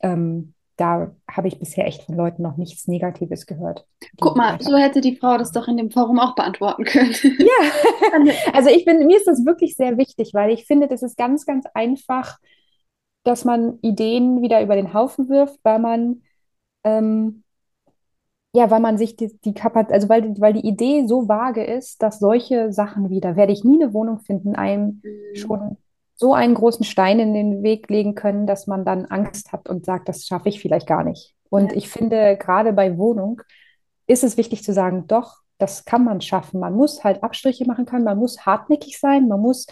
ähm, 0.00 0.54
da 0.76 1.14
habe 1.30 1.48
ich 1.48 1.58
bisher 1.58 1.86
echt 1.86 2.04
von 2.04 2.16
Leuten 2.16 2.42
noch 2.42 2.56
nichts 2.56 2.88
Negatives 2.88 3.44
gehört. 3.44 3.86
Guck 4.18 4.36
mal, 4.36 4.58
so 4.62 4.78
hätte 4.78 5.02
die 5.02 5.16
Frau 5.16 5.36
das 5.36 5.52
doch 5.52 5.68
in 5.68 5.76
dem 5.76 5.90
Forum 5.90 6.18
auch 6.18 6.34
beantworten 6.34 6.84
können. 6.84 7.14
Ja, 7.22 8.32
also 8.54 8.70
ich 8.70 8.86
bin, 8.86 9.06
mir 9.06 9.18
ist 9.18 9.26
das 9.26 9.44
wirklich 9.44 9.76
sehr 9.76 9.98
wichtig, 9.98 10.30
weil 10.32 10.50
ich 10.50 10.64
finde, 10.66 10.88
das 10.88 11.02
ist 11.02 11.18
ganz, 11.18 11.44
ganz 11.44 11.66
einfach, 11.74 12.38
dass 13.24 13.44
man 13.44 13.78
Ideen 13.82 14.40
wieder 14.40 14.62
über 14.62 14.74
den 14.74 14.94
Haufen 14.94 15.28
wirft, 15.28 15.58
weil 15.64 15.78
man 15.80 16.22
ähm, 16.84 17.42
ja, 18.52 18.70
weil 18.70 18.80
man 18.80 18.98
sich 18.98 19.16
die, 19.16 19.38
die 19.44 19.54
Kapazität, 19.54 19.94
also 19.94 20.08
weil, 20.08 20.40
weil 20.40 20.54
die 20.54 20.66
Idee 20.66 21.06
so 21.06 21.28
vage 21.28 21.62
ist, 21.62 22.02
dass 22.02 22.18
solche 22.18 22.72
Sachen 22.72 23.08
wie, 23.08 23.20
da 23.20 23.36
werde 23.36 23.52
ich 23.52 23.64
nie 23.64 23.80
eine 23.80 23.92
Wohnung 23.94 24.18
finden, 24.20 24.56
einem 24.56 25.00
mhm. 25.04 25.36
schon 25.36 25.76
so 26.16 26.34
einen 26.34 26.54
großen 26.54 26.84
Stein 26.84 27.18
in 27.18 27.32
den 27.32 27.62
Weg 27.62 27.88
legen 27.88 28.14
können, 28.14 28.46
dass 28.46 28.66
man 28.66 28.84
dann 28.84 29.06
Angst 29.06 29.52
hat 29.52 29.68
und 29.68 29.86
sagt, 29.86 30.08
das 30.08 30.26
schaffe 30.26 30.48
ich 30.50 30.60
vielleicht 30.60 30.86
gar 30.86 31.04
nicht. 31.04 31.34
Und 31.48 31.70
ja. 31.70 31.78
ich 31.78 31.88
finde, 31.88 32.36
gerade 32.36 32.72
bei 32.72 32.98
Wohnung 32.98 33.40
ist 34.06 34.24
es 34.24 34.36
wichtig 34.36 34.62
zu 34.62 34.72
sagen, 34.72 35.06
doch, 35.06 35.38
das 35.58 35.84
kann 35.84 36.04
man 36.04 36.20
schaffen. 36.20 36.60
Man 36.60 36.74
muss 36.74 37.04
halt 37.04 37.22
Abstriche 37.22 37.64
machen 37.66 37.86
können, 37.86 38.04
man 38.04 38.18
muss 38.18 38.44
hartnäckig 38.44 38.98
sein, 38.98 39.28
man 39.28 39.40
muss 39.40 39.66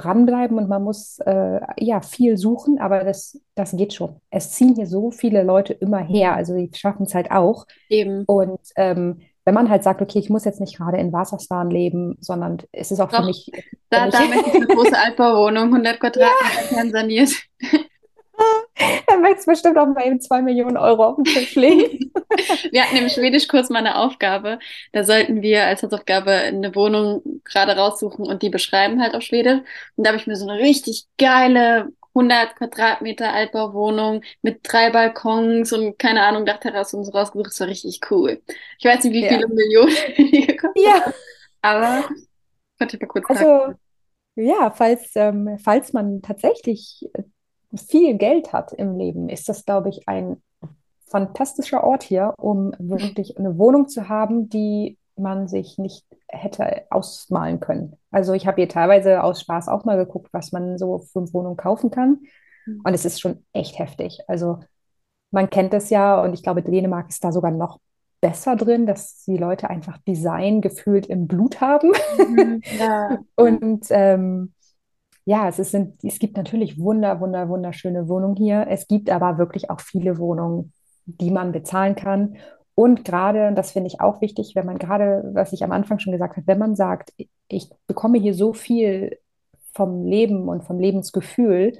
dranbleiben 0.00 0.58
und 0.58 0.68
man 0.68 0.82
muss 0.82 1.18
äh, 1.20 1.60
ja 1.78 2.00
viel 2.00 2.36
suchen, 2.36 2.78
aber 2.78 3.04
das, 3.04 3.40
das 3.54 3.76
geht 3.76 3.94
schon. 3.94 4.20
Es 4.30 4.52
ziehen 4.52 4.74
hier 4.74 4.86
so 4.86 5.10
viele 5.10 5.42
Leute 5.42 5.72
immer 5.72 5.98
her, 5.98 6.34
also 6.34 6.56
die 6.56 6.70
schaffen 6.74 7.04
es 7.04 7.14
halt 7.14 7.30
auch. 7.30 7.66
Eben. 7.88 8.24
Und 8.26 8.60
ähm, 8.76 9.20
wenn 9.44 9.54
man 9.54 9.70
halt 9.70 9.82
sagt, 9.82 10.02
okay, 10.02 10.18
ich 10.18 10.28
muss 10.28 10.44
jetzt 10.44 10.60
nicht 10.60 10.76
gerade 10.76 10.98
in 10.98 11.10
Wasserstein 11.12 11.70
leben, 11.70 12.18
sondern 12.20 12.58
es 12.70 12.90
ist 12.90 13.00
auch 13.00 13.10
Doch, 13.10 13.20
für 13.20 13.26
mich. 13.26 13.50
Da, 13.88 14.04
für 14.04 14.10
da 14.10 14.20
möchte 14.26 14.50
ich 14.50 14.54
eine 14.56 14.66
große 14.66 14.98
Altbauwohnung, 14.98 15.64
100 15.74 16.00
Quadratmeter 16.00 16.84
ja. 16.84 16.90
saniert. 16.90 17.30
Dann 19.06 19.22
möchtest 19.22 19.46
du 19.46 19.52
bestimmt 19.52 19.78
auch 19.78 19.86
mal 19.86 20.06
eben 20.06 20.20
zwei 20.20 20.42
Millionen 20.42 20.76
Euro 20.76 21.04
auf 21.04 21.16
den 21.16 21.24
Tisch 21.24 21.54
legen. 21.54 22.12
wir 22.70 22.84
hatten 22.84 22.96
im 22.96 23.08
Schwedischkurs 23.08 23.70
mal 23.70 23.80
eine 23.80 23.96
Aufgabe. 23.96 24.58
Da 24.92 25.04
sollten 25.04 25.42
wir 25.42 25.64
als 25.64 25.82
Hausaufgabe 25.82 26.30
eine 26.30 26.74
Wohnung 26.74 27.40
gerade 27.44 27.76
raussuchen 27.76 28.26
und 28.26 28.42
die 28.42 28.50
beschreiben 28.50 29.02
halt 29.02 29.14
auf 29.14 29.22
Schwedisch. 29.22 29.60
Und 29.96 30.04
da 30.04 30.10
habe 30.10 30.18
ich 30.18 30.26
mir 30.26 30.36
so 30.36 30.48
eine 30.48 30.60
richtig 30.60 31.06
geile 31.18 31.88
100 32.14 32.56
Quadratmeter 32.56 33.32
Altbauwohnung 33.32 34.22
mit 34.42 34.60
drei 34.62 34.90
Balkons 34.90 35.72
und 35.72 35.98
keine 35.98 36.22
Ahnung, 36.22 36.46
Dachterrasse 36.46 36.96
und 36.96 37.04
so 37.04 37.12
rausgesucht. 37.12 37.50
Das 37.50 37.60
war 37.60 37.68
richtig 37.68 38.00
cool. 38.10 38.42
Ich 38.78 38.84
weiß 38.84 39.04
nicht, 39.04 39.12
wie 39.12 39.28
viele 39.28 39.42
ja. 39.42 39.48
Millionen 39.48 39.94
die 40.16 40.46
gekostet 40.46 40.84
Ja. 40.84 41.12
Aber 41.62 42.08
konnte 42.78 42.96
ich 42.96 43.00
mal 43.00 43.08
kurz 43.08 43.30
also, 43.30 43.44
sagen. 43.44 43.78
Ja, 44.36 44.70
falls, 44.70 45.10
ähm, 45.16 45.58
falls 45.58 45.92
man 45.92 46.22
tatsächlich 46.22 47.04
viel 47.74 48.16
Geld 48.16 48.52
hat 48.52 48.72
im 48.72 48.96
Leben, 48.96 49.28
ist 49.28 49.48
das, 49.48 49.64
glaube 49.64 49.88
ich, 49.88 50.08
ein 50.08 50.42
fantastischer 51.06 51.84
Ort 51.84 52.02
hier, 52.02 52.34
um 52.38 52.72
wirklich 52.78 53.38
eine 53.38 53.58
Wohnung 53.58 53.88
zu 53.88 54.08
haben, 54.08 54.48
die 54.48 54.98
man 55.16 55.48
sich 55.48 55.78
nicht 55.78 56.04
hätte 56.28 56.82
ausmalen 56.90 57.60
können. 57.60 57.96
Also 58.10 58.34
ich 58.34 58.46
habe 58.46 58.56
hier 58.56 58.68
teilweise 58.68 59.22
aus 59.22 59.40
Spaß 59.40 59.68
auch 59.68 59.84
mal 59.84 59.96
geguckt, 59.96 60.28
was 60.32 60.52
man 60.52 60.78
so 60.78 60.98
für 60.98 61.20
eine 61.20 61.32
Wohnung 61.32 61.56
kaufen 61.56 61.90
kann. 61.90 62.20
Mhm. 62.66 62.82
Und 62.84 62.94
es 62.94 63.04
ist 63.04 63.20
schon 63.20 63.44
echt 63.52 63.78
heftig. 63.78 64.20
Also 64.28 64.60
man 65.30 65.50
kennt 65.50 65.74
es 65.74 65.90
ja 65.90 66.22
und 66.22 66.34
ich 66.34 66.42
glaube, 66.42 66.62
Dänemark 66.62 67.08
ist 67.08 67.24
da 67.24 67.32
sogar 67.32 67.50
noch 67.50 67.80
besser 68.20 68.56
drin, 68.56 68.86
dass 68.86 69.22
die 69.24 69.36
Leute 69.36 69.70
einfach 69.70 69.98
Design 69.98 70.60
gefühlt 70.60 71.06
im 71.06 71.26
Blut 71.26 71.60
haben. 71.60 71.92
Mhm, 72.18 72.62
ja. 72.78 73.18
und 73.36 73.86
ähm, 73.90 74.52
ja, 75.28 75.46
es, 75.46 75.58
ist, 75.58 75.74
es 76.02 76.18
gibt 76.18 76.38
natürlich 76.38 76.78
wunder, 76.78 77.20
wunder, 77.20 77.50
wunderschöne 77.50 78.08
Wohnungen 78.08 78.34
hier. 78.34 78.66
Es 78.70 78.88
gibt 78.88 79.10
aber 79.10 79.36
wirklich 79.36 79.68
auch 79.68 79.80
viele 79.80 80.16
Wohnungen, 80.16 80.72
die 81.04 81.30
man 81.30 81.52
bezahlen 81.52 81.96
kann. 81.96 82.38
Und 82.74 83.04
gerade, 83.04 83.52
das 83.52 83.72
finde 83.72 83.88
ich 83.88 84.00
auch 84.00 84.22
wichtig, 84.22 84.52
wenn 84.54 84.64
man 84.64 84.78
gerade, 84.78 85.30
was 85.34 85.52
ich 85.52 85.62
am 85.62 85.72
Anfang 85.72 85.98
schon 85.98 86.12
gesagt 86.14 86.38
habe, 86.38 86.46
wenn 86.46 86.56
man 86.58 86.74
sagt, 86.76 87.12
ich 87.48 87.68
bekomme 87.86 88.18
hier 88.18 88.32
so 88.32 88.54
viel 88.54 89.18
vom 89.74 90.06
Leben 90.06 90.48
und 90.48 90.64
vom 90.64 90.80
Lebensgefühl, 90.80 91.74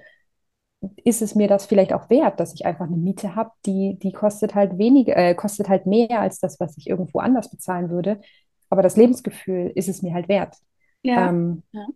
ist 1.03 1.23
es 1.23 1.35
mir 1.35 1.49
das 1.49 1.65
vielleicht 1.65 1.95
auch 1.95 2.11
wert, 2.11 2.41
dass 2.41 2.53
ich 2.53 2.67
einfach 2.67 2.85
eine 2.85 2.99
Miete 2.99 3.35
habe, 3.35 3.53
die, 3.65 3.99
die 3.99 4.13
kostet 4.13 4.55
halt 4.55 4.77
weniger, 4.77 5.17
äh, 5.17 5.35
kostet 5.35 5.71
halt 5.71 5.87
mehr 5.87 6.21
als 6.21 6.39
das, 6.39 6.61
was 6.61 6.77
ich 6.77 6.87
irgendwo 6.87 7.21
anders 7.21 7.51
bezahlen 7.51 7.89
würde. 7.89 8.21
Aber 8.69 8.83
das 8.83 8.99
Lebensgefühl 8.99 9.73
ist 9.75 9.89
es 9.89 10.03
mir 10.03 10.13
halt 10.13 10.29
wert. 10.29 10.55
Ja. 11.03 11.31
Ähm, 11.31 11.63
ja. 11.73 11.87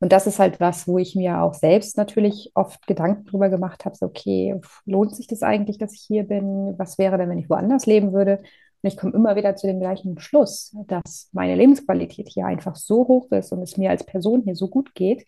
Und 0.00 0.12
das 0.12 0.26
ist 0.28 0.38
halt 0.38 0.60
was, 0.60 0.86
wo 0.86 0.98
ich 0.98 1.16
mir 1.16 1.42
auch 1.42 1.54
selbst 1.54 1.96
natürlich 1.96 2.52
oft 2.54 2.86
Gedanken 2.86 3.24
drüber 3.24 3.48
gemacht 3.48 3.84
habe, 3.84 3.96
so, 3.96 4.06
okay, 4.06 4.60
lohnt 4.86 5.14
sich 5.16 5.26
das 5.26 5.42
eigentlich, 5.42 5.78
dass 5.78 5.92
ich 5.92 6.02
hier 6.02 6.24
bin? 6.24 6.74
Was 6.78 6.98
wäre 6.98 7.18
denn, 7.18 7.28
wenn 7.30 7.38
ich 7.38 7.50
woanders 7.50 7.86
leben 7.86 8.12
würde? 8.12 8.38
Und 8.82 8.88
ich 8.88 8.96
komme 8.96 9.14
immer 9.14 9.34
wieder 9.34 9.56
zu 9.56 9.66
dem 9.66 9.80
gleichen 9.80 10.18
Schluss, 10.20 10.74
dass 10.86 11.28
meine 11.32 11.56
Lebensqualität 11.56 12.28
hier 12.28 12.46
einfach 12.46 12.76
so 12.76 13.08
hoch 13.08 13.30
ist 13.32 13.52
und 13.52 13.60
es 13.62 13.76
mir 13.76 13.90
als 13.90 14.04
Person 14.04 14.42
hier 14.42 14.54
so 14.54 14.68
gut 14.68 14.94
geht. 14.94 15.26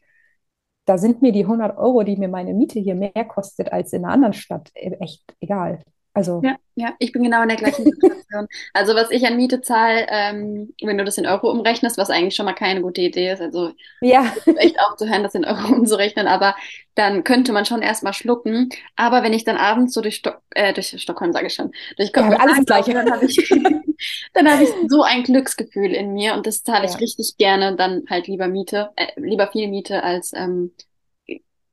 Da 0.85 0.99
sind 0.99 1.23
mir 1.23 1.33
die 1.33 1.45
100 1.45 1.77
Euro, 1.79 2.03
die 2.05 2.17
mir 2.17 2.29
meine 2.29 2.55
Miete 2.55 2.81
hier 2.81 2.95
mehr 2.95 3.25
kostet 3.27 3.73
als 3.73 3.93
in 3.93 4.05
einer 4.05 4.15
anderen 4.15 4.35
Stadt, 4.35 4.71
e-, 4.75 4.97
echt 5.01 5.37
egal. 5.41 5.81
Also. 6.13 6.41
Ja, 6.43 6.57
ja, 6.75 6.95
ich 6.99 7.13
bin 7.13 7.23
genau 7.23 7.43
in 7.43 7.49
der 7.49 7.57
gleichen 7.57 7.85
Situation. 7.85 8.49
also, 8.73 8.95
was 8.97 9.13
ich 9.13 9.25
an 9.27 9.37
Miete 9.37 9.61
zahle, 9.61 10.07
ähm, 10.09 10.75
wenn 10.83 10.99
du 10.99 11.05
das 11.05 11.19
in 11.19 11.27
Euro 11.27 11.51
umrechnest, 11.51 11.99
was 11.99 12.11
eigentlich 12.11 12.35
schon 12.35 12.47
mal 12.47 12.53
keine 12.53 12.83
gute 12.83 13.01
Idee 13.01 13.31
ist, 13.31 13.41
also 13.41 13.73
ja. 14.01 14.33
echt 14.57 14.81
aufzuhören, 14.81 15.23
das 15.23 15.37
in 15.37 15.45
Euro 15.45 15.73
umzurechnen, 15.73 16.27
aber 16.27 16.57
dann 16.97 17.23
könnte 17.23 17.53
man 17.53 17.65
schon 17.65 17.81
erstmal 17.81 18.13
schlucken. 18.13 18.71
Aber 18.97 19.23
wenn 19.23 19.33
ich 19.33 19.45
dann 19.45 19.57
abends 19.57 19.95
so 19.95 20.01
durch, 20.01 20.17
Stock, 20.17 20.43
äh, 20.51 20.73
durch 20.73 21.01
Stockholm, 21.01 21.33
sage 21.33 21.47
ich 21.47 21.55
schon, 21.55 21.71
durch 21.97 22.13
Kopenhagen, 22.13 22.49
ja, 22.49 22.55
alles 22.55 22.67
Gleiche. 22.67 22.93
dann 22.93 23.13
habe 23.13 23.27
ich, 23.27 23.49
dann 24.33 24.51
hab 24.51 24.61
ich 24.61 24.71
so 24.89 25.03
ein 25.03 25.23
Glücksgefühl 25.23 25.93
in 25.93 26.13
mir 26.13 26.35
und 26.35 26.45
das 26.45 26.65
zahle 26.65 26.87
ich 26.87 26.93
ja. 26.93 26.99
richtig 26.99 27.37
gerne, 27.39 27.77
dann 27.77 28.03
halt 28.11 28.27
lieber 28.27 28.49
Miete, 28.49 28.91
äh, 28.97 29.07
lieber 29.17 29.47
viel 29.53 29.69
Miete, 29.69 30.03
als 30.03 30.33
ähm, 30.35 30.73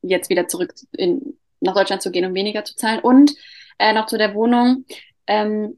jetzt 0.04 0.30
wieder 0.30 0.48
zurück 0.48 0.76
in, 0.92 1.38
nach 1.60 1.74
Deutschland 1.74 2.04
zu 2.04 2.12
gehen, 2.12 2.26
um 2.26 2.36
weniger 2.36 2.64
zu 2.64 2.76
zahlen. 2.76 3.00
Und 3.00 3.34
äh, 3.78 3.94
noch 3.94 4.08
zu 4.08 4.18
der 4.18 4.34
Wohnung. 4.34 4.86
Ähm, 5.28 5.78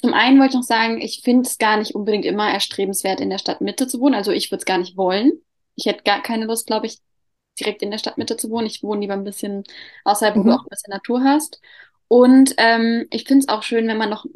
zum 0.00 0.12
einen 0.12 0.38
wollte 0.38 0.50
ich 0.50 0.56
noch 0.56 0.64
sagen, 0.64 1.00
ich 1.00 1.22
finde 1.22 1.48
es 1.48 1.58
gar 1.58 1.76
nicht 1.76 1.94
unbedingt 1.94 2.24
immer 2.24 2.50
erstrebenswert, 2.50 3.20
in 3.20 3.30
der 3.30 3.38
Stadtmitte 3.38 3.86
zu 3.86 4.00
wohnen. 4.00 4.14
Also 4.14 4.32
ich 4.32 4.50
würde 4.50 4.60
es 4.60 4.66
gar 4.66 4.78
nicht 4.78 4.96
wollen. 4.96 5.32
Ich 5.76 5.86
hätte 5.86 6.02
gar 6.02 6.22
keine 6.22 6.44
Lust, 6.46 6.66
glaube 6.66 6.86
ich, 6.86 6.98
direkt 7.58 7.82
in 7.82 7.90
der 7.90 7.98
Stadtmitte 7.98 8.36
zu 8.36 8.50
wohnen. 8.50 8.66
Ich 8.66 8.82
wohne 8.82 9.00
lieber 9.00 9.14
ein 9.14 9.24
bisschen 9.24 9.64
außerhalb, 10.04 10.36
wo 10.36 10.40
mhm. 10.40 10.46
du 10.46 10.52
auch 10.52 10.64
ein 10.64 10.68
bisschen 10.68 10.92
Natur 10.92 11.24
hast. 11.24 11.60
Und 12.08 12.54
ähm, 12.58 13.06
ich 13.10 13.24
finde 13.24 13.44
es 13.44 13.48
auch 13.48 13.62
schön, 13.62 13.88
wenn 13.88 13.96
man 13.96 14.10
noch 14.10 14.26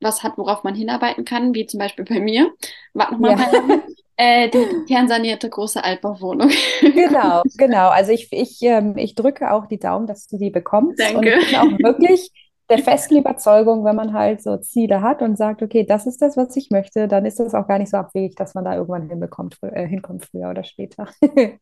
was 0.00 0.22
hat, 0.22 0.38
worauf 0.38 0.64
man 0.64 0.74
hinarbeiten 0.74 1.24
kann, 1.24 1.54
wie 1.54 1.66
zum 1.66 1.78
Beispiel 1.78 2.04
bei 2.04 2.20
mir. 2.20 2.50
Warte 2.94 3.12
noch 3.12 3.20
mal 3.20 3.36
ja. 3.36 3.82
äh, 4.16 4.48
die 4.48 4.86
kernsanierte 4.86 5.50
große 5.50 5.84
Altbauwohnung. 5.84 6.50
Genau, 6.80 7.42
genau. 7.58 7.88
Also 7.88 8.12
ich, 8.12 8.28
ich, 8.32 8.62
ähm, 8.62 8.96
ich 8.96 9.14
drücke 9.14 9.52
auch 9.52 9.66
die 9.66 9.78
Daumen, 9.78 10.06
dass 10.06 10.26
du 10.26 10.38
die 10.38 10.50
bekommst. 10.50 10.98
Danke. 10.98 11.18
Und 11.18 11.26
ich 11.26 11.50
bin 11.50 11.56
auch 11.56 11.78
wirklich 11.78 12.30
der 12.70 12.78
festen 12.78 13.16
Überzeugung, 13.16 13.84
wenn 13.84 13.96
man 13.96 14.12
halt 14.12 14.42
so 14.42 14.56
Ziele 14.56 15.02
hat 15.02 15.22
und 15.22 15.36
sagt, 15.36 15.62
okay, 15.62 15.84
das 15.84 16.06
ist 16.06 16.22
das, 16.22 16.36
was 16.36 16.56
ich 16.56 16.70
möchte, 16.70 17.08
dann 17.08 17.26
ist 17.26 17.40
es 17.40 17.54
auch 17.54 17.66
gar 17.66 17.78
nicht 17.78 17.90
so 17.90 17.96
abwegig, 17.96 18.36
dass 18.36 18.54
man 18.54 18.64
da 18.64 18.74
irgendwann 18.74 19.08
hinbekommt, 19.08 19.58
äh, 19.62 19.86
hinkommt, 19.86 20.24
früher 20.24 20.50
oder 20.50 20.64
später. 20.64 21.08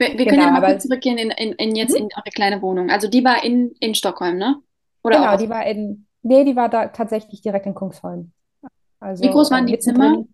Wir, 0.00 0.16
wir 0.16 0.24
genau, 0.24 0.30
können 0.30 0.54
ja 0.54 0.60
mal 0.60 0.66
kurz 0.66 0.84
zurückgehen 0.84 1.18
in, 1.18 1.30
in, 1.30 1.52
in 1.52 1.76
jetzt 1.76 1.90
mhm. 1.90 2.04
in 2.04 2.08
eure 2.16 2.30
kleine 2.34 2.62
Wohnung. 2.62 2.88
Also 2.88 3.06
die 3.06 3.22
war 3.22 3.44
in, 3.44 3.72
in 3.80 3.94
Stockholm, 3.94 4.38
ne? 4.38 4.56
Oder 5.02 5.18
genau, 5.18 5.36
die 5.36 5.50
war 5.50 5.66
in, 5.66 6.06
nee, 6.22 6.42
die 6.42 6.56
war 6.56 6.70
da 6.70 6.88
tatsächlich 6.88 7.42
direkt 7.42 7.66
in 7.66 7.74
Kungsholm. 7.74 8.32
Also, 8.98 9.22
Wie 9.22 9.28
groß 9.28 9.50
waren 9.50 9.66
die 9.66 9.78
Zimmer? 9.78 10.24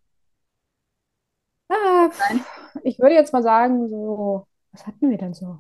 Ah, 1.69 2.11
ich 2.85 3.01
würde 3.01 3.17
jetzt 3.17 3.33
mal 3.33 3.43
sagen, 3.43 3.89
so, 3.89 4.47
was 4.71 4.87
hatten 4.87 5.11
wir 5.11 5.19
denn 5.19 5.35
so? 5.35 5.59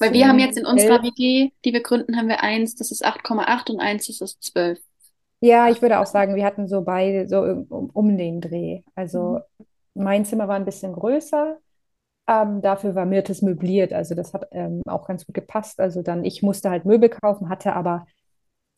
Weil 0.00 0.12
wir 0.12 0.26
haben 0.28 0.38
jetzt 0.40 0.58
in 0.58 0.66
unserer 0.66 1.02
WG, 1.02 1.52
die 1.64 1.72
wir 1.72 1.82
gründen, 1.82 2.16
haben 2.16 2.28
wir 2.28 2.42
eins, 2.42 2.74
das 2.74 2.90
ist 2.90 3.04
8,8 3.04 3.70
und 3.70 3.80
eins, 3.80 4.06
das 4.08 4.20
ist 4.20 4.42
12. 4.42 4.80
Ja, 5.40 5.70
ich 5.70 5.80
würde 5.80 6.00
auch 6.00 6.06
sagen, 6.06 6.34
wir 6.34 6.44
hatten 6.44 6.68
so 6.68 6.82
beide 6.82 7.26
so 7.28 7.40
um, 7.42 7.90
um 7.90 8.18
den 8.18 8.40
Dreh. 8.40 8.82
Also 8.94 9.38
Mhm. 9.38 9.42
mein 9.94 10.24
Zimmer 10.24 10.48
war 10.48 10.56
ein 10.56 10.64
bisschen 10.66 10.92
größer, 10.92 11.58
ähm, 12.28 12.62
dafür 12.62 12.94
war 12.96 13.06
Mirtes 13.06 13.42
möbliert. 13.42 13.92
Also 13.92 14.14
das 14.14 14.34
hat 14.34 14.48
ähm, 14.52 14.82
auch 14.86 15.06
ganz 15.08 15.26
gut 15.26 15.34
gepasst. 15.34 15.80
Also 15.80 16.02
dann, 16.02 16.24
ich 16.24 16.42
musste 16.42 16.70
halt 16.70 16.84
Möbel 16.86 17.10
kaufen, 17.10 17.48
hatte 17.50 17.74
aber 17.74 18.06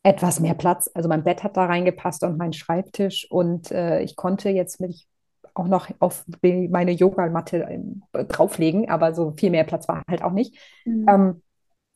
etwas 0.03 0.39
mehr 0.39 0.55
Platz. 0.55 0.89
Also 0.93 1.09
mein 1.09 1.23
Bett 1.23 1.43
hat 1.43 1.57
da 1.57 1.65
reingepasst 1.65 2.23
und 2.23 2.37
mein 2.37 2.53
Schreibtisch. 2.53 3.27
Und 3.31 3.71
äh, 3.71 4.01
ich 4.03 4.15
konnte 4.17 4.49
jetzt 4.49 4.81
mich 4.81 5.07
auch 5.53 5.67
noch 5.67 5.89
auf 5.99 6.25
meine 6.41 6.91
Yogamatte 6.91 7.67
ähm, 7.69 8.03
drauflegen, 8.11 8.89
aber 8.89 9.13
so 9.13 9.31
viel 9.31 9.51
mehr 9.51 9.63
Platz 9.63 9.87
war 9.87 10.03
halt 10.09 10.23
auch 10.23 10.31
nicht. 10.31 10.57
Mhm. 10.85 11.05
Ähm, 11.07 11.41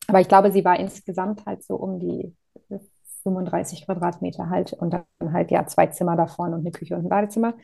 aber 0.08 0.22
ich 0.22 0.28
glaube, 0.28 0.52
sie 0.52 0.64
war 0.64 0.80
insgesamt 0.80 1.46
halt 1.46 1.64
so 1.64 1.76
um 1.76 2.00
die 2.00 2.34
35 3.24 3.86
Quadratmeter 3.86 4.50
halt 4.50 4.74
und 4.74 4.92
dann 4.94 5.34
halt 5.34 5.52
ja 5.52 5.66
zwei 5.68 5.88
Zimmer 5.88 6.16
da 6.16 6.28
vorne 6.28 6.56
und 6.56 6.62
eine 6.62 6.72
Küche 6.72 6.96
und 6.96 7.06
ein 7.06 7.10
Badezimmer. 7.10 7.56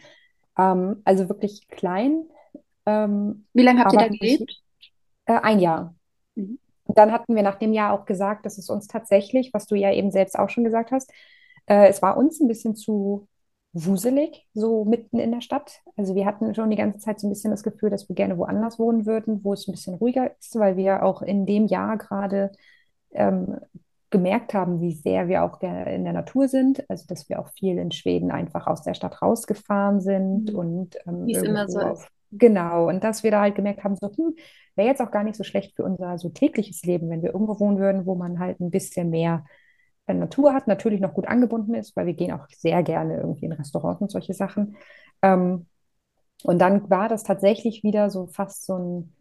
Ähm, 0.58 1.02
also 1.06 1.30
wirklich 1.30 1.68
klein, 1.70 2.26
ähm, 2.86 3.46
Wie 3.54 3.64
lange 3.64 3.82
habt 3.82 3.94
ihr 3.94 4.00
da 4.00 4.08
gelebt? 4.08 4.62
äh, 5.26 5.40
ein 5.40 5.60
Jahr. 5.60 5.96
Mhm. 6.36 6.60
Dann 6.88 7.12
hatten 7.12 7.36
wir 7.36 7.44
nach 7.44 7.56
dem 7.56 7.74
Jahr 7.74 7.94
auch 7.94 8.06
gesagt, 8.06 8.46
dass 8.46 8.58
es 8.58 8.70
uns 8.70 8.88
tatsächlich, 8.88 9.54
was 9.54 9.66
du 9.66 9.76
ja 9.76 9.92
eben 9.92 10.12
selbst 10.12 10.38
auch 10.38 10.50
schon 10.50 10.64
gesagt 10.66 10.92
hast, 10.92 11.12
äh, 11.66 11.88
es 11.88 12.02
war 12.02 12.18
uns 12.18 12.42
ein 12.42 12.48
bisschen 12.48 12.76
zu 12.76 13.28
wuselig, 13.74 14.48
so 14.54 14.86
mitten 14.86 15.20
in 15.20 15.32
der 15.32 15.42
Stadt. 15.42 15.82
Also 15.98 16.16
wir 16.16 16.26
hatten 16.26 16.54
schon 16.56 16.70
die 16.70 16.76
ganze 16.78 17.00
Zeit 17.00 17.20
so 17.20 17.28
ein 17.28 17.32
bisschen 17.32 17.52
das 17.52 17.64
Gefühl, 17.64 17.90
dass 17.90 18.08
wir 18.08 18.16
gerne 18.16 18.38
woanders 18.38 18.80
wohnen 18.80 19.06
würden, 19.06 19.44
wo 19.44 19.54
es 19.54 19.68
ein 19.68 19.72
bisschen 19.74 19.96
ruhiger 19.96 20.32
ist, 20.40 20.56
weil 20.60 20.78
wir 20.78 21.04
auch 21.04 21.22
in 21.22 21.46
dem 21.46 21.68
Jahr 21.68 21.98
gerade 21.98 22.52
ähm, 23.12 23.60
gemerkt 24.10 24.54
haben, 24.54 24.80
wie 24.82 24.94
sehr 24.94 25.28
wir 25.28 25.44
auch 25.44 25.60
gerne 25.60 25.94
in 25.96 26.04
der 26.04 26.14
Natur 26.14 26.48
sind. 26.48 26.88
Also 26.90 27.06
dass 27.08 27.30
wir 27.30 27.40
auch 27.40 27.50
viel 27.58 27.78
in 27.80 27.92
Schweden 27.92 28.32
einfach 28.32 28.68
aus 28.68 28.84
der 28.84 28.94
Stadt 28.94 29.22
rausgefahren 29.22 30.02
sind 30.02 30.52
Mhm. 30.52 30.56
und 30.56 30.96
ähm, 31.08 31.26
Wie 31.26 31.34
es 31.34 31.44
immer 31.44 31.68
so 31.68 31.80
auf, 31.80 32.08
genau, 32.32 32.88
und 32.90 33.04
dass 33.04 33.24
wir 33.24 33.32
da 33.32 33.42
halt 33.42 33.56
gemerkt 33.56 33.84
haben, 33.84 33.96
so, 33.96 34.08
hm, 34.16 34.36
wäre 34.76 34.88
jetzt 34.88 35.02
auch 35.02 35.12
gar 35.12 35.24
nicht 35.24 35.36
so 35.36 35.44
schlecht 35.44 35.76
für 35.76 35.84
unser 35.84 36.18
so 36.20 36.30
tägliches 36.30 36.84
Leben, 36.84 37.10
wenn 37.10 37.22
wir 37.24 37.34
irgendwo 37.34 37.60
wohnen 37.60 37.80
würden, 37.80 38.06
wo 38.06 38.16
man 38.16 38.40
halt 38.40 38.60
ein 38.60 38.72
bisschen 38.72 39.10
mehr 39.10 39.46
äh, 40.08 40.14
Natur 40.14 40.54
hat, 40.54 40.68
natürlich 40.68 41.02
noch 41.02 41.14
gut 41.14 41.28
angebunden 41.28 41.74
ist, 41.76 41.96
weil 41.96 42.06
wir 42.08 42.14
gehen 42.14 42.32
auch 42.34 42.48
sehr 42.50 42.84
gerne 42.84 43.18
irgendwie 43.18 43.46
in 43.46 43.54
Restaurants 43.54 44.02
und 44.02 44.12
solche 44.12 44.34
Sachen. 44.34 44.76
Ähm, 45.22 45.68
und 46.44 46.60
dann 46.60 46.90
war 46.90 47.10
das 47.10 47.24
tatsächlich 47.24 47.84
wieder 47.84 48.10
so 48.10 48.28
fast 48.28 48.66
so 48.66 48.78
ein 48.78 49.14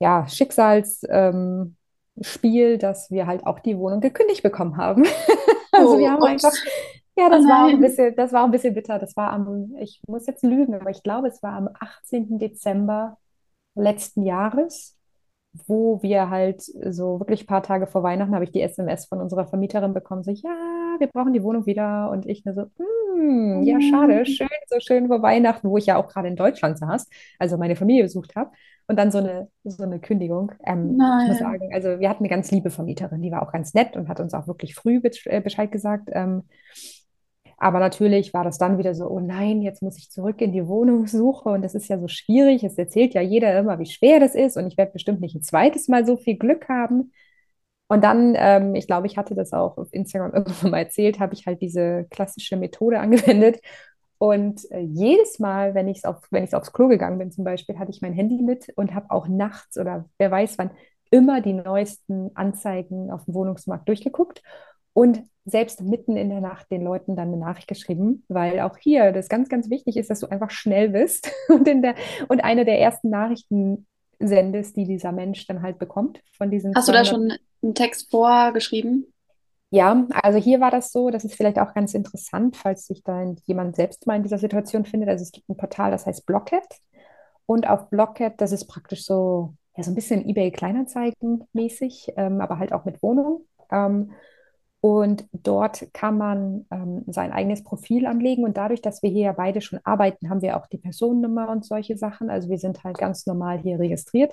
ja, 0.00 0.26
Schicksalsspiel, 0.28 1.76
ähm, 2.74 2.78
dass 2.80 3.10
wir 3.10 3.26
halt 3.26 3.46
auch 3.46 3.60
die 3.60 3.78
Wohnung 3.78 4.00
gekündigt 4.00 4.42
bekommen 4.42 4.76
haben. 4.76 5.04
Also 5.78 5.98
wir 5.98 6.10
Oh, 6.10 6.12
haben 6.12 6.24
einfach, 6.24 6.52
ups. 6.52 6.64
ja, 7.18 7.28
Oh 7.28 7.36
das 7.36 7.46
war 7.48 7.66
auch 7.68 7.74
ein 7.74 7.80
bisschen, 7.80 8.16
das 8.16 8.32
war 8.32 8.44
ein 8.44 8.50
bisschen 8.50 8.72
bitter. 8.74 8.98
Das 8.98 9.14
war 9.16 9.30
am, 9.30 9.76
ich 9.78 10.00
muss 10.08 10.26
jetzt 10.26 10.42
lügen, 10.42 10.74
aber 10.74 10.90
ich 10.90 11.02
glaube, 11.02 11.28
es 11.28 11.42
war 11.42 11.52
am 11.52 11.68
18. 11.80 12.38
Dezember 12.38 13.18
letzten 13.74 14.22
Jahres 14.24 14.95
wo 15.66 16.02
wir 16.02 16.30
halt 16.30 16.62
so 16.62 17.20
wirklich 17.20 17.44
ein 17.44 17.46
paar 17.46 17.62
Tage 17.62 17.86
vor 17.86 18.02
Weihnachten 18.02 18.34
habe 18.34 18.44
ich 18.44 18.52
die 18.52 18.62
SMS 18.62 19.06
von 19.06 19.20
unserer 19.20 19.46
Vermieterin 19.46 19.94
bekommen, 19.94 20.22
so, 20.22 20.30
ja, 20.30 20.96
wir 20.98 21.06
brauchen 21.06 21.32
die 21.32 21.42
Wohnung 21.42 21.66
wieder. 21.66 22.10
Und 22.10 22.26
ich 22.26 22.44
nur 22.44 22.54
so, 22.54 22.66
hm, 22.76 23.62
ja, 23.62 23.80
schade, 23.80 24.14
nein. 24.14 24.26
schön, 24.26 24.48
so 24.68 24.78
schön 24.80 25.08
vor 25.08 25.22
Weihnachten, 25.22 25.68
wo 25.68 25.78
ich 25.78 25.86
ja 25.86 25.96
auch 25.96 26.08
gerade 26.08 26.28
in 26.28 26.36
Deutschland 26.36 26.78
saß, 26.78 27.08
also 27.38 27.56
meine 27.56 27.76
Familie 27.76 28.04
besucht 28.04 28.36
habe. 28.36 28.50
Und 28.88 28.96
dann 28.96 29.10
so 29.10 29.18
eine, 29.18 29.48
so 29.64 29.82
eine 29.82 29.98
Kündigung. 29.98 30.52
Ähm, 30.64 31.00
ich 31.22 31.28
muss 31.28 31.38
sagen, 31.38 31.70
also 31.74 31.98
wir 31.98 32.08
hatten 32.08 32.22
eine 32.22 32.28
ganz 32.28 32.52
liebe 32.52 32.70
Vermieterin, 32.70 33.20
die 33.20 33.32
war 33.32 33.42
auch 33.42 33.50
ganz 33.50 33.74
nett 33.74 33.96
und 33.96 34.08
hat 34.08 34.20
uns 34.20 34.32
auch 34.32 34.46
wirklich 34.46 34.76
früh 34.76 35.00
äh, 35.24 35.40
Bescheid 35.40 35.72
gesagt. 35.72 36.08
Ähm, 36.12 36.44
aber 37.58 37.78
natürlich 37.78 38.34
war 38.34 38.44
das 38.44 38.58
dann 38.58 38.78
wieder 38.78 38.94
so, 38.94 39.08
oh 39.08 39.20
nein, 39.20 39.62
jetzt 39.62 39.82
muss 39.82 39.96
ich 39.96 40.10
zurück 40.10 40.40
in 40.40 40.52
die 40.52 40.66
Wohnungssuche 40.66 41.48
und 41.48 41.62
das 41.62 41.74
ist 41.74 41.88
ja 41.88 41.98
so 41.98 42.08
schwierig. 42.08 42.62
Es 42.64 42.76
erzählt 42.76 43.14
ja 43.14 43.22
jeder 43.22 43.58
immer, 43.58 43.78
wie 43.78 43.86
schwer 43.86 44.20
das 44.20 44.34
ist 44.34 44.56
und 44.56 44.66
ich 44.66 44.76
werde 44.76 44.92
bestimmt 44.92 45.20
nicht 45.20 45.34
ein 45.34 45.42
zweites 45.42 45.88
Mal 45.88 46.06
so 46.06 46.16
viel 46.16 46.36
Glück 46.36 46.68
haben. 46.68 47.12
Und 47.88 48.02
dann, 48.04 48.34
ähm, 48.36 48.74
ich 48.74 48.86
glaube, 48.86 49.06
ich 49.06 49.16
hatte 49.16 49.34
das 49.34 49.52
auch 49.52 49.78
auf 49.78 49.88
Instagram 49.92 50.32
irgendwann 50.34 50.70
mal 50.72 50.78
erzählt, 50.78 51.18
habe 51.20 51.34
ich 51.34 51.46
halt 51.46 51.62
diese 51.62 52.06
klassische 52.10 52.56
Methode 52.56 53.00
angewendet. 53.00 53.60
Und 54.18 54.70
äh, 54.70 54.80
jedes 54.80 55.38
Mal, 55.38 55.74
wenn 55.74 55.88
ich 55.88 56.04
auf, 56.04 56.22
wenn 56.30 56.44
ich 56.44 56.54
aufs 56.54 56.72
Klo 56.72 56.88
gegangen 56.88 57.18
bin, 57.18 57.30
zum 57.30 57.44
Beispiel, 57.44 57.78
hatte 57.78 57.90
ich 57.90 58.02
mein 58.02 58.14
Handy 58.14 58.42
mit 58.42 58.72
und 58.76 58.94
habe 58.94 59.10
auch 59.10 59.28
nachts 59.28 59.78
oder 59.78 60.06
wer 60.18 60.30
weiß 60.30 60.58
wann 60.58 60.70
immer 61.10 61.40
die 61.40 61.52
neuesten 61.52 62.30
Anzeigen 62.34 63.10
auf 63.10 63.24
dem 63.26 63.34
Wohnungsmarkt 63.34 63.88
durchgeguckt 63.88 64.42
und 64.92 65.22
selbst 65.46 65.80
mitten 65.80 66.16
in 66.16 66.28
der 66.28 66.40
Nacht 66.40 66.70
den 66.70 66.82
Leuten 66.82 67.16
dann 67.16 67.28
eine 67.28 67.38
Nachricht 67.38 67.68
geschrieben, 67.68 68.24
weil 68.28 68.60
auch 68.60 68.76
hier 68.76 69.12
das 69.12 69.28
ganz, 69.28 69.48
ganz 69.48 69.70
wichtig 69.70 69.96
ist, 69.96 70.10
dass 70.10 70.20
du 70.20 70.26
einfach 70.26 70.50
schnell 70.50 70.90
bist 70.90 71.32
und, 71.48 71.66
in 71.66 71.82
der, 71.82 71.94
und 72.28 72.44
eine 72.44 72.64
der 72.64 72.80
ersten 72.80 73.08
Nachrichten 73.08 73.86
sendest, 74.18 74.76
die 74.76 74.84
dieser 74.84 75.12
Mensch 75.12 75.46
dann 75.46 75.62
halt 75.62 75.78
bekommt 75.78 76.20
von 76.36 76.50
diesen 76.50 76.74
Hast 76.74 76.88
du 76.88 76.92
da 76.92 77.04
200 77.04 77.06
schon 77.06 77.38
einen 77.62 77.74
Text 77.74 78.10
vorgeschrieben? 78.10 79.06
ja, 79.70 80.06
also 80.22 80.38
hier 80.38 80.60
war 80.60 80.70
das 80.70 80.92
so, 80.92 81.10
das 81.10 81.24
ist 81.24 81.34
vielleicht 81.34 81.58
auch 81.58 81.74
ganz 81.74 81.94
interessant, 81.94 82.56
falls 82.56 82.86
sich 82.86 83.02
da 83.02 83.34
jemand 83.46 83.76
selbst 83.76 84.06
mal 84.06 84.16
in 84.16 84.22
dieser 84.22 84.38
Situation 84.38 84.84
findet. 84.84 85.08
Also 85.08 85.22
es 85.22 85.32
gibt 85.32 85.48
ein 85.48 85.56
Portal, 85.56 85.90
das 85.90 86.06
heißt 86.06 86.24
Blocket. 86.24 86.66
Und 87.46 87.68
auf 87.68 87.90
Blocket, 87.90 88.40
das 88.40 88.52
ist 88.52 88.66
praktisch 88.66 89.04
so, 89.04 89.54
ja, 89.76 89.82
so 89.82 89.90
ein 89.90 89.94
bisschen 89.94 90.26
eBay 90.28 90.50
Kleinanzeigen 90.50 91.44
mäßig, 91.52 92.12
ähm, 92.16 92.40
aber 92.40 92.58
halt 92.58 92.72
auch 92.72 92.84
mit 92.84 93.02
Wohnungen. 93.02 93.44
Ähm, 93.70 94.12
und 94.86 95.26
dort 95.32 95.92
kann 95.92 96.16
man 96.16 96.64
ähm, 96.70 97.02
sein 97.08 97.32
eigenes 97.32 97.64
Profil 97.64 98.06
anlegen. 98.06 98.44
Und 98.44 98.56
dadurch, 98.56 98.80
dass 98.80 99.02
wir 99.02 99.10
hier 99.10 99.24
ja 99.24 99.32
beide 99.32 99.60
schon 99.60 99.80
arbeiten, 99.82 100.30
haben 100.30 100.42
wir 100.42 100.56
auch 100.56 100.68
die 100.68 100.78
Personennummer 100.78 101.48
und 101.48 101.64
solche 101.64 101.98
Sachen. 101.98 102.30
Also 102.30 102.48
wir 102.48 102.58
sind 102.58 102.84
halt 102.84 102.96
ganz 102.96 103.26
normal 103.26 103.58
hier 103.58 103.80
registriert, 103.80 104.32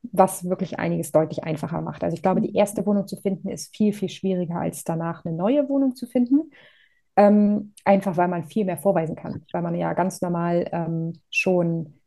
was 0.00 0.48
wirklich 0.48 0.78
einiges 0.78 1.12
deutlich 1.12 1.44
einfacher 1.44 1.82
macht. 1.82 2.02
Also 2.02 2.14
ich 2.14 2.22
glaube, 2.22 2.40
die 2.40 2.54
erste 2.54 2.86
Wohnung 2.86 3.06
zu 3.06 3.16
finden 3.18 3.50
ist 3.50 3.76
viel, 3.76 3.92
viel 3.92 4.08
schwieriger 4.08 4.56
als 4.56 4.84
danach 4.84 5.26
eine 5.26 5.36
neue 5.36 5.68
Wohnung 5.68 5.94
zu 5.94 6.06
finden. 6.06 6.50
Ähm, 7.16 7.74
einfach 7.84 8.16
weil 8.16 8.28
man 8.28 8.44
viel 8.44 8.64
mehr 8.64 8.78
vorweisen 8.78 9.16
kann, 9.16 9.44
weil 9.52 9.60
man 9.60 9.74
ja 9.74 9.92
ganz 9.92 10.22
normal 10.22 10.66
ähm, 10.72 11.12
schon 11.28 12.00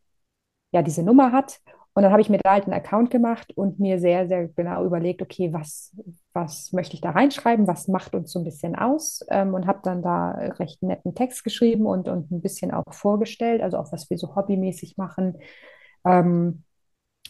ja 0.72 0.82
diese 0.82 1.04
Nummer 1.04 1.32
hat. 1.32 1.60
Und 1.96 2.02
dann 2.02 2.12
habe 2.12 2.22
ich 2.22 2.30
mir 2.30 2.40
da 2.40 2.54
halt 2.54 2.64
einen 2.64 2.74
Account 2.74 3.12
gemacht 3.12 3.56
und 3.56 3.80
mir 3.80 4.00
sehr, 4.00 4.28
sehr 4.28 4.48
genau 4.48 4.84
überlegt, 4.84 5.22
okay, 5.22 5.54
was, 5.54 5.96
was 6.34 6.74
möchte 6.74 6.96
ich 6.96 7.02
da 7.02 7.12
reinschreiben, 7.12 7.68
was 7.68 7.88
macht 7.88 8.16
uns 8.16 8.32
so 8.32 8.40
ein 8.40 8.46
bisschen 8.46 8.76
aus 8.76 9.24
ähm, 9.30 9.54
und 9.54 9.68
habe 9.68 9.80
dann 9.84 10.02
da 10.02 10.32
recht 10.32 10.82
netten 10.82 11.14
Text 11.14 11.44
geschrieben 11.44 11.86
und, 11.86 12.08
und 12.08 12.32
ein 12.32 12.42
bisschen 12.42 12.72
auch 12.72 12.92
vorgestellt, 12.92 13.62
also 13.62 13.78
auch 13.78 13.92
was 13.92 14.10
wir 14.10 14.18
so 14.18 14.36
hobbymäßig 14.36 14.98
machen, 14.98 15.38
ähm, 16.04 16.64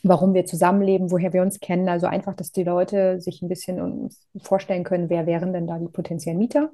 warum 0.02 0.34
wir 0.34 0.46
zusammenleben, 0.46 1.12
woher 1.12 1.34
wir 1.34 1.42
uns 1.42 1.60
kennen. 1.60 1.90
Also 1.90 2.08
einfach, 2.08 2.36
dass 2.36 2.52
die 2.52 2.64
Leute 2.64 3.20
sich 3.20 3.42
ein 3.42 3.50
bisschen 3.50 4.10
vorstellen 4.42 4.86
können, 4.86 5.10
wer 5.10 5.26
wären 5.26 5.52
denn 5.52 5.68
da 5.68 5.78
die 5.78 5.90
potenziellen 5.90 6.40
Mieter. 6.40 6.72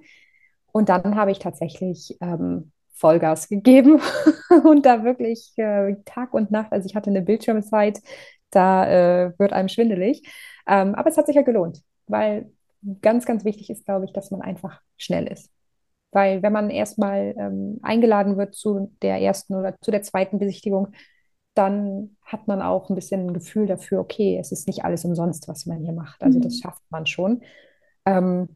Und 0.71 0.89
dann 0.89 1.15
habe 1.15 1.31
ich 1.31 1.39
tatsächlich 1.39 2.17
ähm, 2.21 2.71
Vollgas 2.99 3.47
gegeben 3.49 4.01
und 4.65 4.85
da 4.85 5.03
wirklich 5.03 5.53
äh, 5.57 5.95
Tag 6.05 6.33
und 6.33 6.51
Nacht, 6.51 6.71
also 6.73 6.87
ich 6.87 6.95
hatte 6.95 7.09
eine 7.09 7.21
Bildschirmzeit, 7.23 7.99
da 8.51 9.25
äh, 9.27 9.33
wird 9.39 9.53
einem 9.53 9.69
schwindelig. 9.69 10.23
Ähm, 10.67 10.95
aber 10.95 11.09
es 11.09 11.17
hat 11.17 11.27
sich 11.27 11.35
ja 11.35 11.43
gelohnt, 11.43 11.81
weil 12.07 12.51
ganz, 13.01 13.25
ganz 13.25 13.45
wichtig 13.45 13.69
ist, 13.69 13.85
glaube 13.85 14.05
ich, 14.05 14.13
dass 14.13 14.31
man 14.31 14.41
einfach 14.41 14.81
schnell 14.97 15.27
ist. 15.27 15.51
Weil 16.11 16.41
wenn 16.41 16.53
man 16.53 16.69
erstmal 16.71 17.35
ähm, 17.37 17.79
eingeladen 17.83 18.37
wird 18.37 18.55
zu 18.55 18.91
der 19.01 19.21
ersten 19.21 19.55
oder 19.55 19.75
zu 19.81 19.91
der 19.91 20.01
zweiten 20.01 20.39
Besichtigung, 20.39 20.89
dann 21.53 22.17
hat 22.23 22.47
man 22.47 22.61
auch 22.61 22.89
ein 22.89 22.95
bisschen 22.95 23.27
ein 23.27 23.33
Gefühl 23.33 23.67
dafür, 23.67 23.99
okay, 23.99 24.37
es 24.39 24.51
ist 24.51 24.67
nicht 24.67 24.85
alles 24.85 25.05
umsonst, 25.05 25.47
was 25.47 25.65
man 25.65 25.79
hier 25.79 25.93
macht. 25.93 26.23
Also 26.23 26.39
das 26.39 26.57
Mhm. 26.57 26.59
schafft 26.59 26.83
man 26.89 27.05
schon. 27.05 27.43
Ähm, 28.05 28.49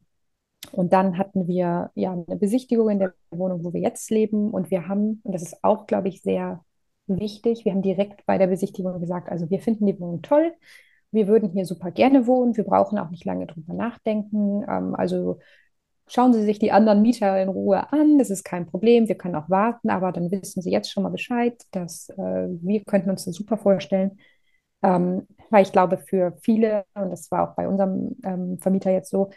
und 0.71 0.93
dann 0.93 1.17
hatten 1.17 1.47
wir 1.47 1.91
ja 1.95 2.13
eine 2.13 2.37
Besichtigung 2.37 2.89
in 2.89 2.99
der 2.99 3.13
Wohnung, 3.31 3.63
wo 3.63 3.73
wir 3.73 3.81
jetzt 3.81 4.09
leben. 4.09 4.51
Und 4.51 4.71
wir 4.71 4.87
haben, 4.87 5.21
und 5.23 5.33
das 5.33 5.43
ist 5.43 5.63
auch, 5.63 5.85
glaube 5.87 6.07
ich, 6.07 6.21
sehr 6.21 6.63
wichtig, 7.07 7.65
wir 7.65 7.73
haben 7.73 7.81
direkt 7.81 8.25
bei 8.25 8.37
der 8.37 8.47
Besichtigung 8.47 8.99
gesagt, 8.99 9.29
also 9.29 9.49
wir 9.49 9.59
finden 9.59 9.85
die 9.85 9.99
Wohnung 9.99 10.21
toll. 10.21 10.53
Wir 11.11 11.27
würden 11.27 11.49
hier 11.49 11.65
super 11.65 11.91
gerne 11.91 12.25
wohnen. 12.25 12.57
Wir 12.57 12.63
brauchen 12.63 12.97
auch 12.97 13.11
nicht 13.11 13.25
lange 13.25 13.45
drüber 13.45 13.73
nachdenken. 13.73 14.63
Ähm, 14.67 14.95
also 14.95 15.39
schauen 16.07 16.33
Sie 16.33 16.43
sich 16.43 16.59
die 16.59 16.71
anderen 16.71 17.01
Mieter 17.01 17.41
in 17.41 17.49
Ruhe 17.49 17.91
an. 17.91 18.17
Das 18.17 18.29
ist 18.29 18.43
kein 18.43 18.65
Problem. 18.65 19.07
Wir 19.07 19.15
können 19.15 19.35
auch 19.35 19.49
warten, 19.49 19.89
aber 19.89 20.11
dann 20.11 20.31
wissen 20.31 20.61
Sie 20.61 20.71
jetzt 20.71 20.91
schon 20.91 21.03
mal 21.03 21.09
Bescheid, 21.09 21.61
dass 21.71 22.09
äh, 22.09 22.47
wir 22.49 22.83
könnten 22.83 23.09
uns 23.11 23.25
das 23.25 23.35
super 23.35 23.57
vorstellen. 23.57 24.17
Ähm, 24.81 25.27
weil 25.49 25.63
ich 25.63 25.71
glaube, 25.71 25.97
für 25.97 26.33
viele, 26.41 26.85
und 26.95 27.11
das 27.11 27.31
war 27.31 27.49
auch 27.49 27.55
bei 27.55 27.67
unserem 27.67 28.17
ähm, 28.23 28.57
Vermieter 28.59 28.91
jetzt 28.91 29.11
so, 29.11 29.29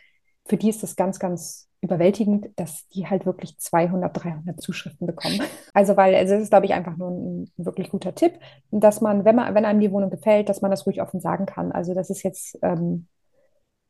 für 0.47 0.57
die 0.57 0.71
ist 0.71 0.83
das 0.83 0.97
ganz, 0.97 1.19
ganz 1.19 1.69
überwältigend, 1.81 2.49
dass 2.57 2.89
die 2.89 3.07
halt 3.07 3.27
wirklich 3.27 3.59
200, 3.59 4.25
300 4.25 4.61
Zuschriften 4.61 5.07
bekommen. 5.07 5.41
Also, 5.75 5.97
weil, 5.97 6.15
also 6.15 6.35
das 6.35 6.45
ist, 6.45 6.51
glaube 6.51 6.67
ich, 6.67 6.75
einfach 6.75 6.97
nur 6.97 7.11
ein, 7.11 7.43
ein 7.59 7.67
wirklich 7.67 7.91
guter 7.91 8.15
Tipp, 8.15 8.33
dass 8.71 9.01
man, 9.01 9.25
wenn 9.25 9.37
man, 9.37 9.55
wenn 9.55 9.65
einem 9.65 9.81
die 9.81 9.93
Wohnung 9.93 10.11
gefällt, 10.11 10.49
dass 10.49 10.63
man 10.63 10.71
das 10.71 10.87
ruhig 10.87 11.03
offen 11.03 11.21
sagen 11.21 11.47
kann. 11.47 11.73
Also, 11.73 11.95
das 11.95 12.09
ist 12.09 12.23
jetzt, 12.23 12.59
ähm, 12.63 13.09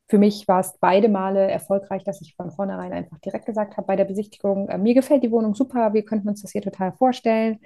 für 0.08 0.18
mich 0.18 0.46
war 0.48 0.60
es 0.60 0.76
beide 0.78 1.08
Male 1.08 1.50
erfolgreich, 1.50 2.04
dass 2.04 2.20
ich 2.20 2.34
von 2.36 2.50
vornherein 2.50 2.92
einfach 2.92 3.18
direkt 3.18 3.46
gesagt 3.46 3.76
habe 3.76 3.86
bei 3.86 3.96
der 3.96 4.04
Besichtigung, 4.04 4.68
äh, 4.68 4.78
mir 4.78 4.94
gefällt 4.94 5.22
die 5.22 5.32
Wohnung 5.32 5.54
super, 5.54 5.92
wir 5.94 6.04
könnten 6.04 6.28
uns 6.28 6.42
das 6.42 6.52
hier 6.52 6.62
total 6.62 6.92
vorstellen. 6.92 7.60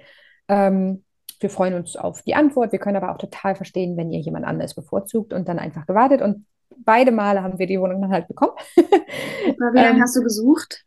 Ähm, 0.47 1.03
wir 1.39 1.49
freuen 1.49 1.73
uns 1.73 1.95
auf 1.95 2.21
die 2.21 2.35
Antwort. 2.35 2.71
Wir 2.71 2.79
können 2.79 2.97
aber 2.97 3.11
auch 3.11 3.17
total 3.17 3.55
verstehen, 3.55 3.97
wenn 3.97 4.11
ihr 4.11 4.19
jemand 4.19 4.45
anderes 4.45 4.75
bevorzugt 4.75 5.33
und 5.33 5.47
dann 5.49 5.57
einfach 5.57 5.87
gewartet. 5.87 6.21
Und 6.21 6.45
beide 6.85 7.11
Male 7.11 7.43
haben 7.43 7.59
wir 7.59 7.67
die 7.67 7.79
Wohnung 7.79 8.01
dann 8.01 8.11
halt 8.11 8.27
bekommen. 8.27 8.53
Wie 8.75 9.55
lange 9.59 9.97
ähm, 9.97 10.01
hast 10.01 10.15
du 10.15 10.21
gesucht? 10.21 10.85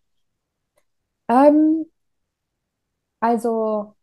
Ähm, 1.29 1.87
also, 3.21 3.95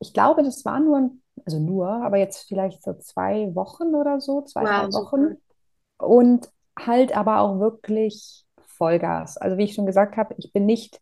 ich 0.00 0.12
glaube, 0.12 0.42
das 0.42 0.64
war 0.64 0.80
nur, 0.80 1.10
also 1.44 1.58
nur, 1.58 1.88
aber 1.88 2.18
jetzt 2.18 2.48
vielleicht 2.48 2.82
so 2.82 2.94
zwei 2.94 3.54
Wochen 3.54 3.94
oder 3.94 4.20
so, 4.20 4.42
zwei, 4.42 4.62
wow, 4.62 4.68
drei 4.68 4.92
Wochen. 4.92 5.20
Super. 5.20 6.08
Und 6.08 6.50
halt 6.78 7.16
aber 7.16 7.40
auch 7.40 7.58
wirklich 7.58 8.44
Vollgas. 8.66 9.36
Also, 9.36 9.58
wie 9.58 9.64
ich 9.64 9.74
schon 9.74 9.86
gesagt 9.86 10.16
habe, 10.16 10.34
ich 10.38 10.52
bin 10.52 10.66
nicht 10.66 11.00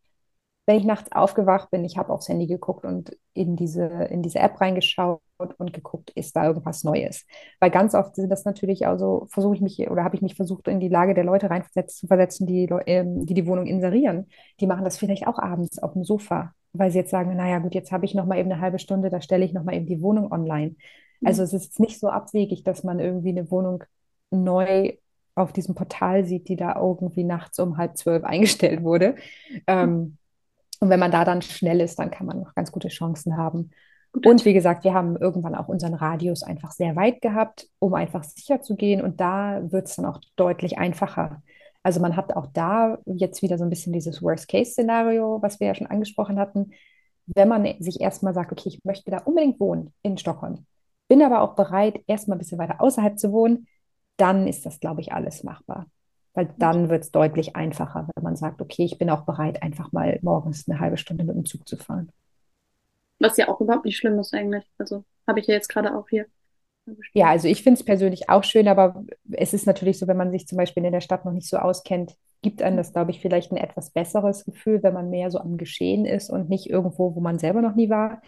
wenn 0.67 0.79
ich 0.79 0.85
nachts 0.85 1.13
aufgewacht 1.13 1.71
bin, 1.71 1.85
ich 1.85 1.99
habe 1.99 2.13
aufs 2.13 2.29
Handy 2.29 2.47
geguckt 2.47 2.85
und 2.85 3.17
in 3.35 3.57
diese, 3.57 3.85
in 3.85 4.23
diese 4.23 4.39
App 4.39 4.61
reingeschaut 4.61 5.21
und 5.39 5.73
geguckt, 5.73 6.11
ist 6.15 6.37
da 6.37 6.47
irgendwas 6.47 6.85
Neues. 6.85 7.27
Weil 7.61 7.71
ganz 7.71 7.95
oft 7.95 8.15
sind 8.15 8.31
das 8.31 8.45
natürlich 8.45 8.87
also, 8.87 9.27
versuche 9.31 9.57
ich 9.57 9.61
mich 9.61 9.91
oder 9.91 10.05
habe 10.05 10.17
ich 10.17 10.23
mich 10.23 10.35
versucht, 10.35 10.69
in 10.69 10.81
die 10.81 10.89
Lage 10.89 11.15
der 11.15 11.25
Leute 11.25 11.51
rein 11.51 11.65
zu 11.65 12.07
versetzen, 12.07 12.47
die, 12.47 12.69
ähm, 12.87 13.27
die 13.27 13.35
die 13.35 13.47
Wohnung 13.47 13.67
inserieren. 13.67 14.27
Die 14.61 14.67
machen 14.67 14.85
das 14.85 14.97
vielleicht 14.97 15.27
auch 15.27 15.39
abends 15.39 15.79
auf 15.79 15.93
dem 15.93 16.05
Sofa, 16.05 16.53
weil 16.73 16.91
sie 16.91 16.99
jetzt 16.99 17.11
sagen, 17.11 17.37
naja 17.37 17.59
gut, 17.59 17.75
jetzt 17.75 17.93
habe 17.93 18.05
ich 18.05 18.15
noch 18.15 18.27
mal 18.27 18.39
eben 18.39 18.51
eine 18.51 18.61
halbe 18.61 18.79
Stunde, 18.79 19.11
da 19.11 19.21
stelle 19.21 19.45
ich 19.45 19.53
noch 19.53 19.65
mal 19.65 19.75
eben 19.75 19.87
die 19.87 20.01
Wohnung 20.01 20.31
online. 20.33 20.77
Mhm. 21.21 21.27
Also 21.27 21.43
es 21.43 21.53
ist 21.53 21.81
nicht 21.81 21.99
so 21.99 22.09
abwegig, 22.09 22.63
dass 22.65 22.85
man 22.85 23.01
irgendwie 23.01 23.31
eine 23.31 23.51
Wohnung 23.51 23.85
neu 24.31 24.93
auf 25.35 25.53
diesem 25.53 25.75
Portal 25.75 26.25
sieht, 26.25 26.49
die 26.49 26.57
da 26.57 26.77
irgendwie 26.77 27.25
nachts 27.25 27.59
um 27.59 27.77
halb 27.77 27.97
zwölf 27.97 28.23
eingestellt 28.25 28.83
wurde. 28.83 29.17
Ähm, 29.67 30.17
und 30.81 30.91
wenn 30.91 31.01
man 31.01 31.11
da 31.11 31.25
dann 31.25 31.43
schnell 31.43 31.81
ist, 31.81 31.99
dann 31.99 32.11
kann 32.11 32.27
man 32.27 32.41
noch 32.41 32.55
ganz 32.55 32.71
gute 32.71 32.89
Chancen 32.89 33.37
haben. 33.37 33.71
Und 34.23 34.45
wie 34.45 34.55
gesagt, 34.55 34.85
wir 34.85 34.95
haben 34.95 35.17
irgendwann 35.17 35.57
auch 35.57 35.69
unseren 35.69 35.95
Radius 35.95 36.45
einfach 36.45 36.71
sehr 36.71 36.95
weit 36.95 37.21
gehabt, 37.21 37.69
um 37.81 37.95
einfach 37.95 38.23
sicher 38.23 38.61
zu 38.61 38.77
gehen. 38.77 39.03
Und 39.03 39.21
da 39.21 39.61
wird 39.73 39.87
es 39.87 39.97
dann 39.97 40.07
auch 40.07 40.21
deutlich 40.37 40.79
einfacher. 40.79 41.43
Also 41.83 42.01
man 42.01 42.17
hat 42.17 42.35
auch 42.37 42.47
da 42.47 42.99
jetzt 43.07 43.43
wieder 43.43 43.59
so 43.59 43.65
ein 43.65 43.71
bisschen 43.71 43.93
dieses 43.93 44.23
Worst-Case-Szenario, 44.23 45.43
was 45.43 45.59
wir 45.59 45.67
ja 45.67 45.75
schon 45.75 45.89
angesprochen 45.89 46.39
hatten. 46.39 46.71
Wenn 47.27 47.49
man 47.49 47.67
sich 47.81 48.01
erstmal 48.01 48.35
sagt, 48.35 48.53
okay, 48.53 48.69
ich 48.69 48.85
möchte 48.85 49.11
da 49.11 49.19
unbedingt 49.19 49.59
wohnen 49.59 49.93
in 50.03 50.17
Stockholm, 50.17 50.65
bin 51.09 51.23
aber 51.23 51.43
auch 51.43 51.55
bereit, 51.57 52.01
erstmal 52.07 52.37
ein 52.37 52.39
bisschen 52.39 52.59
weiter 52.59 52.81
außerhalb 52.81 53.19
zu 53.19 53.33
wohnen, 53.33 53.67
dann 54.17 54.47
ist 54.47 54.65
das, 54.65 54.79
glaube 54.79 55.01
ich, 55.01 55.13
alles 55.13 55.43
machbar. 55.43 55.87
Weil 56.35 56.55
dann 56.59 56.89
wird 56.89 57.05
es 57.05 57.11
deutlich 57.11 57.57
einfacher, 57.57 58.09
wenn 58.15 58.25
man 58.25 58.37
sagt, 58.37 58.63
okay, 58.63 58.85
ich 58.85 58.99
bin 58.99 59.11
auch 59.11 59.23
bereit, 59.23 59.63
einfach 59.63 59.93
mal 59.93 60.19
morgens 60.23 60.69
eine 60.69 60.81
halbe 60.81 60.97
Stunde 60.97 61.25
mit 61.25 61.37
dem 61.37 61.45
Zug 61.45 61.67
zu 61.69 61.77
fahren. 61.77 62.11
Was 63.25 63.39
ja 63.39 63.49
auch 63.49 63.61
überhaupt 63.61 63.87
nicht 63.87 63.97
schlimm 63.97 64.19
ist 64.19 64.35
eigentlich. 64.35 64.65
Also 64.77 65.05
habe 65.27 65.41
ich 65.41 65.47
ja 65.47 65.55
jetzt 65.55 65.69
gerade 65.69 65.97
auch 65.97 66.09
hier. 66.11 66.27
Ja, 67.15 67.29
also 67.29 67.49
ich 67.49 67.63
finde 67.63 67.79
es 67.81 67.85
persönlich 67.85 68.29
auch 68.29 68.45
schön, 68.45 68.69
aber 68.69 69.05
es 69.33 69.55
ist 69.55 69.67
natürlich 69.67 69.99
so, 69.99 70.07
wenn 70.07 70.19
man 70.19 70.31
sich 70.31 70.47
zum 70.47 70.59
Beispiel 70.59 70.85
in 70.85 70.93
der 70.93 71.01
Stadt 71.01 71.25
noch 71.25 71.33
nicht 71.33 71.49
so 71.49 71.57
auskennt, 71.57 72.15
gibt 72.43 72.61
einem 72.61 72.77
das, 72.77 72.93
glaube 72.93 73.11
ich, 73.11 73.21
vielleicht 73.21 73.53
ein 73.53 73.57
etwas 73.57 73.91
besseres 73.91 74.45
Gefühl, 74.45 74.83
wenn 74.83 74.93
man 74.93 75.09
mehr 75.09 75.31
so 75.31 75.39
am 75.39 75.57
Geschehen 75.57 76.05
ist 76.05 76.29
und 76.29 76.51
nicht 76.51 76.69
irgendwo, 76.69 77.15
wo 77.15 77.21
man 77.21 77.39
selber 77.39 77.63
noch 77.63 77.75
nie 77.75 77.89
war. 77.89 78.21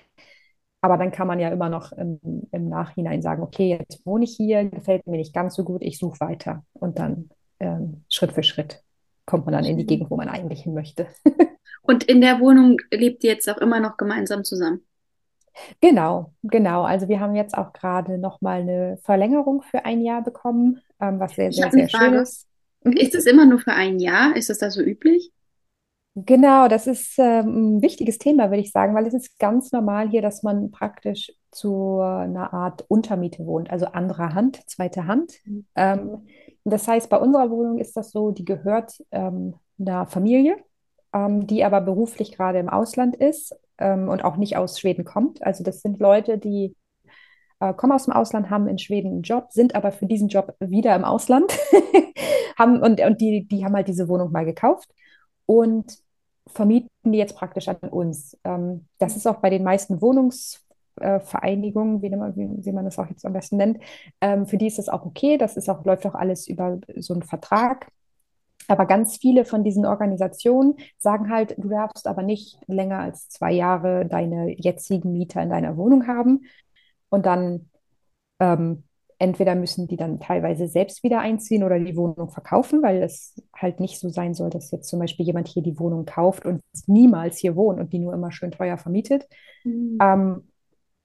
Aber 0.80 0.96
dann 0.96 1.12
kann 1.12 1.26
man 1.26 1.38
ja 1.38 1.50
immer 1.50 1.68
noch 1.68 1.92
im, 1.92 2.18
im 2.50 2.68
Nachhinein 2.70 3.20
sagen, 3.20 3.42
okay, 3.42 3.68
jetzt 3.68 4.06
wohne 4.06 4.24
ich 4.24 4.36
hier, 4.36 4.64
gefällt 4.64 5.06
mir 5.06 5.18
nicht 5.18 5.34
ganz 5.34 5.54
so 5.54 5.64
gut, 5.64 5.82
ich 5.82 5.98
suche 5.98 6.20
weiter. 6.20 6.64
Und 6.72 6.98
dann 6.98 7.28
ähm, 7.60 8.04
Schritt 8.08 8.32
für 8.32 8.42
Schritt 8.42 8.82
kommt 9.26 9.44
man 9.44 9.52
dann 9.52 9.64
in 9.64 9.76
die 9.76 9.86
Gegend, 9.86 10.10
wo 10.10 10.16
man 10.16 10.28
eigentlich 10.28 10.62
hin 10.62 10.72
möchte. 10.72 11.08
Und 11.82 12.04
in 12.04 12.20
der 12.20 12.40
Wohnung 12.40 12.78
lebt 12.90 13.22
ihr 13.22 13.32
jetzt 13.32 13.48
auch 13.50 13.58
immer 13.58 13.80
noch 13.80 13.96
gemeinsam 13.96 14.44
zusammen? 14.44 14.85
Genau, 15.80 16.32
genau. 16.42 16.82
Also 16.82 17.08
wir 17.08 17.20
haben 17.20 17.34
jetzt 17.34 17.56
auch 17.56 17.72
gerade 17.72 18.18
nochmal 18.18 18.60
eine 18.60 18.98
Verlängerung 19.02 19.62
für 19.62 19.84
ein 19.84 20.02
Jahr 20.02 20.22
bekommen, 20.22 20.80
ähm, 21.00 21.18
was 21.20 21.34
sehr, 21.34 21.52
sehr, 21.52 21.70
sehr 21.70 21.88
schön 21.88 22.14
ist. 22.14 22.46
Mhm. 22.84 22.92
Ist 22.92 23.14
es 23.14 23.26
immer 23.26 23.46
nur 23.46 23.58
für 23.58 23.72
ein 23.72 23.98
Jahr? 23.98 24.36
Ist 24.36 24.50
das 24.50 24.58
da 24.58 24.70
so 24.70 24.80
üblich? 24.80 25.32
Genau, 26.14 26.66
das 26.68 26.86
ist 26.86 27.18
ähm, 27.18 27.76
ein 27.76 27.82
wichtiges 27.82 28.16
Thema, 28.16 28.50
würde 28.50 28.62
ich 28.62 28.72
sagen, 28.72 28.94
weil 28.94 29.06
es 29.06 29.12
ist 29.12 29.38
ganz 29.38 29.70
normal 29.72 30.08
hier, 30.08 30.22
dass 30.22 30.42
man 30.42 30.70
praktisch 30.70 31.30
zu 31.50 32.00
einer 32.00 32.54
Art 32.54 32.86
Untermiete 32.88 33.44
wohnt, 33.44 33.70
also 33.70 33.86
anderer 33.86 34.34
Hand, 34.34 34.60
zweite 34.66 35.06
Hand. 35.06 35.34
Mhm. 35.44 35.66
Ähm, 35.74 36.26
das 36.64 36.88
heißt, 36.88 37.10
bei 37.10 37.18
unserer 37.18 37.50
Wohnung 37.50 37.78
ist 37.78 37.96
das 37.98 38.12
so, 38.12 38.30
die 38.30 38.46
gehört 38.46 39.04
ähm, 39.10 39.56
einer 39.78 40.06
Familie, 40.06 40.56
ähm, 41.12 41.46
die 41.46 41.64
aber 41.64 41.82
beruflich 41.82 42.32
gerade 42.32 42.60
im 42.60 42.70
Ausland 42.70 43.16
ist 43.16 43.54
ähm, 43.78 44.08
und 44.08 44.24
auch 44.24 44.36
nicht 44.36 44.56
aus 44.56 44.80
Schweden 44.80 45.04
kommt. 45.04 45.42
Also 45.44 45.64
das 45.64 45.80
sind 45.80 46.00
Leute, 46.00 46.38
die 46.38 46.74
äh, 47.60 47.74
kommen 47.74 47.92
aus 47.92 48.04
dem 48.04 48.12
Ausland, 48.12 48.50
haben 48.50 48.68
in 48.68 48.78
Schweden 48.78 49.08
einen 49.08 49.22
Job, 49.22 49.48
sind 49.50 49.74
aber 49.74 49.92
für 49.92 50.06
diesen 50.06 50.28
Job 50.28 50.54
wieder 50.60 50.94
im 50.94 51.04
Ausland 51.04 51.52
haben, 52.58 52.82
und, 52.82 53.00
und 53.00 53.20
die, 53.20 53.46
die 53.46 53.64
haben 53.64 53.74
halt 53.74 53.88
diese 53.88 54.08
Wohnung 54.08 54.32
mal 54.32 54.44
gekauft 54.44 54.88
und 55.46 55.98
vermieten 56.46 56.90
die 57.04 57.18
jetzt 57.18 57.36
praktisch 57.36 57.68
an 57.68 57.76
uns. 57.76 58.38
Ähm, 58.44 58.86
das 58.98 59.16
ist 59.16 59.26
auch 59.26 59.36
bei 59.36 59.50
den 59.50 59.64
meisten 59.64 60.00
Wohnungs 60.00 60.62
Vereinigung, 60.98 62.00
wie, 62.00 62.10
wie, 62.10 62.64
wie, 62.64 62.72
man 62.72 62.86
das 62.86 62.98
auch 62.98 63.06
jetzt 63.06 63.26
am 63.26 63.34
besten 63.34 63.58
nennt, 63.58 63.78
ähm, 64.22 64.46
für 64.46 64.56
die 64.56 64.66
ist 64.66 64.78
das 64.78 64.88
auch 64.88 65.04
okay. 65.04 65.36
Das 65.36 65.58
ist 65.58 65.68
auch, 65.68 65.84
läuft 65.84 66.06
auch 66.06 66.14
alles 66.14 66.48
über 66.48 66.78
so 66.96 67.12
einen 67.12 67.22
Vertrag. 67.22 67.88
Aber 68.68 68.86
ganz 68.86 69.16
viele 69.16 69.44
von 69.44 69.64
diesen 69.64 69.86
Organisationen 69.86 70.74
sagen 70.98 71.30
halt, 71.30 71.54
du 71.58 71.68
darfst 71.68 72.06
aber 72.06 72.22
nicht 72.22 72.58
länger 72.66 72.98
als 72.98 73.28
zwei 73.28 73.52
Jahre 73.52 74.06
deine 74.06 74.58
jetzigen 74.58 75.12
Mieter 75.12 75.42
in 75.42 75.50
deiner 75.50 75.76
Wohnung 75.76 76.06
haben. 76.06 76.46
Und 77.08 77.26
dann 77.26 77.70
ähm, 78.40 78.84
entweder 79.18 79.54
müssen 79.54 79.86
die 79.88 79.96
dann 79.96 80.20
teilweise 80.20 80.68
selbst 80.68 81.02
wieder 81.02 81.20
einziehen 81.20 81.62
oder 81.62 81.78
die 81.78 81.96
Wohnung 81.96 82.28
verkaufen, 82.28 82.82
weil 82.82 83.02
es 83.02 83.40
halt 83.54 83.80
nicht 83.80 83.98
so 83.98 84.08
sein 84.08 84.34
soll, 84.34 84.50
dass 84.50 84.70
jetzt 84.70 84.88
zum 84.88 84.98
Beispiel 84.98 85.24
jemand 85.24 85.48
hier 85.48 85.62
die 85.62 85.78
Wohnung 85.78 86.04
kauft 86.04 86.44
und 86.44 86.60
niemals 86.86 87.38
hier 87.38 87.56
wohnt 87.56 87.80
und 87.80 87.92
die 87.92 87.98
nur 87.98 88.12
immer 88.12 88.32
schön 88.32 88.50
teuer 88.50 88.76
vermietet. 88.76 89.26
Mhm. 89.64 89.98
Ähm, 90.00 90.48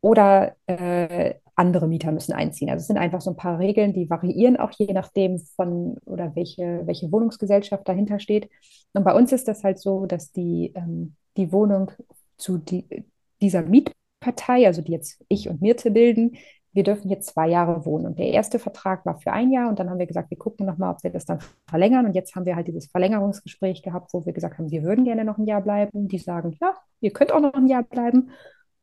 oder 0.01 0.55
äh, 0.66 1.36
andere 1.56 1.88
Mieter 1.88 2.12
müssen 2.12 2.34
einziehen. 2.34 2.70
Also 2.70 2.82
es 2.82 2.88
sind 2.88 2.97
einfach 2.97 3.22
so 3.22 3.32
ein 3.32 3.36
paar 3.36 3.60
Regeln, 3.60 3.93
die 3.93 4.10
variieren 4.10 4.58
auch 4.58 4.72
je 4.72 4.93
nachdem 4.93 5.39
von 5.39 5.97
oder 6.06 6.36
welche, 6.36 6.82
welche 6.86 7.12
Wohnungsgesellschaft 7.12 7.88
dahinter 7.88 8.20
steht. 8.20 8.49
Und 8.93 9.04
bei 9.04 9.14
uns 9.14 9.32
ist 9.32 9.47
das 9.47 9.64
halt 9.64 9.80
so, 9.80 10.06
dass 10.06 10.32
die, 10.32 10.72
ähm, 10.76 11.16
die 11.38 11.52
Wohnung 11.52 11.91
zu 12.38 12.58
die, 12.58 13.06
dieser 13.41 13.64
Mietpartei, 13.64 14.66
also 14.66 14.82
die 14.82 14.93
jetzt 14.93 15.24
ich 15.28 15.49
und 15.49 15.62
Mirte 15.62 15.91
bilden, 15.91 16.38
wir 16.74 16.84
dürfen 16.84 17.10
hier 17.10 17.20
zwei 17.20 17.49
Jahre 17.49 17.86
wohnen. 17.86 18.06
Und 18.06 18.20
der 18.20 18.28
erste 18.28 18.58
Vertrag 18.58 19.06
war 19.06 19.20
für 19.20 19.34
ein 19.34 19.52
Jahr 19.52 19.70
und 19.70 19.80
dann 19.80 19.89
haben 19.89 19.99
wir 19.99 20.08
gesagt, 20.08 20.30
wir 20.30 20.38
gucken 20.38 20.66
nochmal, 20.66 20.93
ob 20.93 21.04
wir 21.04 21.12
das 21.12 21.26
dann 21.26 21.39
verlängern. 21.68 22.06
Und 22.06 22.14
jetzt 22.16 22.36
haben 22.36 22.45
wir 22.45 22.56
halt 22.56 22.68
dieses 22.68 22.88
Verlängerungsgespräch 22.88 23.84
gehabt, 23.84 24.14
wo 24.14 24.26
wir 24.26 24.34
gesagt 24.34 24.58
haben, 24.58 24.72
wir 24.72 24.84
würden 24.84 25.04
gerne 25.04 25.26
noch 25.26 25.38
ein 25.38 25.45
Jahr 25.45 25.62
bleiben. 25.62 26.08
Die 26.08 26.18
sagen, 26.18 26.56
ja, 26.62 26.74
ihr 27.02 27.12
könnt 27.12 27.34
auch 27.34 27.41
noch 27.41 27.54
ein 27.54 27.68
Jahr 27.68 27.84
bleiben. 27.84 28.32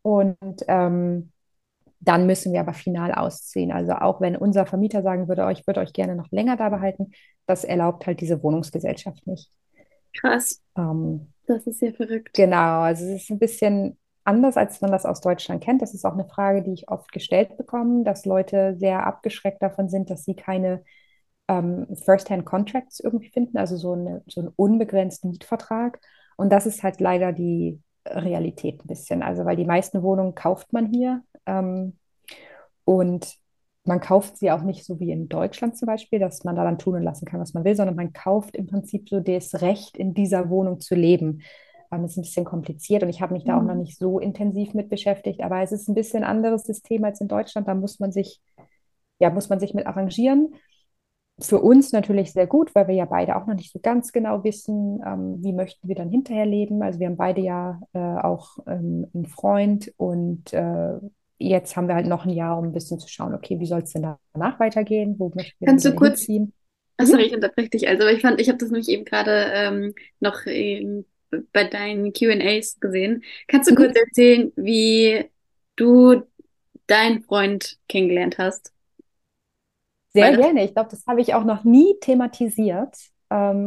Und 0.03 0.65
ähm, 0.69 1.33
dann 2.01 2.27
müssen 2.27 2.53
wir 2.53 2.61
aber 2.61 2.75
final 2.75 3.13
ausziehen. 3.13 3.73
Also 3.73 3.93
auch 3.93 4.21
wenn 4.21 4.37
unser 4.37 4.67
Vermieter 4.67 5.03
sagen 5.03 5.29
würde, 5.29 5.45
oh, 5.45 5.51
ich 5.51 5.67
würde 5.67 5.81
euch 5.81 5.93
gerne 5.93 6.15
noch 6.15 6.31
länger 6.31 6.57
da 6.57 6.69
behalten, 6.69 7.13
das 7.47 7.65
erlaubt 7.65 8.07
halt 8.07 8.21
diese 8.21 8.43
Wohnungsgesellschaft 8.43 9.27
nicht. 9.27 9.51
Krass. 10.15 10.63
Ähm, 10.77 11.33
das 11.47 11.67
ist 11.67 11.81
ja 11.81 11.93
verrückt. 11.93 12.35
Genau, 12.35 12.81
also 12.81 13.05
es 13.05 13.23
ist 13.23 13.31
ein 13.31 13.39
bisschen 13.39 13.99
anders, 14.25 14.57
als 14.57 14.81
man 14.81 14.93
das 14.93 15.07
aus 15.07 15.21
Deutschland 15.21 15.65
kennt. 15.65 15.83
Das 15.83 15.95
ist 15.95 16.05
auch 16.05 16.13
eine 16.13 16.29
Frage, 16.29 16.63
die 16.63 16.75
ich 16.75 16.89
oft 16.89 17.11
gestellt 17.13 17.57
bekomme, 17.57 18.05
dass 18.05 18.27
Leute 18.27 18.77
sehr 18.79 19.07
abgeschreckt 19.07 19.63
davon 19.63 19.89
sind, 19.89 20.11
dass 20.11 20.25
sie 20.25 20.35
keine 20.35 20.85
ähm, 21.49 21.87
First-Hand-Contracts 22.05 23.01
irgendwie 23.01 23.31
finden, 23.31 23.57
also 23.57 23.77
so, 23.77 23.93
eine, 23.93 24.23
so 24.27 24.43
einen 24.43 24.53
unbegrenzten 24.55 25.31
Mietvertrag. 25.31 25.99
Und 26.37 26.53
das 26.53 26.67
ist 26.67 26.83
halt 26.83 27.01
leider 27.01 27.33
die 27.33 27.81
Realität 28.07 28.85
ein 28.85 28.87
bisschen. 28.87 29.23
Also, 29.23 29.45
weil 29.45 29.57
die 29.57 29.65
meisten 29.65 30.03
Wohnungen 30.03 30.35
kauft 30.35 30.73
man 30.73 30.87
hier 30.87 31.23
ähm, 31.49 31.99
und 32.85 33.35
man 33.85 34.01
kauft 34.01 34.37
sie 34.37 34.51
auch 34.51 34.63
nicht 34.63 34.85
so 34.85 35.01
wie 35.01 35.11
in 35.11 35.29
Deutschland 35.29 35.77
zum 35.77 35.87
Beispiel, 35.87 36.19
dass 36.19 36.45
man 36.45 36.57
da 36.57 36.65
dann 36.65 36.79
tun 36.79 36.97
und 36.97 37.03
lassen 37.03 37.25
kann, 37.25 37.41
was 37.41 37.55
man 37.55 37.65
will, 37.65 37.75
sondern 37.75 37.97
man 37.97 38.13
kauft 38.13 38.55
im 38.55 38.67
Prinzip 38.67 39.09
so 39.09 39.21
das 39.21 39.63
Recht, 39.63 39.97
in 39.97 40.15
dieser 40.15 40.51
Wohnung 40.51 40.81
zu 40.81 40.95
leben. 40.95 41.43
Ähm, 41.91 42.03
das 42.03 42.13
ist 42.13 42.19
ein 42.19 42.23
bisschen 42.23 42.45
kompliziert 42.45 43.03
und 43.03 43.09
ich 43.09 43.23
habe 43.23 43.35
mich 43.35 43.45
da 43.45 43.59
auch 43.59 43.63
noch 43.63 43.75
mhm. 43.75 43.81
nicht 43.81 43.99
so 43.99 44.19
intensiv 44.19 44.75
mit 44.75 44.91
beschäftigt, 44.91 45.41
aber 45.41 45.63
es 45.63 45.73
ist 45.73 45.89
ein 45.89 45.95
bisschen 45.95 46.23
anderes 46.23 46.65
System 46.65 47.05
als 47.05 47.21
in 47.21 47.29
Deutschland. 47.29 47.67
Da 47.67 47.75
muss 47.75 47.99
man 47.99 48.13
sich, 48.13 48.41
ja, 49.19 49.31
muss 49.31 49.49
man 49.49 49.59
sich 49.59 49.75
mit 49.75 49.87
arrangieren 49.87 50.55
für 51.41 51.61
uns 51.61 51.93
natürlich 51.93 52.33
sehr 52.33 52.47
gut, 52.47 52.75
weil 52.75 52.89
wir 52.89 52.95
ja 52.95 53.05
beide 53.05 53.37
auch 53.37 53.47
noch 53.47 53.55
nicht 53.55 53.73
so 53.73 53.79
ganz 53.79 54.13
genau 54.13 54.43
wissen, 54.43 55.01
ähm, 55.07 55.37
wie 55.43 55.53
möchten 55.53 55.87
wir 55.87 55.95
dann 55.95 56.11
hinterher 56.11 56.47
leben. 56.47 56.83
Also 56.83 56.99
wir 56.99 57.07
haben 57.07 57.17
beide 57.17 57.41
ja 57.41 57.81
äh, 57.93 57.99
auch 57.99 58.59
ähm, 58.67 59.07
einen 59.15 59.27
Freund 59.27 59.93
und 59.97 60.53
äh, 60.53 60.99
jetzt 61.39 61.77
haben 61.77 61.89
wir 61.89 61.95
halt 61.95 62.07
noch 62.07 62.25
ein 62.25 62.31
Jahr, 62.31 62.59
um 62.59 62.67
ein 62.67 62.73
bisschen 62.73 62.99
zu 63.01 63.09
schauen, 63.09 63.35
okay, 63.35 63.61
wie 63.61 63.67
soll 63.67 63.83
es 63.83 63.93
denn 63.93 64.03
danach 64.35 64.61
weitergehen? 64.61 65.19
Wo 65.19 65.31
möchten 65.35 65.61
wir 65.61 65.69
Kannst 65.69 65.85
du 65.85 65.95
kurz, 65.95 66.29
hinziehen? 66.29 66.53
Oh, 67.01 67.05
sorry, 67.07 67.25
ich 67.27 67.35
unterbreche 67.35 67.71
dich. 67.71 67.89
Also 67.89 68.07
ich 68.09 68.23
fand, 68.23 68.41
ich 68.41 68.49
habe 68.49 68.59
das 68.59 68.71
nämlich 68.71 68.89
eben 68.91 69.05
gerade 69.05 69.31
ähm, 69.55 69.95
noch 70.21 70.47
ähm, 70.47 71.07
bei 71.53 71.65
deinen 71.65 72.13
Q&As 72.13 72.81
gesehen. 72.81 73.25
Kannst 73.49 73.71
du 73.71 73.75
kurz 73.75 73.95
Mhm. 73.95 73.97
erzählen, 73.97 74.53
wie 74.57 75.27
du 75.77 76.23
deinen 76.89 77.23
Freund 77.25 77.79
kennengelernt 77.89 78.39
hast? 78.39 78.73
Sehr 80.15 80.33
gerne. 80.35 80.65
Ich 80.65 80.73
glaube, 80.75 80.91
das 80.91 81.07
habe 81.07 81.21
ich 81.21 81.35
auch 81.35 81.45
noch 81.45 81.65
nie 81.65 81.97
thematisiert. 82.01 82.97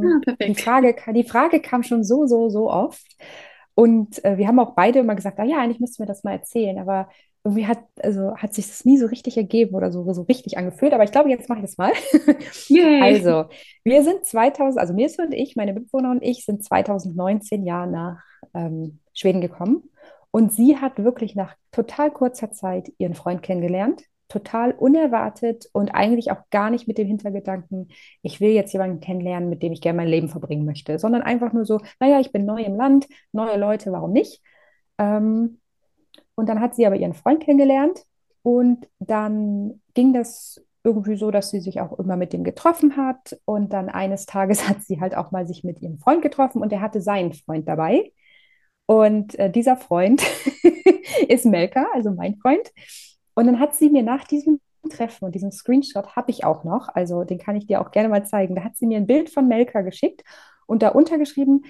ah, 0.02 0.20
Ähm, 0.20 0.26
die 0.48 0.56
perfekt. 0.56 0.56
Frage, 0.56 0.96
die 1.14 1.24
Frage 1.24 1.62
kam 1.62 1.84
schon 1.84 2.04
so, 2.04 2.26
so, 2.26 2.50
so 2.50 2.70
oft. 2.72 3.06
Und 3.76 4.24
äh, 4.26 4.38
wir 4.38 4.48
haben 4.48 4.60
auch 4.60 4.76
beide 4.76 5.00
immer 5.00 5.16
gesagt, 5.16 5.40
ah 5.40 5.44
ja, 5.46 5.60
eigentlich 5.60 5.80
müssten 5.80 6.00
wir 6.04 6.08
das 6.08 6.24
mal 6.24 6.34
erzählen. 6.34 6.80
Aber 6.80 7.10
irgendwie 7.44 7.68
hat, 7.68 7.80
also, 8.02 8.36
hat 8.36 8.54
sich 8.54 8.68
das 8.68 8.86
nie 8.86 8.98
so 8.98 9.08
richtig 9.08 9.38
ergeben 9.38 9.76
oder 9.76 9.92
so, 9.92 10.12
so 10.14 10.24
richtig 10.24 10.58
angefühlt. 10.58 10.94
Aber 10.94 11.04
ich 11.04 11.12
glaube, 11.12 11.30
jetzt 11.30 11.50
mache 11.50 11.60
ich 11.60 11.66
das 11.66 11.78
mal. 11.78 11.92
Yay. 12.68 13.02
Also, 13.02 13.46
wir 13.84 14.04
sind 14.04 14.26
2000, 14.26 14.80
also 14.80 14.94
Mirce 14.94 15.20
und 15.20 15.34
ich, 15.34 15.56
meine 15.56 15.74
Mitbewohner 15.74 16.12
und 16.12 16.24
ich, 16.24 16.46
sind 16.46 16.64
2019 16.64 17.66
Jahr 17.66 17.88
nach 17.88 18.22
ähm, 18.54 19.00
Schweden 19.14 19.42
gekommen. 19.42 19.90
Und 20.32 20.54
sie 20.54 20.78
hat 20.78 21.04
wirklich 21.04 21.36
nach 21.36 21.56
total 21.72 22.12
kurzer 22.12 22.52
Zeit 22.52 22.92
ihren 22.98 23.16
Freund 23.16 23.44
kennengelernt 23.44 24.04
total 24.32 24.72
unerwartet 24.72 25.66
und 25.74 25.90
eigentlich 25.90 26.32
auch 26.32 26.50
gar 26.52 26.70
nicht 26.70 26.88
mit 26.88 26.98
dem 26.98 27.08
Hintergedanken, 27.08 27.90
ich 28.22 28.40
will 28.40 28.52
jetzt 28.52 28.72
jemanden 28.72 29.02
kennenlernen, 29.02 29.50
mit 29.50 29.62
dem 29.62 29.74
ich 29.74 29.82
gerne 29.82 29.98
mein 29.98 30.08
Leben 30.08 30.30
verbringen 30.30 30.66
möchte, 30.66 31.00
sondern 31.00 31.22
einfach 31.22 31.52
nur 31.52 31.66
so, 31.66 31.82
naja, 32.00 32.22
ich 32.22 32.32
bin 32.32 32.46
neu 32.46 32.62
im 32.62 32.76
Land, 32.76 33.08
neue 33.34 33.58
Leute, 33.58 33.92
warum 33.92 34.14
nicht? 34.14 34.42
Ähm, 34.98 35.60
und 36.36 36.48
dann 36.50 36.60
hat 36.60 36.76
sie 36.76 36.86
aber 36.86 36.96
ihren 36.96 37.14
Freund 37.14 37.44
kennengelernt 37.44 38.06
und 38.44 38.88
dann 39.00 39.82
ging 39.94 40.14
das 40.14 40.64
irgendwie 40.84 41.16
so, 41.16 41.30
dass 41.32 41.52
sie 41.52 41.60
sich 41.60 41.80
auch 41.80 41.98
immer 42.00 42.18
mit 42.18 42.34
dem 42.34 42.44
getroffen 42.44 42.98
hat 42.98 43.40
und 43.46 43.72
dann 43.74 43.90
eines 43.90 44.26
Tages 44.26 44.68
hat 44.70 44.84
sie 44.84 45.00
halt 45.00 45.16
auch 45.16 45.32
mal 45.32 45.48
sich 45.48 45.64
mit 45.64 45.82
ihrem 45.82 46.00
Freund 46.00 46.22
getroffen 46.22 46.62
und 46.62 46.74
er 46.74 46.82
hatte 46.82 47.02
seinen 47.02 47.34
Freund 47.34 47.68
dabei. 47.68 48.12
Und 48.88 49.38
äh, 49.40 49.50
dieser 49.50 49.78
Freund 49.78 50.22
ist 51.28 51.46
Melka, 51.46 51.86
also 51.94 52.12
mein 52.12 52.36
Freund. 52.38 52.72
Und 53.36 53.46
dann 53.46 53.60
hat 53.60 53.76
sie 53.76 53.90
mir 53.90 54.04
nach 54.04 54.26
diesem 54.26 54.60
Treffen 54.90 55.26
und 55.26 55.36
diesen 55.36 55.52
Screenshot 55.52 56.16
habe 56.16 56.32
ich 56.32 56.44
auch 56.44 56.64
noch, 56.64 56.90
also 56.90 57.24
den 57.24 57.38
kann 57.38 57.56
ich 57.56 57.68
dir 57.68 57.82
auch 57.82 57.92
gerne 57.92 58.10
mal 58.10 58.26
zeigen. 58.26 58.56
Da 58.56 58.64
hat 58.64 58.76
sie 58.76 58.88
mir 58.88 58.98
ein 58.98 59.08
Bild 59.08 59.30
von 59.30 59.48
Melka 59.48 59.82
geschickt 59.82 60.24
und 60.66 60.82
da 60.82 60.90
untergeschrieben, 60.90 61.66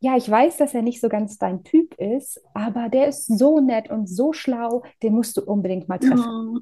ja, 0.00 0.16
ich 0.16 0.30
weiß, 0.30 0.58
dass 0.58 0.74
er 0.74 0.82
nicht 0.82 1.00
so 1.00 1.08
ganz 1.08 1.38
dein 1.38 1.64
Typ 1.64 1.94
ist, 1.94 2.40
aber 2.54 2.88
der 2.88 3.08
ist 3.08 3.26
so 3.26 3.60
nett 3.60 3.90
und 3.90 4.08
so 4.08 4.32
schlau, 4.32 4.82
den 5.02 5.14
musst 5.14 5.36
du 5.36 5.42
unbedingt 5.42 5.88
mal 5.88 5.98
treffen. 5.98 6.28
Oh, 6.28 6.60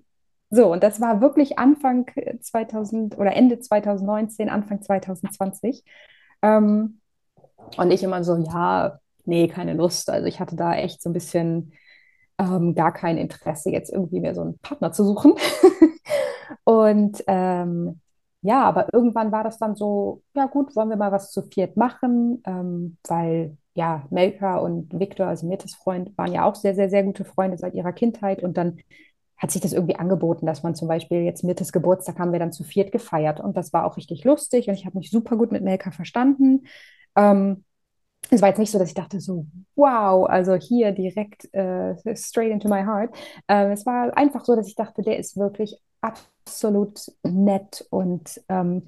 So, 0.51 0.72
und 0.72 0.82
das 0.85 1.01
war 1.01 1.20
wirklich 1.20 1.59
Anfang 1.59 2.07
2000 2.41 3.18
oder 3.18 3.35
Ende 3.35 3.61
2019, 3.61 4.49
Anfang 4.49 4.82
2020. 4.82 5.85
Ähm, 6.43 7.01
und 7.76 7.91
ich 7.91 8.03
immer 8.03 8.24
so, 8.24 8.37
ja, 8.37 8.99
nee, 9.24 9.49
keine 9.49 9.74
Lust. 9.74 10.11
Also 10.11 10.26
ich 10.26 10.41
hatte 10.41 10.57
da 10.57 10.74
echt 10.74 11.03
so 11.03 11.11
ein 11.11 11.12
bisschen 11.14 11.72
ähm, 12.39 12.74
gar 12.74 12.93
kein 12.93 13.18
Interesse, 13.18 13.70
jetzt 13.70 13.93
irgendwie 13.93 14.20
mehr 14.20 14.35
so 14.35 14.43
einen 14.43 14.59
Partner 14.61 14.93
zu 14.93 15.05
suchen. 15.05 15.35
Und 16.64 17.22
ähm, 17.26 18.01
ja, 18.45 18.62
aber 18.62 18.92
irgendwann 18.92 19.32
war 19.32 19.42
das 19.42 19.59
dann 19.59 19.74
so, 19.74 20.22
ja 20.34 20.45
gut, 20.47 20.76
wollen 20.76 20.90
wir 20.90 20.97
mal 20.99 21.12
was 21.12 21.32
zu 21.32 21.42
viert 21.42 21.78
machen, 21.78 22.42
ähm, 22.47 22.99
weil 23.09 23.57
ja, 23.74 24.07
Melka 24.11 24.59
und 24.59 24.99
Viktor, 24.99 25.26
also 25.26 25.47
Mirtes 25.47 25.74
Freund, 25.74 26.16
waren 26.18 26.32
ja 26.32 26.45
auch 26.45 26.55
sehr, 26.55 26.74
sehr, 26.74 26.90
sehr 26.90 27.03
gute 27.05 27.24
Freunde 27.24 27.57
seit 27.57 27.74
ihrer 27.74 27.92
Kindheit. 27.95 28.42
Und 28.42 28.59
dann 28.59 28.80
hat 29.38 29.51
sich 29.51 29.62
das 29.62 29.72
irgendwie 29.72 29.97
angeboten, 29.97 30.45
dass 30.45 30.62
man 30.62 30.74
zum 30.74 30.88
Beispiel 30.88 31.22
jetzt 31.22 31.42
Mirtes 31.42 31.72
Geburtstag 31.72 32.18
haben 32.18 32.32
wir 32.32 32.38
dann 32.38 32.53
zu 32.53 32.64
viert 32.64 32.92
gefeiert. 32.92 33.40
Und 33.40 33.57
das 33.57 33.72
war 33.72 33.86
auch 33.86 33.97
richtig 33.97 34.24
lustig 34.24 34.68
und 34.68 34.74
ich 34.74 34.84
habe 34.84 34.99
mich 34.99 35.11
super 35.11 35.36
gut 35.36 35.51
mit 35.51 35.62
Melka 35.64 35.90
verstanden. 35.90 36.66
Ähm, 37.16 37.64
es 38.30 38.42
war 38.42 38.51
jetzt 38.51 38.59
nicht 38.59 38.70
so, 38.70 38.78
dass 38.78 38.88
ich 38.88 38.95
dachte 38.95 39.20
so, 39.20 39.47
wow, 39.74 40.28
also 40.28 40.55
hier 40.55 40.92
direkt 40.92 41.53
äh, 41.55 41.95
straight 42.14 42.53
into 42.53 42.68
my 42.68 42.82
heart. 42.82 43.14
Ähm, 43.49 43.70
es 43.72 43.86
war 43.86 44.16
einfach 44.16 44.45
so, 44.45 44.55
dass 44.55 44.68
ich 44.68 44.74
dachte, 44.74 45.03
der 45.03 45.18
ist 45.18 45.38
wirklich 45.38 45.78
absolut 46.03 46.34
nett 47.22 47.86
und 47.90 48.40
ähm, 48.49 48.84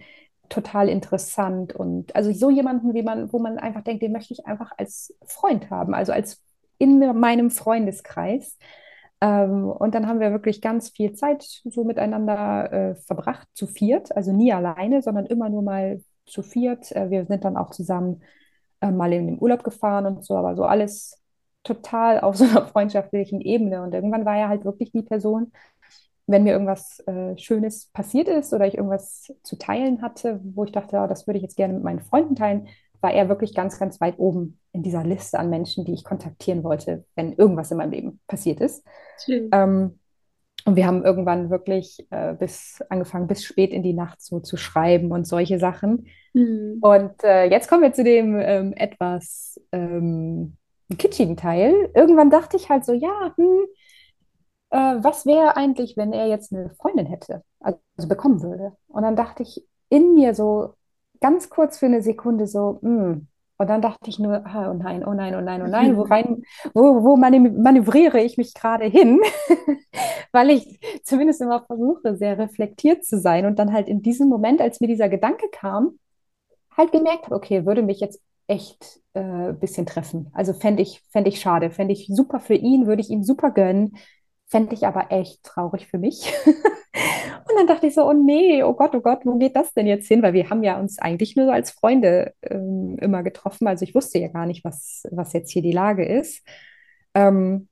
total 0.48 0.88
interessant 0.88 1.74
und 1.74 2.14
also 2.14 2.32
so 2.32 2.50
jemanden, 2.50 2.94
wie 2.94 3.02
man, 3.02 3.32
wo 3.32 3.38
man 3.38 3.59
einfach 3.59 3.82
denkt, 3.82 4.02
den 4.02 4.12
möchte 4.12 4.34
ich 4.34 4.46
einfach 4.46 4.72
als 4.76 5.14
Freund 5.24 5.70
haben, 5.70 5.94
also 5.94 6.12
als 6.12 6.42
in 6.78 6.98
meinem 7.18 7.50
Freundeskreis. 7.50 8.57
Ähm, 9.20 9.64
und 9.70 9.94
dann 9.94 10.07
haben 10.07 10.20
wir 10.20 10.30
wirklich 10.30 10.61
ganz 10.61 10.90
viel 10.90 11.14
Zeit 11.14 11.42
so 11.42 11.84
miteinander 11.84 12.72
äh, 12.72 12.94
verbracht, 12.96 13.48
zu 13.54 13.66
viert, 13.66 14.14
also 14.14 14.32
nie 14.32 14.52
alleine, 14.52 15.02
sondern 15.02 15.26
immer 15.26 15.48
nur 15.48 15.62
mal 15.62 16.02
zu 16.26 16.42
viert. 16.42 16.92
Äh, 16.92 17.11
wir 17.11 17.26
sind 17.26 17.44
dann 17.44 17.57
auch 17.57 17.70
zusammen 17.70 18.22
äh, 18.80 18.90
mal 18.90 19.12
in 19.12 19.26
den 19.26 19.40
Urlaub 19.40 19.64
gefahren 19.64 20.07
und 20.07 20.24
so, 20.24 20.36
aber 20.36 20.54
so 20.54 20.64
alles 20.64 21.22
total 21.64 22.20
auf 22.20 22.36
so 22.36 22.44
einer 22.44 22.66
freundschaftlichen 22.66 23.40
Ebene. 23.40 23.82
Und 23.82 23.94
irgendwann 23.94 24.24
war 24.24 24.36
er 24.36 24.48
halt 24.48 24.64
wirklich 24.64 24.92
die 24.92 25.02
Person, 25.02 25.52
wenn 26.26 26.42
mir 26.42 26.52
irgendwas 26.52 27.00
äh, 27.06 27.36
Schönes 27.38 27.86
passiert 27.92 28.28
ist 28.28 28.52
oder 28.52 28.66
ich 28.66 28.76
irgendwas 28.76 29.32
zu 29.42 29.56
teilen 29.56 30.02
hatte, 30.02 30.40
wo 30.42 30.64
ich 30.64 30.72
dachte, 30.72 30.96
ja, 30.96 31.06
das 31.06 31.26
würde 31.26 31.38
ich 31.38 31.42
jetzt 31.42 31.56
gerne 31.56 31.74
mit 31.74 31.84
meinen 31.84 32.00
Freunden 32.00 32.34
teilen, 32.34 32.68
war 33.00 33.12
er 33.12 33.28
wirklich 33.28 33.54
ganz, 33.54 33.78
ganz 33.78 34.00
weit 34.00 34.18
oben 34.18 34.58
in 34.72 34.82
dieser 34.82 35.04
Liste 35.04 35.38
an 35.38 35.50
Menschen, 35.50 35.84
die 35.84 35.94
ich 35.94 36.04
kontaktieren 36.04 36.64
wollte, 36.64 37.04
wenn 37.14 37.32
irgendwas 37.34 37.70
in 37.70 37.76
meinem 37.76 37.92
Leben 37.92 38.20
passiert 38.26 38.60
ist. 38.60 38.84
Ähm, 39.52 39.98
und 40.64 40.74
wir 40.74 40.86
haben 40.86 41.04
irgendwann 41.04 41.48
wirklich 41.48 42.04
äh, 42.10 42.34
bis 42.34 42.82
angefangen, 42.88 43.28
bis 43.28 43.44
spät 43.44 43.70
in 43.70 43.84
die 43.84 43.92
Nacht 43.92 44.20
so 44.20 44.40
zu 44.40 44.56
schreiben 44.56 45.12
und 45.12 45.24
solche 45.24 45.60
Sachen. 45.60 46.08
Hm. 46.34 46.78
Und 46.80 47.22
äh, 47.22 47.44
jetzt 47.44 47.68
kommen 47.68 47.82
wir 47.82 47.92
zu 47.92 48.02
dem 48.02 48.36
ähm, 48.40 48.72
etwas 48.72 49.60
ähm, 49.70 50.56
kitschigen 50.98 51.36
Teil. 51.36 51.90
Irgendwann 51.94 52.30
dachte 52.30 52.56
ich 52.56 52.68
halt 52.68 52.84
so, 52.84 52.92
ja, 52.92 53.32
hm, 53.36 53.66
äh, 54.70 54.76
was 54.78 55.26
wäre 55.26 55.56
eigentlich, 55.56 55.96
wenn 55.96 56.12
er 56.12 56.26
jetzt 56.26 56.52
eine 56.52 56.70
Freundin 56.80 57.06
hätte, 57.06 57.42
also 57.60 57.78
bekommen 58.08 58.42
würde? 58.42 58.72
Und 58.88 59.02
dann 59.02 59.16
dachte 59.16 59.42
ich 59.42 59.64
in 59.88 60.14
mir 60.14 60.34
so 60.34 60.74
ganz 61.20 61.50
kurz 61.50 61.78
für 61.78 61.86
eine 61.86 62.02
Sekunde 62.02 62.46
so, 62.46 62.78
hm. 62.82 63.28
Und 63.58 63.70
dann 63.70 63.80
dachte 63.80 64.10
ich 64.10 64.18
nur, 64.18 64.44
ah, 64.44 64.70
oh 64.70 64.74
nein, 64.74 65.02
oh 65.02 65.14
nein, 65.14 65.34
oh 65.34 65.40
nein, 65.40 65.62
oh 65.62 65.66
nein, 65.66 65.96
wo 65.96 66.02
rein, 66.02 66.42
wo, 66.74 67.02
wo 67.02 67.16
manövriere 67.16 68.20
ich 68.20 68.36
mich 68.36 68.52
gerade 68.52 68.84
hin? 68.84 69.20
Weil 70.32 70.50
ich 70.50 70.78
zumindest 71.04 71.40
immer 71.40 71.64
versuche, 71.64 72.16
sehr 72.16 72.36
reflektiert 72.36 73.04
zu 73.04 73.18
sein 73.18 73.46
und 73.46 73.58
dann 73.58 73.72
halt 73.72 73.88
in 73.88 74.02
diesem 74.02 74.28
Moment, 74.28 74.60
als 74.60 74.80
mir 74.80 74.88
dieser 74.88 75.08
Gedanke 75.08 75.46
kam, 75.50 75.98
halt 76.76 76.92
gemerkt 76.92 77.26
habe, 77.26 77.34
okay, 77.34 77.64
würde 77.64 77.82
mich 77.82 78.00
jetzt 78.00 78.20
echt 78.46 79.00
äh, 79.14 79.20
ein 79.20 79.58
bisschen 79.58 79.86
treffen. 79.86 80.30
Also 80.34 80.52
fände 80.52 80.82
ich, 80.82 81.02
fänd 81.10 81.26
ich 81.26 81.40
schade, 81.40 81.70
fände 81.70 81.94
ich 81.94 82.08
super 82.12 82.40
für 82.40 82.54
ihn, 82.54 82.86
würde 82.86 83.00
ich 83.00 83.10
ihm 83.10 83.22
super 83.22 83.50
gönnen, 83.50 83.96
fände 84.49 84.74
ich 84.74 84.86
aber 84.86 85.11
echt 85.11 85.42
traurig 85.42 85.86
für 85.88 85.99
mich. 85.99 86.32
Und 87.49 87.57
dann 87.57 87.66
dachte 87.66 87.86
ich 87.86 87.94
so, 87.94 88.09
oh 88.09 88.12
nee, 88.12 88.62
oh 88.62 88.74
Gott, 88.74 88.94
oh 88.94 89.01
Gott, 89.01 89.20
wo 89.24 89.36
geht 89.38 89.55
das 89.55 89.72
denn 89.72 89.86
jetzt 89.86 90.09
hin? 90.09 90.22
Weil 90.22 90.32
wir 90.32 90.51
haben 90.51 90.62
ja 90.62 90.78
uns 90.78 90.99
eigentlich 90.99 91.36
nur 91.36 91.47
so 91.47 91.53
als 91.53 91.70
Freunde 91.70 92.34
ähm, 92.42 92.97
immer 93.01 93.22
getroffen. 93.22 93.66
Also 93.66 93.84
ich 93.84 93.94
wusste 93.94 94.18
ja 94.18 94.28
gar 94.28 94.47
nicht, 94.47 94.64
was, 94.64 95.05
was 95.11 95.32
jetzt 95.32 95.51
hier 95.51 95.62
die 95.62 95.72
Lage 95.72 96.05
ist. 96.05 96.42
Ähm, 97.14 97.68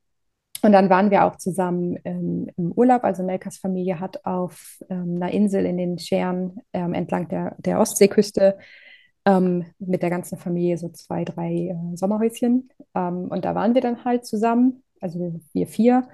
und 0.61 0.71
dann 0.71 0.89
waren 0.89 1.11
wir 1.11 1.25
auch 1.25 1.35
zusammen 1.35 1.97
ähm, 2.05 2.47
im 2.57 2.71
Urlaub. 2.71 3.03
Also 3.03 3.23
Melkas 3.23 3.57
Familie 3.57 3.99
hat 3.99 4.25
auf 4.25 4.79
ähm, 4.89 5.17
einer 5.17 5.31
Insel 5.31 5.65
in 5.65 5.77
den 5.77 5.99
Scheren 5.99 6.61
ähm, 6.73 6.93
entlang 6.93 7.27
der, 7.27 7.55
der 7.59 7.79
Ostseeküste 7.79 8.57
ähm, 9.25 9.65
mit 9.79 10.01
der 10.01 10.09
ganzen 10.09 10.37
Familie 10.37 10.77
so 10.77 10.89
zwei, 10.89 11.25
drei 11.25 11.51
äh, 11.51 11.95
Sommerhäuschen. 11.95 12.69
Und 12.93 13.43
da 13.43 13.55
waren 13.55 13.73
wir 13.73 13.81
dann 13.81 14.05
halt 14.05 14.25
zusammen, 14.25 14.83
also 15.01 15.19
wir 15.51 15.67
vier. 15.67 16.07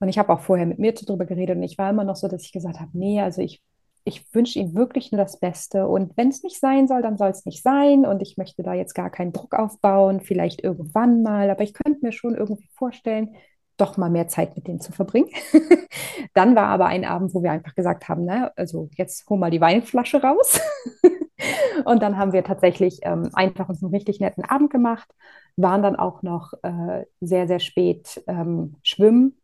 Und 0.00 0.08
ich 0.08 0.18
habe 0.18 0.32
auch 0.32 0.40
vorher 0.40 0.66
mit 0.66 0.78
mir 0.78 0.92
darüber 0.92 1.24
geredet 1.24 1.56
und 1.56 1.62
ich 1.62 1.78
war 1.78 1.90
immer 1.90 2.04
noch 2.04 2.16
so, 2.16 2.28
dass 2.28 2.44
ich 2.44 2.52
gesagt 2.52 2.80
habe, 2.80 2.90
nee, 2.92 3.20
also 3.20 3.42
ich, 3.42 3.62
ich 4.04 4.32
wünsche 4.32 4.58
ihm 4.58 4.74
wirklich 4.74 5.10
nur 5.10 5.20
das 5.20 5.40
Beste. 5.40 5.88
Und 5.88 6.16
wenn 6.16 6.28
es 6.28 6.42
nicht 6.42 6.60
sein 6.60 6.86
soll, 6.86 7.02
dann 7.02 7.16
soll 7.16 7.30
es 7.30 7.44
nicht 7.44 7.62
sein. 7.62 8.06
Und 8.06 8.22
ich 8.22 8.36
möchte 8.36 8.62
da 8.62 8.74
jetzt 8.74 8.94
gar 8.94 9.10
keinen 9.10 9.32
Druck 9.32 9.54
aufbauen, 9.54 10.20
vielleicht 10.20 10.62
irgendwann 10.62 11.22
mal. 11.22 11.50
Aber 11.50 11.62
ich 11.62 11.74
könnte 11.74 12.00
mir 12.02 12.12
schon 12.12 12.36
irgendwie 12.36 12.68
vorstellen, 12.74 13.34
doch 13.76 13.96
mal 13.96 14.10
mehr 14.10 14.28
Zeit 14.28 14.56
mit 14.56 14.66
denen 14.66 14.80
zu 14.80 14.92
verbringen. 14.92 15.30
Dann 16.34 16.56
war 16.56 16.66
aber 16.66 16.86
ein 16.86 17.04
Abend, 17.04 17.34
wo 17.34 17.42
wir 17.42 17.52
einfach 17.52 17.74
gesagt 17.74 18.08
haben, 18.08 18.24
ne, 18.24 18.52
also 18.56 18.88
jetzt 18.96 19.28
hol 19.28 19.38
mal 19.38 19.50
die 19.50 19.60
Weinflasche 19.60 20.22
raus. 20.22 20.60
Und 21.84 22.02
dann 22.02 22.18
haben 22.18 22.32
wir 22.32 22.42
tatsächlich 22.42 22.98
ähm, 23.02 23.30
einfach 23.32 23.68
uns 23.68 23.80
einen 23.82 23.94
richtig 23.94 24.18
netten 24.18 24.44
Abend 24.44 24.70
gemacht, 24.70 25.08
waren 25.56 25.82
dann 25.82 25.94
auch 25.94 26.22
noch 26.22 26.52
äh, 26.64 27.04
sehr, 27.20 27.46
sehr 27.46 27.60
spät 27.60 28.20
ähm, 28.26 28.74
schwimmen 28.82 29.38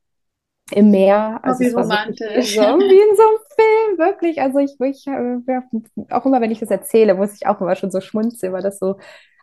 im 0.70 0.90
Meer. 0.90 1.40
Also 1.42 1.60
wie 1.60 1.68
romantisch. 1.68 2.54
so, 2.54 2.62
wie 2.62 3.10
in 3.10 3.16
so 3.16 3.22
einem 3.22 3.38
Film, 3.54 3.98
wirklich. 3.98 4.40
Also 4.40 4.58
ich, 4.58 4.74
ich 4.80 5.06
äh, 5.06 5.38
ja, 5.46 5.62
auch 6.10 6.26
immer, 6.26 6.40
wenn 6.40 6.50
ich 6.50 6.60
das 6.60 6.70
erzähle, 6.70 7.14
muss 7.14 7.34
ich 7.34 7.46
auch 7.46 7.60
immer 7.60 7.76
schon 7.76 7.90
so 7.90 8.00
schmunzeln, 8.00 8.52
weil 8.52 8.62
das 8.62 8.78
so 8.78 8.96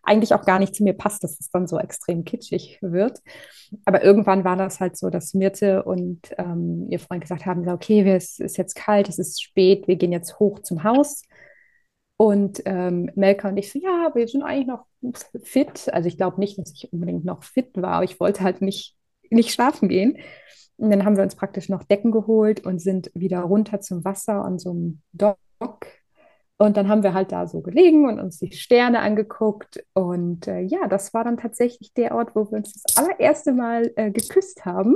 eigentlich 0.03 0.34
auch 0.34 0.45
gar 0.45 0.59
nicht 0.59 0.76
zu 0.76 0.84
mir 0.84 0.93
passt, 0.93 1.24
dass 1.24 1.39
es 1.39 1.51
dann 1.51 1.67
so 1.67 1.78
extrem 1.78 2.24
kitschig 2.24 2.80
wird. 2.82 3.19
Aber 3.86 4.03
irgendwann 4.03 4.43
war 4.43 4.55
das 4.55 4.80
halt 4.80 4.97
so, 4.97 5.09
dass 5.09 5.34
Mirte 5.34 5.84
und 5.84 6.19
ähm, 6.38 6.88
ihr 6.89 6.99
Freund 6.99 7.22
gesagt 7.22 7.45
haben, 7.45 7.67
okay, 7.69 8.03
wir, 8.03 8.15
es 8.15 8.39
ist 8.39 8.57
jetzt 8.57 8.76
kalt, 8.76 9.09
es 9.09 9.19
ist 9.19 9.41
spät, 9.41 9.88
wir 9.88 9.95
gehen 9.97 10.11
jetzt 10.11 10.39
hoch 10.39 10.59
zum 10.59 10.84
Haus. 10.84 11.22
Und 12.17 12.61
ähm, 12.65 13.11
Melka 13.15 13.49
und 13.49 13.57
ich 13.57 13.72
so, 13.72 13.80
ja, 13.80 14.11
wir 14.13 14.28
sind 14.28 14.43
eigentlich 14.43 14.67
noch 14.67 14.86
fit. 15.43 15.89
Also 15.91 16.07
ich 16.07 16.17
glaube 16.17 16.39
nicht, 16.39 16.57
dass 16.57 16.72
ich 16.72 16.91
unbedingt 16.93 17.26
noch 17.26 17.43
fit 17.43 17.69
war, 17.76 17.93
aber 17.93 18.03
ich 18.03 18.19
wollte 18.19 18.43
halt 18.43 18.61
nicht, 18.61 18.95
nicht 19.30 19.51
schlafen 19.51 19.89
gehen. 19.89 20.17
Und 20.82 20.90
dann 20.90 21.06
haben 21.06 21.16
wir 21.16 21.24
uns 21.24 21.36
praktisch 21.36 21.70
noch 21.70 21.84
Decken 21.84 22.12
geholt 22.12 22.66
und 22.66 22.82
sind 22.82 23.12
wieder 23.14 23.42
runter 23.42 23.82
zum 23.82 24.04
Wasser 24.04 24.44
an 24.44 24.58
so 24.58 24.72
einem 24.72 25.02
Dock. 25.14 25.38
Und 26.58 26.76
dann 26.76 26.88
haben 26.90 27.04
wir 27.04 27.14
halt 27.14 27.32
da 27.32 27.46
so 27.46 27.62
gelegen 27.62 28.08
und 28.10 28.20
uns 28.20 28.40
die 28.40 28.52
Sterne 28.52 29.02
angeguckt. 29.02 29.84
Und 29.94 30.48
äh, 30.48 30.62
ja, 30.62 30.88
das 30.88 31.14
war 31.14 31.24
dann 31.24 31.38
tatsächlich 31.38 31.94
der 31.94 32.16
Ort, 32.16 32.36
wo 32.36 32.50
wir 32.50 32.58
uns 32.58 32.82
das 32.82 32.98
allererste 32.98 33.52
Mal 33.52 33.92
äh, 33.96 34.10
geküsst 34.10 34.66
haben. 34.66 34.96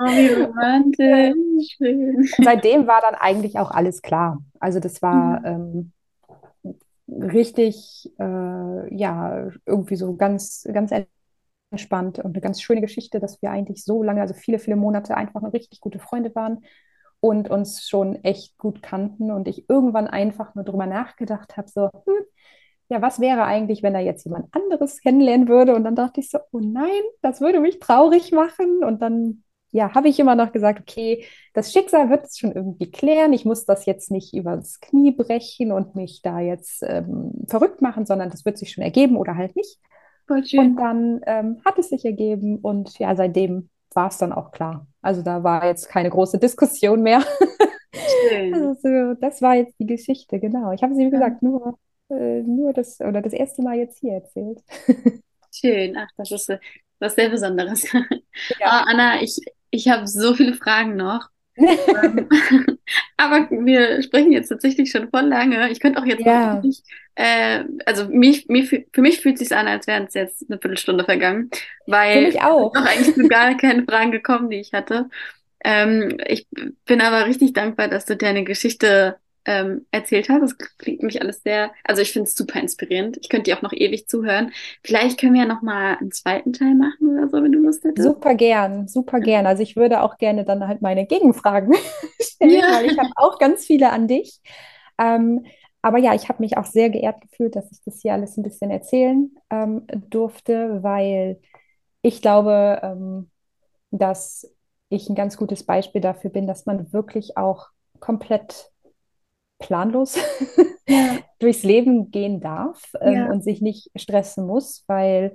Oh, 0.00 0.04
wie 0.04 0.42
romantisch. 0.42 1.76
Schön. 1.76 2.28
Seitdem 2.42 2.88
war 2.88 3.00
dann 3.00 3.14
eigentlich 3.14 3.60
auch 3.60 3.70
alles 3.70 4.02
klar. 4.02 4.42
Also 4.58 4.80
das 4.80 5.00
war 5.00 5.38
mhm. 5.40 5.92
ähm, 6.66 6.72
richtig, 7.30 8.12
äh, 8.18 8.94
ja, 8.94 9.48
irgendwie 9.64 9.94
so 9.94 10.16
ganz, 10.16 10.66
ganz 10.72 10.90
entspannt 11.70 12.18
und 12.18 12.32
eine 12.32 12.40
ganz 12.40 12.60
schöne 12.62 12.80
Geschichte, 12.80 13.20
dass 13.20 13.42
wir 13.42 13.50
eigentlich 13.50 13.84
so 13.84 14.02
lange, 14.02 14.20
also 14.20 14.34
viele, 14.34 14.58
viele 14.58 14.76
Monate 14.76 15.16
einfach 15.16 15.42
eine 15.42 15.52
richtig 15.52 15.80
gute 15.80 15.98
Freunde 15.98 16.34
waren 16.34 16.64
und 17.20 17.50
uns 17.50 17.88
schon 17.88 18.22
echt 18.24 18.58
gut 18.58 18.82
kannten 18.82 19.30
und 19.30 19.48
ich 19.48 19.68
irgendwann 19.68 20.06
einfach 20.06 20.54
nur 20.54 20.64
drüber 20.64 20.86
nachgedacht 20.86 21.56
habe, 21.56 21.68
so, 21.68 21.90
hm, 22.04 22.24
ja, 22.88 23.00
was 23.02 23.20
wäre 23.20 23.44
eigentlich, 23.44 23.82
wenn 23.82 23.94
er 23.94 24.02
jetzt 24.02 24.24
jemand 24.24 24.54
anderes 24.54 25.00
kennenlernen 25.00 25.48
würde? 25.48 25.74
Und 25.74 25.84
dann 25.84 25.96
dachte 25.96 26.20
ich 26.20 26.30
so, 26.30 26.38
oh 26.52 26.60
nein, 26.60 26.90
das 27.22 27.40
würde 27.40 27.60
mich 27.60 27.78
traurig 27.78 28.30
machen. 28.32 28.84
Und 28.84 29.00
dann, 29.00 29.42
ja, 29.72 29.94
habe 29.94 30.08
ich 30.08 30.20
immer 30.20 30.34
noch 30.34 30.52
gesagt, 30.52 30.80
okay, 30.80 31.24
das 31.54 31.72
Schicksal 31.72 32.10
wird 32.10 32.26
es 32.26 32.38
schon 32.38 32.52
irgendwie 32.52 32.90
klären. 32.90 33.32
Ich 33.32 33.44
muss 33.44 33.64
das 33.64 33.86
jetzt 33.86 34.10
nicht 34.10 34.34
übers 34.34 34.80
Knie 34.80 35.12
brechen 35.12 35.72
und 35.72 35.94
mich 35.96 36.20
da 36.22 36.40
jetzt 36.40 36.82
ähm, 36.86 37.32
verrückt 37.48 37.80
machen, 37.80 38.04
sondern 38.06 38.30
das 38.30 38.44
wird 38.44 38.58
sich 38.58 38.72
schon 38.72 38.84
ergeben 38.84 39.16
oder 39.16 39.36
halt 39.36 39.56
nicht. 39.56 39.78
Und 40.28 40.76
dann 40.76 41.20
ähm, 41.26 41.60
hat 41.64 41.78
es 41.78 41.90
sich 41.90 42.04
ergeben 42.04 42.58
und 42.58 42.98
ja, 42.98 43.14
seitdem 43.14 43.68
war 43.94 44.08
es 44.08 44.18
dann 44.18 44.32
auch 44.32 44.50
klar. 44.52 44.86
Also 45.02 45.22
da 45.22 45.44
war 45.44 45.66
jetzt 45.66 45.88
keine 45.88 46.10
große 46.10 46.38
Diskussion 46.38 47.02
mehr. 47.02 47.22
Schön. 48.28 48.54
Also, 48.84 49.14
das 49.20 49.40
war 49.42 49.54
jetzt 49.54 49.78
die 49.78 49.86
Geschichte, 49.86 50.40
genau. 50.40 50.72
Ich 50.72 50.82
habe 50.82 50.94
sie, 50.94 51.06
wie 51.06 51.10
gesagt, 51.10 51.42
nur, 51.42 51.78
äh, 52.10 52.42
nur 52.42 52.72
das 52.72 53.00
oder 53.00 53.22
das 53.22 53.32
erste 53.32 53.62
Mal 53.62 53.76
jetzt 53.76 54.00
hier 54.00 54.14
erzählt. 54.14 54.60
Schön, 55.52 55.96
ach, 55.96 56.08
das 56.16 56.32
ist 56.32 56.50
was 56.98 57.14
sehr 57.14 57.28
Besonderes. 57.28 57.84
Ja. 58.58 58.82
Oh, 58.82 58.90
Anna, 58.90 59.22
ich, 59.22 59.38
ich 59.70 59.88
habe 59.88 60.06
so 60.08 60.34
viele 60.34 60.54
Fragen 60.54 60.96
noch. 60.96 61.28
Ähm, 61.56 62.28
aber 63.16 63.48
wir 63.50 64.02
sprechen 64.02 64.32
jetzt 64.32 64.48
tatsächlich 64.48 64.90
schon 64.90 65.08
voll 65.10 65.26
lange. 65.26 65.70
Ich 65.70 65.80
könnte 65.80 66.00
auch 66.00 66.06
jetzt 66.06 66.24
ja. 66.24 66.60
nicht, 66.60 66.84
äh, 67.14 67.64
also 67.86 68.08
mich, 68.08 68.48
mich, 68.48 68.68
für 68.68 69.00
mich 69.00 69.20
fühlt 69.20 69.40
es 69.40 69.48
sich 69.48 69.56
an, 69.56 69.66
als 69.66 69.86
wären 69.86 70.04
es 70.04 70.14
jetzt 70.14 70.44
eine 70.48 70.58
Viertelstunde 70.58 71.04
vergangen, 71.04 71.50
weil 71.86 72.32
noch 72.32 72.74
eigentlich 72.74 73.28
gar 73.28 73.56
keine 73.56 73.84
Fragen 73.84 74.10
gekommen, 74.10 74.50
die 74.50 74.60
ich 74.60 74.72
hatte. 74.72 75.08
Ähm, 75.64 76.18
ich 76.26 76.46
bin 76.84 77.00
aber 77.00 77.26
richtig 77.26 77.52
dankbar, 77.54 77.88
dass 77.88 78.04
du 78.04 78.16
deine 78.16 78.44
Geschichte 78.44 79.16
ähm, 79.44 79.86
erzählt 79.90 80.28
hast. 80.28 80.42
Das 80.42 80.58
klingt 80.78 81.02
mich 81.02 81.20
alles 81.20 81.42
sehr, 81.42 81.70
also 81.84 82.02
ich 82.02 82.12
finde 82.12 82.28
es 82.28 82.34
super 82.34 82.60
inspirierend. 82.60 83.18
Ich 83.20 83.28
könnte 83.28 83.50
dir 83.50 83.56
auch 83.56 83.62
noch 83.62 83.72
ewig 83.72 84.08
zuhören. 84.08 84.52
Vielleicht 84.82 85.18
können 85.20 85.34
wir 85.34 85.42
ja 85.42 85.48
noch 85.48 85.62
mal 85.62 85.96
einen 85.96 86.12
zweiten 86.12 86.52
Teil 86.52 86.74
machen 86.74 87.16
oder 87.16 87.28
so, 87.28 87.42
wenn 87.42 87.52
du 87.52 87.58
Lust 87.58 87.84
hättest. 87.84 88.06
Super 88.06 88.34
gern, 88.34 88.88
super 88.88 89.20
gern. 89.20 89.46
Also 89.46 89.62
ich 89.62 89.76
würde 89.76 90.02
auch 90.02 90.18
gerne 90.18 90.44
dann 90.44 90.66
halt 90.66 90.82
meine 90.82 91.06
Gegenfragen 91.06 91.74
stellen, 92.20 92.50
ja. 92.52 92.72
weil 92.72 92.86
ich 92.86 92.98
habe 92.98 93.10
auch 93.16 93.38
ganz 93.38 93.66
viele 93.66 93.90
an 93.90 94.08
dich. 94.08 94.40
Ähm, 94.98 95.44
aber 95.82 95.98
ja, 95.98 96.14
ich 96.14 96.30
habe 96.30 96.42
mich 96.42 96.56
auch 96.56 96.64
sehr 96.64 96.88
geehrt 96.88 97.20
gefühlt, 97.20 97.56
dass 97.56 97.70
ich 97.70 97.82
das 97.84 98.00
hier 98.00 98.14
alles 98.14 98.38
ein 98.38 98.42
bisschen 98.42 98.70
erzählen 98.70 99.30
ähm, 99.50 99.86
durfte, 100.08 100.82
weil 100.82 101.40
ich 102.00 102.22
glaube, 102.22 102.80
ähm, 102.82 103.30
dass 103.90 104.50
ich 104.88 105.08
ein 105.08 105.14
ganz 105.14 105.36
gutes 105.36 105.64
Beispiel 105.64 106.00
dafür 106.00 106.30
bin, 106.30 106.46
dass 106.46 106.64
man 106.64 106.92
wirklich 106.92 107.36
auch 107.36 107.68
komplett 108.00 108.70
planlos 109.58 110.18
ja. 110.88 111.18
durchs 111.38 111.62
Leben 111.62 112.10
gehen 112.10 112.40
darf 112.40 112.92
ähm, 113.00 113.14
ja. 113.14 113.30
und 113.30 113.42
sich 113.42 113.60
nicht 113.60 113.90
stressen 113.96 114.46
muss, 114.46 114.84
weil 114.86 115.34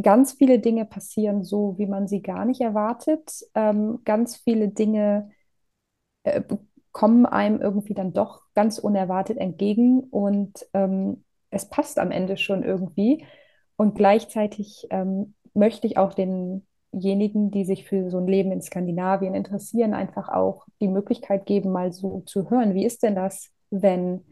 ganz 0.00 0.32
viele 0.32 0.58
Dinge 0.58 0.84
passieren 0.84 1.42
so, 1.42 1.76
wie 1.78 1.86
man 1.86 2.06
sie 2.08 2.22
gar 2.22 2.44
nicht 2.44 2.60
erwartet. 2.60 3.44
Ähm, 3.54 4.00
ganz 4.04 4.36
viele 4.36 4.68
Dinge 4.68 5.30
äh, 6.24 6.42
kommen 6.92 7.26
einem 7.26 7.60
irgendwie 7.60 7.94
dann 7.94 8.12
doch 8.12 8.42
ganz 8.54 8.78
unerwartet 8.78 9.38
entgegen 9.38 10.00
und 10.00 10.66
ähm, 10.74 11.24
es 11.50 11.68
passt 11.68 11.98
am 11.98 12.10
Ende 12.10 12.36
schon 12.36 12.62
irgendwie. 12.62 13.24
Und 13.76 13.94
gleichzeitig 13.94 14.86
ähm, 14.90 15.34
möchte 15.54 15.86
ich 15.86 15.96
auch 15.96 16.14
denjenigen, 16.92 17.50
die 17.50 17.64
sich 17.64 17.84
für 17.84 18.10
so 18.10 18.18
ein 18.18 18.26
Leben 18.26 18.52
in 18.52 18.62
Skandinavien 18.62 19.34
interessieren, 19.34 19.94
einfach 19.94 20.28
auch 20.28 20.66
die 20.80 20.88
Möglichkeit 20.88 21.46
geben, 21.46 21.72
mal 21.72 21.92
so 21.92 22.22
zu 22.26 22.50
hören, 22.50 22.74
wie 22.74 22.84
ist 22.84 23.02
denn 23.02 23.14
das, 23.14 23.50
wenn, 23.70 24.24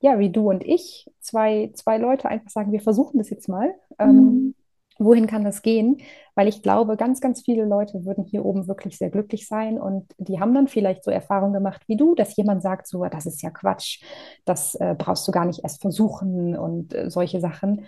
ja, 0.00 0.18
wie 0.18 0.30
du 0.30 0.50
und 0.50 0.64
ich, 0.64 1.10
zwei, 1.20 1.70
zwei 1.74 1.98
Leute 1.98 2.28
einfach 2.28 2.50
sagen, 2.50 2.72
wir 2.72 2.80
versuchen 2.80 3.18
das 3.18 3.30
jetzt 3.30 3.48
mal. 3.48 3.74
Ähm, 3.98 4.10
mhm. 4.10 4.18
Ähm, 4.18 4.54
wohin 4.98 5.26
kann 5.26 5.44
das 5.44 5.62
gehen? 5.62 5.98
Weil 6.34 6.48
ich 6.48 6.62
glaube, 6.62 6.96
ganz, 6.96 7.20
ganz 7.20 7.42
viele 7.42 7.64
Leute 7.64 8.04
würden 8.04 8.24
hier 8.24 8.44
oben 8.44 8.68
wirklich 8.68 8.98
sehr 8.98 9.10
glücklich 9.10 9.46
sein 9.46 9.80
und 9.80 10.12
die 10.18 10.40
haben 10.40 10.54
dann 10.54 10.68
vielleicht 10.68 11.04
so 11.04 11.10
Erfahrungen 11.10 11.52
gemacht 11.52 11.82
wie 11.86 11.96
du, 11.96 12.14
dass 12.14 12.36
jemand 12.36 12.62
sagt, 12.62 12.86
so, 12.86 13.04
das 13.04 13.26
ist 13.26 13.42
ja 13.42 13.50
Quatsch, 13.50 14.02
das 14.44 14.74
äh, 14.76 14.94
brauchst 14.96 15.26
du 15.26 15.32
gar 15.32 15.44
nicht 15.44 15.60
erst 15.62 15.80
versuchen 15.80 16.56
und 16.56 16.94
äh, 16.94 17.10
solche 17.10 17.40
Sachen. 17.40 17.86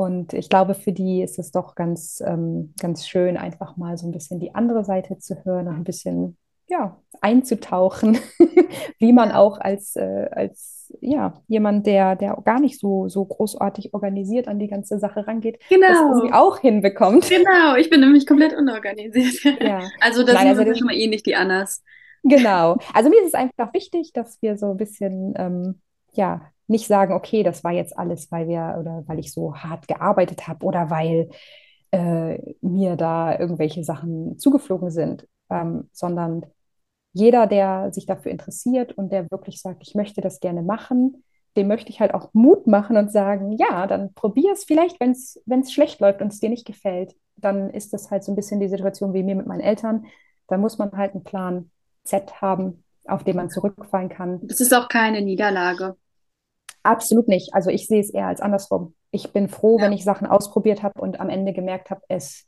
Und 0.00 0.32
ich 0.32 0.48
glaube, 0.48 0.72
für 0.72 0.92
die 0.92 1.20
ist 1.20 1.38
es 1.38 1.50
doch 1.50 1.74
ganz, 1.74 2.22
ähm, 2.26 2.72
ganz 2.80 3.06
schön, 3.06 3.36
einfach 3.36 3.76
mal 3.76 3.98
so 3.98 4.08
ein 4.08 4.12
bisschen 4.12 4.40
die 4.40 4.54
andere 4.54 4.82
Seite 4.82 5.18
zu 5.18 5.44
hören 5.44 5.68
und 5.68 5.74
ein 5.74 5.84
bisschen 5.84 6.38
ja, 6.68 6.96
einzutauchen, 7.20 8.16
wie 8.98 9.12
man 9.12 9.30
auch 9.30 9.60
als, 9.60 9.96
äh, 9.96 10.30
als 10.30 10.90
ja, 11.02 11.42
jemand, 11.48 11.86
der, 11.86 12.16
der 12.16 12.34
gar 12.42 12.60
nicht 12.60 12.80
so, 12.80 13.10
so 13.10 13.26
großartig 13.26 13.92
organisiert 13.92 14.48
an 14.48 14.58
die 14.58 14.68
ganze 14.68 14.98
Sache 14.98 15.26
rangeht, 15.26 15.60
genau. 15.68 15.88
das 15.88 15.98
irgendwie 15.98 16.32
auch 16.32 16.58
hinbekommt. 16.60 17.28
Genau, 17.28 17.74
ich 17.76 17.90
bin 17.90 18.00
nämlich 18.00 18.26
komplett 18.26 18.56
unorganisiert. 18.56 19.34
Ja. 19.60 19.82
Also 20.00 20.24
das 20.24 20.34
Nein, 20.34 20.48
also 20.48 20.64
das 20.64 20.78
schon 20.78 20.86
mal 20.86 20.96
ähnlich, 20.96 21.24
die 21.24 21.36
Annas. 21.36 21.84
Genau. 22.22 22.78
Also 22.94 23.10
mir 23.10 23.20
ist 23.20 23.28
es 23.28 23.34
einfach 23.34 23.74
wichtig, 23.74 24.14
dass 24.14 24.40
wir 24.40 24.56
so 24.56 24.70
ein 24.70 24.78
bisschen, 24.78 25.34
ähm, 25.36 25.82
ja, 26.14 26.40
nicht 26.70 26.86
sagen, 26.86 27.12
okay, 27.12 27.42
das 27.42 27.64
war 27.64 27.72
jetzt 27.72 27.98
alles, 27.98 28.30
weil 28.30 28.46
wir 28.48 28.76
oder 28.78 29.02
weil 29.06 29.18
ich 29.18 29.32
so 29.32 29.56
hart 29.56 29.88
gearbeitet 29.88 30.46
habe 30.46 30.64
oder 30.64 30.88
weil 30.88 31.30
äh, 31.90 32.38
mir 32.60 32.96
da 32.96 33.36
irgendwelche 33.38 33.82
Sachen 33.82 34.38
zugeflogen 34.38 34.90
sind, 34.90 35.26
ähm, 35.50 35.88
sondern 35.92 36.46
jeder, 37.12 37.48
der 37.48 37.92
sich 37.92 38.06
dafür 38.06 38.30
interessiert 38.30 38.92
und 38.92 39.10
der 39.10 39.28
wirklich 39.32 39.60
sagt, 39.60 39.82
ich 39.82 39.96
möchte 39.96 40.20
das 40.20 40.38
gerne 40.38 40.62
machen, 40.62 41.24
dem 41.56 41.66
möchte 41.66 41.90
ich 41.90 41.98
halt 41.98 42.14
auch 42.14 42.30
Mut 42.34 42.68
machen 42.68 42.96
und 42.96 43.10
sagen, 43.10 43.50
ja, 43.58 43.88
dann 43.88 44.14
probier 44.14 44.52
es 44.52 44.62
vielleicht, 44.62 45.00
wenn 45.00 45.10
es 45.10 45.72
schlecht 45.72 46.00
läuft 46.00 46.22
und 46.22 46.32
es 46.32 46.38
dir 46.38 46.50
nicht 46.50 46.66
gefällt, 46.66 47.16
dann 47.34 47.70
ist 47.70 47.92
das 47.92 48.12
halt 48.12 48.22
so 48.22 48.30
ein 48.30 48.36
bisschen 48.36 48.60
die 48.60 48.68
Situation 48.68 49.12
wie 49.12 49.24
mir 49.24 49.34
mit 49.34 49.46
meinen 49.46 49.60
Eltern. 49.60 50.04
Da 50.46 50.56
muss 50.56 50.78
man 50.78 50.92
halt 50.92 51.14
einen 51.14 51.24
Plan 51.24 51.70
Z 52.04 52.40
haben, 52.40 52.84
auf 53.06 53.24
den 53.24 53.34
man 53.34 53.50
zurückfallen 53.50 54.08
kann. 54.08 54.38
Das 54.44 54.60
ist 54.60 54.72
auch 54.72 54.88
keine 54.88 55.22
Niederlage. 55.22 55.96
Absolut 56.82 57.28
nicht. 57.28 57.54
Also 57.54 57.70
ich 57.70 57.86
sehe 57.86 58.00
es 58.00 58.10
eher 58.10 58.26
als 58.26 58.40
andersrum. 58.40 58.94
Ich 59.10 59.32
bin 59.32 59.48
froh, 59.48 59.78
ja. 59.78 59.84
wenn 59.84 59.92
ich 59.92 60.04
Sachen 60.04 60.26
ausprobiert 60.26 60.82
habe 60.82 61.00
und 61.00 61.20
am 61.20 61.28
Ende 61.28 61.52
gemerkt 61.52 61.90
habe, 61.90 62.02
es 62.08 62.46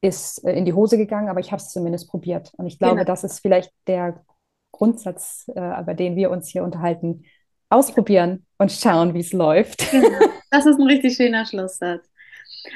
ist 0.00 0.44
äh, 0.44 0.52
in 0.52 0.64
die 0.64 0.74
Hose 0.74 0.98
gegangen, 0.98 1.28
aber 1.28 1.40
ich 1.40 1.50
habe 1.50 1.62
es 1.62 1.70
zumindest 1.70 2.08
probiert. 2.08 2.52
Und 2.56 2.66
ich 2.66 2.78
glaube, 2.78 2.96
genau. 2.96 3.06
das 3.06 3.24
ist 3.24 3.40
vielleicht 3.40 3.72
der 3.86 4.24
Grundsatz, 4.72 5.46
äh, 5.54 5.80
über 5.80 5.94
den 5.94 6.16
wir 6.16 6.30
uns 6.30 6.48
hier 6.48 6.64
unterhalten. 6.64 7.24
Ausprobieren 7.70 8.46
und 8.58 8.70
schauen, 8.70 9.14
wie 9.14 9.20
es 9.20 9.32
läuft. 9.32 9.90
Genau. 9.90 10.08
Das 10.50 10.66
ist 10.66 10.78
ein 10.78 10.86
richtig 10.86 11.16
schöner 11.16 11.44
Schlusssatz. 11.46 12.08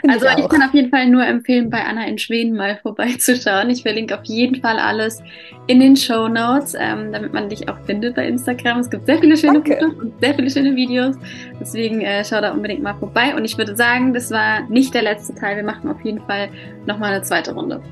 Also 0.06 0.26
ich, 0.26 0.38
ich, 0.38 0.48
kann 0.48 0.62
auf 0.62 0.74
jeden 0.74 0.90
Fall 0.90 1.08
nur 1.08 1.24
empfehlen, 1.24 1.70
bei 1.70 1.84
Anna 1.84 2.06
in 2.06 2.18
Schweden 2.18 2.56
mal 2.56 2.76
vorbeizuschauen. 2.82 3.70
Ich 3.70 3.82
verlinke 3.82 4.18
auf 4.18 4.24
jeden 4.24 4.60
Fall 4.60 4.78
alles 4.78 5.22
in 5.66 5.80
den 5.80 5.96
Show 5.96 6.28
Notes, 6.28 6.74
ähm, 6.78 7.12
damit 7.12 7.32
man 7.32 7.48
dich 7.48 7.68
auch 7.68 7.78
findet 7.84 8.14
bei 8.14 8.26
Instagram. 8.26 8.80
Es 8.80 8.90
gibt 8.90 9.06
sehr 9.06 9.18
viele 9.18 9.36
schöne 9.36 9.54
Danke. 9.54 9.78
Fotos 9.78 9.98
und 9.98 10.20
sehr 10.20 10.34
viele 10.34 10.50
schöne 10.50 10.76
Videos. 10.76 11.16
Deswegen 11.60 12.00
äh, 12.02 12.24
schau 12.24 12.40
da 12.40 12.52
unbedingt 12.52 12.82
mal 12.82 12.94
vorbei. 12.94 13.34
Und 13.34 13.44
ich 13.44 13.56
würde 13.58 13.76
sagen, 13.76 14.12
das 14.12 14.30
war 14.30 14.68
nicht 14.68 14.94
der 14.94 15.02
letzte 15.02 15.34
Teil. 15.34 15.56
Wir 15.56 15.64
machen 15.64 15.90
auf 15.90 16.00
jeden 16.04 16.20
Fall 16.26 16.48
nochmal 16.86 17.14
eine 17.14 17.22
zweite 17.22 17.54
Runde. 17.54 17.82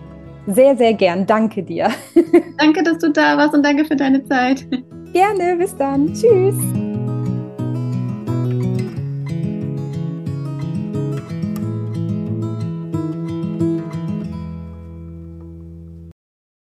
Sehr, 0.47 0.77
sehr 0.77 0.95
gern. 0.95 1.27
Danke 1.27 1.63
dir. 1.63 1.91
danke, 2.59 2.83
dass 2.83 2.99
du 2.99 3.11
da 3.11 3.37
warst 3.37 3.55
und 3.55 3.65
danke 3.65 3.85
für 3.85 3.97
deine 3.97 4.25
Zeit. 4.25 4.67
Gerne. 5.13 5.57
Bis 5.57 5.77
dann. 5.77 6.13
Tschüss. 6.13 6.86